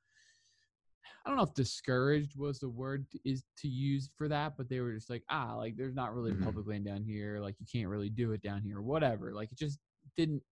I 1.25 1.29
don't 1.31 1.37
know 1.37 1.45
if 1.45 1.55
discouraged 1.55 2.37
was 2.39 2.59
the 2.59 2.69
word 2.69 3.07
is 3.25 3.45
to 3.59 3.69
use 3.69 4.11
for 4.17 4.29
that, 4.29 4.57
but 4.57 4.69
they 4.69 4.81
were 4.81 4.93
just 4.95 5.11
like, 5.11 5.25
ah, 5.31 5.55
like 5.57 5.77
there's 5.77 5.95
not 5.95 6.15
really 6.15 6.33
Mhm. 6.33 6.43
public 6.45 6.67
land 6.67 6.85
down 6.87 7.03
here. 7.03 7.39
Like 7.41 7.57
you 7.61 7.67
can't 7.71 7.89
really 7.89 8.09
do 8.11 8.33
it 8.33 8.41
down 8.43 8.63
here, 8.63 8.79
or 8.79 8.83
whatever. 8.83 9.33
Like 9.33 9.53
it 9.53 9.59
just 9.59 9.79
didn't. 10.17 10.43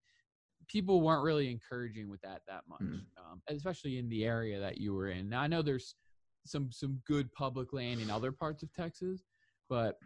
People 0.69 1.01
weren't 1.01 1.25
really 1.25 1.51
encouraging 1.51 2.09
with 2.09 2.21
that 2.23 2.43
that 2.49 2.63
much, 2.69 2.81
Mhm. 2.83 3.07
um, 3.19 3.43
especially 3.49 3.99
in 3.99 4.09
the 4.09 4.25
area 4.25 4.59
that 4.61 4.79
you 4.79 4.93
were 4.95 5.09
in. 5.09 5.29
Now 5.29 5.41
I 5.43 5.47
know 5.47 5.63
there's 5.63 5.95
some 6.47 6.71
some 6.73 7.01
good 7.07 7.33
public 7.33 7.73
land 7.73 8.01
in 8.01 8.11
other 8.11 8.33
parts 8.33 8.63
of 8.63 8.73
Texas, 8.73 9.25
but 9.69 9.99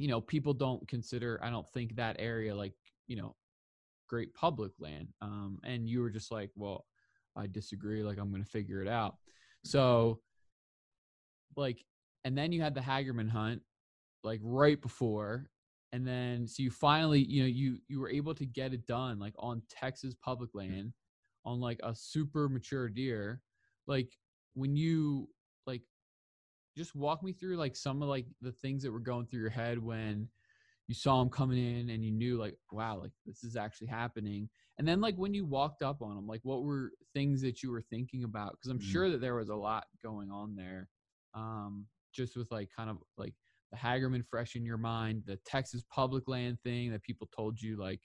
you 0.00 0.08
know 0.08 0.22
people 0.22 0.54
don't 0.54 0.88
consider. 0.88 1.38
I 1.42 1.50
don't 1.50 1.68
think 1.68 1.96
that 1.96 2.16
area 2.18 2.56
like 2.56 2.72
you 3.06 3.16
know 3.16 3.36
great 4.08 4.32
public 4.32 4.72
land. 4.80 5.08
Um, 5.20 5.58
and 5.62 5.86
you 5.86 6.00
were 6.00 6.08
just 6.08 6.32
like, 6.32 6.50
well, 6.56 6.86
I 7.36 7.46
disagree. 7.46 8.02
Like 8.02 8.18
I'm 8.18 8.32
gonna 8.32 8.46
figure 8.46 8.80
it 8.80 8.88
out. 8.88 9.16
So, 9.62 10.20
like, 11.54 11.84
and 12.24 12.36
then 12.36 12.50
you 12.50 12.62
had 12.62 12.74
the 12.74 12.80
Hagerman 12.80 13.28
hunt, 13.28 13.60
like 14.24 14.40
right 14.42 14.80
before, 14.80 15.50
and 15.92 16.06
then 16.06 16.48
so 16.48 16.62
you 16.62 16.70
finally, 16.70 17.20
you 17.20 17.42
know, 17.42 17.48
you 17.48 17.76
you 17.88 18.00
were 18.00 18.08
able 18.08 18.34
to 18.36 18.46
get 18.46 18.72
it 18.72 18.86
done, 18.86 19.18
like 19.18 19.34
on 19.38 19.60
Texas 19.68 20.14
public 20.14 20.54
land, 20.54 20.94
on 21.44 21.60
like 21.60 21.78
a 21.82 21.94
super 21.94 22.48
mature 22.48 22.88
deer. 22.88 23.42
Like 23.86 24.16
when 24.54 24.76
you 24.76 25.28
like, 25.66 25.82
just 26.76 26.94
walk 26.94 27.22
me 27.22 27.32
through 27.32 27.56
like 27.56 27.76
some 27.76 28.02
of 28.02 28.08
like 28.08 28.26
the 28.40 28.52
things 28.52 28.82
that 28.82 28.92
were 28.92 29.00
going 29.00 29.26
through 29.26 29.40
your 29.40 29.50
head 29.50 29.78
when 29.78 30.28
you 30.88 30.94
saw 30.94 31.22
him 31.22 31.28
coming 31.28 31.58
in 31.58 31.90
and 31.90 32.04
you 32.04 32.10
knew 32.10 32.36
like, 32.36 32.56
wow, 32.72 32.98
like 33.00 33.12
this 33.24 33.44
is 33.44 33.54
actually 33.56 33.86
happening. 33.86 34.48
And 34.78 34.88
then 34.88 35.00
like 35.00 35.14
when 35.16 35.34
you 35.34 35.44
walked 35.44 35.82
up 35.82 36.02
on 36.02 36.16
him, 36.16 36.26
like 36.26 36.40
what 36.42 36.64
were 36.64 36.92
things 37.14 37.40
that 37.42 37.62
you 37.62 37.70
were 37.70 37.82
thinking 37.82 38.24
about? 38.24 38.52
Because 38.52 38.70
I'm 38.70 38.80
Mhm. 38.80 38.82
sure 38.82 39.10
that 39.10 39.20
there 39.20 39.36
was 39.36 39.50
a 39.50 39.54
lot 39.54 39.84
going 40.02 40.30
on 40.30 40.56
there. 40.56 40.88
Um, 41.34 41.86
just 42.12 42.36
with 42.36 42.50
like 42.50 42.70
kind 42.76 42.90
of 42.90 42.98
like 43.16 43.34
the 43.70 43.78
Hagerman 43.78 44.26
fresh 44.26 44.56
in 44.56 44.64
your 44.64 44.78
mind, 44.78 45.22
the 45.26 45.36
Texas 45.46 45.84
public 45.90 46.26
land 46.26 46.58
thing 46.64 46.90
that 46.90 47.02
people 47.02 47.28
told 47.34 47.60
you 47.62 47.76
like 47.76 48.00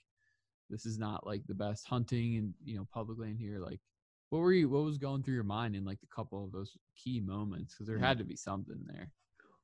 this 0.70 0.86
is 0.86 0.98
not 0.98 1.26
like 1.26 1.42
the 1.46 1.54
best 1.54 1.86
hunting 1.88 2.36
and 2.36 2.54
you 2.64 2.76
know 2.76 2.86
public 2.92 3.18
land 3.18 3.38
here. 3.40 3.58
Like 3.58 3.80
what 4.30 4.40
were 4.40 4.52
you 4.52 4.68
what 4.68 4.84
was 4.84 4.98
going 4.98 5.22
through 5.22 5.34
your 5.34 5.44
mind 5.44 5.76
in 5.76 5.84
like 5.84 6.00
a 6.02 6.14
couple 6.14 6.44
of 6.44 6.52
those 6.52 6.76
key 6.94 7.20
moments? 7.20 7.74
Because 7.74 7.86
there 7.86 7.98
Mm. 7.98 8.02
had 8.02 8.18
to 8.18 8.24
be 8.24 8.36
something 8.36 8.84
there. 8.86 9.12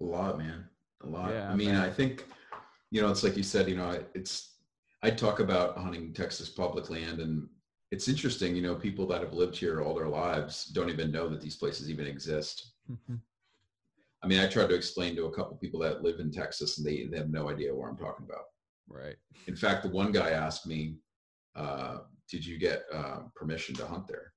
A 0.00 0.04
lot, 0.04 0.38
man. 0.38 0.68
A 1.02 1.06
lot. 1.06 1.30
Yeah, 1.30 1.50
I 1.50 1.54
mean, 1.54 1.74
bet. 1.74 1.84
I 1.84 1.90
think, 1.90 2.26
you 2.90 3.00
know, 3.02 3.10
it's 3.10 3.22
like 3.22 3.36
you 3.36 3.42
said, 3.42 3.68
you 3.68 3.76
know, 3.76 4.04
it's, 4.14 4.58
I 5.02 5.10
talk 5.10 5.40
about 5.40 5.76
hunting 5.76 6.12
Texas 6.12 6.48
public 6.48 6.90
land 6.90 7.20
and 7.20 7.48
it's 7.90 8.08
interesting, 8.08 8.54
you 8.56 8.62
know, 8.62 8.74
people 8.74 9.06
that 9.08 9.20
have 9.20 9.32
lived 9.34 9.56
here 9.56 9.82
all 9.82 9.94
their 9.94 10.08
lives 10.08 10.66
don't 10.66 10.88
even 10.90 11.10
know 11.10 11.28
that 11.28 11.40
these 11.40 11.56
places 11.56 11.90
even 11.90 12.06
exist. 12.06 12.72
I 14.22 14.28
mean, 14.28 14.38
I 14.38 14.46
tried 14.46 14.68
to 14.68 14.74
explain 14.76 15.16
to 15.16 15.26
a 15.26 15.32
couple 15.34 15.56
people 15.56 15.80
that 15.80 16.02
live 16.02 16.20
in 16.20 16.30
Texas 16.30 16.78
and 16.78 16.86
they, 16.86 17.06
they 17.06 17.18
have 17.18 17.30
no 17.30 17.48
idea 17.50 17.74
what 17.74 17.88
I'm 17.88 17.96
talking 17.96 18.24
about. 18.24 18.44
right. 18.88 19.16
In 19.48 19.56
fact, 19.56 19.82
the 19.82 19.88
one 19.90 20.12
guy 20.12 20.30
asked 20.30 20.66
me, 20.66 20.96
uh, 21.56 21.98
did 22.30 22.46
you 22.46 22.58
get 22.58 22.84
uh, 22.94 23.22
permission 23.34 23.74
to 23.74 23.86
hunt 23.86 24.06
there? 24.06 24.32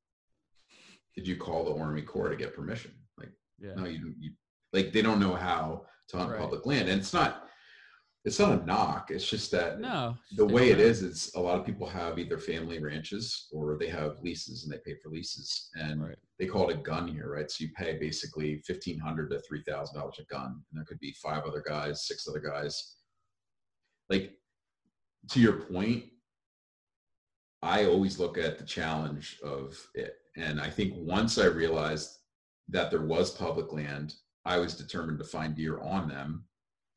Did 1.16 1.28
you 1.28 1.38
call 1.38 1.64
the 1.66 1.80
Army 1.82 2.02
Corps 2.02 2.30
to 2.30 2.36
get 2.36 2.56
permission? 2.56 2.92
Like, 3.18 3.32
Yeah. 3.58 3.76
no, 3.76 3.86
you, 3.86 4.14
you 4.20 4.32
like 4.74 4.92
they 4.92 5.02
don't 5.02 5.20
know 5.20 5.36
how 5.36 5.86
to 6.10 6.18
hunt 6.18 6.32
Right. 6.32 6.40
public 6.40 6.66
land, 6.66 6.90
and 6.90 7.00
it's 7.00 7.14
not. 7.14 7.42
it's 8.26 8.40
not 8.40 8.60
a 8.60 8.66
knock. 8.66 9.12
It's 9.12 9.30
just 9.30 9.52
that 9.52 9.80
No. 9.80 10.18
the 10.36 10.48
way 10.48 10.72
it 10.72 10.80
is, 10.80 11.04
is, 11.04 11.28
it's 11.28 11.36
a 11.36 11.40
lot 11.40 11.60
of 11.60 11.64
people 11.66 11.86
have 11.88 12.18
either 12.18 12.40
family 12.40 12.80
ranches 12.82 13.48
or 13.52 13.78
they 13.78 13.88
have 13.88 14.20
leases 14.24 14.64
and 14.64 14.74
they 14.74 14.80
pay 14.80 14.96
for 14.96 15.10
leases 15.12 15.70
and 15.76 16.02
Right. 16.04 16.18
they 16.40 16.48
call 16.48 16.68
it 16.72 16.76
a 16.76 16.82
gun 16.82 17.08
here, 17.08 17.30
right? 17.32 17.50
So 17.52 17.64
you 17.64 17.72
pay 17.78 18.00
basically 18.00 18.58
fifteen 18.64 18.98
hundred 18.98 19.30
to 19.30 19.40
three 19.42 19.62
thousand 19.62 20.00
dollars 20.00 20.18
a 20.18 20.24
gun, 20.26 20.54
and 20.72 20.74
there 20.78 20.86
could 20.86 21.00
be 21.00 21.12
five 21.14 21.44
other 21.44 21.62
guys, 21.62 22.08
six 22.08 22.28
other 22.28 22.40
guys. 22.40 22.96
Like 24.10 24.34
to 25.30 25.40
your 25.40 25.60
point, 25.62 26.06
I 27.62 27.86
always 27.86 28.18
look 28.20 28.38
at 28.40 28.58
the 28.58 28.66
challenge 28.66 29.40
of 29.44 29.88
it, 29.94 30.18
and 30.38 30.60
I 30.60 30.70
think 30.70 30.94
once 30.96 31.38
I 31.38 31.46
realized 31.46 32.18
that 32.70 32.92
there 32.92 33.06
was 33.06 33.32
public 33.32 33.72
land, 33.72 34.16
I 34.46 34.58
was 34.58 34.76
determined 34.76 35.20
to 35.20 35.26
find 35.26 35.56
deer 35.56 35.80
on 35.80 36.08
them. 36.08 36.46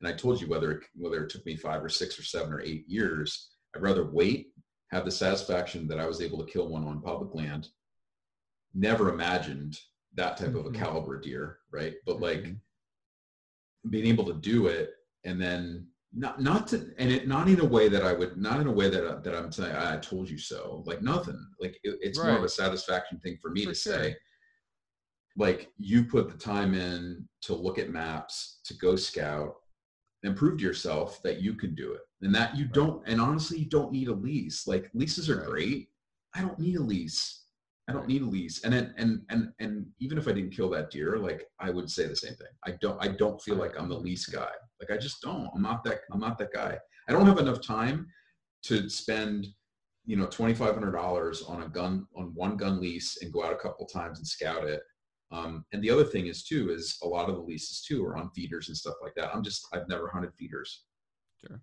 And 0.01 0.07
I 0.09 0.15
told 0.15 0.39
you 0.41 0.47
whether 0.47 0.71
it, 0.71 0.83
whether 0.95 1.23
it 1.23 1.29
took 1.29 1.45
me 1.45 1.55
five 1.55 1.83
or 1.83 1.89
six 1.89 2.17
or 2.19 2.23
seven 2.23 2.53
or 2.53 2.61
eight 2.61 2.87
years, 2.87 3.49
I'd 3.75 3.81
rather 3.81 4.09
wait, 4.11 4.47
have 4.91 5.05
the 5.05 5.11
satisfaction 5.11 5.87
that 5.87 5.99
I 5.99 6.05
was 6.07 6.21
able 6.21 6.43
to 6.43 6.51
kill 6.51 6.67
one 6.67 6.85
on 6.85 7.01
public 7.01 7.33
land. 7.35 7.69
Never 8.73 9.09
imagined 9.09 9.79
that 10.15 10.37
type 10.37 10.55
of 10.55 10.65
a 10.65 10.69
Mhm. 10.69 10.75
caliber 10.75 11.19
deer, 11.19 11.59
right? 11.71 11.95
But 12.05 12.19
like 12.19 12.43
Mhm. 12.43 12.59
being 13.89 14.07
able 14.07 14.25
to 14.25 14.33
do 14.33 14.67
it 14.67 14.95
and 15.23 15.39
then 15.39 15.91
not 16.13 16.41
not 16.41 16.67
to 16.67 16.91
and 16.97 17.11
it 17.11 17.27
not 17.27 17.47
in 17.47 17.59
a 17.59 17.65
way 17.65 17.87
that 17.87 18.03
I 18.03 18.13
would 18.13 18.37
not 18.37 18.59
in 18.59 18.67
a 18.67 18.71
way 18.71 18.89
that 18.89 19.05
I, 19.05 19.15
that 19.21 19.35
I'm 19.35 19.51
saying 19.51 19.75
I 19.75 19.97
told 19.97 20.29
you 20.29 20.37
so 20.37 20.83
like 20.87 21.01
nothing 21.01 21.39
like 21.59 21.79
it, 21.83 21.97
it's 22.01 22.17
more 22.17 22.37
of 22.37 22.43
a 22.43 22.49
satisfaction 22.49 23.19
thing 23.19 23.37
for 23.41 23.51
me 23.51 23.63
For 23.65 23.69
to 23.71 23.75
sure. 23.75 23.93
say 23.93 24.15
like 25.37 25.71
you 25.77 26.03
put 26.03 26.29
the 26.29 26.37
time 26.37 26.73
in 26.73 27.27
to 27.41 27.53
look 27.53 27.77
at 27.77 27.91
maps 27.91 28.59
to 28.65 28.73
go 28.75 28.95
scout 28.95 29.53
and 30.23 30.35
prove 30.35 30.57
to 30.57 30.63
yourself 30.65 31.21
that 31.23 31.41
you 31.41 31.53
can 31.53 31.75
do 31.75 31.93
it 31.93 32.01
and 32.21 32.33
that 32.33 32.57
you 32.57 32.65
Right. 32.65 32.73
don't 32.73 33.07
and 33.07 33.21
honestly 33.21 33.59
you 33.59 33.65
don't 33.69 33.91
need 33.91 34.07
a 34.07 34.13
lease 34.13 34.67
like 34.67 34.89
leases 34.95 35.29
are 35.29 35.37
Right. 35.37 35.45
great 35.47 35.89
i 36.33 36.41
don't 36.41 36.59
need 36.59 36.75
a 36.77 36.81
lease 36.81 37.45
i 37.89 37.91
don't 37.91 38.07
need 38.07 38.21
a 38.21 38.25
lease. 38.25 38.63
And 38.63 38.71
then 38.73 38.93
and 38.97 39.21
and 39.29 39.49
and 39.59 39.85
even 39.99 40.17
if 40.17 40.27
i 40.27 40.31
didn't 40.31 40.51
kill 40.55 40.69
that 40.71 40.91
deer 40.91 41.17
like 41.17 41.45
i 41.59 41.69
would 41.69 41.89
say 41.89 42.07
the 42.07 42.15
same 42.15 42.35
thing. 42.35 42.53
I 42.65 42.71
don't 42.81 43.03
i 43.03 43.07
don't 43.07 43.41
feel 43.41 43.55
like 43.55 43.73
i'm 43.79 43.89
the 43.89 43.97
lease 43.97 44.27
guy. 44.27 44.51
Like 44.79 44.91
i 44.91 44.97
just 44.97 45.21
don't. 45.21 45.49
I'm 45.55 45.61
not 45.61 45.83
that 45.85 46.01
i'm 46.11 46.19
not 46.19 46.37
that 46.37 46.53
guy. 46.53 46.77
I 47.07 47.11
don't 47.11 47.25
have 47.25 47.39
enough 47.39 47.61
time 47.61 48.07
to 48.63 48.89
spend 48.89 49.47
you 50.05 50.15
know 50.15 50.27
$2500 50.27 51.49
on 51.49 51.63
a 51.63 51.67
gun 51.69 52.05
on 52.15 52.31
one 52.35 52.55
gun 52.57 52.79
lease 52.79 53.17
and 53.21 53.33
go 53.33 53.43
out 53.43 53.53
a 53.53 53.57
couple 53.57 53.85
times 53.87 54.19
and 54.19 54.27
scout 54.27 54.63
it. 54.65 54.81
Um, 55.31 55.65
and 55.73 55.83
the 55.83 55.89
other 55.91 56.03
thing 56.03 56.25
is 56.27 56.43
too 56.43 56.71
is 56.71 56.97
a 57.03 57.07
lot 57.07 57.29
of 57.29 57.35
the 57.35 57.41
leases 57.41 57.81
too 57.87 58.03
are 58.05 58.17
on 58.17 58.31
feeders 58.35 58.67
and 58.69 58.77
stuff 58.77 58.95
like 59.03 59.13
that. 59.15 59.29
I'm 59.33 59.43
just 59.43 59.67
i've 59.73 59.87
never 59.87 60.07
hunted 60.09 60.31
feeders. 60.37 60.83
Sure. 61.41 61.61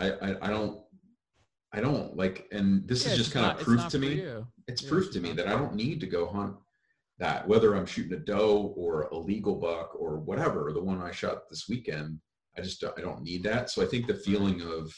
I, 0.00 0.06
I, 0.12 0.36
I 0.42 0.48
don't, 0.50 0.80
I 1.72 1.80
don't 1.80 2.16
like, 2.16 2.46
and 2.52 2.86
this 2.88 3.04
Yeah, 3.04 3.12
is 3.12 3.18
just 3.18 3.32
kind 3.32 3.46
not- 3.46 3.56
of 3.58 3.62
proof 3.64 3.88
to 3.88 3.98
me. 3.98 4.14
you. 4.14 4.46
It's 4.68 4.82
Yeah, 4.82 4.90
proof 4.90 5.10
to 5.12 5.20
me 5.20 5.32
that 5.32 5.48
I 5.48 5.52
don't 5.52 5.74
need 5.74 5.98
to 6.00 6.06
go 6.06 6.26
hunt 6.28 6.54
that, 7.18 7.48
whether 7.48 7.74
I'm 7.74 7.86
shooting 7.86 8.12
a 8.12 8.20
doe 8.20 8.74
or 8.76 9.02
a 9.08 9.16
legal 9.18 9.56
buck 9.56 9.96
or 9.98 10.18
whatever, 10.18 10.72
the 10.72 10.82
one 10.82 11.00
I 11.02 11.10
shot 11.10 11.48
this 11.48 11.68
weekend, 11.68 12.20
I 12.56 12.60
just, 12.60 12.80
don't- 12.80 12.96
I 12.96 13.00
don't 13.02 13.22
need 13.22 13.42
that. 13.44 13.70
So 13.70 13.82
I 13.82 13.86
think 13.86 14.06
the 14.06 14.14
feeling 14.14 14.60
of, 14.62 14.94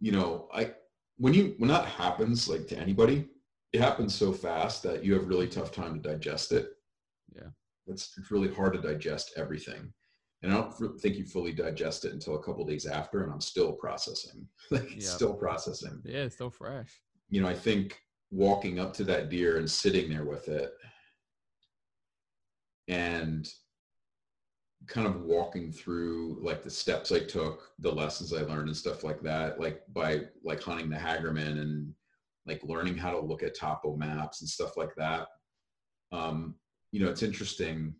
you 0.00 0.12
know, 0.12 0.48
I, 0.52 0.74
when 1.18 1.34
you, 1.34 1.54
when 1.58 1.68
that 1.68 1.84
happens, 1.86 2.48
like 2.48 2.66
to 2.68 2.78
anybody, 2.78 3.28
it 3.72 3.80
happens 3.80 4.14
so 4.14 4.32
fast 4.32 4.82
that 4.82 5.04
you 5.04 5.14
have 5.14 5.28
really 5.28 5.46
tough 5.48 5.72
time 5.72 5.94
to 6.00 6.08
digest 6.08 6.52
it. 6.52 6.70
Yeah. 7.34 7.48
It's, 7.86 8.16
it's 8.18 8.30
really 8.30 8.52
hard 8.52 8.72
to 8.74 8.80
digest 8.80 9.32
everything. 9.36 9.92
And 10.42 10.52
I 10.52 10.56
don't 10.56 11.00
think 11.00 11.16
you 11.16 11.24
fully 11.24 11.52
digest 11.52 12.04
it 12.04 12.12
until 12.12 12.36
a 12.36 12.42
couple 12.42 12.64
days 12.66 12.86
after, 12.86 13.22
and 13.22 13.32
I'm 13.32 13.40
still 13.40 13.72
processing. 13.72 14.46
like 14.70 14.90
Yeah. 14.94 15.00
still 15.08 15.34
processing. 15.34 16.00
Yeah, 16.04 16.22
it's 16.24 16.34
still 16.34 16.50
fresh. 16.50 17.00
You 17.28 17.42
know, 17.42 17.48
I 17.48 17.54
think 17.54 17.98
walking 18.30 18.78
up 18.78 18.92
to 18.94 19.04
that 19.04 19.30
deer 19.30 19.58
and 19.58 19.70
sitting 19.70 20.10
there 20.10 20.24
with 20.24 20.48
it, 20.48 20.72
and 22.88 23.48
kind 24.86 25.06
of 25.06 25.22
walking 25.22 25.72
through 25.72 26.38
like 26.42 26.62
the 26.62 26.70
steps 26.70 27.10
I 27.10 27.20
took, 27.20 27.70
the 27.80 27.90
lessons 27.90 28.32
I 28.32 28.42
learned, 28.42 28.68
and 28.68 28.76
stuff 28.76 29.02
like 29.02 29.20
that, 29.22 29.60
like 29.60 29.82
by 29.92 30.22
like 30.44 30.62
hunting 30.62 30.88
the 30.88 30.96
Hagerman 30.96 31.60
and 31.60 31.92
like 32.46 32.62
learning 32.62 32.96
how 32.96 33.10
to 33.10 33.18
look 33.18 33.42
at 33.42 33.58
topo 33.58 33.96
maps 33.96 34.40
and 34.40 34.48
stuff 34.48 34.76
like 34.76 34.94
that. 34.96 35.26
Um, 36.12 36.54
you 36.92 37.00
know, 37.00 37.10
it's 37.10 37.22
interesting. 37.22 37.94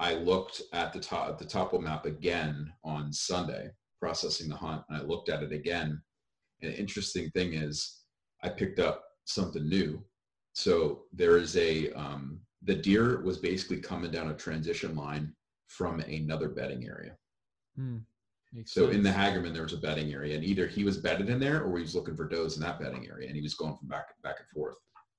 I 0.00 0.14
looked 0.14 0.62
at 0.72 0.92
the 0.92 1.00
top 1.00 1.38
the 1.38 1.44
topo 1.44 1.78
map 1.78 2.06
again 2.06 2.72
on 2.84 3.12
Sunday, 3.12 3.70
processing 4.00 4.48
the 4.48 4.56
hunt, 4.56 4.82
and 4.88 4.98
I 4.98 5.02
looked 5.02 5.28
at 5.28 5.42
it 5.42 5.52
again. 5.52 6.02
And 6.62 6.72
the 6.72 6.78
interesting 6.78 7.30
thing 7.30 7.52
is, 7.52 8.03
I 8.44 8.50
picked 8.50 8.78
up 8.78 9.04
something 9.24 9.66
new. 9.68 10.04
So 10.52 11.02
there 11.12 11.38
is 11.38 11.56
a 11.56 11.90
um, 11.92 12.40
the 12.62 12.74
deer 12.74 13.20
was 13.22 13.38
basically 13.38 13.78
coming 13.78 14.10
down 14.10 14.30
a 14.30 14.34
transition 14.34 14.94
line 14.94 15.34
from 15.68 16.00
another 16.00 16.48
bedding 16.48 16.86
area. 16.86 17.16
Hmm. 17.76 17.98
So 18.66 18.90
in 18.90 19.02
the 19.02 19.10
sense. 19.10 19.36
Hagerman, 19.36 19.52
there 19.52 19.64
was 19.64 19.72
a 19.72 19.78
bedding 19.78 20.12
area, 20.12 20.36
and 20.36 20.44
either 20.44 20.68
he 20.68 20.84
was 20.84 20.96
bedded 20.96 21.28
in 21.28 21.40
there 21.40 21.62
or 21.62 21.76
he 21.76 21.82
was 21.82 21.96
looking 21.96 22.14
for 22.14 22.28
does 22.28 22.56
in 22.56 22.62
that 22.62 22.78
bedding 22.78 23.08
area, 23.08 23.26
and 23.26 23.34
he 23.34 23.42
was 23.42 23.54
going 23.54 23.76
from 23.76 23.88
back 23.88 24.10
back 24.22 24.36
and 24.38 24.48
forth. 24.50 24.76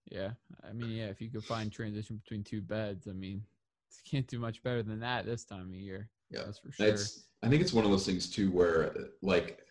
Yeah, 0.09 0.31
I 0.67 0.71
mean, 0.71 0.91
yeah, 0.91 1.07
if 1.07 1.19
you 1.19 1.29
could 1.29 1.43
find 1.43 1.69
transition 1.71 2.21
between 2.23 2.43
two 2.43 2.61
beds, 2.61 3.07
I 3.09 3.11
mean, 3.11 3.41
you 3.91 4.09
can't 4.09 4.27
do 4.27 4.39
much 4.39 4.63
better 4.63 4.83
than 4.83 4.99
that 5.01 5.25
this 5.25 5.43
time 5.43 5.63
of 5.63 5.75
year. 5.75 6.09
Yeah, 6.29 6.43
That's 6.45 6.59
for 6.59 6.71
sure. 6.71 6.87
It's 6.87 7.25
I 7.43 7.49
think 7.49 7.61
it's 7.61 7.73
one 7.73 7.85
of 7.85 7.91
those 7.91 8.05
things 8.05 8.29
too 8.29 8.51
where 8.51 8.95
like 9.21 9.64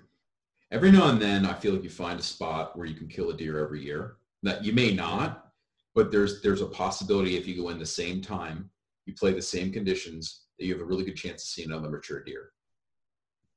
every 0.75 0.91
now 0.91 1.09
and 1.09 1.23
then 1.23 1.47
I 1.47 1.55
feel 1.55 1.73
like 1.73 1.85
you 1.85 1.91
find 1.91 2.19
a 2.19 2.23
spot 2.23 2.77
where 2.77 2.87
you 2.87 2.95
can 2.95 3.09
kill 3.09 3.31
a 3.31 3.37
deer 3.37 3.65
every 3.65 3.83
year. 3.83 4.17
That 4.43 4.65
you 4.65 4.73
may 4.73 4.93
not, 4.93 5.53
but 5.95 6.11
there's 6.11 6.43
there's 6.43 6.61
a 6.61 6.67
possibility 6.67 7.37
if 7.37 7.47
you 7.47 7.63
go 7.63 7.71
in 7.71 7.79
the 7.79 7.87
same 7.87 8.21
time, 8.21 8.69
you 9.07 9.15
play 9.15 9.33
the 9.33 9.41
same 9.41 9.73
conditions, 9.73 10.43
that 10.59 10.67
you 10.67 10.73
have 10.75 10.83
a 10.83 10.85
really 10.85 11.05
good 11.05 11.17
chance 11.17 11.43
to 11.43 11.49
see 11.49 11.65
another 11.65 11.89
mature 11.89 12.23
deer. 12.23 12.51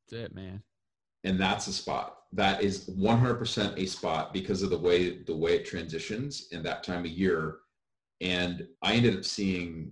That's 0.09 0.23
it, 0.23 0.35
man. 0.35 0.63
and 1.25 1.37
that's 1.37 1.67
a 1.67 1.73
spot 1.73 2.17
that 2.33 2.61
is 2.61 2.89
100% 2.89 3.77
a 3.77 3.85
spot 3.85 4.33
because 4.33 4.61
of 4.61 4.69
the 4.69 4.77
way 4.77 5.23
the 5.23 5.35
way 5.35 5.55
it 5.55 5.65
transitions 5.65 6.47
in 6.51 6.61
that 6.63 6.83
time 6.83 6.99
of 6.99 7.11
year 7.11 7.57
and 8.21 8.67
i 8.81 8.93
ended 8.93 9.15
up 9.15 9.23
seeing 9.23 9.91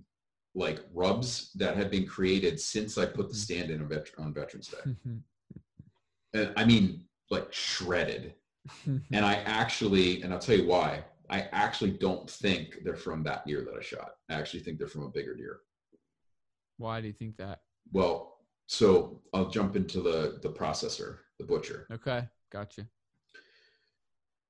like 0.54 0.80
rubs 0.92 1.52
that 1.54 1.76
had 1.76 1.90
been 1.90 2.06
created 2.06 2.60
since 2.60 2.98
i 2.98 3.06
put 3.06 3.28
the 3.28 3.34
mm. 3.34 3.38
stand 3.38 3.70
in 3.70 3.80
on, 3.80 4.04
on 4.18 4.34
veterans 4.34 4.68
day 4.68 4.94
and 6.34 6.52
i 6.56 6.64
mean 6.64 7.02
like 7.30 7.52
shredded 7.52 8.34
and 8.86 9.24
i 9.24 9.34
actually 9.44 10.22
and 10.22 10.32
i'll 10.32 10.38
tell 10.38 10.56
you 10.56 10.66
why 10.66 11.02
i 11.30 11.40
actually 11.52 11.90
don't 11.90 12.28
think 12.30 12.78
they're 12.84 12.96
from 12.96 13.22
that 13.22 13.46
deer 13.46 13.62
that 13.62 13.78
i 13.78 13.82
shot 13.82 14.12
i 14.30 14.34
actually 14.34 14.60
think 14.60 14.78
they're 14.78 14.86
from 14.88 15.02
a 15.04 15.10
bigger 15.10 15.34
deer 15.34 15.60
Why 16.78 17.00
do 17.00 17.06
you 17.06 17.12
think 17.12 17.36
that? 17.38 17.60
well 17.92 18.38
so 18.66 19.20
i'll 19.32 19.48
jump 19.50 19.76
into 19.76 20.00
the 20.00 20.38
the 20.42 20.50
processor 20.50 21.18
the 21.38 21.44
butcher 21.44 21.86
Okay, 21.92 22.26
gotcha. 22.50 22.86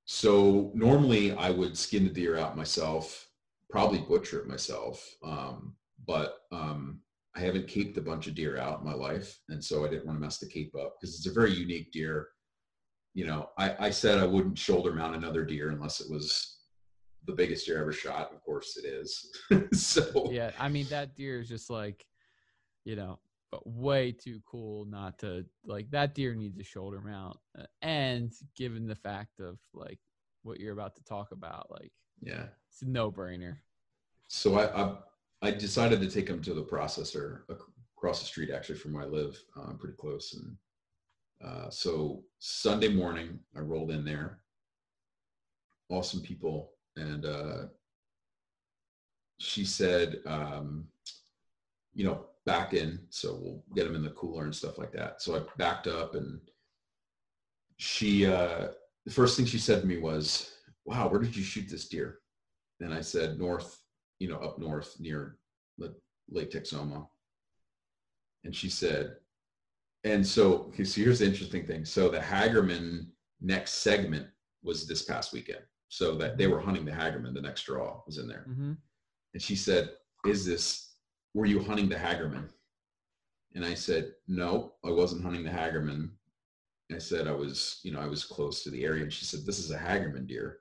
So 0.04 0.70
normally 0.74 1.32
I 1.32 1.50
would 1.50 1.76
skin 1.76 2.04
the 2.04 2.10
deer 2.10 2.38
out 2.38 2.56
myself, 2.56 3.28
probably 3.70 3.98
butcher 3.98 4.40
it 4.40 4.46
myself. 4.46 5.04
Um, 5.24 5.74
but 6.06 6.36
um, 6.52 7.00
I 7.34 7.40
haven't 7.40 7.66
caped 7.66 7.98
a 7.98 8.00
bunch 8.02 8.28
of 8.28 8.34
deer 8.36 8.56
out 8.56 8.78
in 8.78 8.86
my 8.86 8.94
life. 8.94 9.36
And 9.48 9.62
so 9.62 9.84
I 9.84 9.88
didn't 9.88 10.06
want 10.06 10.16
to 10.18 10.20
mess 10.24 10.38
the 10.38 10.46
cape 10.48 10.74
up 10.80 10.94
because 11.00 11.16
it's 11.16 11.26
a 11.26 11.32
very 11.32 11.52
unique 11.52 11.90
deer. 11.90 12.28
You 13.16 13.26
know, 13.26 13.48
I, 13.56 13.86
I 13.86 13.90
said 13.90 14.18
I 14.18 14.26
wouldn't 14.26 14.58
shoulder 14.58 14.92
mount 14.92 15.16
another 15.16 15.42
deer 15.42 15.70
unless 15.70 16.02
it 16.02 16.10
was 16.10 16.58
the 17.26 17.32
biggest 17.32 17.64
deer 17.64 17.78
I 17.78 17.80
ever 17.80 17.90
shot. 17.90 18.30
Of 18.30 18.42
course 18.42 18.76
it 18.76 18.86
is. 18.86 19.32
so 19.72 20.28
Yeah, 20.30 20.50
I 20.58 20.68
mean 20.68 20.86
that 20.90 21.14
deer 21.16 21.40
is 21.40 21.48
just 21.48 21.70
like, 21.70 22.04
you 22.84 22.94
know, 22.94 23.18
but 23.50 23.66
way 23.66 24.12
too 24.12 24.42
cool 24.44 24.84
not 24.84 25.18
to 25.20 25.46
like 25.64 25.90
that 25.92 26.14
deer 26.14 26.34
needs 26.34 26.58
a 26.58 26.62
shoulder 26.62 27.00
mount. 27.00 27.38
Uh, 27.58 27.64
And 27.80 28.34
given 28.54 28.86
the 28.86 28.94
fact 28.94 29.40
of 29.40 29.58
like 29.72 29.98
what 30.42 30.60
you're 30.60 30.74
about 30.74 30.94
to 30.96 31.04
talk 31.04 31.32
about, 31.32 31.70
like 31.70 31.92
yeah. 32.20 32.48
it's 32.68 32.82
a 32.82 32.86
no 32.86 33.10
brainer. 33.10 33.56
so 34.28 34.58
I, 34.58 34.82
I 34.82 34.96
I 35.40 35.50
decided 35.52 36.00
to 36.00 36.10
take 36.10 36.28
him 36.28 36.42
to 36.42 36.52
the 36.52 36.64
processor 36.64 37.44
across 37.96 38.20
the 38.20 38.26
street, 38.26 38.50
actually 38.50 38.78
from 38.78 38.92
where 38.92 39.04
I 39.04 39.06
live, 39.06 39.42
uh, 39.58 39.72
pretty 39.72 39.96
close. 39.96 40.34
And 40.34 40.54
uh, 41.44 41.70
so 41.70 42.22
Sunday 42.38 42.88
morning, 42.88 43.38
I 43.56 43.60
rolled 43.60 43.90
in 43.90 44.04
there. 44.04 44.40
Awesome 45.88 46.20
people, 46.20 46.72
and 46.96 47.24
uh, 47.24 47.62
she 49.38 49.64
said, 49.64 50.20
um, 50.26 50.88
you 51.94 52.04
know, 52.04 52.26
back 52.44 52.74
in, 52.74 52.98
so 53.10 53.38
we'll 53.40 53.62
get 53.74 53.84
them 53.84 53.94
in 53.94 54.02
the 54.02 54.10
cooler 54.10 54.44
and 54.44 54.54
stuff 54.54 54.78
like 54.78 54.92
that. 54.92 55.22
So 55.22 55.36
I 55.36 55.42
backed 55.56 55.86
up, 55.86 56.14
and 56.16 56.40
she, 57.76 58.26
uh, 58.26 58.68
the 59.04 59.12
first 59.12 59.36
thing 59.36 59.46
she 59.46 59.58
said 59.58 59.82
to 59.82 59.86
me 59.86 59.98
was, 59.98 60.50
"Wow, 60.84 61.08
where 61.08 61.20
did 61.20 61.36
you 61.36 61.44
shoot 61.44 61.68
this 61.68 61.88
deer?" 61.88 62.18
And 62.80 62.92
I 62.92 63.00
said, 63.00 63.38
"North." 63.38 63.80
you 64.18 64.28
know, 64.28 64.38
up 64.38 64.58
north 64.58 64.98
near 64.98 65.36
Lake 66.30 66.50
Texoma. 66.50 67.06
And 68.44 68.54
she 68.54 68.68
said, 68.68 69.16
and 70.12 70.26
so, 70.26 70.44
okay, 70.68 70.84
so 70.84 71.00
here's 71.00 71.18
the 71.20 71.26
interesting 71.26 71.64
thing. 71.66 71.84
So 71.84 72.08
the 72.08 72.18
Hagerman 72.18 73.06
next 73.40 73.72
segment 73.86 74.26
was 74.62 74.86
this 74.86 75.02
past 75.02 75.32
weekend. 75.32 75.64
So 75.88 76.16
that 76.16 76.36
they 76.36 76.48
were 76.48 76.60
hunting 76.60 76.84
the 76.84 76.90
Hagerman. 76.90 77.32
The 77.34 77.40
next 77.48 77.62
draw 77.62 78.02
was 78.06 78.18
in 78.18 78.26
there, 78.26 78.44
Mm-hmm. 78.50 78.72
and 79.34 79.42
she 79.42 79.54
said, 79.54 79.84
"Is 80.26 80.44
this? 80.44 80.66
Were 81.34 81.46
you 81.46 81.60
hunting 81.62 81.88
the 81.88 81.94
Hagerman?" 82.06 82.48
And 83.54 83.64
I 83.64 83.74
said, 83.74 84.12
"No, 84.26 84.72
I 84.84 84.90
wasn't 84.90 85.22
hunting 85.22 85.44
the 85.44 85.50
Hagerman." 85.60 86.10
I 86.92 86.98
said 86.98 87.28
I 87.28 87.32
was, 87.32 87.80
you 87.84 87.92
know, 87.92 88.00
I 88.00 88.08
was 88.08 88.24
close 88.24 88.62
to 88.64 88.70
the 88.70 88.84
area, 88.84 89.04
and 89.04 89.12
she 89.12 89.24
said, 89.24 89.40
"This 89.46 89.60
is 89.60 89.70
a 89.70 89.78
Hagerman 89.78 90.26
deer." 90.26 90.58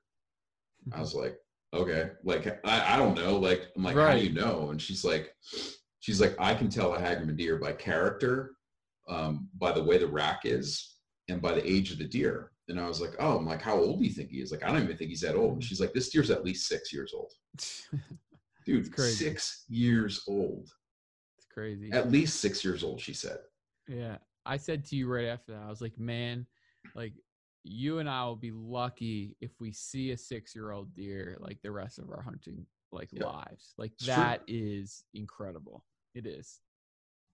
I 0.93 0.99
was 0.99 1.15
like, 1.15 1.35
"Okay, 1.73 2.11
like 2.23 2.45
I, 2.63 2.93
I 2.93 2.97
don't 2.97 3.15
know, 3.15 3.37
like 3.37 3.61
I'm 3.75 3.83
like, 3.83 3.95
how 3.95 4.13
do 4.13 4.23
you 4.23 4.33
know?" 4.33 4.69
And 4.69 4.79
she's 4.79 5.03
like, 5.03 5.33
she's 6.01 6.21
like, 6.21 6.35
"I 6.39 6.53
can 6.53 6.69
tell 6.69 6.93
a 6.93 6.99
Hagerman 6.99 7.35
deer 7.37 7.57
by 7.57 7.73
character, 7.73 8.51
um, 9.07 9.49
by 9.57 9.71
the 9.71 9.83
way 9.83 9.97
the 9.97 10.07
rack 10.07 10.41
is, 10.43 10.97
and 11.27 11.41
by 11.41 11.53
the 11.53 11.69
age 11.69 11.91
of 11.91 11.97
the 11.99 12.05
deer." 12.07 12.51
And 12.67 12.79
I 12.79 12.87
was 12.87 13.01
like, 13.01 13.15
"Oh, 13.19 13.37
I'm 13.37 13.45
like, 13.45 13.61
how 13.61 13.77
old 13.77 13.99
do 13.99 14.05
you 14.05 14.11
think 14.13 14.29
he 14.29 14.41
is?" 14.41 14.51
Like, 14.51 14.63
I 14.63 14.71
don't 14.71 14.83
even 14.83 14.97
think 14.97 15.09
he's 15.09 15.21
that 15.21 15.35
old. 15.35 15.53
And 15.53 15.63
she's 15.63 15.79
like, 15.79 15.93
"This 15.93 16.09
deer's 16.09 16.31
at 16.31 16.43
least 16.45 16.67
six 16.67 16.91
years 16.91 17.13
old, 17.13 17.31
dude. 18.65 18.97
Six 18.99 19.65
years 19.67 20.23
old, 20.27 20.69
it's 21.37 21.47
crazy. 21.53 21.91
at 21.91 22.11
least 22.11 22.39
six 22.39 22.63
years 22.63 22.83
old." 22.83 22.99
She 22.99 23.13
said. 23.13 23.37
Yeah. 23.87 24.17
I 24.47 24.57
said 24.57 24.85
to 24.85 24.95
you 24.95 25.07
right 25.07 25.25
after 25.25 25.53
that, 25.53 25.63
I 25.63 25.69
was 25.69 25.81
like, 25.81 25.97
man, 25.99 26.45
like 26.93 27.13
you 27.63 27.97
and 27.99 28.07
I 28.07 28.23
will 28.25 28.35
be 28.35 28.51
lucky 28.51 29.35
if 29.41 29.51
we 29.59 29.71
see 29.71 30.11
a 30.11 30.17
six 30.17 30.53
year 30.55 30.71
old 30.71 30.93
deer 30.93 31.35
like 31.39 31.57
the 31.63 31.71
rest 31.71 31.97
of 31.97 32.11
our 32.11 32.21
hunting 32.21 32.65
like 32.91 33.09
Yeah. 33.11 33.25
lives. 33.25 33.73
Like 33.77 33.93
that 34.01 34.41
is 34.47 35.03
incredible. 35.15 35.83
It 36.13 36.25
is. 36.27 36.59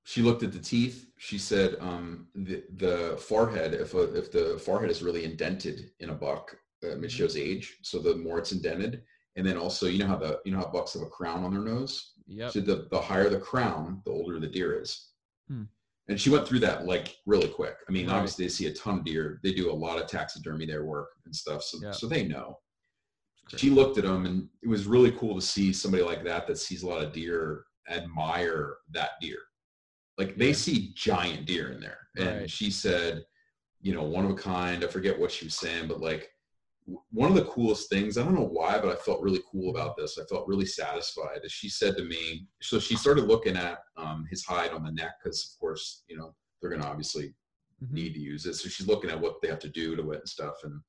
She 0.03 0.21
looked 0.21 0.43
at 0.43 0.51
the 0.51 0.59
teeth. 0.59 1.07
She 1.17 1.37
said, 1.37 1.75
um, 1.79 2.27
the, 2.35 2.63
the 2.77 3.17
forehead, 3.19 3.73
if, 3.73 3.93
a, 3.93 4.13
if 4.17 4.31
the 4.31 4.59
forehead 4.63 4.89
is 4.89 5.03
really 5.03 5.23
indented 5.25 5.91
in 5.99 6.09
a 6.09 6.13
buck, 6.15 6.55
um, 6.83 7.03
it 7.03 7.07
Mhm. 7.07 7.09
shows 7.09 7.37
age. 7.37 7.77
So 7.83 7.99
the 7.99 8.15
more 8.15 8.39
it's 8.39 8.51
indented. 8.51 9.03
And 9.35 9.45
then 9.45 9.57
also, 9.57 9.85
you 9.87 9.99
know 9.99 10.07
how 10.07 10.17
the, 10.17 10.39
you 10.43 10.51
know 10.51 10.57
how 10.59 10.67
bucks 10.71 10.93
have 10.93 11.03
a 11.03 11.07
crown 11.07 11.43
on 11.43 11.51
their 11.51 11.61
nose? 11.61 12.13
Yep. 12.27 12.51
So 12.51 12.59
the, 12.61 12.87
the 12.89 12.99
higher 12.99 13.29
the 13.29 13.39
crown, 13.39 14.01
the 14.05 14.11
older 14.11 14.39
the 14.39 14.47
deer 14.47 14.81
is. 14.81 15.11
Hmm. 15.47 15.63
And 16.07 16.19
she 16.19 16.29
went 16.31 16.47
through 16.47 16.59
that 16.59 16.85
like 16.85 17.15
really 17.25 17.47
quick. 17.47 17.77
I 17.87 17.91
mean, 17.91 18.07
Right. 18.07 18.15
obviously 18.15 18.45
they 18.45 18.49
see 18.49 18.65
a 18.67 18.73
ton 18.73 18.99
of 18.99 19.05
deer. 19.05 19.39
They 19.43 19.53
do 19.53 19.71
a 19.71 19.73
lot 19.73 20.01
of 20.01 20.07
taxidermy, 20.09 20.65
their 20.65 20.83
work 20.83 21.09
and 21.25 21.35
stuff. 21.35 21.63
So, 21.63 21.77
Yeah. 21.81 21.91
so 21.91 22.07
they 22.07 22.27
know. 22.27 22.57
She 23.55 23.69
looked 23.69 23.97
at 23.97 24.03
them 24.05 24.25
and 24.25 24.49
it 24.63 24.67
was 24.67 24.85
really 24.87 25.11
cool 25.11 25.35
to 25.35 25.41
see 25.45 25.71
somebody 25.73 26.03
like 26.03 26.23
that 26.23 26.47
that 26.47 26.57
sees 26.57 26.83
a 26.83 26.87
lot 26.87 27.03
of 27.03 27.13
deer 27.13 27.65
admire 27.89 28.77
that 28.91 29.11
deer. 29.21 29.39
Like 30.17 30.35
they 30.37 30.47
Yeah. 30.47 30.53
see 30.53 30.93
giant 30.93 31.45
deer 31.45 31.71
in 31.71 31.79
there. 31.79 31.99
And 32.17 32.39
Right. 32.41 32.49
she 32.49 32.69
said, 32.71 33.23
you 33.81 33.93
know, 33.93 34.03
one 34.03 34.25
of 34.25 34.31
a 34.31 34.35
kind. 34.35 34.83
I 34.83 34.87
forget 34.87 35.17
what 35.17 35.31
she 35.31 35.45
was 35.45 35.55
saying, 35.55 35.87
but 35.87 36.01
like 36.01 36.29
one 37.09 37.29
of 37.29 37.35
the 37.35 37.45
coolest 37.45 37.89
things, 37.89 38.17
I 38.17 38.23
don't 38.23 38.35
know 38.35 38.47
why, 38.47 38.77
but 38.79 38.89
I 38.89 38.95
felt 38.95 39.21
really 39.21 39.41
cool 39.49 39.69
about 39.69 39.95
this. 39.95 40.17
I 40.19 40.25
felt 40.25 40.47
really 40.47 40.65
satisfied. 40.65 41.39
Is 41.43 41.51
she 41.51 41.69
said 41.69 41.95
to 41.97 42.03
me, 42.03 42.47
so 42.61 42.79
she 42.79 42.95
started 42.95 43.25
looking 43.25 43.55
at 43.55 43.79
um, 43.97 44.27
his 44.29 44.43
hide 44.43 44.71
on 44.71 44.83
the 44.83 44.91
neck 44.91 45.13
because, 45.23 45.53
of 45.53 45.59
course, 45.59 46.03
you 46.07 46.17
know, 46.17 46.35
they're 46.59 46.69
going 46.69 46.81
to 46.81 46.87
obviously 46.87 47.33
Mhm. 47.83 47.91
need 47.93 48.13
to 48.13 48.19
use 48.19 48.45
it. 48.45 48.55
So 48.55 48.67
she's 48.69 48.87
looking 48.87 49.09
at 49.09 49.19
what 49.19 49.41
they 49.41 49.47
have 49.47 49.59
to 49.59 49.69
do 49.69 49.95
to 49.95 50.11
it 50.11 50.19
and 50.19 50.29
stuff. 50.29 50.55
And 50.63 50.81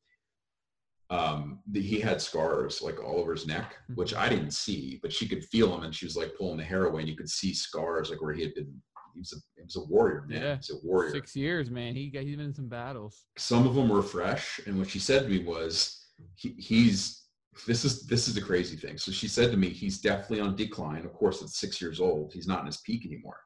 um, 1.10 1.60
the, 1.70 1.80
he 1.80 2.00
had 2.00 2.20
scars 2.20 2.80
like 2.82 3.02
all 3.02 3.18
over 3.18 3.32
his 3.32 3.46
neck, 3.46 3.76
which 3.94 4.12
Mhm. 4.14 4.18
I 4.18 4.28
didn't 4.28 4.52
see, 4.52 4.98
but 5.02 5.12
she 5.12 5.28
could 5.28 5.44
feel 5.44 5.70
them. 5.70 5.84
And 5.84 5.94
she 5.94 6.06
was 6.06 6.16
like 6.16 6.34
pulling 6.36 6.56
the 6.58 6.64
hair 6.64 6.86
away, 6.86 7.00
and 7.00 7.08
you 7.08 7.16
could 7.16 7.30
see 7.30 7.54
scars 7.54 8.10
like 8.10 8.20
where 8.22 8.32
he 8.32 8.42
had 8.42 8.54
been. 8.54 8.82
He 9.14 9.20
was 9.20 9.32
a 9.32 9.36
he 9.56 9.62
was 9.62 9.76
a 9.76 9.84
warrior, 9.84 10.24
man. 10.28 10.42
Yeah. 10.42 10.56
He's 10.56 10.70
a 10.70 10.86
warrior. 10.86 11.10
Six 11.12 11.34
years, 11.36 11.70
man. 11.70 11.94
He 11.94 12.10
got 12.10 12.22
he's 12.24 12.36
been 12.36 12.46
in 12.46 12.54
some 12.54 12.68
battles. 12.68 13.24
Some 13.38 13.66
of 13.66 13.74
them 13.74 13.88
were 13.88 14.02
fresh, 14.02 14.60
and 14.66 14.78
what 14.78 14.88
she 14.90 14.98
said 14.98 15.22
to 15.24 15.28
me 15.28 15.44
was, 15.44 16.06
he, 16.36 16.50
"He's 16.58 17.22
this 17.66 17.84
is 17.84 18.06
this 18.06 18.28
is 18.28 18.34
the 18.34 18.40
crazy 18.40 18.76
thing." 18.76 18.96
So 18.98 19.12
she 19.12 19.28
said 19.28 19.50
to 19.50 19.56
me, 19.56 19.68
"He's 19.68 20.00
definitely 20.00 20.40
on 20.40 20.56
decline. 20.56 21.04
Of 21.04 21.12
course, 21.12 21.42
at 21.42 21.48
six 21.48 21.80
years 21.80 22.00
old, 22.00 22.32
he's 22.32 22.46
not 22.46 22.60
in 22.60 22.66
his 22.66 22.78
peak 22.78 23.04
anymore. 23.06 23.38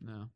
No. 0.00 0.28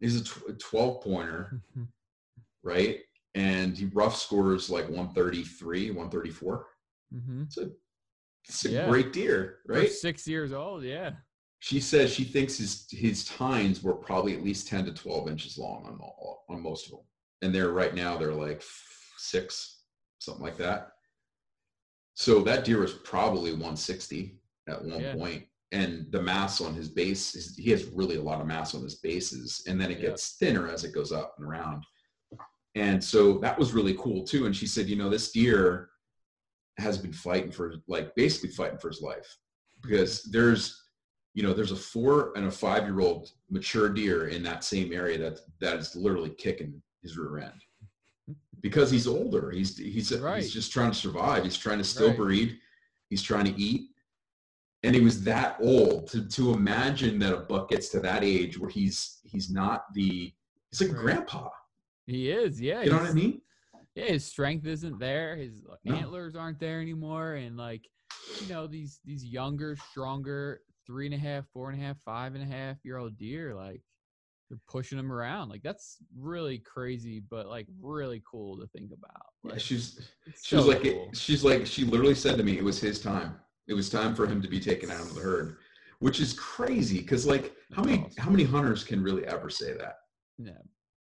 He's 0.00 0.20
a, 0.20 0.24
tw- 0.24 0.48
a 0.48 0.52
twelve 0.54 1.02
pointer." 1.02 1.60
right? 2.62 2.98
And 3.34 3.76
he 3.76 3.86
rough 3.86 4.16
scores 4.16 4.68
like 4.70 4.88
133, 4.88 5.90
134. 5.90 6.66
mm-hmm. 7.14 7.42
It's 7.42 7.58
a, 7.58 7.70
it's 8.48 8.64
a 8.64 8.70
Yeah. 8.70 8.88
great 8.88 9.12
deer, 9.12 9.58
right? 9.68 9.90
six 9.90 10.26
years 10.26 10.52
old, 10.52 10.82
yeah. 10.82 11.12
She 11.60 11.80
says 11.80 12.12
she 12.12 12.24
thinks 12.24 12.56
his 12.58 12.86
his 12.90 13.24
tines 13.24 13.82
were 13.82 13.94
probably 13.94 14.34
at 14.34 14.44
least 14.44 14.68
10 14.68 14.84
to 14.86 14.92
12 14.94 15.28
inches 15.28 15.58
long 15.58 15.84
on 15.86 15.98
all, 16.00 16.44
on 16.48 16.62
most 16.62 16.86
of 16.86 16.92
them. 16.92 17.00
And 17.42 17.54
they're 17.54 17.70
right 17.72 17.94
now 17.94 18.16
they're 18.16 18.32
like 18.32 18.62
six, 19.16 19.82
something 20.18 20.42
like 20.42 20.56
that. 20.58 20.92
So 22.14 22.40
that 22.42 22.64
deer 22.64 22.80
was 22.80 22.94
probably 22.94 23.50
160 23.52 24.38
at 24.68 24.84
one 24.84 25.00
Yeah. 25.00 25.14
point. 25.14 25.46
And 25.70 26.10
the 26.10 26.22
mass 26.22 26.60
on 26.60 26.74
his 26.74 26.88
base 26.88 27.34
is 27.34 27.56
he 27.56 27.70
has 27.70 27.84
really 27.86 28.16
a 28.16 28.22
lot 28.22 28.40
of 28.40 28.46
mass 28.46 28.74
on 28.74 28.82
his 28.82 28.96
bases, 28.96 29.62
and 29.66 29.80
then 29.80 29.90
it 29.90 29.98
Yeah. 29.98 30.10
gets 30.10 30.36
thinner 30.36 30.68
as 30.68 30.84
it 30.84 30.94
goes 30.94 31.12
up 31.12 31.34
and 31.38 31.46
around. 31.46 31.84
And 32.74 33.02
so 33.02 33.38
that 33.38 33.58
was 33.58 33.72
really 33.72 33.94
cool 33.94 34.24
too. 34.24 34.46
And 34.46 34.56
she 34.56 34.66
said, 34.66 34.88
you 34.88 34.96
know, 34.96 35.10
this 35.10 35.30
deer 35.32 35.90
has 36.78 36.96
been 36.96 37.12
fighting 37.12 37.50
for 37.50 37.74
like 37.88 38.14
basically 38.14 38.50
fighting 38.50 38.78
for 38.78 38.88
his 38.88 39.02
life 39.02 39.36
because 39.82 40.22
there's 40.24 40.87
you 41.38 41.44
know 41.44 41.54
there's 41.54 41.70
a 41.70 41.76
four 41.76 42.32
and 42.36 42.46
a 42.46 42.50
five 42.50 42.82
year 42.82 42.98
old 42.98 43.30
mature 43.48 43.88
deer 43.88 44.26
in 44.26 44.42
that 44.42 44.64
same 44.64 44.92
area 44.92 45.16
that 45.16 45.38
that 45.60 45.76
is 45.76 45.94
literally 45.94 46.30
kicking 46.30 46.82
his 47.00 47.16
rear 47.16 47.38
end 47.38 47.60
because 48.60 48.90
he's 48.90 49.06
older 49.06 49.52
he's 49.52 49.78
he's 49.78 50.10
Right. 50.18 50.42
he's 50.42 50.52
just 50.52 50.72
trying 50.72 50.90
to 50.90 50.98
survive 50.98 51.44
he's 51.44 51.56
trying 51.56 51.78
to 51.78 51.84
still 51.84 52.08
Right. 52.08 52.16
breed 52.16 52.58
he's 53.08 53.22
trying 53.22 53.44
to 53.44 53.56
eat 53.56 53.90
and 54.82 54.96
he 54.96 55.00
was 55.00 55.22
that 55.22 55.56
old 55.60 56.08
to 56.08 56.26
to 56.26 56.52
imagine 56.54 57.20
that 57.20 57.32
a 57.32 57.42
buck 57.50 57.68
gets 57.70 57.88
to 57.90 58.00
that 58.00 58.24
age 58.24 58.58
where 58.58 58.70
he's 58.70 59.20
he's 59.22 59.48
not 59.48 59.84
the 59.94 60.34
he's 60.72 60.80
like 60.80 60.90
a 60.90 60.94
Right. 60.94 61.02
grandpa 61.04 61.50
He 62.08 62.32
is, 62.32 62.60
yeah. 62.60 62.82
you 62.82 62.90
know 62.90 62.96
what 62.96 63.10
i 63.10 63.12
mean 63.12 63.40
yeah, 63.94 64.06
his 64.06 64.24
strength 64.24 64.64
isn't 64.66 64.98
there. 65.00 65.34
His 65.34 65.64
No. 65.84 65.96
antlers 65.96 66.36
aren't 66.36 66.60
there 66.60 66.80
anymore, 66.80 67.34
and 67.34 67.56
like, 67.56 67.84
you 68.38 68.46
know, 68.46 68.68
these 68.68 69.00
these 69.04 69.24
younger, 69.24 69.74
stronger, 69.90 70.60
three 70.88 71.06
and 71.06 71.14
a 71.14 71.18
half, 71.18 71.44
four 71.52 71.70
and 71.70 71.80
a 71.80 71.84
half, 71.84 71.98
five 72.04 72.34
and 72.34 72.42
a 72.42 72.46
half 72.56 72.78
year 72.82 72.96
old 72.96 73.16
deer, 73.16 73.54
like 73.54 73.82
they're 74.50 74.58
pushing 74.68 74.96
them 74.96 75.12
around. 75.12 75.50
Like 75.50 75.62
that's 75.62 75.98
really 76.18 76.58
crazy, 76.58 77.20
but 77.30 77.46
like 77.46 77.66
really 77.80 78.22
cool 78.28 78.58
to 78.58 78.66
think 78.68 78.90
about. 78.92 79.26
yeah, 79.44 79.52
Like, 79.52 79.60
she's 79.60 80.08
She 80.42 80.56
was 80.56 80.64
so 80.64 80.70
like, 80.70 80.84
it- 80.84 81.14
she's 81.16 81.44
like, 81.44 81.66
she 81.66 81.84
literally 81.84 82.14
said 82.14 82.38
to 82.38 82.42
me, 82.42 82.56
it 82.58 82.64
was 82.64 82.80
his 82.80 83.00
time. 83.00 83.36
It 83.68 83.74
was 83.74 83.90
time 83.90 84.14
for 84.14 84.26
him 84.26 84.40
to 84.40 84.48
be 84.48 84.58
taken 84.58 84.90
out 84.90 85.02
of 85.02 85.14
the 85.14 85.20
herd, 85.20 85.58
which 85.98 86.20
is 86.20 86.32
crazy. 86.32 87.02
Cause 87.02 87.26
like, 87.26 87.54
how 87.74 87.82
many, 87.82 87.98
Awesome. 87.98 88.24
how 88.24 88.30
many 88.30 88.44
hunters 88.44 88.82
can 88.82 89.02
really 89.02 89.26
ever 89.26 89.50
say 89.50 89.74
that? 89.74 89.96
no, 90.38 90.56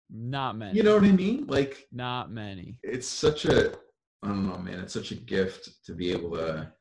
not 0.10 0.58
many. 0.58 0.76
You 0.78 0.84
know 0.84 0.96
what 0.96 1.06
I 1.06 1.12
mean? 1.12 1.46
Like, 1.48 1.88
not 1.94 2.30
many. 2.32 2.80
it's 2.84 3.08
such 3.08 3.46
a, 3.46 3.72
I 4.24 4.28
don't 4.28 4.48
know, 4.50 4.58
man. 4.58 4.80
It's 4.80 4.94
such 4.94 5.12
a 5.12 5.16
gift 5.16 5.70
to 5.86 5.94
be 5.94 6.12
able 6.12 6.32
to, 6.32 6.74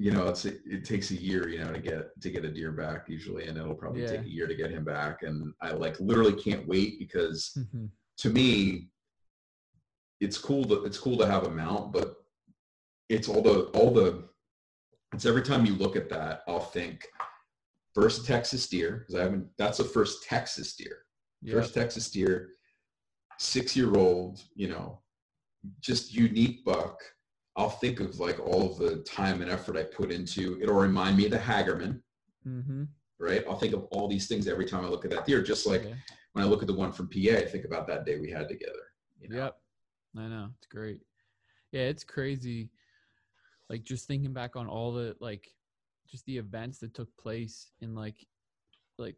you 0.00 0.10
know, 0.10 0.28
it's 0.28 0.46
it 0.46 0.82
takes 0.86 1.10
a 1.10 1.14
year, 1.14 1.46
you 1.50 1.58
know, 1.58 1.70
to 1.70 1.78
get 1.78 2.18
to 2.22 2.30
get 2.30 2.46
a 2.46 2.50
deer 2.50 2.72
back 2.72 3.06
usually, 3.06 3.48
and 3.48 3.58
it'll 3.58 3.74
probably 3.74 4.00
Yeah. 4.00 4.12
take 4.12 4.24
a 4.24 4.30
year 4.30 4.46
to 4.46 4.54
get 4.54 4.70
him 4.70 4.82
back. 4.82 5.22
And 5.24 5.52
I 5.60 5.72
like 5.72 6.00
literally 6.00 6.32
can't 6.42 6.66
wait 6.66 6.98
because 6.98 7.52
Mhm. 7.58 7.90
to 8.22 8.30
me, 8.30 8.90
it's 10.20 10.38
cool 10.38 10.64
to 10.64 10.84
it's 10.84 10.96
cool 10.98 11.18
to 11.18 11.26
have 11.26 11.44
a 11.44 11.50
mount, 11.50 11.92
but 11.92 12.16
it's 13.10 13.28
all 13.28 13.42
the 13.42 13.64
all 13.78 13.92
the 13.92 14.26
it's 15.12 15.26
every 15.26 15.42
time 15.42 15.66
you 15.66 15.74
look 15.74 15.96
at 15.96 16.08
that, 16.08 16.44
I'll 16.48 16.60
think 16.78 17.06
first 17.94 18.24
Texas 18.24 18.66
deer 18.68 19.00
because 19.00 19.16
I 19.16 19.22
haven't. 19.24 19.50
That's 19.58 19.78
the 19.78 19.84
first 19.84 20.22
Texas 20.24 20.76
deer, 20.76 21.04
Yep. 21.42 21.52
first 21.52 21.74
Texas 21.74 22.10
deer, 22.10 22.54
six 23.38 23.76
year 23.76 23.94
old. 23.96 24.42
You 24.54 24.68
know, 24.68 25.02
just 25.82 26.14
unique 26.14 26.64
buck. 26.64 26.98
I'll 27.60 27.68
think 27.68 28.00
of 28.00 28.18
like 28.18 28.40
all 28.40 28.70
of 28.70 28.78
the 28.78 29.02
time 29.02 29.42
and 29.42 29.50
effort 29.50 29.76
I 29.76 29.82
put 29.82 30.10
into. 30.10 30.58
It'll 30.62 30.74
remind 30.74 31.18
me 31.18 31.26
of 31.26 31.30
the 31.32 31.38
Hagerman, 31.38 32.02
Mhm. 32.46 32.88
right? 33.18 33.44
I'll 33.46 33.58
think 33.58 33.74
of 33.74 33.84
all 33.90 34.08
these 34.08 34.26
things 34.26 34.48
every 34.48 34.64
time 34.64 34.82
I 34.82 34.88
look 34.88 35.04
at 35.04 35.10
that 35.10 35.26
deer. 35.26 35.42
Just 35.42 35.66
like 35.66 35.84
Yeah. 35.84 35.96
when 36.32 36.42
I 36.42 36.48
look 36.48 36.62
at 36.62 36.68
the 36.68 36.74
one 36.74 36.90
from 36.90 37.08
PA, 37.10 37.36
I 37.36 37.44
think 37.44 37.66
about 37.66 37.86
that 37.88 38.06
day 38.06 38.18
we 38.18 38.30
had 38.30 38.48
together. 38.48 38.94
You 39.20 39.28
know? 39.28 39.36
Yep. 39.36 39.62
I 40.16 40.28
know. 40.28 40.50
It's 40.56 40.66
great. 40.68 41.02
Yeah, 41.72 41.82
it's 41.82 42.02
crazy. 42.02 42.70
Like 43.68 43.84
just 43.84 44.06
thinking 44.06 44.32
back 44.32 44.56
on 44.56 44.66
all 44.66 44.90
the 44.92 45.14
like 45.20 45.54
just 46.06 46.24
the 46.24 46.38
events 46.38 46.78
that 46.78 46.94
took 46.94 47.14
place 47.18 47.72
in 47.80 47.94
like 47.94 48.26
like 48.96 49.16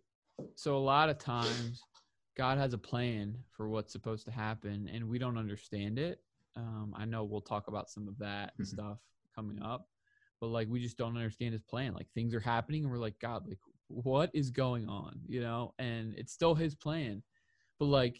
so 0.56 0.76
a 0.76 0.78
lot 0.78 1.08
of 1.10 1.18
times 1.18 1.80
God 2.34 2.58
has 2.58 2.72
a 2.74 2.78
plan 2.78 3.38
for 3.52 3.68
what's 3.68 3.92
supposed 3.92 4.24
to 4.26 4.32
happen 4.32 4.88
and 4.88 5.08
we 5.08 5.18
don't 5.20 5.38
understand 5.38 6.00
it. 6.00 6.24
Um 6.56 6.94
I 6.96 7.04
know 7.04 7.24
we'll 7.24 7.40
talk 7.40 7.68
about 7.68 7.90
some 7.90 8.08
of 8.08 8.18
that 8.18 8.54
Mhm. 8.60 8.66
stuff 8.66 8.98
coming 9.34 9.62
up. 9.62 9.88
But 10.40 10.48
like 10.48 10.68
we 10.68 10.80
just 10.80 10.98
don't 10.98 11.16
understand 11.16 11.52
his 11.52 11.62
plan. 11.62 11.94
Like 11.94 12.10
things 12.12 12.34
are 12.34 12.40
happening 12.40 12.82
and 12.82 12.90
we're 12.92 12.98
like 12.98 13.18
God, 13.20 13.46
like 13.46 13.58
what 13.88 14.30
is 14.34 14.50
going 14.50 14.88
on, 14.88 15.20
you 15.26 15.40
know? 15.40 15.74
And 15.78 16.14
it's 16.16 16.32
still 16.32 16.54
his 16.54 16.74
plan. 16.74 17.22
But 17.78 17.86
like 17.86 18.18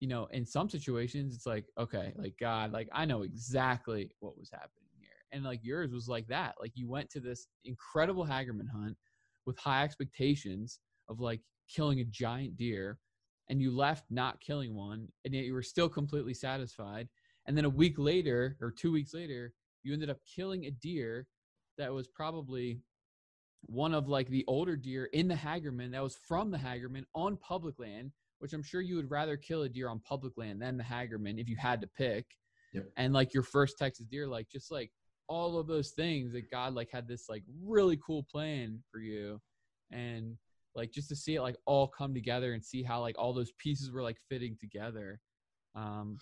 you 0.00 0.08
know, 0.08 0.26
in 0.26 0.46
some 0.46 0.70
situations, 0.70 1.34
it's 1.34 1.46
like, 1.46 1.66
okay, 1.76 2.12
like 2.16 2.36
God, 2.38 2.72
like 2.72 2.88
I 2.92 3.04
know 3.04 3.22
exactly 3.22 4.12
what 4.20 4.38
was 4.38 4.50
happening 4.50 4.90
here. 5.00 5.10
And 5.32 5.42
like 5.44 5.60
yours 5.64 5.92
was 5.92 6.08
like 6.08 6.28
that. 6.28 6.54
Like 6.60 6.72
you 6.76 6.88
went 6.88 7.10
to 7.10 7.20
this 7.20 7.48
incredible 7.64 8.24
Hagerman 8.24 8.68
hunt 8.72 8.96
with 9.44 9.58
high 9.58 9.82
expectations 9.82 10.78
of 11.08 11.18
like 11.20 11.40
killing 11.68 12.00
a 12.00 12.04
giant 12.04 12.56
deer 12.56 13.00
and 13.48 13.60
you 13.60 13.74
left 13.74 14.04
not 14.10 14.40
killing 14.40 14.74
one 14.74 15.08
and 15.24 15.34
yet 15.34 15.44
you 15.44 15.52
were 15.54 15.62
still 15.62 15.88
completely 15.88 16.34
satisfied 16.34 17.08
and 17.48 17.56
then 17.56 17.64
a 17.64 17.70
week 17.70 17.94
later 17.98 18.56
or 18.60 18.70
two 18.70 18.92
weeks 18.92 19.12
later 19.12 19.52
you 19.82 19.92
ended 19.92 20.10
up 20.10 20.18
killing 20.36 20.66
a 20.66 20.70
deer 20.70 21.26
that 21.76 21.92
was 21.92 22.06
probably 22.06 22.80
one 23.62 23.92
of 23.92 24.06
like 24.06 24.28
the 24.28 24.44
older 24.46 24.76
deer 24.76 25.06
in 25.12 25.26
the 25.26 25.34
hagerman 25.34 25.90
that 25.90 26.02
was 26.02 26.16
from 26.28 26.52
the 26.52 26.58
hagerman 26.58 27.02
on 27.16 27.36
public 27.38 27.80
land 27.80 28.12
which 28.38 28.52
i'm 28.52 28.62
sure 28.62 28.80
you 28.80 28.94
would 28.94 29.10
rather 29.10 29.36
kill 29.36 29.62
a 29.62 29.68
deer 29.68 29.88
on 29.88 29.98
public 29.98 30.34
land 30.36 30.62
than 30.62 30.76
the 30.76 30.84
hagerman 30.84 31.40
if 31.40 31.48
you 31.48 31.56
had 31.56 31.80
to 31.80 31.88
pick. 31.88 32.26
Yep. 32.74 32.84
and 32.98 33.14
like 33.14 33.34
your 33.34 33.42
first 33.42 33.78
texas 33.78 34.06
deer 34.06 34.28
like 34.28 34.48
just 34.48 34.70
like 34.70 34.92
all 35.28 35.58
of 35.58 35.66
those 35.66 35.90
things 35.90 36.32
that 36.32 36.50
god 36.50 36.74
like 36.74 36.90
had 36.90 37.06
this 37.06 37.28
like 37.28 37.42
really 37.62 37.98
cool 38.04 38.22
plan 38.22 38.82
for 38.90 38.98
you. 38.98 39.40
And 39.90 40.36
like 40.74 40.90
just 40.90 41.08
to 41.10 41.16
see 41.16 41.36
it 41.36 41.42
like 41.42 41.56
all 41.66 41.86
come 41.86 42.14
together 42.14 42.52
and 42.52 42.64
see 42.64 42.82
how 42.82 43.00
like 43.00 43.16
all 43.18 43.32
those 43.32 43.52
pieces 43.58 43.90
were 43.90 44.02
like 44.02 44.18
fitting 44.28 44.56
together. 44.58 45.20
Um 45.74 46.18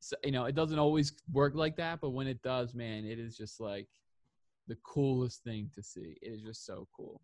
so 0.00 0.16
you 0.24 0.32
know 0.32 0.46
it 0.46 0.54
doesn't 0.54 0.78
always 0.78 1.12
work 1.32 1.54
like 1.54 1.76
that 1.76 2.00
but 2.00 2.10
when 2.10 2.26
it 2.26 2.42
does 2.42 2.74
man 2.74 3.04
it 3.04 3.18
is 3.18 3.36
just 3.36 3.60
like 3.60 3.86
the 4.68 4.76
coolest 4.84 5.42
thing 5.44 5.70
to 5.74 5.82
see 5.82 6.16
it 6.22 6.28
is 6.28 6.42
just 6.42 6.64
so 6.66 6.86
cool 6.96 7.20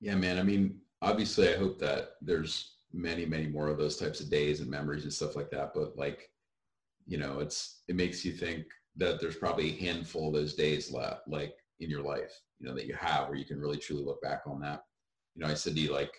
Yeah, 0.00 0.14
man. 0.14 0.38
I 0.38 0.42
mean, 0.42 0.80
obviously, 1.02 1.48
I 1.48 1.58
hope 1.58 1.78
that 1.80 2.10
there's 2.20 2.76
many, 2.92 3.26
many 3.26 3.46
more 3.48 3.68
of 3.68 3.78
those 3.78 3.96
types 3.96 4.20
of 4.20 4.30
days 4.30 4.60
and 4.60 4.70
memories 4.70 5.04
and 5.04 5.12
stuff 5.12 5.36
like 5.36 5.50
that. 5.50 5.72
But 5.74 5.96
like, 5.96 6.30
you 7.06 7.18
know, 7.18 7.40
it's 7.40 7.82
it 7.88 7.96
makes 7.96 8.24
you 8.24 8.32
think 8.32 8.66
that 8.96 9.20
there's 9.20 9.36
probably 9.36 9.70
a 9.70 9.80
handful 9.84 10.28
of 10.28 10.34
those 10.34 10.54
days 10.54 10.92
left, 10.92 11.28
like 11.28 11.54
in 11.80 11.90
your 11.90 12.02
life, 12.02 12.32
you 12.58 12.68
know, 12.68 12.74
that 12.74 12.86
you 12.86 12.94
have 12.94 13.28
where 13.28 13.36
you 13.38 13.44
can 13.44 13.60
really 13.60 13.78
truly 13.78 14.04
look 14.04 14.20
back 14.22 14.42
on 14.46 14.60
that. 14.60 14.84
You 15.34 15.42
know, 15.42 15.50
I 15.50 15.54
said 15.54 15.74
to 15.74 15.80
you, 15.80 15.92
like, 15.92 16.12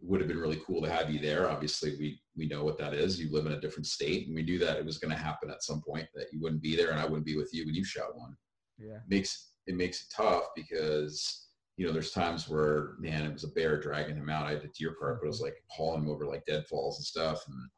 would 0.00 0.20
have 0.20 0.28
been 0.28 0.38
really 0.38 0.60
cool 0.66 0.80
to 0.82 0.90
have 0.90 1.10
you 1.10 1.18
there. 1.18 1.50
Obviously, 1.50 1.96
we 1.98 2.20
we 2.36 2.46
know 2.46 2.64
what 2.64 2.78
that 2.78 2.94
is. 2.94 3.20
You 3.20 3.32
live 3.32 3.46
in 3.46 3.52
a 3.52 3.60
different 3.60 3.86
state, 3.86 4.26
and 4.26 4.34
we 4.34 4.42
knew 4.42 4.58
that 4.58 4.76
it 4.76 4.84
was 4.84 4.98
going 4.98 5.10
to 5.10 5.22
happen 5.22 5.50
at 5.50 5.62
some 5.62 5.82
point. 5.82 6.06
That 6.14 6.26
you 6.32 6.40
wouldn't 6.40 6.62
be 6.62 6.76
there, 6.76 6.90
and 6.90 7.00
I 7.00 7.04
wouldn't 7.04 7.26
be 7.26 7.36
with 7.36 7.50
you 7.52 7.66
when 7.66 7.74
you 7.74 7.84
shot 7.84 8.16
one 8.16 8.36
yeah 8.78 8.98
makes 9.08 9.52
it 9.66 9.74
makes 9.74 10.02
it 10.02 10.14
tough 10.14 10.44
because 10.56 11.48
you 11.76 11.86
know 11.86 11.92
there's 11.92 12.12
times 12.12 12.48
where 12.48 12.94
man 12.98 13.24
it 13.24 13.32
was 13.32 13.44
a 13.44 13.48
bear 13.48 13.80
dragging 13.80 14.16
him 14.16 14.30
out. 14.30 14.46
I 14.46 14.52
had 14.52 14.64
a 14.64 14.68
deer 14.78 14.94
cart, 14.98 15.18
but 15.20 15.26
it 15.26 15.30
was 15.30 15.40
like 15.40 15.56
hauling 15.68 16.02
him 16.02 16.10
over 16.10 16.26
like 16.26 16.46
deadfalls 16.46 16.98
and 16.98 17.04
stuff, 17.04 17.44
and 17.46 17.68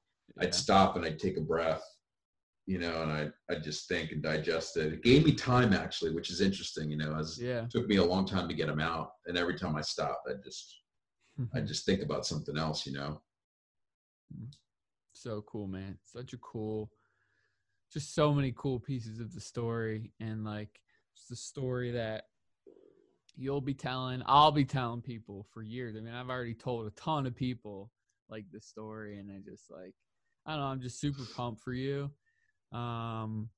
I'd 0.40 0.54
stop 0.54 0.96
and 0.96 1.04
I'd 1.04 1.18
take 1.18 1.36
a 1.36 1.42
breath, 1.42 1.82
you 2.66 2.78
know, 2.78 3.02
and 3.02 3.12
I 3.12 3.30
I'd 3.50 3.64
just 3.64 3.88
think 3.88 4.12
and 4.12 4.22
digest 4.22 4.76
it. 4.76 4.92
It 4.92 5.02
gave 5.02 5.24
me 5.24 5.32
time 5.32 5.72
actually, 5.72 6.14
which 6.14 6.30
is 6.30 6.40
interesting, 6.40 6.90
you 6.90 6.96
know, 6.96 7.16
as 7.16 7.38
yeah 7.40 7.64
it 7.64 7.70
took 7.70 7.88
me 7.88 7.96
a 7.96 8.04
long 8.04 8.26
time 8.26 8.48
to 8.48 8.54
get 8.54 8.68
him 8.68 8.80
out, 8.80 9.10
and 9.26 9.36
every 9.36 9.58
time 9.58 9.76
I 9.76 9.82
stopped, 9.82 10.28
I 10.28 10.34
just 10.44 10.82
I 11.54 11.60
just 11.60 11.86
think 11.86 12.02
about 12.02 12.26
something 12.26 12.56
else, 12.56 12.86
you 12.86 12.92
know. 12.92 13.20
so 15.12 15.42
cool 15.42 15.66
man. 15.66 15.98
Such 16.04 16.32
a 16.32 16.38
cool 16.38 16.90
just 17.92 18.14
so 18.14 18.32
many 18.32 18.52
cool 18.56 18.78
pieces 18.78 19.20
of 19.20 19.34
the 19.34 19.40
story 19.40 20.12
and 20.20 20.44
like 20.44 20.80
just 21.16 21.30
a 21.30 21.36
story 21.36 21.90
that 21.92 22.24
you'll 23.36 23.60
be 23.60 23.74
telling 23.74 24.22
i'll 24.26 24.52
be 24.52 24.64
telling 24.64 25.00
people 25.00 25.46
for 25.52 25.62
years. 25.62 25.96
I 25.96 26.00
mean 26.00 26.14
i've 26.14 26.30
already 26.30 26.54
told 26.54 26.86
a 26.86 26.90
ton 26.90 27.26
of 27.26 27.34
people 27.34 27.90
like 28.28 28.44
this 28.52 28.66
story 28.66 29.18
and 29.18 29.30
i 29.30 29.38
just 29.44 29.70
like 29.70 29.94
i 30.46 30.52
don't 30.52 30.60
know 30.60 30.66
i'm 30.66 30.80
just 30.80 31.00
super 31.00 31.22
pumped 31.36 31.62
for 31.62 31.72
you. 31.72 32.10
Um 32.72 33.48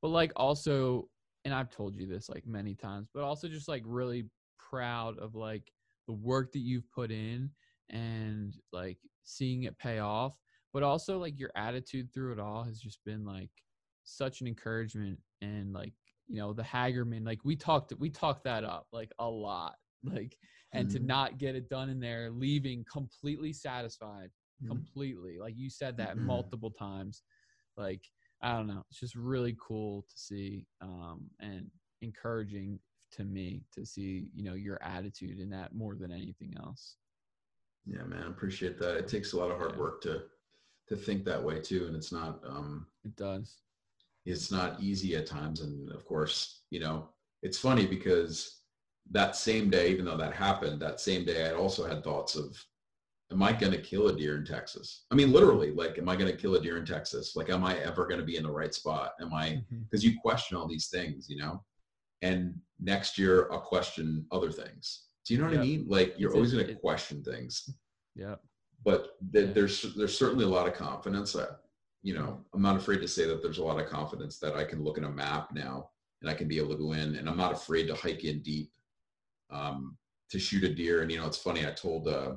but 0.00 0.08
like 0.08 0.32
also 0.36 1.08
and 1.44 1.52
i've 1.52 1.70
told 1.70 1.96
you 1.96 2.06
this 2.06 2.28
like 2.28 2.46
many 2.46 2.74
times 2.74 3.08
but 3.12 3.24
also 3.24 3.48
just 3.48 3.68
like 3.68 3.82
really 3.84 4.26
proud 4.58 5.18
of 5.18 5.34
like 5.34 5.72
the 6.06 6.12
work 6.12 6.52
that 6.52 6.60
you've 6.60 6.90
put 6.90 7.10
in 7.10 7.50
and 7.90 8.54
like 8.72 8.98
seeing 9.24 9.64
it 9.64 9.78
pay 9.78 9.98
off 9.98 10.38
but 10.72 10.82
also 10.82 11.18
like 11.18 11.38
your 11.38 11.50
attitude 11.54 12.12
through 12.12 12.32
it 12.32 12.38
all 12.40 12.64
has 12.64 12.80
just 12.80 13.04
been 13.04 13.24
like 13.24 13.50
such 14.04 14.40
an 14.40 14.46
encouragement 14.46 15.18
and 15.42 15.72
like 15.72 15.92
you 16.28 16.36
know 16.36 16.52
the 16.52 16.62
hagerman 16.62 17.24
like 17.26 17.44
we 17.44 17.54
talked 17.54 17.92
we 17.98 18.10
talked 18.10 18.44
that 18.44 18.64
up 18.64 18.86
like 18.92 19.12
a 19.18 19.28
lot 19.28 19.76
like 20.04 20.36
and 20.72 20.88
to 20.90 20.98
Mhm. 20.98 21.06
not 21.06 21.38
get 21.38 21.54
it 21.54 21.68
done 21.68 21.88
in 21.88 22.00
there 22.00 22.30
leaving 22.30 22.84
completely 22.90 23.52
satisfied 23.52 24.30
Mhm. 24.62 24.68
completely 24.68 25.38
like 25.38 25.54
you 25.56 25.68
said 25.70 25.96
that 25.96 26.16
Mhm. 26.16 26.26
multiple 26.26 26.70
times 26.70 27.22
like 27.76 28.04
i 28.42 28.52
don't 28.52 28.66
know 28.66 28.82
it's 28.90 29.00
just 29.00 29.14
really 29.14 29.56
cool 29.60 30.02
to 30.02 30.16
see 30.18 30.66
um 30.80 31.30
and 31.40 31.70
encouraging 32.00 32.78
to 33.12 33.24
me 33.24 33.62
to 33.72 33.84
see 33.84 34.28
you 34.34 34.42
know 34.42 34.54
your 34.54 34.82
attitude 34.82 35.38
in 35.38 35.50
that 35.50 35.74
more 35.74 35.94
than 35.94 36.10
anything 36.12 36.54
else 36.58 36.96
Yeah, 37.86 38.04
man, 38.04 38.28
appreciate 38.28 38.78
that. 38.78 38.96
It 38.96 39.08
takes 39.08 39.32
a 39.32 39.36
lot 39.36 39.50
of 39.50 39.58
hard 39.58 39.72
Yeah. 39.72 39.78
work 39.78 40.00
to 40.02 40.22
to 40.88 40.96
think 40.96 41.24
that 41.24 41.42
way 41.42 41.60
too, 41.60 41.86
and 41.86 41.96
it's 41.96 42.12
not 42.12 42.40
um 42.44 42.86
it 43.04 43.14
does 43.16 43.58
it's 44.24 44.50
not 44.52 44.80
easy 44.80 45.16
at 45.16 45.26
times. 45.26 45.60
And 45.62 45.90
of 45.90 46.04
course, 46.04 46.62
you 46.70 46.80
know, 46.80 47.08
it's 47.42 47.58
funny 47.58 47.86
because 47.86 48.60
that 49.10 49.34
same 49.34 49.68
day, 49.68 49.90
even 49.90 50.04
though 50.04 50.16
that 50.16 50.32
happened, 50.32 50.80
that 50.80 51.00
same 51.00 51.24
day, 51.24 51.48
I 51.48 51.54
also 51.54 51.84
had 51.84 52.04
thoughts 52.04 52.36
of, 52.36 52.64
am 53.32 53.42
I 53.42 53.52
going 53.52 53.72
to 53.72 53.80
kill 53.80 54.06
a 54.08 54.16
deer 54.16 54.36
in 54.36 54.44
Texas? 54.44 55.06
I 55.10 55.16
mean, 55.16 55.32
literally, 55.32 55.72
like, 55.72 55.98
am 55.98 56.08
I 56.08 56.14
going 56.14 56.30
to 56.30 56.36
kill 56.36 56.54
a 56.54 56.60
deer 56.60 56.76
in 56.76 56.86
Texas? 56.86 57.34
Like, 57.34 57.50
am 57.50 57.64
I 57.64 57.78
ever 57.78 58.06
going 58.06 58.20
to 58.20 58.26
be 58.26 58.36
in 58.36 58.44
the 58.44 58.50
right 58.52 58.72
spot? 58.72 59.12
Am 59.20 59.34
I, 59.34 59.60
because 59.90 60.04
you 60.04 60.20
question 60.20 60.56
all 60.56 60.68
these 60.68 60.86
things, 60.86 61.28
you 61.28 61.38
know? 61.38 61.64
And 62.22 62.54
next 62.82 63.18
year, 63.18 63.48
I'll 63.52 63.60
question 63.60 64.26
other 64.32 64.50
things. 64.50 65.06
Do 65.24 65.34
you 65.34 65.40
know 65.40 65.46
what 65.48 65.58
I 65.58 65.62
mean? 65.62 65.86
Like, 65.88 66.14
you're 66.18 66.30
It's- 66.30 66.34
always 66.34 66.52
going 66.52 66.66
to 66.66 66.74
question 66.74 67.22
things. 67.22 67.70
Yeah. 68.14 68.36
But 68.84 69.16
th- 69.32 69.46
Yeah. 69.48 69.52
there's 69.52 69.94
there's 69.94 70.18
certainly 70.18 70.44
a 70.44 70.48
lot 70.48 70.66
of 70.66 70.74
confidence. 70.74 71.32
That 71.34 71.60
you 72.04 72.14
know 72.14 72.44
i'm 72.52 72.60
not 72.62 72.74
afraid 72.76 73.00
to 73.00 73.06
say 73.06 73.26
that 73.26 73.40
there's 73.42 73.58
a 73.58 73.64
lot 73.64 73.78
of 73.80 73.86
confidence 73.88 74.40
that 74.40 74.56
i 74.56 74.64
can 74.64 74.82
look 74.82 74.98
at 74.98 75.04
a 75.04 75.08
map 75.08 75.52
now 75.54 75.88
and 76.20 76.28
i 76.28 76.34
can 76.34 76.48
be 76.48 76.58
able 76.58 76.70
to 76.70 76.76
go 76.84 76.90
in 76.94 77.14
and 77.14 77.28
i'm 77.28 77.36
not 77.36 77.52
afraid 77.52 77.86
to 77.86 77.94
hike 77.94 78.24
in 78.24 78.42
deep 78.42 78.72
um, 79.50 79.96
to 80.28 80.36
shoot 80.40 80.64
a 80.64 80.74
deer. 80.74 81.02
And 81.02 81.12
you 81.12 81.18
know 81.18 81.28
it's 81.28 81.36
funny 81.38 81.64
i 81.64 81.70
told 81.70 82.08
uh 82.08 82.34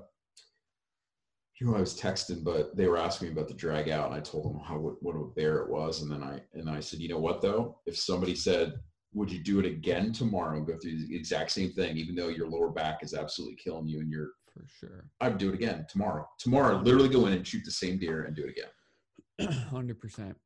you 1.60 1.66
know 1.66 1.76
i 1.76 1.80
was 1.80 2.00
texting 2.00 2.44
but 2.44 2.78
they 2.78 2.88
were 2.88 3.00
asking 3.00 3.28
me 3.30 3.34
about 3.34 3.48
the 3.48 3.56
drag 3.56 3.90
out 3.90 4.06
and 4.06 4.14
i 4.16 4.20
told 4.20 4.46
them 4.46 4.60
how 4.64 4.78
what, 4.78 5.02
what 5.02 5.16
a 5.16 5.24
bear 5.36 5.58
it 5.64 5.70
was. 5.72 6.04
And 6.04 6.12
then 6.12 6.22
i 6.22 6.40
and 6.54 6.70
i 6.70 6.80
said 6.80 7.00
you 7.00 7.10
know 7.10 7.18
what 7.20 7.42
though? 7.42 7.80
If 7.88 7.98
somebody 7.98 8.36
said 8.36 8.80
would 9.16 9.32
you 9.32 9.40
do 9.40 9.60
it 9.60 9.66
again 9.66 10.12
tomorrow 10.14 10.62
go 10.62 10.78
through 10.78 11.08
the 11.08 11.16
exact 11.16 11.50
same 11.50 11.72
thing 11.72 11.98
even 11.98 12.14
though 12.16 12.28
your 12.28 12.48
lower 12.48 12.70
back 12.70 13.02
is 13.02 13.14
absolutely 13.14 13.56
killing 13.56 13.88
you 13.88 14.00
and 14.02 14.12
you're 14.12 14.32
for 14.54 14.66
sure 14.68 15.06
I'd 15.22 15.38
do 15.38 15.50
it 15.50 15.56
again 15.56 15.86
tomorrow. 15.90 16.30
Tomorrow, 16.38 16.78
literally 16.82 17.10
go 17.10 17.26
in 17.26 17.34
and 17.34 17.46
shoot 17.46 17.64
the 17.66 17.72
same 17.72 17.98
deer 17.98 18.24
and 18.24 18.34
do 18.36 18.46
it 18.46 18.56
again. 18.58 19.52
Hundred 19.70 20.00
percent. 20.00 20.38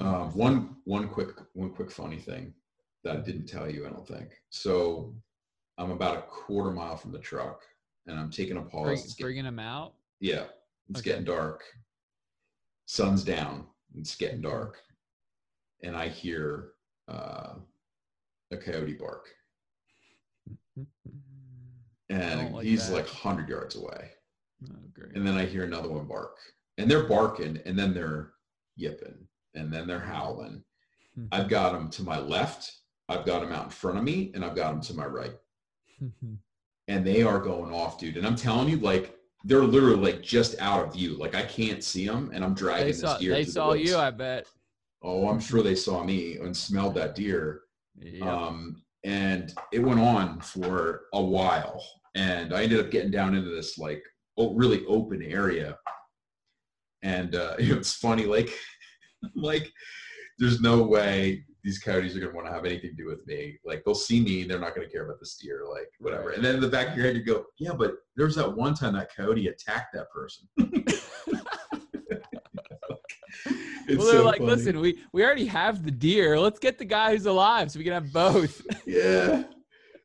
Um, 0.00 0.32
one 0.34 0.76
one 0.84 1.08
quick 1.08 1.28
one 1.52 1.70
quick 1.74 1.90
funny 1.90 2.16
thing 2.18 2.54
that 3.02 3.16
I 3.18 3.20
didn't 3.20 3.46
tell 3.46 3.70
you, 3.70 3.86
I 3.86 3.90
don't 3.90 4.08
think. 4.08 4.30
So 4.48 5.14
I'm 5.76 5.90
about 5.90 6.16
a 6.16 6.22
quarter 6.22 6.70
mile 6.70 6.96
from 6.96 7.12
the 7.12 7.18
truck, 7.18 7.60
and 8.06 8.18
I'm 8.18 8.30
taking 8.30 8.56
a 8.56 8.62
pause. 8.62 8.84
Bring, 8.86 8.98
It's 8.98 9.14
get- 9.14 9.24
bringing 9.24 9.44
them 9.44 9.58
out. 9.58 9.94
yeah, 10.20 10.44
it's 10.88 11.00
Okay. 11.00 11.10
getting 11.10 11.24
dark. 11.24 11.64
Sun's 12.86 13.24
down. 13.24 13.66
It's 13.94 14.16
getting 14.16 14.40
dark, 14.40 14.80
and 15.82 15.94
I 15.94 16.08
hear 16.08 16.70
uh, 17.08 17.54
a 18.50 18.56
coyote 18.56 18.94
bark, 18.94 19.28
and 22.08 22.52
like 22.54 22.64
he's 22.64 22.88
that. 22.88 22.94
like 22.94 23.06
100 23.06 23.48
yards 23.48 23.76
away. 23.76 24.10
Oh, 24.70 24.76
great. 24.94 25.14
and 25.14 25.26
then 25.26 25.34
I 25.36 25.44
hear 25.44 25.64
another 25.64 25.88
one 25.88 26.06
bark, 26.06 26.36
and 26.78 26.90
they're 26.90 27.04
barking, 27.04 27.60
and 27.66 27.78
then 27.78 27.92
they're 27.92 28.30
yipping, 28.76 29.26
and 29.54 29.72
then 29.72 29.86
they're 29.86 29.98
howling. 30.00 30.62
I've 31.30 31.48
got 31.48 31.72
them 31.72 31.90
to 31.90 32.02
my 32.02 32.18
left, 32.18 32.72
I've 33.08 33.24
got 33.24 33.40
them 33.40 33.52
out 33.52 33.64
in 33.64 33.70
front 33.70 33.98
of 33.98 34.04
me, 34.04 34.32
and 34.34 34.44
I've 34.44 34.56
got 34.56 34.72
them 34.72 34.80
to 34.82 34.94
my 34.94 35.06
right, 35.06 35.34
and 36.88 37.06
they 37.06 37.22
are 37.22 37.38
going 37.38 37.72
off, 37.72 37.98
dude. 38.00 38.16
And 38.16 38.26
I'm 38.26 38.34
telling 38.36 38.68
you, 38.68 38.78
like 38.78 39.16
they're 39.44 39.62
literally 39.62 40.12
like 40.12 40.22
just 40.22 40.58
out 40.60 40.84
of 40.86 40.92
view, 40.94 41.16
like 41.16 41.34
I 41.34 41.42
can't 41.42 41.84
see 41.84 42.06
them, 42.06 42.30
and 42.34 42.44
I'm 42.44 42.54
dragging 42.54 42.86
they 42.86 42.92
this 42.92 43.00
saw. 43.00 43.18
deer. 43.18 43.32
They 43.34 43.44
through 43.44 43.52
the 43.52 43.52
saw 43.52 43.72
you. 43.74 43.96
I 43.96 44.10
bet. 44.10 44.46
Oh, 45.04 45.28
I'm 45.28 45.38
sure 45.38 45.62
they 45.62 45.74
saw 45.74 46.02
me 46.02 46.38
and 46.38 46.56
smelled 46.56 46.94
that 46.94 47.14
deer. 47.14 47.60
Yeah. 47.94 48.24
Um, 48.24 48.82
and 49.04 49.52
it 49.70 49.80
went 49.80 50.00
on 50.00 50.40
for 50.40 51.02
a 51.12 51.22
while. 51.22 51.84
And 52.14 52.54
I 52.54 52.62
ended 52.62 52.80
up 52.80 52.90
getting 52.90 53.10
down 53.10 53.34
into 53.34 53.50
this 53.50 53.76
like 53.76 54.02
really 54.38 54.84
open 54.86 55.22
area. 55.22 55.76
And 57.02 57.34
uh, 57.34 57.56
it's 57.58 57.94
funny, 57.94 58.24
like, 58.24 58.50
like 59.36 59.70
there's 60.38 60.60
no 60.60 60.82
way 60.82 61.44
these 61.62 61.78
coyotes 61.78 62.14
are 62.14 62.20
gonna 62.20 62.34
want 62.34 62.46
to 62.46 62.52
have 62.52 62.64
anything 62.66 62.90
to 62.90 62.96
do 62.96 63.06
with 63.06 63.26
me. 63.26 63.58
Like 63.64 63.82
they'll 63.84 63.94
see 63.94 64.20
me, 64.20 64.44
they're 64.44 64.60
not 64.60 64.74
gonna 64.74 64.88
care 64.88 65.04
about 65.04 65.18
this 65.20 65.36
deer, 65.36 65.64
like 65.70 65.88
whatever. 65.98 66.28
Right. 66.28 66.36
And 66.36 66.44
then 66.44 66.56
in 66.56 66.60
the 66.60 66.68
back 66.68 66.88
of 66.88 66.96
your 66.96 67.06
head, 67.06 67.16
you 67.16 67.24
go, 67.24 67.44
yeah, 67.58 67.72
but 67.72 67.94
there 68.16 68.26
was 68.26 68.36
that 68.36 68.54
one 68.54 68.74
time 68.74 68.94
that 68.94 69.14
coyote 69.14 69.48
attacked 69.48 69.94
that 69.94 70.10
person. 70.10 70.46
It's 73.86 73.98
well, 73.98 74.06
they're 74.06 74.18
so 74.20 74.24
like, 74.24 74.38
funny. 74.38 74.50
listen, 74.50 74.80
we 74.80 74.98
we 75.12 75.24
already 75.24 75.46
have 75.46 75.84
the 75.84 75.90
deer. 75.90 76.38
Let's 76.38 76.58
get 76.58 76.78
the 76.78 76.84
guy 76.84 77.12
who's 77.12 77.26
alive 77.26 77.70
so 77.70 77.78
we 77.78 77.84
can 77.84 77.92
have 77.92 78.12
both. 78.12 78.62
yeah. 78.86 79.44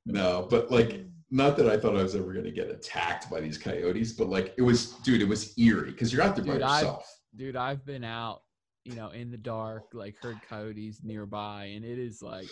No, 0.06 0.48
but 0.50 0.72
like, 0.72 1.06
not 1.32 1.56
that 1.58 1.68
I 1.70 1.78
thought 1.78 1.96
I 1.96 2.02
was 2.04 2.16
ever 2.16 2.34
going 2.34 2.46
to 2.46 2.52
get 2.52 2.70
attacked 2.70 3.30
by 3.30 3.40
these 3.40 3.58
coyotes, 3.58 4.14
but 4.14 4.28
like, 4.30 4.54
it 4.58 4.62
was, 4.64 4.94
dude, 5.04 5.22
it 5.22 5.28
was 5.28 5.54
eerie 5.60 5.92
because 5.92 6.12
you're 6.12 6.24
out 6.24 6.36
there 6.36 6.44
Dude, 6.46 6.62
by 6.62 6.68
I- 6.68 6.80
yourself. 6.80 7.16
Dude, 7.36 7.56
I've 7.56 7.86
been 7.86 8.04
out, 8.04 8.42
you 8.86 8.96
know, 8.96 9.10
in 9.10 9.30
the 9.30 9.38
dark, 9.38 9.84
like 9.94 10.16
heard 10.22 10.40
coyotes 10.50 11.02
nearby, 11.04 11.66
and 11.76 11.86
it 11.86 12.00
is 12.00 12.24
like 12.24 12.50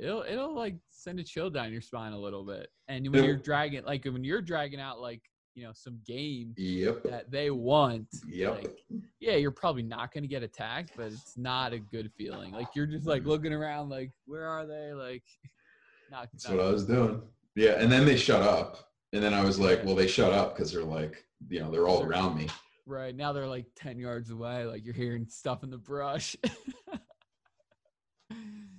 it'll 0.00 0.22
it'll 0.22 0.54
like 0.54 0.74
send 0.90 1.20
a 1.20 1.22
chill 1.24 1.48
down 1.50 1.70
your 1.72 1.80
spine 1.80 2.12
a 2.12 2.18
little 2.18 2.44
bit. 2.44 2.68
And 2.88 3.08
when 3.12 3.22
you're 3.22 3.36
dragging 3.36 3.84
like 3.84 4.04
when 4.04 4.24
you're 4.24 4.42
dragging 4.42 4.80
out 4.80 5.00
like, 5.00 5.22
you 5.54 5.62
know, 5.62 5.70
some 5.74 6.00
game 6.06 6.54
Yep. 6.56 7.04
that 7.04 7.30
they 7.30 7.50
want, 7.50 8.08
Yep. 8.26 8.62
like 8.64 8.78
yeah, 9.20 9.36
you're 9.36 9.50
probably 9.50 9.82
not 9.82 10.12
gonna 10.12 10.26
get 10.26 10.42
attacked, 10.42 10.92
but 10.96 11.12
it's 11.12 11.36
not 11.36 11.72
a 11.72 11.78
good 11.78 12.10
feeling. 12.16 12.52
Like 12.52 12.68
you're 12.74 12.86
just 12.86 13.06
like 13.06 13.20
mm-hmm. 13.20 13.30
looking 13.30 13.52
around 13.52 13.90
like, 13.90 14.10
where 14.26 14.46
are 14.46 14.66
they? 14.66 14.92
Like 14.92 15.22
not, 16.10 16.28
That's 16.32 16.48
not 16.48 16.56
what 16.56 16.66
I 16.66 16.70
was 16.70 16.86
doing. 16.86 17.22
Yeah. 17.54 17.72
And 17.72 17.92
then 17.92 18.04
they 18.04 18.16
shut 18.16 18.42
up. 18.42 18.88
And 19.12 19.22
then 19.22 19.34
I 19.34 19.44
was 19.44 19.58
like, 19.58 19.84
well, 19.84 19.94
they 19.94 20.06
shut 20.06 20.32
up 20.32 20.54
because 20.54 20.72
they're 20.72 20.84
like, 20.84 21.24
you 21.48 21.60
know, 21.60 21.70
they're 21.70 21.88
all 21.88 22.02
around 22.02 22.36
me. 22.36 22.48
right. 22.86 23.14
Now 23.14 23.32
they're 23.32 23.46
like 23.46 23.66
ten 23.76 23.98
yards 23.98 24.30
away, 24.30 24.64
like 24.64 24.84
you're 24.84 24.94
hearing 24.94 25.26
stuff 25.28 25.62
in 25.62 25.70
the 25.70 25.78
brush. 25.78 26.36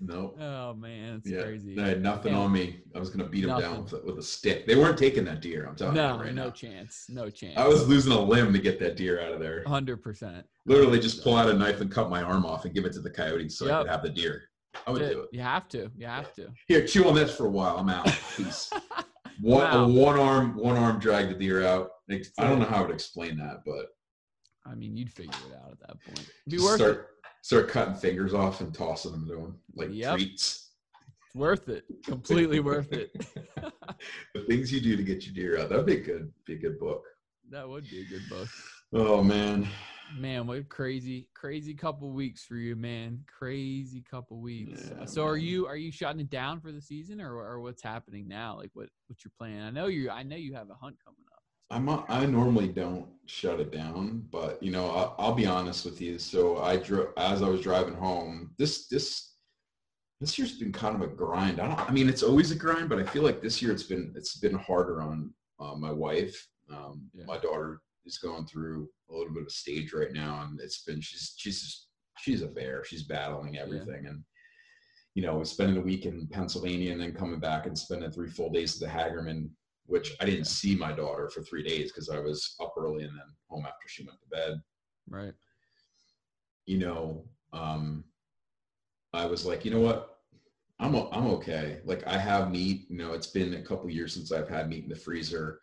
Nope. 0.03 0.35
oh 0.41 0.73
man, 0.73 1.15
it's 1.17 1.29
Yeah. 1.29 1.43
crazy. 1.43 1.75
They 1.75 1.83
had 1.83 2.01
nothing 2.01 2.33
on 2.33 2.51
me. 2.51 2.81
I 2.95 2.99
was 2.99 3.09
going 3.09 3.23
to 3.23 3.29
beat 3.29 3.45
them 3.45 3.59
down 3.59 3.83
with 3.83 3.93
a, 3.93 4.01
with 4.03 4.17
a 4.17 4.23
stick. 4.23 4.65
They 4.65 4.75
weren't 4.75 4.97
taking 4.97 5.23
that 5.25 5.41
deer. 5.41 5.65
I'm 5.67 5.75
telling 5.75 5.93
No, 5.93 6.15
you 6.15 6.21
right 6.21 6.33
no 6.33 6.45
now. 6.45 6.49
chance. 6.49 7.05
No 7.07 7.29
chance. 7.29 7.55
I 7.57 7.67
was 7.67 7.87
losing 7.87 8.11
a 8.11 8.19
limb 8.19 8.51
to 8.53 8.59
get 8.59 8.79
that 8.79 8.97
deer 8.97 9.21
out 9.21 9.31
of 9.31 9.39
there. 9.39 9.63
hundred 9.65 9.97
percent. 9.97 10.45
Literally 10.65 10.99
just 10.99 11.23
pull 11.23 11.35
out 11.35 11.49
a 11.49 11.53
knife 11.53 11.81
and 11.81 11.91
cut 11.91 12.09
my 12.09 12.23
arm 12.23 12.45
off 12.45 12.65
and 12.65 12.73
give 12.73 12.85
it 12.85 12.93
to 12.93 12.99
the 12.99 13.11
coyotes 13.11 13.57
so 13.57 13.71
I 13.71 13.81
could 13.83 13.91
have 13.91 14.01
the 14.03 14.09
deer. 14.09 14.43
I 14.87 14.91
would 14.91 14.99
do 14.99 15.21
it. 15.21 15.29
You 15.33 15.41
have 15.41 15.67
to. 15.69 15.91
You 15.95 16.07
have 16.07 16.33
to. 16.35 16.47
Here, 16.67 16.85
chew 16.87 17.07
on 17.07 17.13
this 17.13 17.35
for 17.35 17.45
a 17.45 17.49
while. 17.51 17.77
I'm 17.77 17.89
out. 17.89 18.05
Peace. 18.37 18.71
One, 19.41 19.61
Wow. 19.63 19.83
a 19.83 19.87
one 19.87 20.17
arm, 20.19 20.55
one 20.55 20.77
arm 20.77 20.99
dragged 20.99 21.29
the 21.31 21.35
deer 21.35 21.65
out. 21.65 21.89
I 22.09 22.19
don't 22.39 22.59
know 22.59 22.65
how 22.65 22.77
I 22.77 22.81
would 22.81 22.91
explain 22.91 23.37
that, 23.37 23.61
but 23.65 23.87
I 24.65 24.75
mean, 24.75 24.95
you'd 24.97 25.11
figure 25.11 25.31
it 25.49 25.55
out 25.63 25.71
at 25.71 25.79
that 25.81 26.03
point. 26.05 26.19
It'd 26.47 26.59
be 26.59 26.63
worth 26.63 26.75
start 26.75 26.91
it. 26.91 27.05
Start 27.41 27.67
cutting 27.67 27.95
fingers 27.95 28.33
off 28.33 28.61
and 28.61 28.73
tossing 28.73 29.11
them 29.11 29.27
to 29.27 29.35
them 29.35 29.59
like 29.75 29.89
Yep. 29.91 30.17
treats. 30.17 30.71
It's 31.25 31.35
worth 31.35 31.69
it. 31.69 31.85
Completely 32.05 32.59
worth 32.59 32.91
it. 32.93 33.11
the 34.33 34.41
things 34.47 34.71
you 34.71 34.81
do 34.81 34.95
to 34.95 35.03
get 35.03 35.25
your 35.25 35.33
deer 35.33 35.59
out. 35.59 35.69
That'd 35.69 35.85
be 35.85 35.97
good, 35.97 36.31
be 36.45 36.53
a 36.53 36.57
good 36.57 36.79
book. 36.79 37.03
that 37.49 37.67
would 37.67 37.89
be 37.89 38.01
a 38.01 38.05
good 38.05 38.29
book. 38.29 38.47
Oh 38.93 39.23
man, 39.23 39.67
Man, 40.13 40.45
what 40.45 40.57
a 40.57 40.63
crazy, 40.63 41.29
crazy 41.33 41.73
couple 41.73 42.11
weeks 42.11 42.43
for 42.43 42.55
you, 42.55 42.75
man. 42.75 43.23
Crazy 43.27 44.01
couple 44.01 44.41
weeks. 44.41 44.91
Yeah, 44.91 45.05
so 45.05 45.23
are 45.25 45.37
you 45.37 45.65
are 45.67 45.77
you 45.77 45.89
shutting 45.89 46.19
it 46.19 46.29
down 46.29 46.59
for 46.59 46.73
the 46.73 46.81
season 46.81 47.21
or 47.21 47.35
or 47.35 47.61
what's 47.61 47.81
happening 47.81 48.27
now? 48.27 48.57
Like 48.57 48.71
what 48.73 48.89
what's 49.07 49.23
your 49.23 49.31
plan? 49.37 49.63
I 49.63 49.69
know 49.69 49.87
you 49.87 50.09
I 50.09 50.23
know 50.23 50.35
you 50.35 50.53
have 50.53 50.69
a 50.69 50.73
hunt 50.75 50.97
coming 51.05 51.23
up. 51.30 51.30
I'm 51.71 51.87
a, 51.89 52.05
I 52.09 52.25
normally 52.25 52.67
don't 52.67 53.07
shut 53.25 53.59
it 53.61 53.71
down, 53.71 54.25
but 54.29 54.61
you 54.61 54.71
know 54.71 54.89
I'll, 54.91 55.15
I'll 55.17 55.33
be 55.33 55.45
honest 55.45 55.85
with 55.85 56.01
you. 56.01 56.19
So 56.19 56.61
I 56.61 56.77
drove 56.77 57.09
as 57.17 57.41
I 57.41 57.47
was 57.47 57.61
driving 57.61 57.95
home. 57.95 58.51
This 58.57 58.87
this 58.87 59.35
this 60.19 60.37
year's 60.37 60.59
been 60.59 60.71
kind 60.71 60.95
of 60.95 61.01
a 61.01 61.07
grind. 61.07 61.59
I 61.59 61.67
don't. 61.67 61.89
I 61.89 61.91
mean, 61.91 62.09
it's 62.09 62.23
always 62.23 62.51
a 62.51 62.55
grind, 62.55 62.89
but 62.89 62.99
I 62.99 63.03
feel 63.03 63.23
like 63.23 63.41
this 63.41 63.61
year 63.61 63.71
it's 63.71 63.83
been 63.83 64.13
it's 64.15 64.37
been 64.37 64.55
harder 64.55 65.01
on 65.01 65.33
uh, 65.59 65.75
my 65.75 65.91
wife. 65.91 66.47
Um, 66.69 67.09
Yeah. 67.13 67.25
My 67.25 67.37
daughter 67.37 67.81
is 68.05 68.17
going 68.17 68.45
through 68.45 68.89
a 69.09 69.13
little 69.13 69.33
bit 69.33 69.43
of 69.43 69.47
a 69.47 69.51
stage 69.51 69.93
right 69.93 70.11
now, 70.11 70.43
and 70.43 70.59
it's 70.59 70.83
been 70.83 71.01
she's 71.01 71.33
she's 71.37 71.61
just, 71.61 71.87
she's 72.19 72.41
a 72.41 72.47
bear. 72.47 72.83
She's 72.83 73.03
battling 73.03 73.57
everything, 73.57 74.07
and 74.07 74.23
you 75.15 75.23
know, 75.23 75.43
spending 75.43 75.77
a 75.77 75.81
week 75.81 76.05
in 76.05 76.27
Pennsylvania 76.27 76.91
and 76.91 77.01
then 77.01 77.13
coming 77.13 77.39
back 77.39 77.65
and 77.65 77.77
spending 77.77 78.11
three 78.11 78.29
full 78.29 78.49
days 78.49 78.81
at 78.81 78.87
the 78.87 78.93
Hagerman, 78.93 79.49
which 79.85 80.15
I 80.21 80.25
didn't 80.25 80.45
see 80.45 80.75
my 80.75 80.91
daughter 80.91 81.29
for 81.29 81.41
three 81.41 81.63
days 81.63 81.91
because 81.91 82.09
I 82.09 82.19
was 82.19 82.55
up 82.61 82.73
early 82.77 83.03
and 83.03 83.13
then 83.13 83.25
home 83.49 83.65
after 83.65 83.87
she 83.87 84.05
went 84.05 84.19
to 84.21 84.27
bed. 84.29 84.61
Right. 85.09 85.33
You 86.65 86.79
know, 86.79 87.25
um, 87.53 88.05
I 89.13 89.25
was 89.25 89.45
like, 89.45 89.65
you 89.65 89.71
know 89.71 89.81
what? 89.81 90.17
I'm 90.79 90.95
I'm 90.95 91.27
okay. 91.27 91.81
Like 91.85 92.07
I 92.07 92.17
have 92.17 92.51
meat. 92.51 92.85
You 92.89 92.97
know, 92.97 93.13
it's 93.13 93.27
been 93.27 93.53
a 93.55 93.61
couple 93.61 93.89
years 93.89 94.13
since 94.13 94.31
I've 94.31 94.49
had 94.49 94.69
meat 94.69 94.83
in 94.83 94.89
the 94.89 94.95
freezer. 94.95 95.59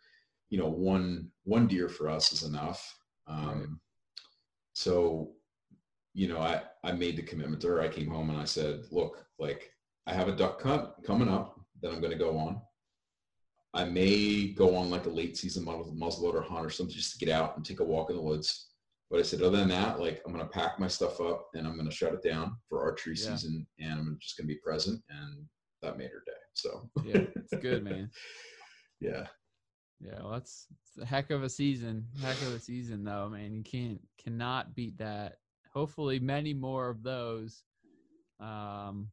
You 0.49 0.59
know, 0.59 0.69
one 0.69 1.31
one 1.43 1.67
deer 1.67 1.89
for 1.89 2.09
us 2.09 2.31
is 2.31 2.43
enough. 2.43 2.95
Um, 3.27 3.81
So, 4.73 5.31
you 6.13 6.27
know, 6.29 6.39
I 6.39 6.61
I 6.83 6.93
made 6.93 7.17
the 7.17 7.23
commitment 7.23 7.61
to 7.63 7.67
her. 7.67 7.81
I 7.81 7.89
came 7.89 8.09
home 8.09 8.29
and 8.29 8.39
I 8.39 8.45
said, 8.45 8.83
look, 8.91 9.25
like 9.39 9.71
I 10.07 10.13
have 10.13 10.29
a 10.29 10.35
duck 10.35 10.61
hunt 10.61 10.89
coming 11.05 11.27
up 11.27 11.59
that 11.81 11.91
I'm 11.91 11.99
going 11.99 12.13
to 12.13 12.25
go 12.25 12.37
on. 12.37 12.61
I 13.73 13.83
may 13.85 14.47
go 14.47 14.75
on 14.75 14.89
like 14.89 15.05
a 15.05 15.09
late 15.09 15.37
season 15.37 15.63
muzzle- 15.63 15.93
muzzleloader 15.95 16.43
hunt 16.43 16.65
or 16.65 16.69
something 16.69 16.95
just 16.95 17.17
to 17.19 17.23
get 17.25 17.33
out 17.33 17.55
and 17.55 17.65
take 17.65 17.79
a 17.81 17.83
walk 17.83 18.09
in 18.09 18.15
the 18.15 18.21
woods. 18.21 18.67
But 19.11 19.19
I 19.19 19.23
said, 19.23 19.41
other 19.41 19.57
than 19.57 19.69
that, 19.69 19.99
like 19.99 20.21
I'm 20.25 20.33
going 20.33 20.43
to 20.45 20.51
pack 20.51 20.79
my 20.79 20.87
stuff 20.87 21.19
up 21.21 21.47
and 21.53 21.67
I'm 21.67 21.75
going 21.75 21.89
to 21.89 21.95
shut 21.95 22.13
it 22.13 22.23
down 22.23 22.55
for 22.67 22.81
archery 22.83 23.15
Yeah. 23.17 23.35
season 23.35 23.65
and 23.79 23.99
I'm 23.99 24.17
just 24.21 24.37
going 24.37 24.47
to 24.47 24.53
be 24.53 24.59
present. 24.63 25.01
And 25.09 25.45
that 25.81 25.97
made 25.97 26.09
her 26.11 26.23
day. 26.25 26.31
So 26.53 26.89
Yeah, 27.05 27.21
it's 27.35 27.53
good, 27.61 27.83
man. 27.83 28.09
yeah, 28.99 29.27
Yeah, 29.99 30.19
well, 30.21 30.31
that's 30.31 30.67
it's 30.83 30.97
a 31.01 31.05
heck 31.05 31.29
of 31.31 31.43
a 31.43 31.49
season. 31.49 32.07
Heck 32.21 32.41
of 32.41 32.53
a 32.53 32.59
season, 32.59 33.03
though, 33.03 33.29
man. 33.29 33.53
You 33.53 33.63
can't 33.63 33.99
cannot 34.23 34.75
beat 34.75 34.97
that. 34.97 35.37
Hopefully, 35.73 36.19
many 36.19 36.53
more 36.53 36.89
of 36.89 37.03
those. 37.03 37.63
Um, 38.39 39.09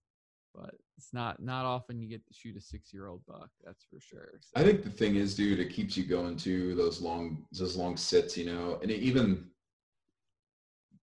but 0.56 0.74
it's 0.96 1.12
not 1.12 1.40
not 1.42 1.66
often 1.66 2.00
you 2.00 2.08
get 2.08 2.26
to 2.26 2.32
shoot 2.32 2.56
a 2.56 2.60
six 2.60 2.92
year 2.92 3.08
old 3.08 3.20
buck. 3.26 3.50
That's 3.64 3.84
for 3.84 4.00
sure. 4.00 4.40
I 4.54 4.62
think 4.62 4.82
the 4.82 4.90
thing 4.90 5.16
is, 5.16 5.34
dude, 5.34 5.60
it 5.60 5.70
keeps 5.70 5.96
you 5.96 6.04
going 6.04 6.36
to 6.38 6.74
those 6.74 7.00
long, 7.00 7.44
those 7.52 7.76
long 7.76 7.96
sits, 7.96 8.36
you 8.36 8.46
know, 8.46 8.78
and 8.82 8.90
it 8.90 9.00
even, 9.00 9.46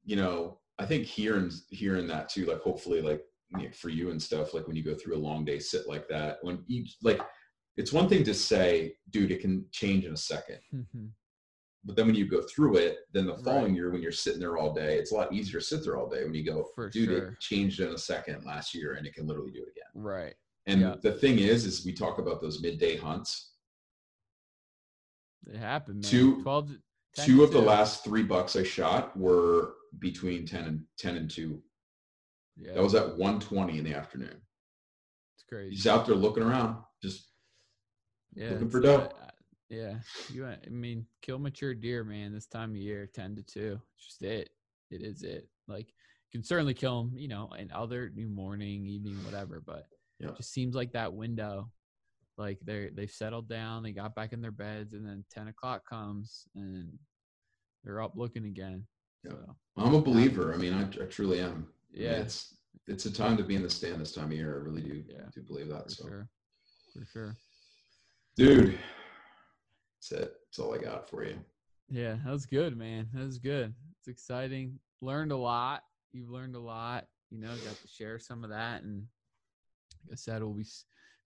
you 0.03 0.15
know, 0.15 0.59
I 0.79 0.85
think 0.85 1.05
hearing 1.05 1.51
hearing 1.69 2.07
that 2.07 2.29
too, 2.29 2.45
like 2.45 2.61
hopefully, 2.61 3.01
like 3.01 3.21
you 3.55 3.63
know, 3.63 3.71
for 3.73 3.89
you 3.89 4.09
and 4.09 4.21
stuff, 4.21 4.53
like 4.53 4.67
when 4.67 4.75
you 4.75 4.83
go 4.83 4.95
through 4.95 5.15
a 5.15 5.25
long 5.25 5.45
day 5.45 5.59
sit 5.59 5.87
like 5.87 6.07
that, 6.09 6.39
when 6.41 6.63
you 6.67 6.85
like, 7.03 7.21
it's 7.77 7.93
one 7.93 8.09
thing 8.09 8.23
to 8.23 8.33
say, 8.33 8.95
dude, 9.11 9.31
it 9.31 9.41
can 9.41 9.65
change 9.71 10.05
in 10.05 10.13
a 10.13 10.17
second, 10.17 10.59
mm-hmm. 10.73 11.05
But 11.85 11.95
then 11.97 12.05
when 12.07 12.15
you 12.15 12.25
go 12.27 12.41
through 12.43 12.77
it, 12.77 12.99
then 13.11 13.25
the 13.25 13.33
Right. 13.35 13.43
following 13.43 13.75
year 13.75 13.91
when 13.91 14.01
you're 14.01 14.11
sitting 14.13 14.39
there 14.39 14.57
all 14.57 14.73
day, 14.73 14.97
it's 14.97 15.11
a 15.11 15.15
lot 15.15 15.33
easier 15.33 15.59
to 15.59 15.65
sit 15.65 15.83
there 15.83 15.97
all 15.97 16.09
day 16.09 16.23
when 16.23 16.33
you 16.33 16.43
go, 16.45 16.63
For 16.75 16.89
dude, 16.89 17.09
sure. 17.09 17.27
it 17.29 17.39
changed 17.39 17.81
in 17.81 17.89
a 17.89 17.97
second 17.97 18.45
last 18.45 18.73
year, 18.73 18.93
and 18.93 19.05
it 19.05 19.13
can 19.13 19.27
literally 19.27 19.51
do 19.51 19.63
it 19.63 19.69
again. 19.69 19.83
right. 19.93 20.35
And 20.65 20.79
Yeah. 20.79 20.95
the 21.01 21.11
thing 21.11 21.39
is, 21.39 21.65
is 21.65 21.83
we 21.85 21.91
talk 21.91 22.19
about 22.19 22.39
those 22.39 22.61
midday 22.61 22.95
hunts. 22.95 23.51
It 25.45 25.57
happened, 25.57 26.03
man. 26.03 26.09
Two- 26.09 26.41
Twelve. 26.41 26.69
to- 26.69 26.81
two 27.25 27.37
to 27.37 27.43
of 27.43 27.51
the 27.51 27.59
last 27.61 28.03
three 28.05 28.23
bucks 28.23 28.55
I 28.55 28.63
shot 28.63 29.15
were 29.17 29.75
between 29.99 30.45
10 30.45 30.63
and 30.65 30.87
10 30.97 31.17
and 31.17 31.29
2. 31.29 31.61
Yeah, 32.55 32.73
That 32.75 32.83
was 32.83 32.95
at 32.95 33.17
120 33.17 33.77
in 33.77 33.83
the 33.83 33.93
afternoon. 33.93 34.41
it's 35.35 35.43
crazy. 35.43 35.75
He's 35.75 35.85
out 35.87 36.05
there 36.05 36.15
looking 36.15 36.43
around. 36.43 36.81
Just 37.01 37.29
yeah, 38.35 38.51
looking 38.51 38.69
for 38.69 38.79
doe. 38.79 39.11
Yeah, 39.73 39.95
you. 40.29 40.45
I 40.45 40.57
mean, 40.69 41.05
kill 41.21 41.39
mature 41.39 41.73
deer, 41.73 42.03
man. 42.03 42.33
This 42.33 42.45
time 42.45 42.71
of 42.71 42.77
year, 42.77 43.07
ten 43.13 43.35
to 43.35 43.41
two. 43.43 43.79
It's 43.95 44.05
just 44.05 44.21
it. 44.23 44.49
It 44.91 45.01
is 45.01 45.23
it. 45.23 45.49
Like 45.67 45.87
you 45.87 46.39
can 46.39 46.43
certainly 46.43 46.73
kill 46.73 47.03
them, 47.03 47.17
you 47.17 47.27
know, 47.27 47.49
in 47.57 47.71
other 47.71 48.11
new 48.13 48.29
morning, 48.29 48.85
evening, 48.85 49.23
whatever. 49.25 49.61
But 49.65 49.87
Yeah. 50.19 50.29
it 50.29 50.37
just 50.37 50.51
seems 50.53 50.75
like 50.75 50.91
that 50.93 51.13
window, 51.13 51.71
like 52.37 52.59
they're 52.63 52.91
they've 52.91 53.09
settled 53.11 53.49
down, 53.49 53.83
they 53.83 53.91
got 53.91 54.15
back 54.15 54.33
in 54.33 54.41
their 54.41 54.51
beds, 54.51 54.93
and 54.93 55.05
then 55.05 55.25
ten 55.31 55.47
o'clock 55.47 55.87
comes 55.89 56.47
and 56.55 56.91
they're 57.83 58.01
up 58.01 58.13
looking 58.15 58.45
again. 58.45 58.85
Yeah. 59.23 59.31
So 59.31 59.55
I'm 59.77 59.95
a 59.95 60.01
believer. 60.01 60.53
I 60.53 60.57
mean, 60.57 60.73
I, 60.73 60.83
I 60.83 61.05
truly 61.07 61.39
am. 61.39 61.49
I 61.51 61.55
mean, 61.55 61.65
yeah, 61.93 62.11
it's 62.17 62.57
it's 62.87 63.05
a 63.05 63.11
time 63.13 63.37
to 63.37 63.43
be 63.43 63.55
in 63.55 63.63
the 63.63 63.69
stand 63.69 64.01
this 64.01 64.11
time 64.13 64.25
of 64.25 64.33
year. 64.33 64.53
I 64.59 64.63
really 64.63 64.81
do 64.81 65.03
Yeah. 65.07 65.29
do 65.33 65.41
believe 65.41 65.69
that. 65.69 65.83
for 65.85 65.89
So, 65.89 66.03
sure, 66.07 66.29
for 66.93 67.05
sure. 67.05 67.37
dude, 68.35 68.77
that's 70.09 70.23
it. 70.23 70.33
That's 70.47 70.59
all 70.59 70.73
I 70.73 70.77
got 70.77 71.07
for 71.09 71.23
you. 71.23 71.35
Yeah, 71.89 72.15
that 72.25 72.31
was 72.31 72.45
good, 72.45 72.77
man. 72.77 73.07
That 73.13 73.25
was 73.25 73.37
good. 73.37 73.73
It's 73.99 74.07
exciting. 74.07 74.79
Learned 75.01 75.31
a 75.31 75.37
lot. 75.37 75.83
You've 76.11 76.29
learned 76.29 76.55
a 76.55 76.59
lot. 76.59 77.05
You 77.29 77.39
know, 77.39 77.49
got 77.49 77.75
to 77.81 77.87
share 77.87 78.19
some 78.19 78.43
of 78.43 78.49
that, 78.51 78.83
and 78.83 79.03
like 80.07 80.13
I 80.13 80.15
said, 80.15 80.41
we'll 80.43 80.53
be 80.53 80.65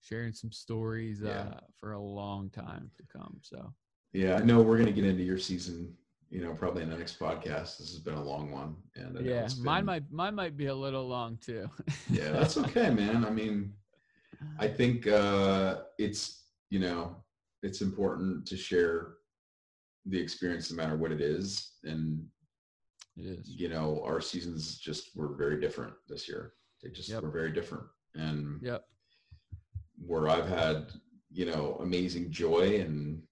sharing 0.01 0.31
some 0.33 0.51
stories 0.51 1.21
Yeah. 1.23 1.31
uh, 1.55 1.59
for 1.77 1.93
a 1.93 1.99
long 1.99 2.49
time 2.49 2.89
to 2.97 3.03
come. 3.11 3.39
So 3.41 3.73
Yeah, 4.13 4.35
I 4.35 4.43
know 4.43 4.61
we're 4.61 4.77
gonna 4.77 4.91
get 4.91 5.05
into 5.05 5.23
your 5.23 5.37
season. 5.37 5.93
You 6.29 6.41
know, 6.41 6.53
probably 6.53 6.83
in 6.83 6.89
the 6.89 6.97
next 6.97 7.19
podcast. 7.19 7.77
This 7.77 7.91
has 7.91 7.99
been 7.99 8.13
a 8.15 8.23
long 8.23 8.51
one, 8.51 8.75
and 8.95 9.17
I 9.17 9.21
yeah, 9.21 9.43
it's 9.45 9.57
mine 9.57 9.85
might 9.85 10.03
mine 10.11 10.35
might 10.35 10.57
be 10.57 10.65
a 10.67 10.75
little 10.75 11.07
long 11.07 11.37
too. 11.37 11.69
Yeah, 12.09 12.31
that's 12.31 12.57
okay, 12.57 12.89
man. 12.89 13.25
I 13.25 13.29
mean, 13.29 13.73
I 14.59 14.67
think 14.67 15.07
uh, 15.07 15.81
it's 15.97 16.43
you 16.69 16.79
know 16.79 17.15
it's 17.63 17.81
important 17.81 18.45
to 18.47 18.57
share 18.57 19.15
the 20.05 20.19
experience 20.19 20.71
no 20.71 20.77
matter 20.77 20.95
what 20.97 21.11
it 21.11 21.21
is, 21.21 21.73
and 21.83 22.25
It 23.17 23.25
is. 23.25 23.49
you 23.49 23.67
know, 23.69 24.01
our 24.03 24.21
seasons 24.21 24.77
just 24.77 25.15
were 25.15 25.35
very 25.35 25.59
different 25.59 25.93
this 26.07 26.27
year. 26.27 26.53
They 26.81 26.89
just 26.89 27.09
Yep. 27.09 27.23
were 27.23 27.31
very 27.31 27.51
different. 27.51 27.87
And 28.15 28.61
Yep. 28.61 28.87
where 29.97 30.29
I've 30.29 30.47
had, 30.47 30.93
you 31.29 31.45
know, 31.45 31.75
amazing 31.77 32.31
joy 32.31 32.79
and 32.79 33.27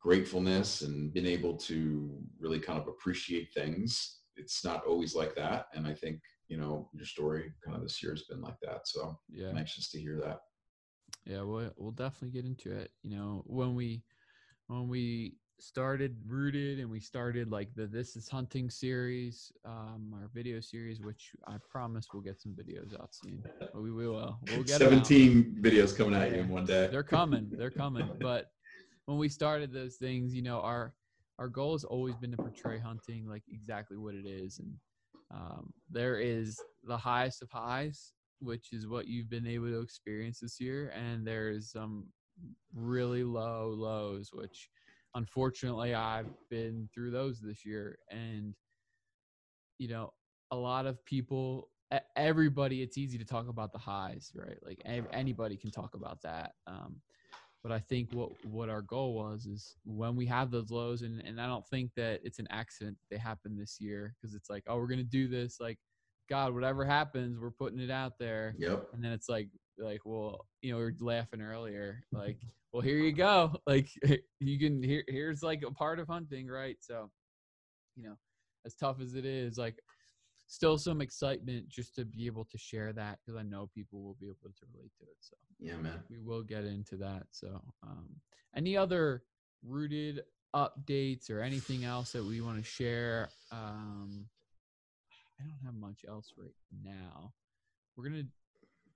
gratefulness 0.00 0.82
and 0.82 1.12
been 1.12 1.26
able 1.26 1.56
to 1.56 2.24
really 2.38 2.60
kind 2.60 2.80
of 2.80 2.88
appreciate 2.88 3.52
things. 3.52 4.20
It's 4.36 4.64
not 4.64 4.84
always 4.84 5.14
like 5.14 5.34
that. 5.34 5.66
And 5.74 5.86
I 5.86 5.94
think, 5.94 6.20
you 6.48 6.56
know, 6.56 6.88
your 6.94 7.04
story 7.04 7.52
kind 7.64 7.76
of 7.76 7.82
this 7.82 8.02
year 8.02 8.12
has 8.12 8.22
been 8.22 8.40
like 8.40 8.58
that. 8.62 8.88
So 8.88 9.20
Yeah. 9.28 9.50
I'm 9.50 9.58
anxious 9.58 9.90
to 9.90 10.00
hear 10.00 10.18
that. 10.20 10.40
Yeah, 11.28 11.42
we'll 11.42 11.70
we'll 11.76 11.92
definitely 11.92 12.30
get 12.30 12.46
into 12.46 12.72
it. 12.72 12.90
You 13.02 13.10
know, 13.16 13.42
when 13.46 13.74
we 13.74 14.02
when 14.68 14.88
we 14.88 15.36
started 15.60 16.16
rooted 16.26 16.78
and 16.78 16.88
we 16.90 17.00
started 17.00 17.50
like 17.50 17.68
the 17.74 17.86
this 17.86 18.16
is 18.16 18.28
hunting 18.28 18.70
series, 18.70 19.52
um, 19.66 20.14
our 20.14 20.30
video 20.32 20.60
series, 20.60 21.00
which 21.02 21.32
I 21.46 21.56
promise 21.70 22.06
we'll 22.12 22.22
get 22.22 22.40
some 22.40 22.52
videos 22.52 22.98
out 22.98 23.14
soon. 23.14 23.42
But 23.74 23.82
we 23.82 23.92
will. 23.92 24.38
We'll 24.48 24.62
get 24.64 24.80
'em 24.80 24.94
out. 24.94 25.06
17 25.06 25.58
videos 25.60 25.94
coming 25.96 26.14
at 26.14 26.32
you 26.32 26.40
in 26.40 26.48
one 26.48 26.64
day. 26.64 26.88
They're 26.90 27.02
coming. 27.02 27.52
They're 27.58 27.70
coming. 27.70 28.10
But 28.20 28.50
when 29.04 29.18
we 29.18 29.28
started 29.28 29.72
those 29.72 29.96
things, 29.96 30.34
you 30.34 30.42
know, 30.42 30.60
our 30.60 30.94
our 31.38 31.48
goal 31.48 31.72
has 31.72 31.84
always 31.84 32.16
been 32.16 32.30
to 32.30 32.36
portray 32.36 32.78
hunting 32.78 33.28
like 33.28 33.42
exactly 33.52 33.96
what 33.98 34.14
it 34.14 34.26
is, 34.26 34.58
and 34.60 34.74
um, 35.30 35.72
there 35.90 36.18
is 36.18 36.58
the 36.84 36.96
highest 36.96 37.42
of 37.42 37.50
highs, 37.50 38.12
which 38.40 38.72
is 38.72 38.86
what 38.86 39.06
you've 39.06 39.30
been 39.30 39.46
able 39.46 39.66
to 39.68 39.80
experience 39.80 40.40
this 40.40 40.60
year, 40.60 40.92
and 40.94 41.26
there 41.26 41.50
is 41.50 41.70
some 41.70 42.06
really 42.74 43.24
low 43.24 43.72
lows, 43.76 44.30
which 44.32 44.68
unfortunately 45.14 45.94
I've 45.94 46.30
been 46.50 46.88
through 46.94 47.10
those 47.10 47.40
this 47.40 47.64
year, 47.64 47.98
and 48.10 48.54
you 49.78 49.88
know, 49.88 50.12
a 50.50 50.56
lot 50.56 50.86
of 50.86 51.04
people 51.04 51.70
everybody 52.16 52.82
it's 52.82 52.98
easy 52.98 53.16
to 53.16 53.24
talk 53.24 53.48
about 53.48 53.72
the 53.72 53.78
highs 53.78 54.30
right? 54.34 54.58
Like 54.62 54.78
anybody 54.84 55.56
can 55.56 55.70
talk 55.70 55.94
about 55.94 56.20
that 56.22 56.52
um 56.66 57.00
but 57.62 57.72
i 57.72 57.78
think 57.78 58.12
what 58.12 58.30
what 58.46 58.68
our 58.68 58.82
goal 58.82 59.14
was 59.14 59.46
is 59.46 59.76
when 59.84 60.16
we 60.16 60.26
have 60.26 60.50
those 60.50 60.70
lows 60.70 61.02
and 61.02 61.20
and 61.22 61.40
i 61.40 61.46
don't 61.46 61.66
think 61.68 61.90
that 61.96 62.20
it's 62.22 62.38
an 62.38 62.46
accident 62.50 62.96
they 63.10 63.16
happen 63.16 63.56
this 63.56 63.78
year 63.80 64.14
because 64.20 64.34
it's 64.34 64.50
like 64.50 64.62
oh 64.66 64.76
we're 64.76 64.86
gonna 64.86 65.02
do 65.02 65.28
this 65.28 65.58
like 65.60 65.78
god 66.28 66.54
whatever 66.54 66.84
happens 66.84 67.38
we're 67.38 67.50
putting 67.50 67.80
it 67.80 67.90
out 67.90 68.12
there 68.18 68.54
Yep. 68.58 68.88
and 68.92 69.02
then 69.04 69.12
it's 69.12 69.28
like 69.28 69.48
like 69.78 70.00
well 70.04 70.46
you 70.62 70.72
know 70.72 70.78
we 70.78 70.84
are 70.84 70.94
laughing 71.00 71.40
earlier 71.40 72.04
like 72.12 72.38
well 72.72 72.82
here 72.82 72.98
you 72.98 73.12
go 73.12 73.54
like 73.66 73.88
you 74.40 74.58
can 74.58 74.82
here 74.82 75.04
here's 75.08 75.42
like 75.42 75.62
a 75.66 75.70
part 75.72 75.98
of 75.98 76.08
hunting 76.08 76.48
right 76.48 76.76
so 76.80 77.10
you 77.96 78.04
know 78.04 78.16
as 78.66 78.74
tough 78.74 79.00
as 79.00 79.14
it 79.14 79.24
is 79.24 79.56
like 79.58 79.78
still 80.46 80.78
some 80.78 81.00
excitement 81.00 81.68
just 81.68 81.94
to 81.94 82.04
be 82.04 82.26
able 82.26 82.44
to 82.44 82.56
share 82.58 82.92
that 82.92 83.18
because 83.20 83.38
i 83.38 83.42
know 83.42 83.68
people 83.74 84.02
will 84.02 84.16
be 84.20 84.26
able 84.26 84.50
to 84.58 84.66
relate 84.74 84.92
to 84.98 85.04
it 85.04 85.16
so 85.20 85.36
Yeah, 85.58 85.76
man. 85.76 86.02
we 86.10 86.18
will 86.18 86.42
get 86.42 86.64
into 86.64 86.96
that 86.96 87.24
so 87.30 87.60
um 87.82 88.08
any 88.56 88.76
other 88.76 89.22
rooted 89.62 90.22
updates 90.56 91.30
or 91.30 91.40
anything 91.40 91.84
else 91.84 92.12
that 92.12 92.24
we 92.24 92.40
want 92.40 92.56
to 92.56 92.62
share 92.64 93.28
um 93.52 94.24
i 95.40 95.44
don't 95.44 95.58
have 95.64 95.74
much 95.74 96.04
else 96.08 96.32
right 96.36 96.54
now 96.84 97.32
we're 97.96 98.04
gonna 98.08 98.22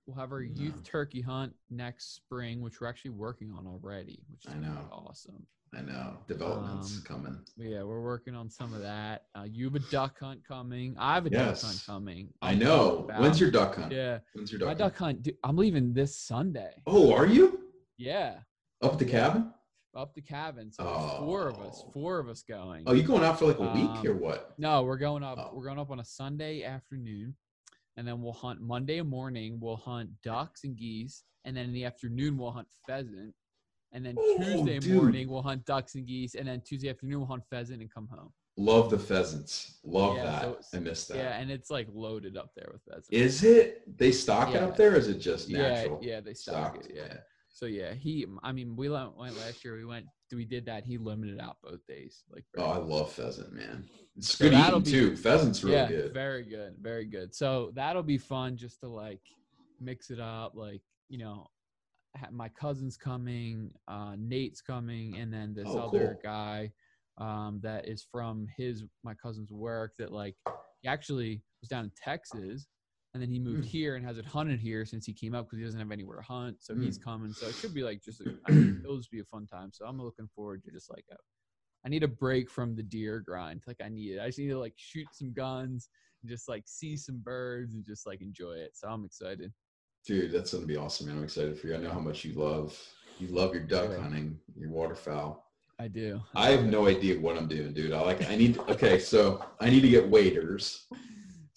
we'll 0.05 0.17
have 0.17 0.31
our 0.31 0.41
youth 0.41 0.83
turkey 0.83 1.21
hunt 1.21 1.53
next 1.69 2.15
spring 2.15 2.61
which 2.61 2.79
we're 2.81 2.87
actually 2.87 3.11
working 3.11 3.51
on 3.57 3.65
already 3.67 4.19
which 4.31 4.45
is 4.45 4.53
I 4.53 4.57
know. 4.57 4.77
awesome 4.91 5.45
I 5.75 5.81
know. 5.81 6.17
Development's 6.27 6.97
Um, 6.97 7.03
coming. 7.03 7.39
Yeah 7.57 7.81
we're 7.81 7.99
working 8.03 8.35
on 8.35 8.47
some 8.47 8.75
of 8.75 8.81
that 8.83 9.23
uh, 9.35 9.45
you 9.51 9.65
have 9.65 9.73
a 9.73 9.79
duck 9.79 10.19
hunt 10.19 10.41
coming 10.47 10.95
i 10.99 11.15
have 11.15 11.25
a 11.25 11.29
duck 11.31 11.59
hunt 11.59 11.81
coming 11.85 12.29
I 12.43 12.53
know. 12.53 12.99
about- 13.05 13.21
When's 13.21 13.39
your 13.39 13.49
duck 13.49 13.75
hunt? 13.77 13.91
yeah 13.91 14.19
When's 14.33 14.51
your 14.51 14.59
duck 14.59 14.67
my 14.67 14.71
hunt? 14.71 14.79
duck 14.79 14.97
hunt 14.97 15.23
dude, 15.23 15.37
i'm 15.43 15.55
leaving 15.57 15.91
this 15.93 16.15
sunday 16.15 16.73
Oh, 16.85 17.11
are 17.13 17.25
you? 17.25 17.59
yeah 17.97 18.39
Up 18.83 18.93
at 18.93 18.99
the 18.99 19.05
cabin? 19.05 19.51
Up 19.95 20.13
the 20.15 20.21
cabin 20.21 20.71
so 20.71 20.83
there's 20.83 21.19
four 21.19 21.47
of 21.47 21.59
us 21.59 21.83
Oh. 21.85 21.91
four 21.91 22.19
of 22.19 22.27
us 22.27 22.43
going 22.43 22.83
Oh, 22.87 22.93
you 22.93 23.03
going 23.03 23.23
out 23.23 23.39
for 23.39 23.45
like 23.45 23.59
a 23.59 23.73
week 23.73 23.89
Um, 23.89 24.07
or 24.07 24.15
what? 24.15 24.53
No, 24.57 24.83
we're 24.83 24.97
going 24.97 25.23
up. 25.23 25.37
Oh. 25.39 25.55
We're 25.55 25.65
going 25.65 25.79
up 25.79 25.91
on 25.91 25.99
a 25.99 26.05
Sunday 26.05 26.63
afternoon, 26.63 27.35
and 27.97 28.07
then 28.07 28.21
we'll 28.21 28.33
hunt 28.33 28.59
Monday 28.61 29.01
morning. 29.01 29.59
We'll 29.59 29.75
hunt 29.75 30.09
ducks 30.23 30.63
and 30.63 30.75
geese, 30.75 31.23
and 31.45 31.55
then 31.55 31.65
in 31.65 31.73
the 31.73 31.85
afternoon 31.85 32.37
we'll 32.37 32.51
hunt 32.51 32.67
pheasant, 32.87 33.33
and 33.91 34.05
then 34.05 34.15
Oh, 34.17 34.37
Tuesday 34.37 34.79
dude. 34.79 34.95
morning 34.95 35.29
we'll 35.29 35.43
hunt 35.43 35.65
ducks 35.65 35.95
and 35.95 36.05
geese, 36.07 36.35
and 36.35 36.47
then 36.47 36.61
Tuesday 36.61 36.89
afternoon 36.89 37.19
we'll 37.19 37.27
hunt 37.27 37.43
pheasant 37.49 37.81
and 37.81 37.93
come 37.93 38.07
home. 38.07 38.31
Love 38.57 38.89
the 38.91 38.99
pheasants. 38.99 39.79
Love 39.83 40.15
Yeah, 40.17 40.25
that. 40.25 40.65
so 40.65 40.77
I 40.77 40.81
missed 40.81 41.07
that. 41.09 41.17
Yeah, 41.17 41.39
and 41.39 41.49
it's 41.51 41.69
like 41.71 41.87
loaded 41.91 42.37
up 42.37 42.51
there 42.55 42.69
with 42.71 42.83
pheasant. 42.83 43.07
Is 43.11 43.43
it? 43.43 43.97
They 43.97 44.11
stock 44.11 44.53
it 44.53 44.61
up 44.61 44.75
there? 44.77 44.93
Or 44.93 44.95
is 44.95 45.07
it 45.07 45.19
just 45.19 45.49
yeah, 45.49 45.57
natural? 45.69 45.99
yeah, 46.03 46.19
they 46.19 46.33
stock 46.35 46.75
Stocked, 46.75 46.85
it. 46.87 46.95
Yeah. 46.95 47.17
So 47.53 47.67
yeah, 47.67 47.93
he. 47.93 48.25
I 48.41 48.51
mean, 48.51 48.75
we 48.75 48.89
went, 48.89 49.17
last 49.17 49.63
year. 49.63 49.77
We 49.77 49.85
went. 49.85 50.07
We 50.33 50.43
did 50.43 50.65
that. 50.65 50.83
He 50.83 50.97
limited 50.97 51.39
out 51.39 51.57
both 51.63 51.85
days. 51.87 52.23
Like. 52.29 52.43
Oh, 52.57 52.65
I 52.65 52.77
love 52.77 53.11
pheasant, 53.11 53.53
man. 53.53 53.87
It's 54.17 54.35
So 54.35 54.49
good 54.49 54.57
eating 54.57 54.81
be- 54.81 54.91
too. 54.91 55.15
Pheasant's 55.15 55.63
really 55.63 55.75
yeah, 55.77 55.87
good. 55.87 56.13
very 56.13 56.43
good, 56.43 56.75
very 56.81 57.05
good. 57.05 57.33
So 57.35 57.71
that'll 57.75 58.03
be 58.03 58.17
fun 58.17 58.57
just 58.57 58.79
to 58.79 58.87
like 58.87 59.21
mix 59.79 60.09
it 60.09 60.19
up. 60.19 60.53
Like 60.55 60.81
you 61.09 61.19
know, 61.19 61.47
my 62.31 62.49
cousin's 62.49 62.97
coming, 62.97 63.71
uh, 63.87 64.15
Nate's 64.17 64.61
coming, 64.61 65.17
and 65.17 65.31
then 65.31 65.53
this 65.53 65.69
Oh, 65.69 65.81
other 65.87 66.17
cool. 66.23 66.31
guy 66.31 66.71
um, 67.19 67.59
that 67.61 67.87
is 67.87 68.03
from 68.11 68.47
his 68.57 68.83
my 69.03 69.13
cousin's 69.13 69.51
work. 69.51 69.93
That 69.99 70.11
like 70.11 70.35
he 70.81 70.87
actually 70.87 71.43
was 71.61 71.69
down 71.69 71.85
in 71.85 71.91
Texas. 71.95 72.65
And 73.13 73.21
then 73.21 73.29
he 73.29 73.39
moved 73.39 73.63
Mm. 73.63 73.67
here 73.67 73.95
and 73.95 74.05
has 74.05 74.17
it 74.17 74.25
hunted 74.25 74.59
here 74.59 74.85
since 74.85 75.05
he 75.05 75.13
came 75.13 75.35
up 75.35 75.45
because 75.45 75.59
he 75.59 75.65
doesn't 75.65 75.79
have 75.79 75.91
anywhere 75.91 76.17
to 76.17 76.23
hunt. 76.23 76.63
So 76.63 76.75
he's 76.75 76.97
Mm. 76.97 77.03
coming. 77.03 77.33
So 77.33 77.47
it 77.47 77.55
should 77.55 77.73
be 77.73 77.83
like 77.83 78.01
just, 78.01 78.21
I 78.45 78.51
mean, 78.51 78.79
it'll 78.83 78.97
just 78.97 79.11
be 79.11 79.19
a 79.19 79.25
fun 79.25 79.45
time. 79.45 79.71
So 79.71 79.85
I'm 79.85 80.01
looking 80.01 80.27
forward 80.29 80.63
to 80.63 80.71
just 80.71 80.89
like 80.89 81.05
a, 81.11 81.17
I 81.85 81.89
need 81.89 82.03
a 82.03 82.07
break 82.07 82.49
from 82.49 82.75
the 82.75 82.81
deer 82.81 83.19
grind. 83.19 83.61
Like 83.67 83.81
I 83.83 83.89
need 83.89 84.13
it. 84.15 84.19
I 84.19 84.27
just 84.27 84.39
need 84.39 84.49
to 84.49 84.57
like 84.59 84.73
shoot 84.77 85.07
some 85.13 85.31
guns 85.33 85.89
and 86.21 86.29
just 86.29 86.49
like 86.49 86.63
see 86.67 86.97
some 86.97 87.19
birds 87.19 87.75
and 87.75 87.85
just 87.85 88.07
like 88.07 88.21
enjoy 88.21 88.53
it. 88.53 88.75
So 88.75 88.87
I'm 88.87 89.05
excited. 89.05 89.53
Dude, 90.05 90.31
that's 90.31 90.53
gonna 90.53 90.65
be 90.65 90.75
awesome, 90.77 91.07
man. 91.07 91.17
I'm 91.17 91.23
excited 91.23 91.57
for 91.59 91.67
you. 91.67 91.75
I 91.75 91.77
know 91.77 91.91
how 91.91 91.99
much 91.99 92.25
you 92.25 92.33
love 92.33 92.77
you 93.19 93.27
love 93.27 93.53
your 93.53 93.63
duck 93.63 93.89
Yeah. 93.91 94.01
hunting, 94.01 94.39
your 94.57 94.69
waterfowl. 94.71 95.45
I 95.77 95.87
do. 95.87 96.21
I 96.35 96.49
have 96.49 96.65
no 96.65 96.87
idea 96.87 97.19
what 97.19 97.37
I'm 97.37 97.47
doing, 97.47 97.73
dude. 97.73 97.93
I 97.93 98.01
like 98.01 98.27
I 98.29 98.35
need 98.35 98.57
okay, 98.57 98.97
so 98.97 99.45
I 99.59 99.69
need 99.69 99.81
to 99.81 99.89
get 99.89 100.07
waders. 100.09 100.87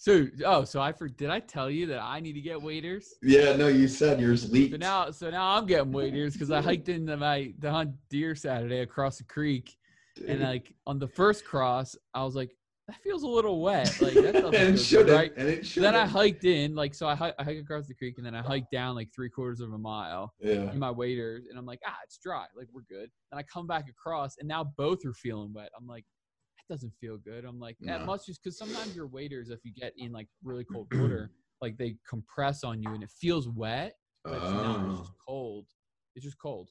So 0.07 0.25
oh, 0.45 0.63
so 0.63 0.79
I 0.79 0.93
for 0.93 1.09
did 1.09 1.29
I 1.29 1.41
tell 1.41 1.69
you 1.69 1.85
that 1.87 2.01
I 2.01 2.21
need 2.21 2.31
to 2.33 2.39
get 2.41 2.61
waders? 2.61 3.15
Yeah, 3.21 3.57
no, 3.57 3.67
you 3.67 3.89
said 3.89 4.21
yours 4.21 4.49
leaked. 4.49 4.71
So 4.71 4.77
now 4.77 5.11
so 5.11 5.29
now 5.29 5.57
I'm 5.57 5.65
getting 5.65 5.91
waders 5.91 6.31
because 6.31 6.49
I 6.49 6.61
hiked 6.61 6.87
into 6.87 7.17
my 7.17 7.53
to 7.61 7.69
hunt 7.69 7.91
deer 8.09 8.33
Saturday 8.33 8.79
across 8.79 9.17
the 9.17 9.25
creek 9.25 9.75
and 10.25 10.39
like 10.39 10.73
on 10.85 10.97
the 10.97 11.09
first 11.09 11.43
cross 11.43 11.97
I 12.13 12.23
was 12.23 12.35
like 12.37 12.51
that 12.87 12.95
feels 13.03 13.23
a 13.23 13.27
little 13.27 13.59
wet 13.61 14.01
like 14.01 14.13
that 14.13 14.35
and 14.45 14.55
it 14.55 14.77
should 14.77 15.09
right. 15.09 15.33
And 15.35 15.49
it 15.49 15.65
should 15.65 15.83
then 15.83 15.93
I 15.93 16.05
hiked 16.05 16.45
in 16.45 16.73
like 16.73 16.95
so 16.95 17.05
I, 17.05 17.13
hi- 17.15 17.33
I 17.37 17.43
hike 17.43 17.57
across 17.57 17.85
the 17.87 17.93
creek 17.93 18.13
and 18.15 18.25
then 18.25 18.33
I 18.33 18.41
hiked 18.41 18.71
down 18.71 18.95
like 18.95 19.09
three 19.13 19.29
quarters 19.29 19.59
of 19.59 19.73
a 19.73 19.77
mile 19.77 20.33
Yeah. 20.39 20.71
in 20.71 20.79
my 20.79 20.89
waders 20.89 21.47
and 21.49 21.59
I'm 21.59 21.65
like, 21.65 21.81
ah, 21.85 21.97
it's 22.05 22.17
dry. 22.17 22.45
Like 22.55 22.67
we're 22.71 22.83
good. 22.89 23.09
And 23.33 23.37
I 23.39 23.43
come 23.43 23.67
back 23.67 23.89
across 23.89 24.37
and 24.39 24.47
now 24.47 24.63
both 24.77 25.05
are 25.05 25.13
feeling 25.13 25.51
wet. 25.53 25.69
I'm 25.77 25.85
like, 25.85 26.05
doesn't 26.67 26.93
feel 26.99 27.17
good. 27.17 27.45
I'm 27.45 27.59
like, 27.59 27.77
that 27.81 27.99
No. 28.01 28.05
must 28.05 28.25
just 28.25 28.43
because 28.43 28.57
sometimes 28.57 28.95
your 28.95 29.07
waders, 29.07 29.49
if 29.49 29.59
you 29.63 29.73
get 29.73 29.93
in 29.97 30.11
like 30.11 30.27
really 30.43 30.63
cold 30.65 30.87
water, 30.91 31.29
like 31.61 31.77
they 31.77 31.95
compress 32.07 32.63
on 32.63 32.81
you 32.81 32.89
and 32.93 33.03
it 33.03 33.09
feels 33.09 33.47
wet, 33.49 33.95
but 34.23 34.33
it's 34.35 34.51
not. 34.51 34.85
It's 34.85 34.99
Oh, 34.99 35.01
just 35.03 35.11
cold. 35.25 35.65
It's 36.15 36.25
just 36.25 36.37
cold. 36.39 36.69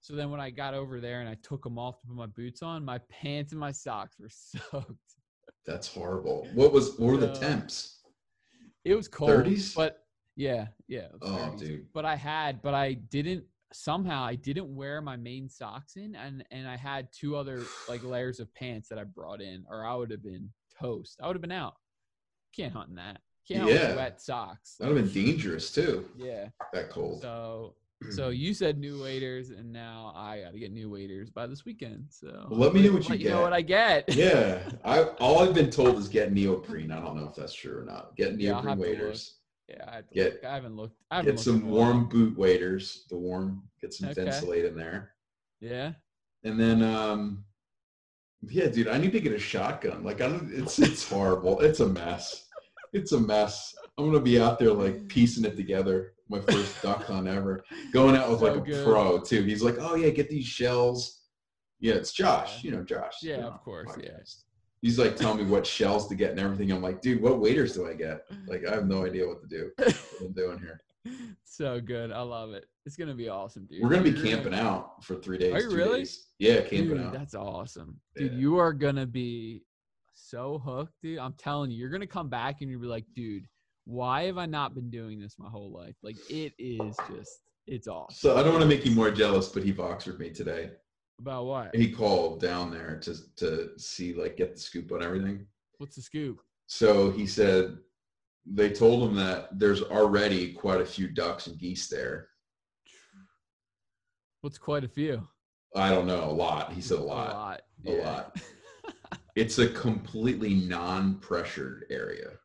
So 0.00 0.14
then 0.14 0.30
when 0.30 0.40
I 0.40 0.50
got 0.50 0.74
over 0.74 1.00
there 1.00 1.20
and 1.20 1.28
I 1.28 1.36
took 1.42 1.62
them 1.64 1.78
off 1.78 2.00
to 2.00 2.06
put 2.06 2.16
my 2.16 2.26
boots 2.26 2.62
on, 2.62 2.84
my 2.84 2.98
pants 3.10 3.52
and 3.52 3.60
my 3.60 3.72
socks 3.72 4.16
were 4.18 4.28
soaked. 4.30 4.92
that's 5.66 5.88
horrible. 5.92 6.46
What 6.54 6.72
was 6.72 6.98
what 6.98 7.06
were 7.12 7.16
the 7.18 7.32
temps? 7.32 8.00
It 8.84 8.94
was 8.94 9.08
cold. 9.08 9.30
30s? 9.30 9.74
But 9.74 9.98
yeah, 10.36 10.68
yeah. 10.86 11.08
Oh, 11.20 11.26
30s. 11.26 11.58
dude. 11.58 11.92
But 11.92 12.04
I 12.04 12.16
had, 12.16 12.62
but 12.62 12.74
I 12.74 12.94
didn't 12.94 13.44
somehow 13.72 14.22
I 14.24 14.34
didn't 14.34 14.74
wear 14.74 15.00
my 15.00 15.16
main 15.16 15.48
socks 15.48 15.96
in 15.96 16.14
and 16.14 16.44
and 16.50 16.66
I 16.68 16.76
had 16.76 17.08
two 17.12 17.36
other 17.36 17.58
like 17.86 18.02
layers 18.04 18.40
of 18.40 18.52
pants 18.54 18.88
that 18.88 18.98
I 18.98 19.04
brought 19.04 19.40
in 19.40 19.64
or 19.68 19.84
I 19.84 19.94
would 19.94 20.10
have 20.10 20.22
been 20.22 20.50
toast. 20.80 21.18
I 21.22 21.26
would 21.26 21.36
have 21.36 21.42
been 21.42 21.52
out. 21.52 21.74
Can't 22.54 22.72
hunt 22.72 22.88
in 22.90 22.94
that. 22.96 23.20
Can't 23.46 23.68
Yeah. 23.68 23.94
wet 23.94 24.20
socks. 24.20 24.76
That 24.78 24.88
would 24.88 24.96
have 24.96 25.12
been 25.12 25.24
dangerous 25.24 25.70
too. 25.70 26.08
Yeah. 26.16 26.48
That 26.72 26.90
cold. 26.90 27.20
So 27.20 27.74
so 28.12 28.28
you 28.30 28.54
said 28.54 28.78
new 28.78 29.02
waders 29.02 29.50
and 29.50 29.72
now 29.72 30.12
I 30.16 30.42
got 30.42 30.52
to 30.52 30.58
get 30.58 30.72
new 30.72 30.88
waders 30.88 31.30
by 31.30 31.46
this 31.46 31.64
weekend. 31.64 32.06
So 32.10 32.46
Well, 32.50 32.60
let 32.60 32.72
me 32.72 32.82
know 32.82 32.92
what 32.92 33.02
you 33.04 33.10
let 33.10 33.20
you 33.20 33.28
know 33.30 33.42
what 33.42 33.52
I 33.52 33.60
get. 33.62 34.14
yeah. 34.14 34.60
I 34.84 35.02
all 35.20 35.40
I've 35.40 35.54
been 35.54 35.70
told 35.70 35.96
is 35.98 36.08
get 36.08 36.32
neoprene. 36.32 36.90
I 36.90 37.00
don't 37.00 37.16
know 37.16 37.28
if 37.28 37.34
that's 37.34 37.52
true 37.54 37.78
or 37.80 37.84
not. 37.84 38.16
Get 38.16 38.40
Yeah, 38.40 38.52
neoprene 38.52 38.76
to 38.76 38.80
waders. 38.82 39.34
Yeah, 39.68 39.84
I, 39.86 40.02
Get- 40.14 40.34
look. 40.34 40.44
I 40.44 40.54
haven't 40.54 40.76
looked. 40.76 40.96
I 41.10 41.16
haven't 41.16 41.26
Get 41.26 41.46
looked 41.46 41.60
some 41.62 41.68
warm 41.70 42.08
boot 42.08 42.38
waders. 42.38 43.04
The 43.10 43.16
warm, 43.16 43.62
get 43.80 43.92
some 43.92 44.08
Okay. 44.08 44.66
In 44.66 44.76
there. 44.76 45.12
Yeah. 45.60 45.92
And 46.44 46.58
then 46.58 46.82
um 46.82 47.44
Yeah, 48.48 48.68
dude, 48.68 48.88
I 48.88 48.98
need 48.98 49.12
to 49.12 49.20
get 49.20 49.32
a 49.32 49.38
shotgun. 49.38 50.04
Like, 50.04 50.20
I 50.20 50.28
don't. 50.28 50.50
It's 50.52 50.78
it's 50.78 51.08
horrible. 51.10 51.60
It's 51.60 51.80
a 51.80 51.88
mess. 51.88 52.46
It's 52.92 53.12
a 53.12 53.20
mess. 53.20 53.74
I'm 53.98 54.06
gonna 54.06 54.20
be 54.20 54.40
out 54.40 54.58
there 54.58 54.72
like 54.72 55.08
piecing 55.08 55.44
it 55.44 55.56
together. 55.56 56.14
My 56.30 56.40
first 56.40 56.80
duck 56.82 57.04
hunt 57.04 57.26
ever. 57.26 57.62
Going 57.92 58.16
out 58.16 58.30
with 58.30 58.40
So 58.40 58.46
like 58.46 58.56
a 58.56 58.60
good. 58.64 58.84
pro 58.84 59.20
too. 59.20 59.42
He's 59.42 59.62
like, 59.62 59.76
"Oh 59.80 59.96
yeah, 59.96 60.10
get 60.10 60.30
these 60.30 60.46
shells." 60.46 61.22
Yeah, 61.80 61.94
it's 61.94 62.12
Josh. 62.12 62.62
Yeah. 62.64 62.70
You 62.70 62.76
know 62.76 62.84
Josh. 62.84 63.14
Yeah, 63.22 63.36
you 63.36 63.40
know, 63.42 63.48
of 63.48 63.60
course, 63.62 63.90
yeah. 64.02 64.10
He's 64.82 64.98
like 64.98 65.16
telling 65.16 65.38
me 65.38 65.44
what 65.50 65.66
shells 65.66 66.06
to 66.08 66.14
get 66.14 66.30
and 66.30 66.40
everything. 66.40 66.70
I'm 66.70 66.82
like, 66.82 67.00
dude, 67.00 67.20
what 67.22 67.40
waders 67.40 67.74
do 67.74 67.88
I 67.88 67.94
get? 67.94 68.30
Mm-hmm. 68.30 68.50
Like, 68.50 68.66
I 68.66 68.74
have 68.74 68.86
no 68.86 69.04
idea 69.04 69.26
what 69.26 69.40
to 69.42 69.48
do. 69.48 69.70
What 70.18 70.26
I'm 70.26 70.32
doing 70.32 70.58
here. 70.58 70.80
so 71.44 71.80
good. 71.80 72.10
I 72.12 72.20
love 72.22 72.50
it. 72.52 72.66
It's 72.86 72.96
gonna 72.96 73.14
be 73.14 73.28
awesome, 73.28 73.66
dude. 73.66 73.82
We're 73.82 73.90
gonna 73.90 74.02
be 74.02 74.12
camping 74.20 74.54
out 74.54 75.04
for 75.04 75.16
three 75.16 75.38
days. 75.38 75.52
Are 75.54 75.60
you 75.60 75.76
really? 75.76 76.00
days. 76.00 76.26
Yeah, 76.38 76.60
camping 76.60 76.88
Dude, 76.88 77.00
out. 77.00 77.12
that's 77.12 77.34
awesome. 77.34 78.00
Dude, 78.16 78.32
Yeah. 78.32 78.38
you 78.38 78.56
are 78.58 78.72
gonna 78.72 79.06
be 79.06 79.62
so 80.14 80.58
hooked, 80.58 80.94
dude. 81.02 81.18
I'm 81.18 81.34
telling 81.34 81.70
you, 81.70 81.78
you're 81.78 81.90
gonna 81.90 82.06
come 82.06 82.28
back 82.28 82.62
and 82.62 82.70
you'll 82.70 82.80
be 82.80 82.86
like, 82.88 83.04
dude, 83.14 83.46
why 83.84 84.24
have 84.24 84.38
I 84.38 84.46
not 84.46 84.74
been 84.74 84.90
doing 84.90 85.18
this 85.20 85.36
my 85.38 85.48
whole 85.48 85.70
life? 85.72 85.94
Like 86.02 86.16
it 86.28 86.52
is 86.58 86.96
just 87.16 87.40
it's 87.66 87.86
awesome. 87.88 88.14
So 88.16 88.36
I 88.36 88.42
don't 88.42 88.52
want 88.52 88.62
to 88.62 88.68
make 88.68 88.84
you 88.84 88.92
more 88.92 89.10
jealous, 89.10 89.48
but 89.48 89.62
he 89.62 89.72
Voxered 89.72 90.18
me 90.18 90.30
today. 90.30 90.70
About 91.20 91.46
what? 91.46 91.74
He 91.74 91.90
called 91.90 92.40
down 92.40 92.70
there 92.70 92.98
to 93.02 93.14
to 93.36 93.70
see 93.76 94.14
like 94.14 94.36
get 94.36 94.54
the 94.54 94.60
scoop 94.60 94.92
on 94.92 95.02
everything. 95.02 95.46
What's 95.78 95.96
the 95.96 96.02
scoop? 96.02 96.40
So 96.66 97.10
he 97.10 97.26
said 97.26 97.78
they 98.46 98.70
told 98.70 99.08
him 99.08 99.16
that 99.16 99.58
there's 99.58 99.82
already 99.82 100.52
quite 100.52 100.80
a 100.80 100.86
few 100.86 101.08
ducks 101.08 101.46
and 101.46 101.58
geese 101.58 101.88
there. 101.88 102.28
What's 104.42 104.58
quite 104.58 104.84
a 104.84 104.88
few? 104.88 105.26
I 105.74 105.90
don't 105.90 106.06
know, 106.06 106.24
a 106.24 106.32
lot. 106.32 106.72
He 106.72 106.80
said 106.80 106.98
a 106.98 107.02
lot. 107.02 107.30
A 107.30 107.34
lot. 107.34 107.60
A 107.86 107.90
lot. 108.04 108.36
It's 109.34 109.58
a 109.58 109.68
completely 109.68 110.54
non-pressured 110.54 111.86
area. 111.90 112.30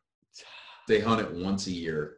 They 0.86 1.00
hunt 1.00 1.22
it 1.22 1.32
once 1.32 1.66
a 1.66 1.70
year. 1.70 2.16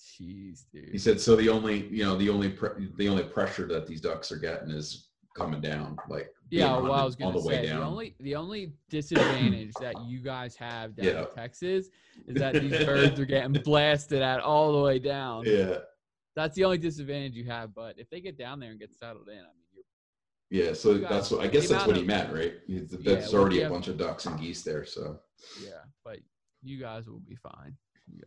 Jeez, 0.00 0.64
dude. 0.72 0.88
He 0.90 0.98
said 0.98 1.20
so. 1.20 1.36
The 1.36 1.48
only 1.48 1.86
you 1.86 2.02
know 2.02 2.16
the 2.16 2.28
only 2.28 2.50
pre- 2.50 2.90
the 2.96 3.08
only 3.08 3.22
pressure 3.22 3.68
that 3.68 3.86
these 3.86 4.00
ducks 4.00 4.32
are 4.32 4.38
getting 4.38 4.70
is 4.70 5.03
coming 5.34 5.60
down, 5.60 5.96
like 6.08 6.30
Yeah, 6.50 6.76
well, 6.78 6.92
I 6.92 7.04
was 7.04 7.14
on 7.16 7.20
gonna 7.32 7.40
the 7.40 7.46
way 7.46 7.54
say 7.66 7.66
the 7.72 7.82
only 7.82 8.14
the 8.20 8.34
only 8.36 8.72
disadvantage 8.88 9.74
that 9.80 9.96
you 10.06 10.20
guys 10.20 10.56
have 10.56 10.96
down 10.96 11.06
Yeah. 11.06 11.20
in 11.22 11.26
Texas 11.34 11.88
is 12.26 12.36
that 12.38 12.54
these 12.54 12.72
birds 12.86 13.18
are 13.20 13.24
getting 13.26 13.52
blasted 13.52 14.22
at 14.22 14.40
all 14.40 14.72
the 14.72 14.82
way 14.82 14.98
down. 14.98 15.44
yeah, 15.44 15.78
That's 16.36 16.54
the 16.54 16.64
only 16.64 16.78
disadvantage 16.78 17.34
you 17.34 17.44
have. 17.46 17.74
But 17.74 17.98
if 17.98 18.08
they 18.10 18.20
get 18.20 18.38
down 18.38 18.60
there 18.60 18.70
and 18.70 18.78
get 18.80 18.92
settled 18.94 19.28
in, 19.28 19.38
I 19.38 19.40
mean, 19.42 19.66
you're 20.50 20.64
yeah. 20.66 20.72
So 20.72 20.92
You 20.92 21.00
guys- 21.00 21.10
that's 21.10 21.30
what 21.30 21.40
I 21.40 21.48
guess 21.48 21.68
that's 21.68 21.86
what 21.86 21.96
he 21.96 22.02
amount 22.02 22.32
meant, 22.32 22.38
right? 22.38 22.54
He's- 22.66 22.94
Yeah, 23.00 23.26
already 23.38 23.62
a 23.62 23.68
bunch 23.68 23.88
of 23.88 23.96
ducks 23.98 24.26
and 24.26 24.38
geese 24.40 24.62
there. 24.62 24.84
So 24.86 25.20
yeah, 25.62 25.82
but 26.04 26.18
you 26.62 26.78
guys 26.78 27.08
will 27.08 27.20
be 27.20 27.34
fine. 27.36 27.76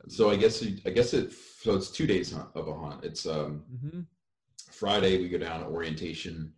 So 0.09 0.29
I 0.29 0.35
guess 0.35 0.63
I 0.85 0.89
guess 0.89 1.13
it 1.13 1.31
so 1.31 1.75
it's 1.75 1.89
two 1.91 2.07
days 2.07 2.33
of 2.33 2.67
a 2.67 2.73
hunt. 2.73 3.05
It's 3.05 3.25
um 3.25 3.63
hmm 3.79 4.01
Friday 4.71 5.17
we 5.21 5.29
go 5.29 5.37
down 5.37 5.61
to 5.61 5.67
orientation, 5.67 6.51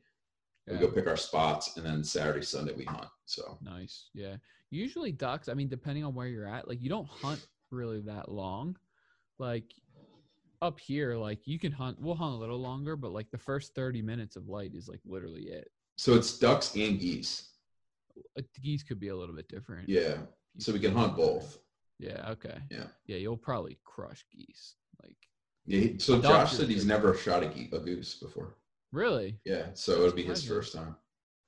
we 0.69 0.77
go 0.77 0.87
pick 0.87 1.07
our 1.07 1.17
spots, 1.17 1.75
and 1.77 1.85
then 1.85 2.03
Saturday 2.03 2.45
Sunday 2.45 2.73
we 2.73 2.85
hunt. 2.85 3.07
So 3.25 3.57
Nice. 3.61 4.09
Yeah. 4.13 4.35
Usually 4.71 5.11
ducks, 5.11 5.49
I 5.49 5.53
mean, 5.55 5.67
depending 5.67 6.03
on 6.05 6.13
where 6.13 6.27
you're 6.27 6.47
at, 6.47 6.67
like 6.67 6.81
you 6.81 6.89
don't 6.89 7.07
hunt 7.07 7.45
really 7.71 8.01
that 8.01 8.29
long. 8.31 8.75
Like 9.39 9.65
up 10.61 10.79
here, 10.79 11.15
like 11.15 11.47
you 11.47 11.57
can 11.57 11.71
hunt, 11.71 11.99
we'll 11.99 12.15
hunt 12.15 12.33
a 12.33 12.37
little 12.37 12.59
longer, 12.59 12.95
but 12.95 13.11
like 13.11 13.31
the 13.31 13.37
first 13.37 13.73
30 13.73 14.01
minutes 14.01 14.35
of 14.35 14.47
light 14.47 14.73
is 14.75 14.87
like 14.87 14.99
literally 15.05 15.43
it. 15.43 15.69
so 15.97 16.13
it's 16.13 16.37
ducks 16.37 16.75
and 16.75 16.99
geese. 16.99 17.49
Uh, 18.37 18.41
geese 18.61 18.83
could 18.83 18.99
be 18.99 19.07
a 19.07 19.15
little 19.15 19.33
bit 19.35 19.47
different. 19.47 19.87
Yeah. 19.89 20.17
So 20.57 20.73
we 20.73 20.79
can 20.79 20.93
hunt 20.93 21.15
both. 21.15 21.57
Yeah. 21.99 22.29
Okay. 22.31 22.57
Yeah. 22.69 22.87
Yeah. 23.07 23.17
You'll 23.17 23.37
probably 23.37 23.79
crush 23.85 24.25
geese. 24.31 24.75
Like, 25.01 25.15
Yeah. 25.65 25.93
So 25.97 26.21
Josh 26.21 26.53
said 26.53 26.67
he's 26.69 26.85
never 26.85 27.15
shot 27.15 27.43
a, 27.43 27.47
ge- 27.47 27.69
a 27.71 27.79
goose 27.79 28.15
before. 28.15 28.55
Really? 28.91 29.39
Yeah. 29.45 29.67
So 29.73 29.93
it'll 29.93 30.13
be 30.13 30.23
his 30.23 30.43
first 30.43 30.73
time. 30.73 30.95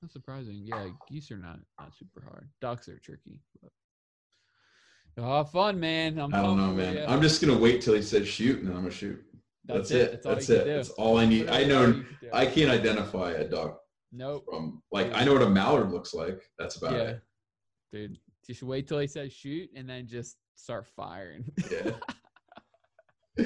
That's 0.01 0.13
surprising. 0.13 0.61
Yeah. 0.63 0.88
Geese 1.09 1.31
are 1.31 1.38
not, 1.38 1.59
not 1.80 1.93
super 1.95 2.22
hard. 2.22 2.49
Ducks 2.59 2.88
are 2.89 2.99
tricky. 2.99 3.39
But... 3.61 3.72
Oh, 5.18 5.43
fun, 5.43 5.80
man. 5.80 6.19
I'm 6.19 6.34
I 6.34 6.41
don't 6.41 6.57
know, 6.57 6.72
man. 6.73 6.97
ya. 6.97 7.05
I'm 7.07 7.22
just 7.22 7.41
gonna 7.41 7.57
wait 7.57 7.81
till 7.81 7.93
he 7.93 8.01
says 8.01 8.27
shoot, 8.27 8.59
and 8.59 8.68
then 8.68 8.76
I'm 8.76 8.84
gonna 8.84 8.91
shoot. 8.91 9.23
That's, 9.65 9.91
it. 9.91 10.23
That's 10.23 10.47
That's 10.47 10.49
it. 10.49 10.65
That's 10.65 10.89
all 10.91 11.18
I 11.18 11.26
need. 11.26 11.49
I 11.49 11.63
know. 11.63 11.88
you 11.88 12.05
do. 12.19 12.30
I 12.34 12.45
can't 12.45 12.72
identify 12.72 13.31
a 13.31 13.47
duck 13.47 13.80
Nope. 14.11 14.45
from 14.49 14.81
like 14.91 15.13
I 15.13 15.23
know 15.23 15.34
what 15.34 15.43
a 15.43 15.49
mallard 15.49 15.91
looks 15.91 16.13
like. 16.13 16.41
That's 16.57 16.77
about 16.77 16.93
yeah, 16.93 16.99
it. 16.99 17.22
dude. 17.91 18.18
Just 18.45 18.63
wait 18.63 18.88
till 18.88 18.99
he 18.99 19.07
says 19.07 19.31
shoot, 19.31 19.69
and 19.76 19.88
then 19.88 20.07
just 20.07 20.38
start 20.55 20.88
firing. 20.95 21.45
Yeah. 21.72 21.91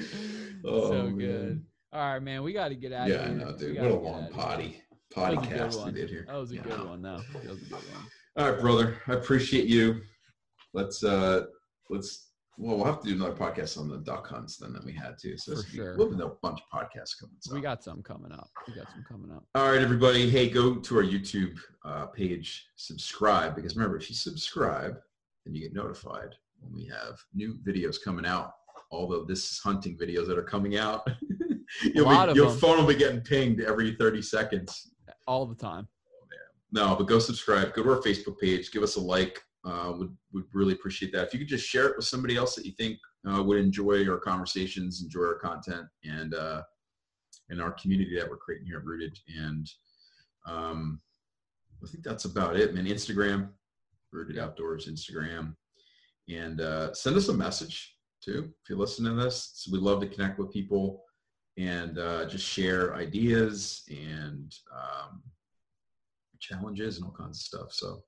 Oh, 0.68 0.90
so 0.90 1.04
man. 1.04 1.18
good. 1.18 1.64
All 1.96 2.02
right, 2.02 2.22
man. 2.22 2.44
We 2.44 2.52
got 2.52 2.68
to 2.70 2.76
get 2.76 2.92
out 2.92 3.10
of 3.10 3.14
it. 3.14 3.16
Yeah, 3.16 3.20
of 3.22 3.26
I 3.26 3.28
here. 3.30 3.38
know, 3.38 3.58
dude. 3.58 3.80
What 3.80 3.92
a 3.92 3.96
long 3.96 4.28
potty 4.30 4.84
That 5.16 5.38
was 5.38 5.46
a 5.48 5.50
good 5.50 5.60
podcast 5.62 5.86
we 5.86 5.92
did 5.94 6.10
here. 6.10 6.26
That 6.28 6.36
was 6.36 6.52
a 6.52 6.56
Yeah. 6.56 6.64
good 6.64 6.86
one, 6.86 7.02
though. 7.02 7.22
That 7.34 7.50
was 7.50 7.62
a 7.62 7.66
good 7.66 7.72
one. 7.72 7.84
All 8.36 8.52
right, 8.52 8.60
brother. 8.60 8.98
I 9.08 9.14
appreciate 9.14 9.68
you. 9.68 10.02
Let's 10.74 11.06
uh 11.06 11.46
let's 11.90 12.32
well 12.58 12.76
we'll 12.76 12.86
have 12.86 13.00
to 13.02 13.08
do 13.08 13.16
another 13.16 13.34
podcast 13.34 13.78
on 13.80 13.88
the 13.88 14.00
duck 14.00 14.28
hunts 14.28 14.58
then 14.58 14.74
that 14.74 14.84
we 14.84 14.92
had 14.92 15.18
to. 15.20 15.38
So 15.38 15.56
For 15.56 15.64
sure. 15.70 15.96
we'll 15.98 16.12
have 16.12 16.20
a 16.20 16.30
bunch 16.42 16.60
of 16.60 16.68
podcasts 16.82 17.18
coming. 17.18 17.38
So. 17.40 17.56
We 17.56 17.62
got 17.62 17.82
some 17.82 18.04
coming 18.04 18.34
up. 18.34 18.50
We 18.68 18.74
got 18.74 18.92
some 18.92 19.06
coming 19.08 19.32
up. 19.32 19.46
All 19.56 19.72
right, 19.72 19.82
everybody. 19.82 20.30
Hey, 20.30 20.50
go 20.50 20.76
to 20.76 20.98
our 20.98 21.04
YouTube 21.04 21.58
uh, 21.86 22.08
page, 22.08 22.66
subscribe, 22.76 23.56
because 23.56 23.78
remember, 23.78 23.96
if 23.96 24.10
you 24.10 24.16
subscribe, 24.16 24.98
then 25.46 25.56
you 25.56 25.62
get 25.62 25.74
notified 25.74 26.36
when 26.60 26.74
we 26.74 26.86
have 26.88 27.18
new 27.34 27.54
videos 27.66 27.96
coming 28.04 28.26
out. 28.26 28.52
Although 28.92 29.24
this 29.24 29.50
is 29.54 29.60
hunting 29.60 29.98
videos 29.98 30.28
that 30.28 30.38
are 30.38 30.44
coming 30.44 30.76
out, 30.78 31.08
you'll 31.94 32.10
be, 32.10 32.34
your 32.34 32.50
them. 32.50 32.58
phone 32.60 32.78
will 32.78 32.88
be 32.88 32.96
getting 32.96 33.22
pinged 33.22 33.62
every 33.62 33.96
30 33.96 34.22
seconds. 34.22 34.92
All 35.28 35.46
the 35.46 35.56
time. 35.56 35.88
No, 36.72 36.96
but 36.96 37.08
go 37.08 37.20
subscribe. 37.20 37.74
Go 37.74 37.84
to 37.84 37.92
our 37.92 38.02
Facebook 38.02 38.38
page. 38.40 38.72
Give 38.72 38.84
us 38.84 38.96
a 38.96 39.02
like. 39.02 39.42
Uh, 39.64 39.94
would 39.98 40.16
would 40.32 40.44
really 40.54 40.74
appreciate 40.74 41.12
that. 41.12 41.26
If 41.26 41.34
you 41.34 41.40
could 41.40 41.48
just 41.48 41.68
share 41.68 41.88
it 41.88 41.98
with 41.98 42.06
somebody 42.06 42.36
else 42.36 42.54
that 42.56 42.66
you 42.66 42.74
think 42.74 43.00
uh, 43.28 43.42
would 43.42 43.58
enjoy 43.58 44.08
our 44.08 44.20
conversations, 44.20 45.02
enjoy 45.02 45.22
our 45.22 45.40
content, 45.40 45.88
and 46.04 46.36
uh, 46.36 46.62
and 47.50 47.62
our 47.62 47.72
community 47.72 48.16
that 48.20 48.30
we're 48.30 48.38
creating 48.38 48.68
here 48.68 48.78
at 48.78 48.86
Rooted. 48.86 49.18
And 49.28 49.68
um, 50.46 51.02
I 51.84 51.88
think 51.88 52.04
that's 52.04 52.26
about 52.26 52.58
it, 52.58 52.76
man. 52.76 52.86
Instagram, 52.86 53.50
Rooted 54.12 54.38
Outdoors, 54.38 54.88
Instagram, 54.88 55.56
and 56.30 56.62
uh, 56.62 56.94
send 56.94 57.16
us 57.16 57.30
a 57.30 57.34
message 57.34 57.96
too 58.24 58.52
if 58.62 58.70
you're 58.70 58.78
listening 58.78 59.16
to 59.16 59.24
this. 59.24 59.52
So 59.56 59.72
we 59.72 59.80
love 59.80 60.02
to 60.02 60.08
connect 60.08 60.40
with 60.40 60.52
people 60.52 61.05
and 61.58 61.98
uh, 62.00 62.26
just 62.26 62.46
share 62.46 62.96
ideas 62.96 63.84
and 63.90 64.54
um, 64.74 65.22
challenges 66.40 66.98
and 66.98 67.06
all 67.06 67.12
kinds 67.12 67.38
of 67.38 67.42
stuff. 67.42 67.72
So, 67.72 68.04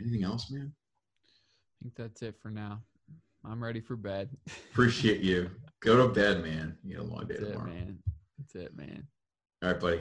anything 0.00 0.24
else, 0.24 0.50
man? 0.50 0.72
I 0.72 1.76
think 1.82 1.94
that's 1.96 2.22
it 2.22 2.36
for 2.40 2.50
now. 2.50 2.82
I'm 3.44 3.62
ready 3.62 3.80
for 3.80 3.96
bed. 3.96 4.28
Appreciate 4.72 5.20
you. 5.20 5.50
Go 5.80 5.96
to 6.06 6.12
bed, 6.12 6.42
man. 6.42 6.76
You 6.84 6.96
got 6.96 7.06
a 7.06 7.08
long 7.08 7.26
day 7.26 7.34
That's 7.38 7.50
it, 7.50 7.52
tomorrow. 7.52 7.70
man. 7.70 7.98
That's 8.38 8.54
it, 8.54 8.76
man. 8.76 9.06
All 9.62 9.70
right, 9.72 9.80
buddy. 9.80 10.00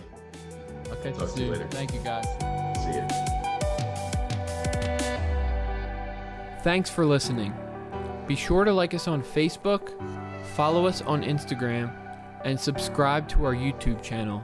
I'll 0.89 0.95
catch 0.97 1.17
Talk 1.17 1.33
to 1.33 1.39
you 1.39 1.45
you 1.47 1.51
later. 1.53 1.67
Thank 1.71 1.93
you, 1.93 1.99
guys. 2.01 2.25
See 2.83 2.93
you. 2.93 3.07
Thanks 6.63 6.89
for 6.89 7.05
listening. 7.05 7.53
Be 8.27 8.35
sure 8.35 8.63
to 8.65 8.73
like 8.73 8.93
us 8.93 9.07
on 9.07 9.23
Facebook, 9.23 9.93
follow 10.55 10.85
us 10.85 11.01
on 11.01 11.23
Instagram, 11.23 11.91
and 12.43 12.59
subscribe 12.59 13.27
to 13.29 13.45
our 13.45 13.55
YouTube 13.55 14.01
channel 14.01 14.43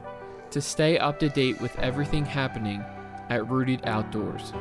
to 0.50 0.60
stay 0.60 0.98
up 0.98 1.18
to 1.20 1.28
date 1.28 1.60
with 1.60 1.78
everything 1.78 2.24
happening 2.24 2.84
at 3.28 3.48
Rooted 3.48 3.86
Outdoors. 3.86 4.52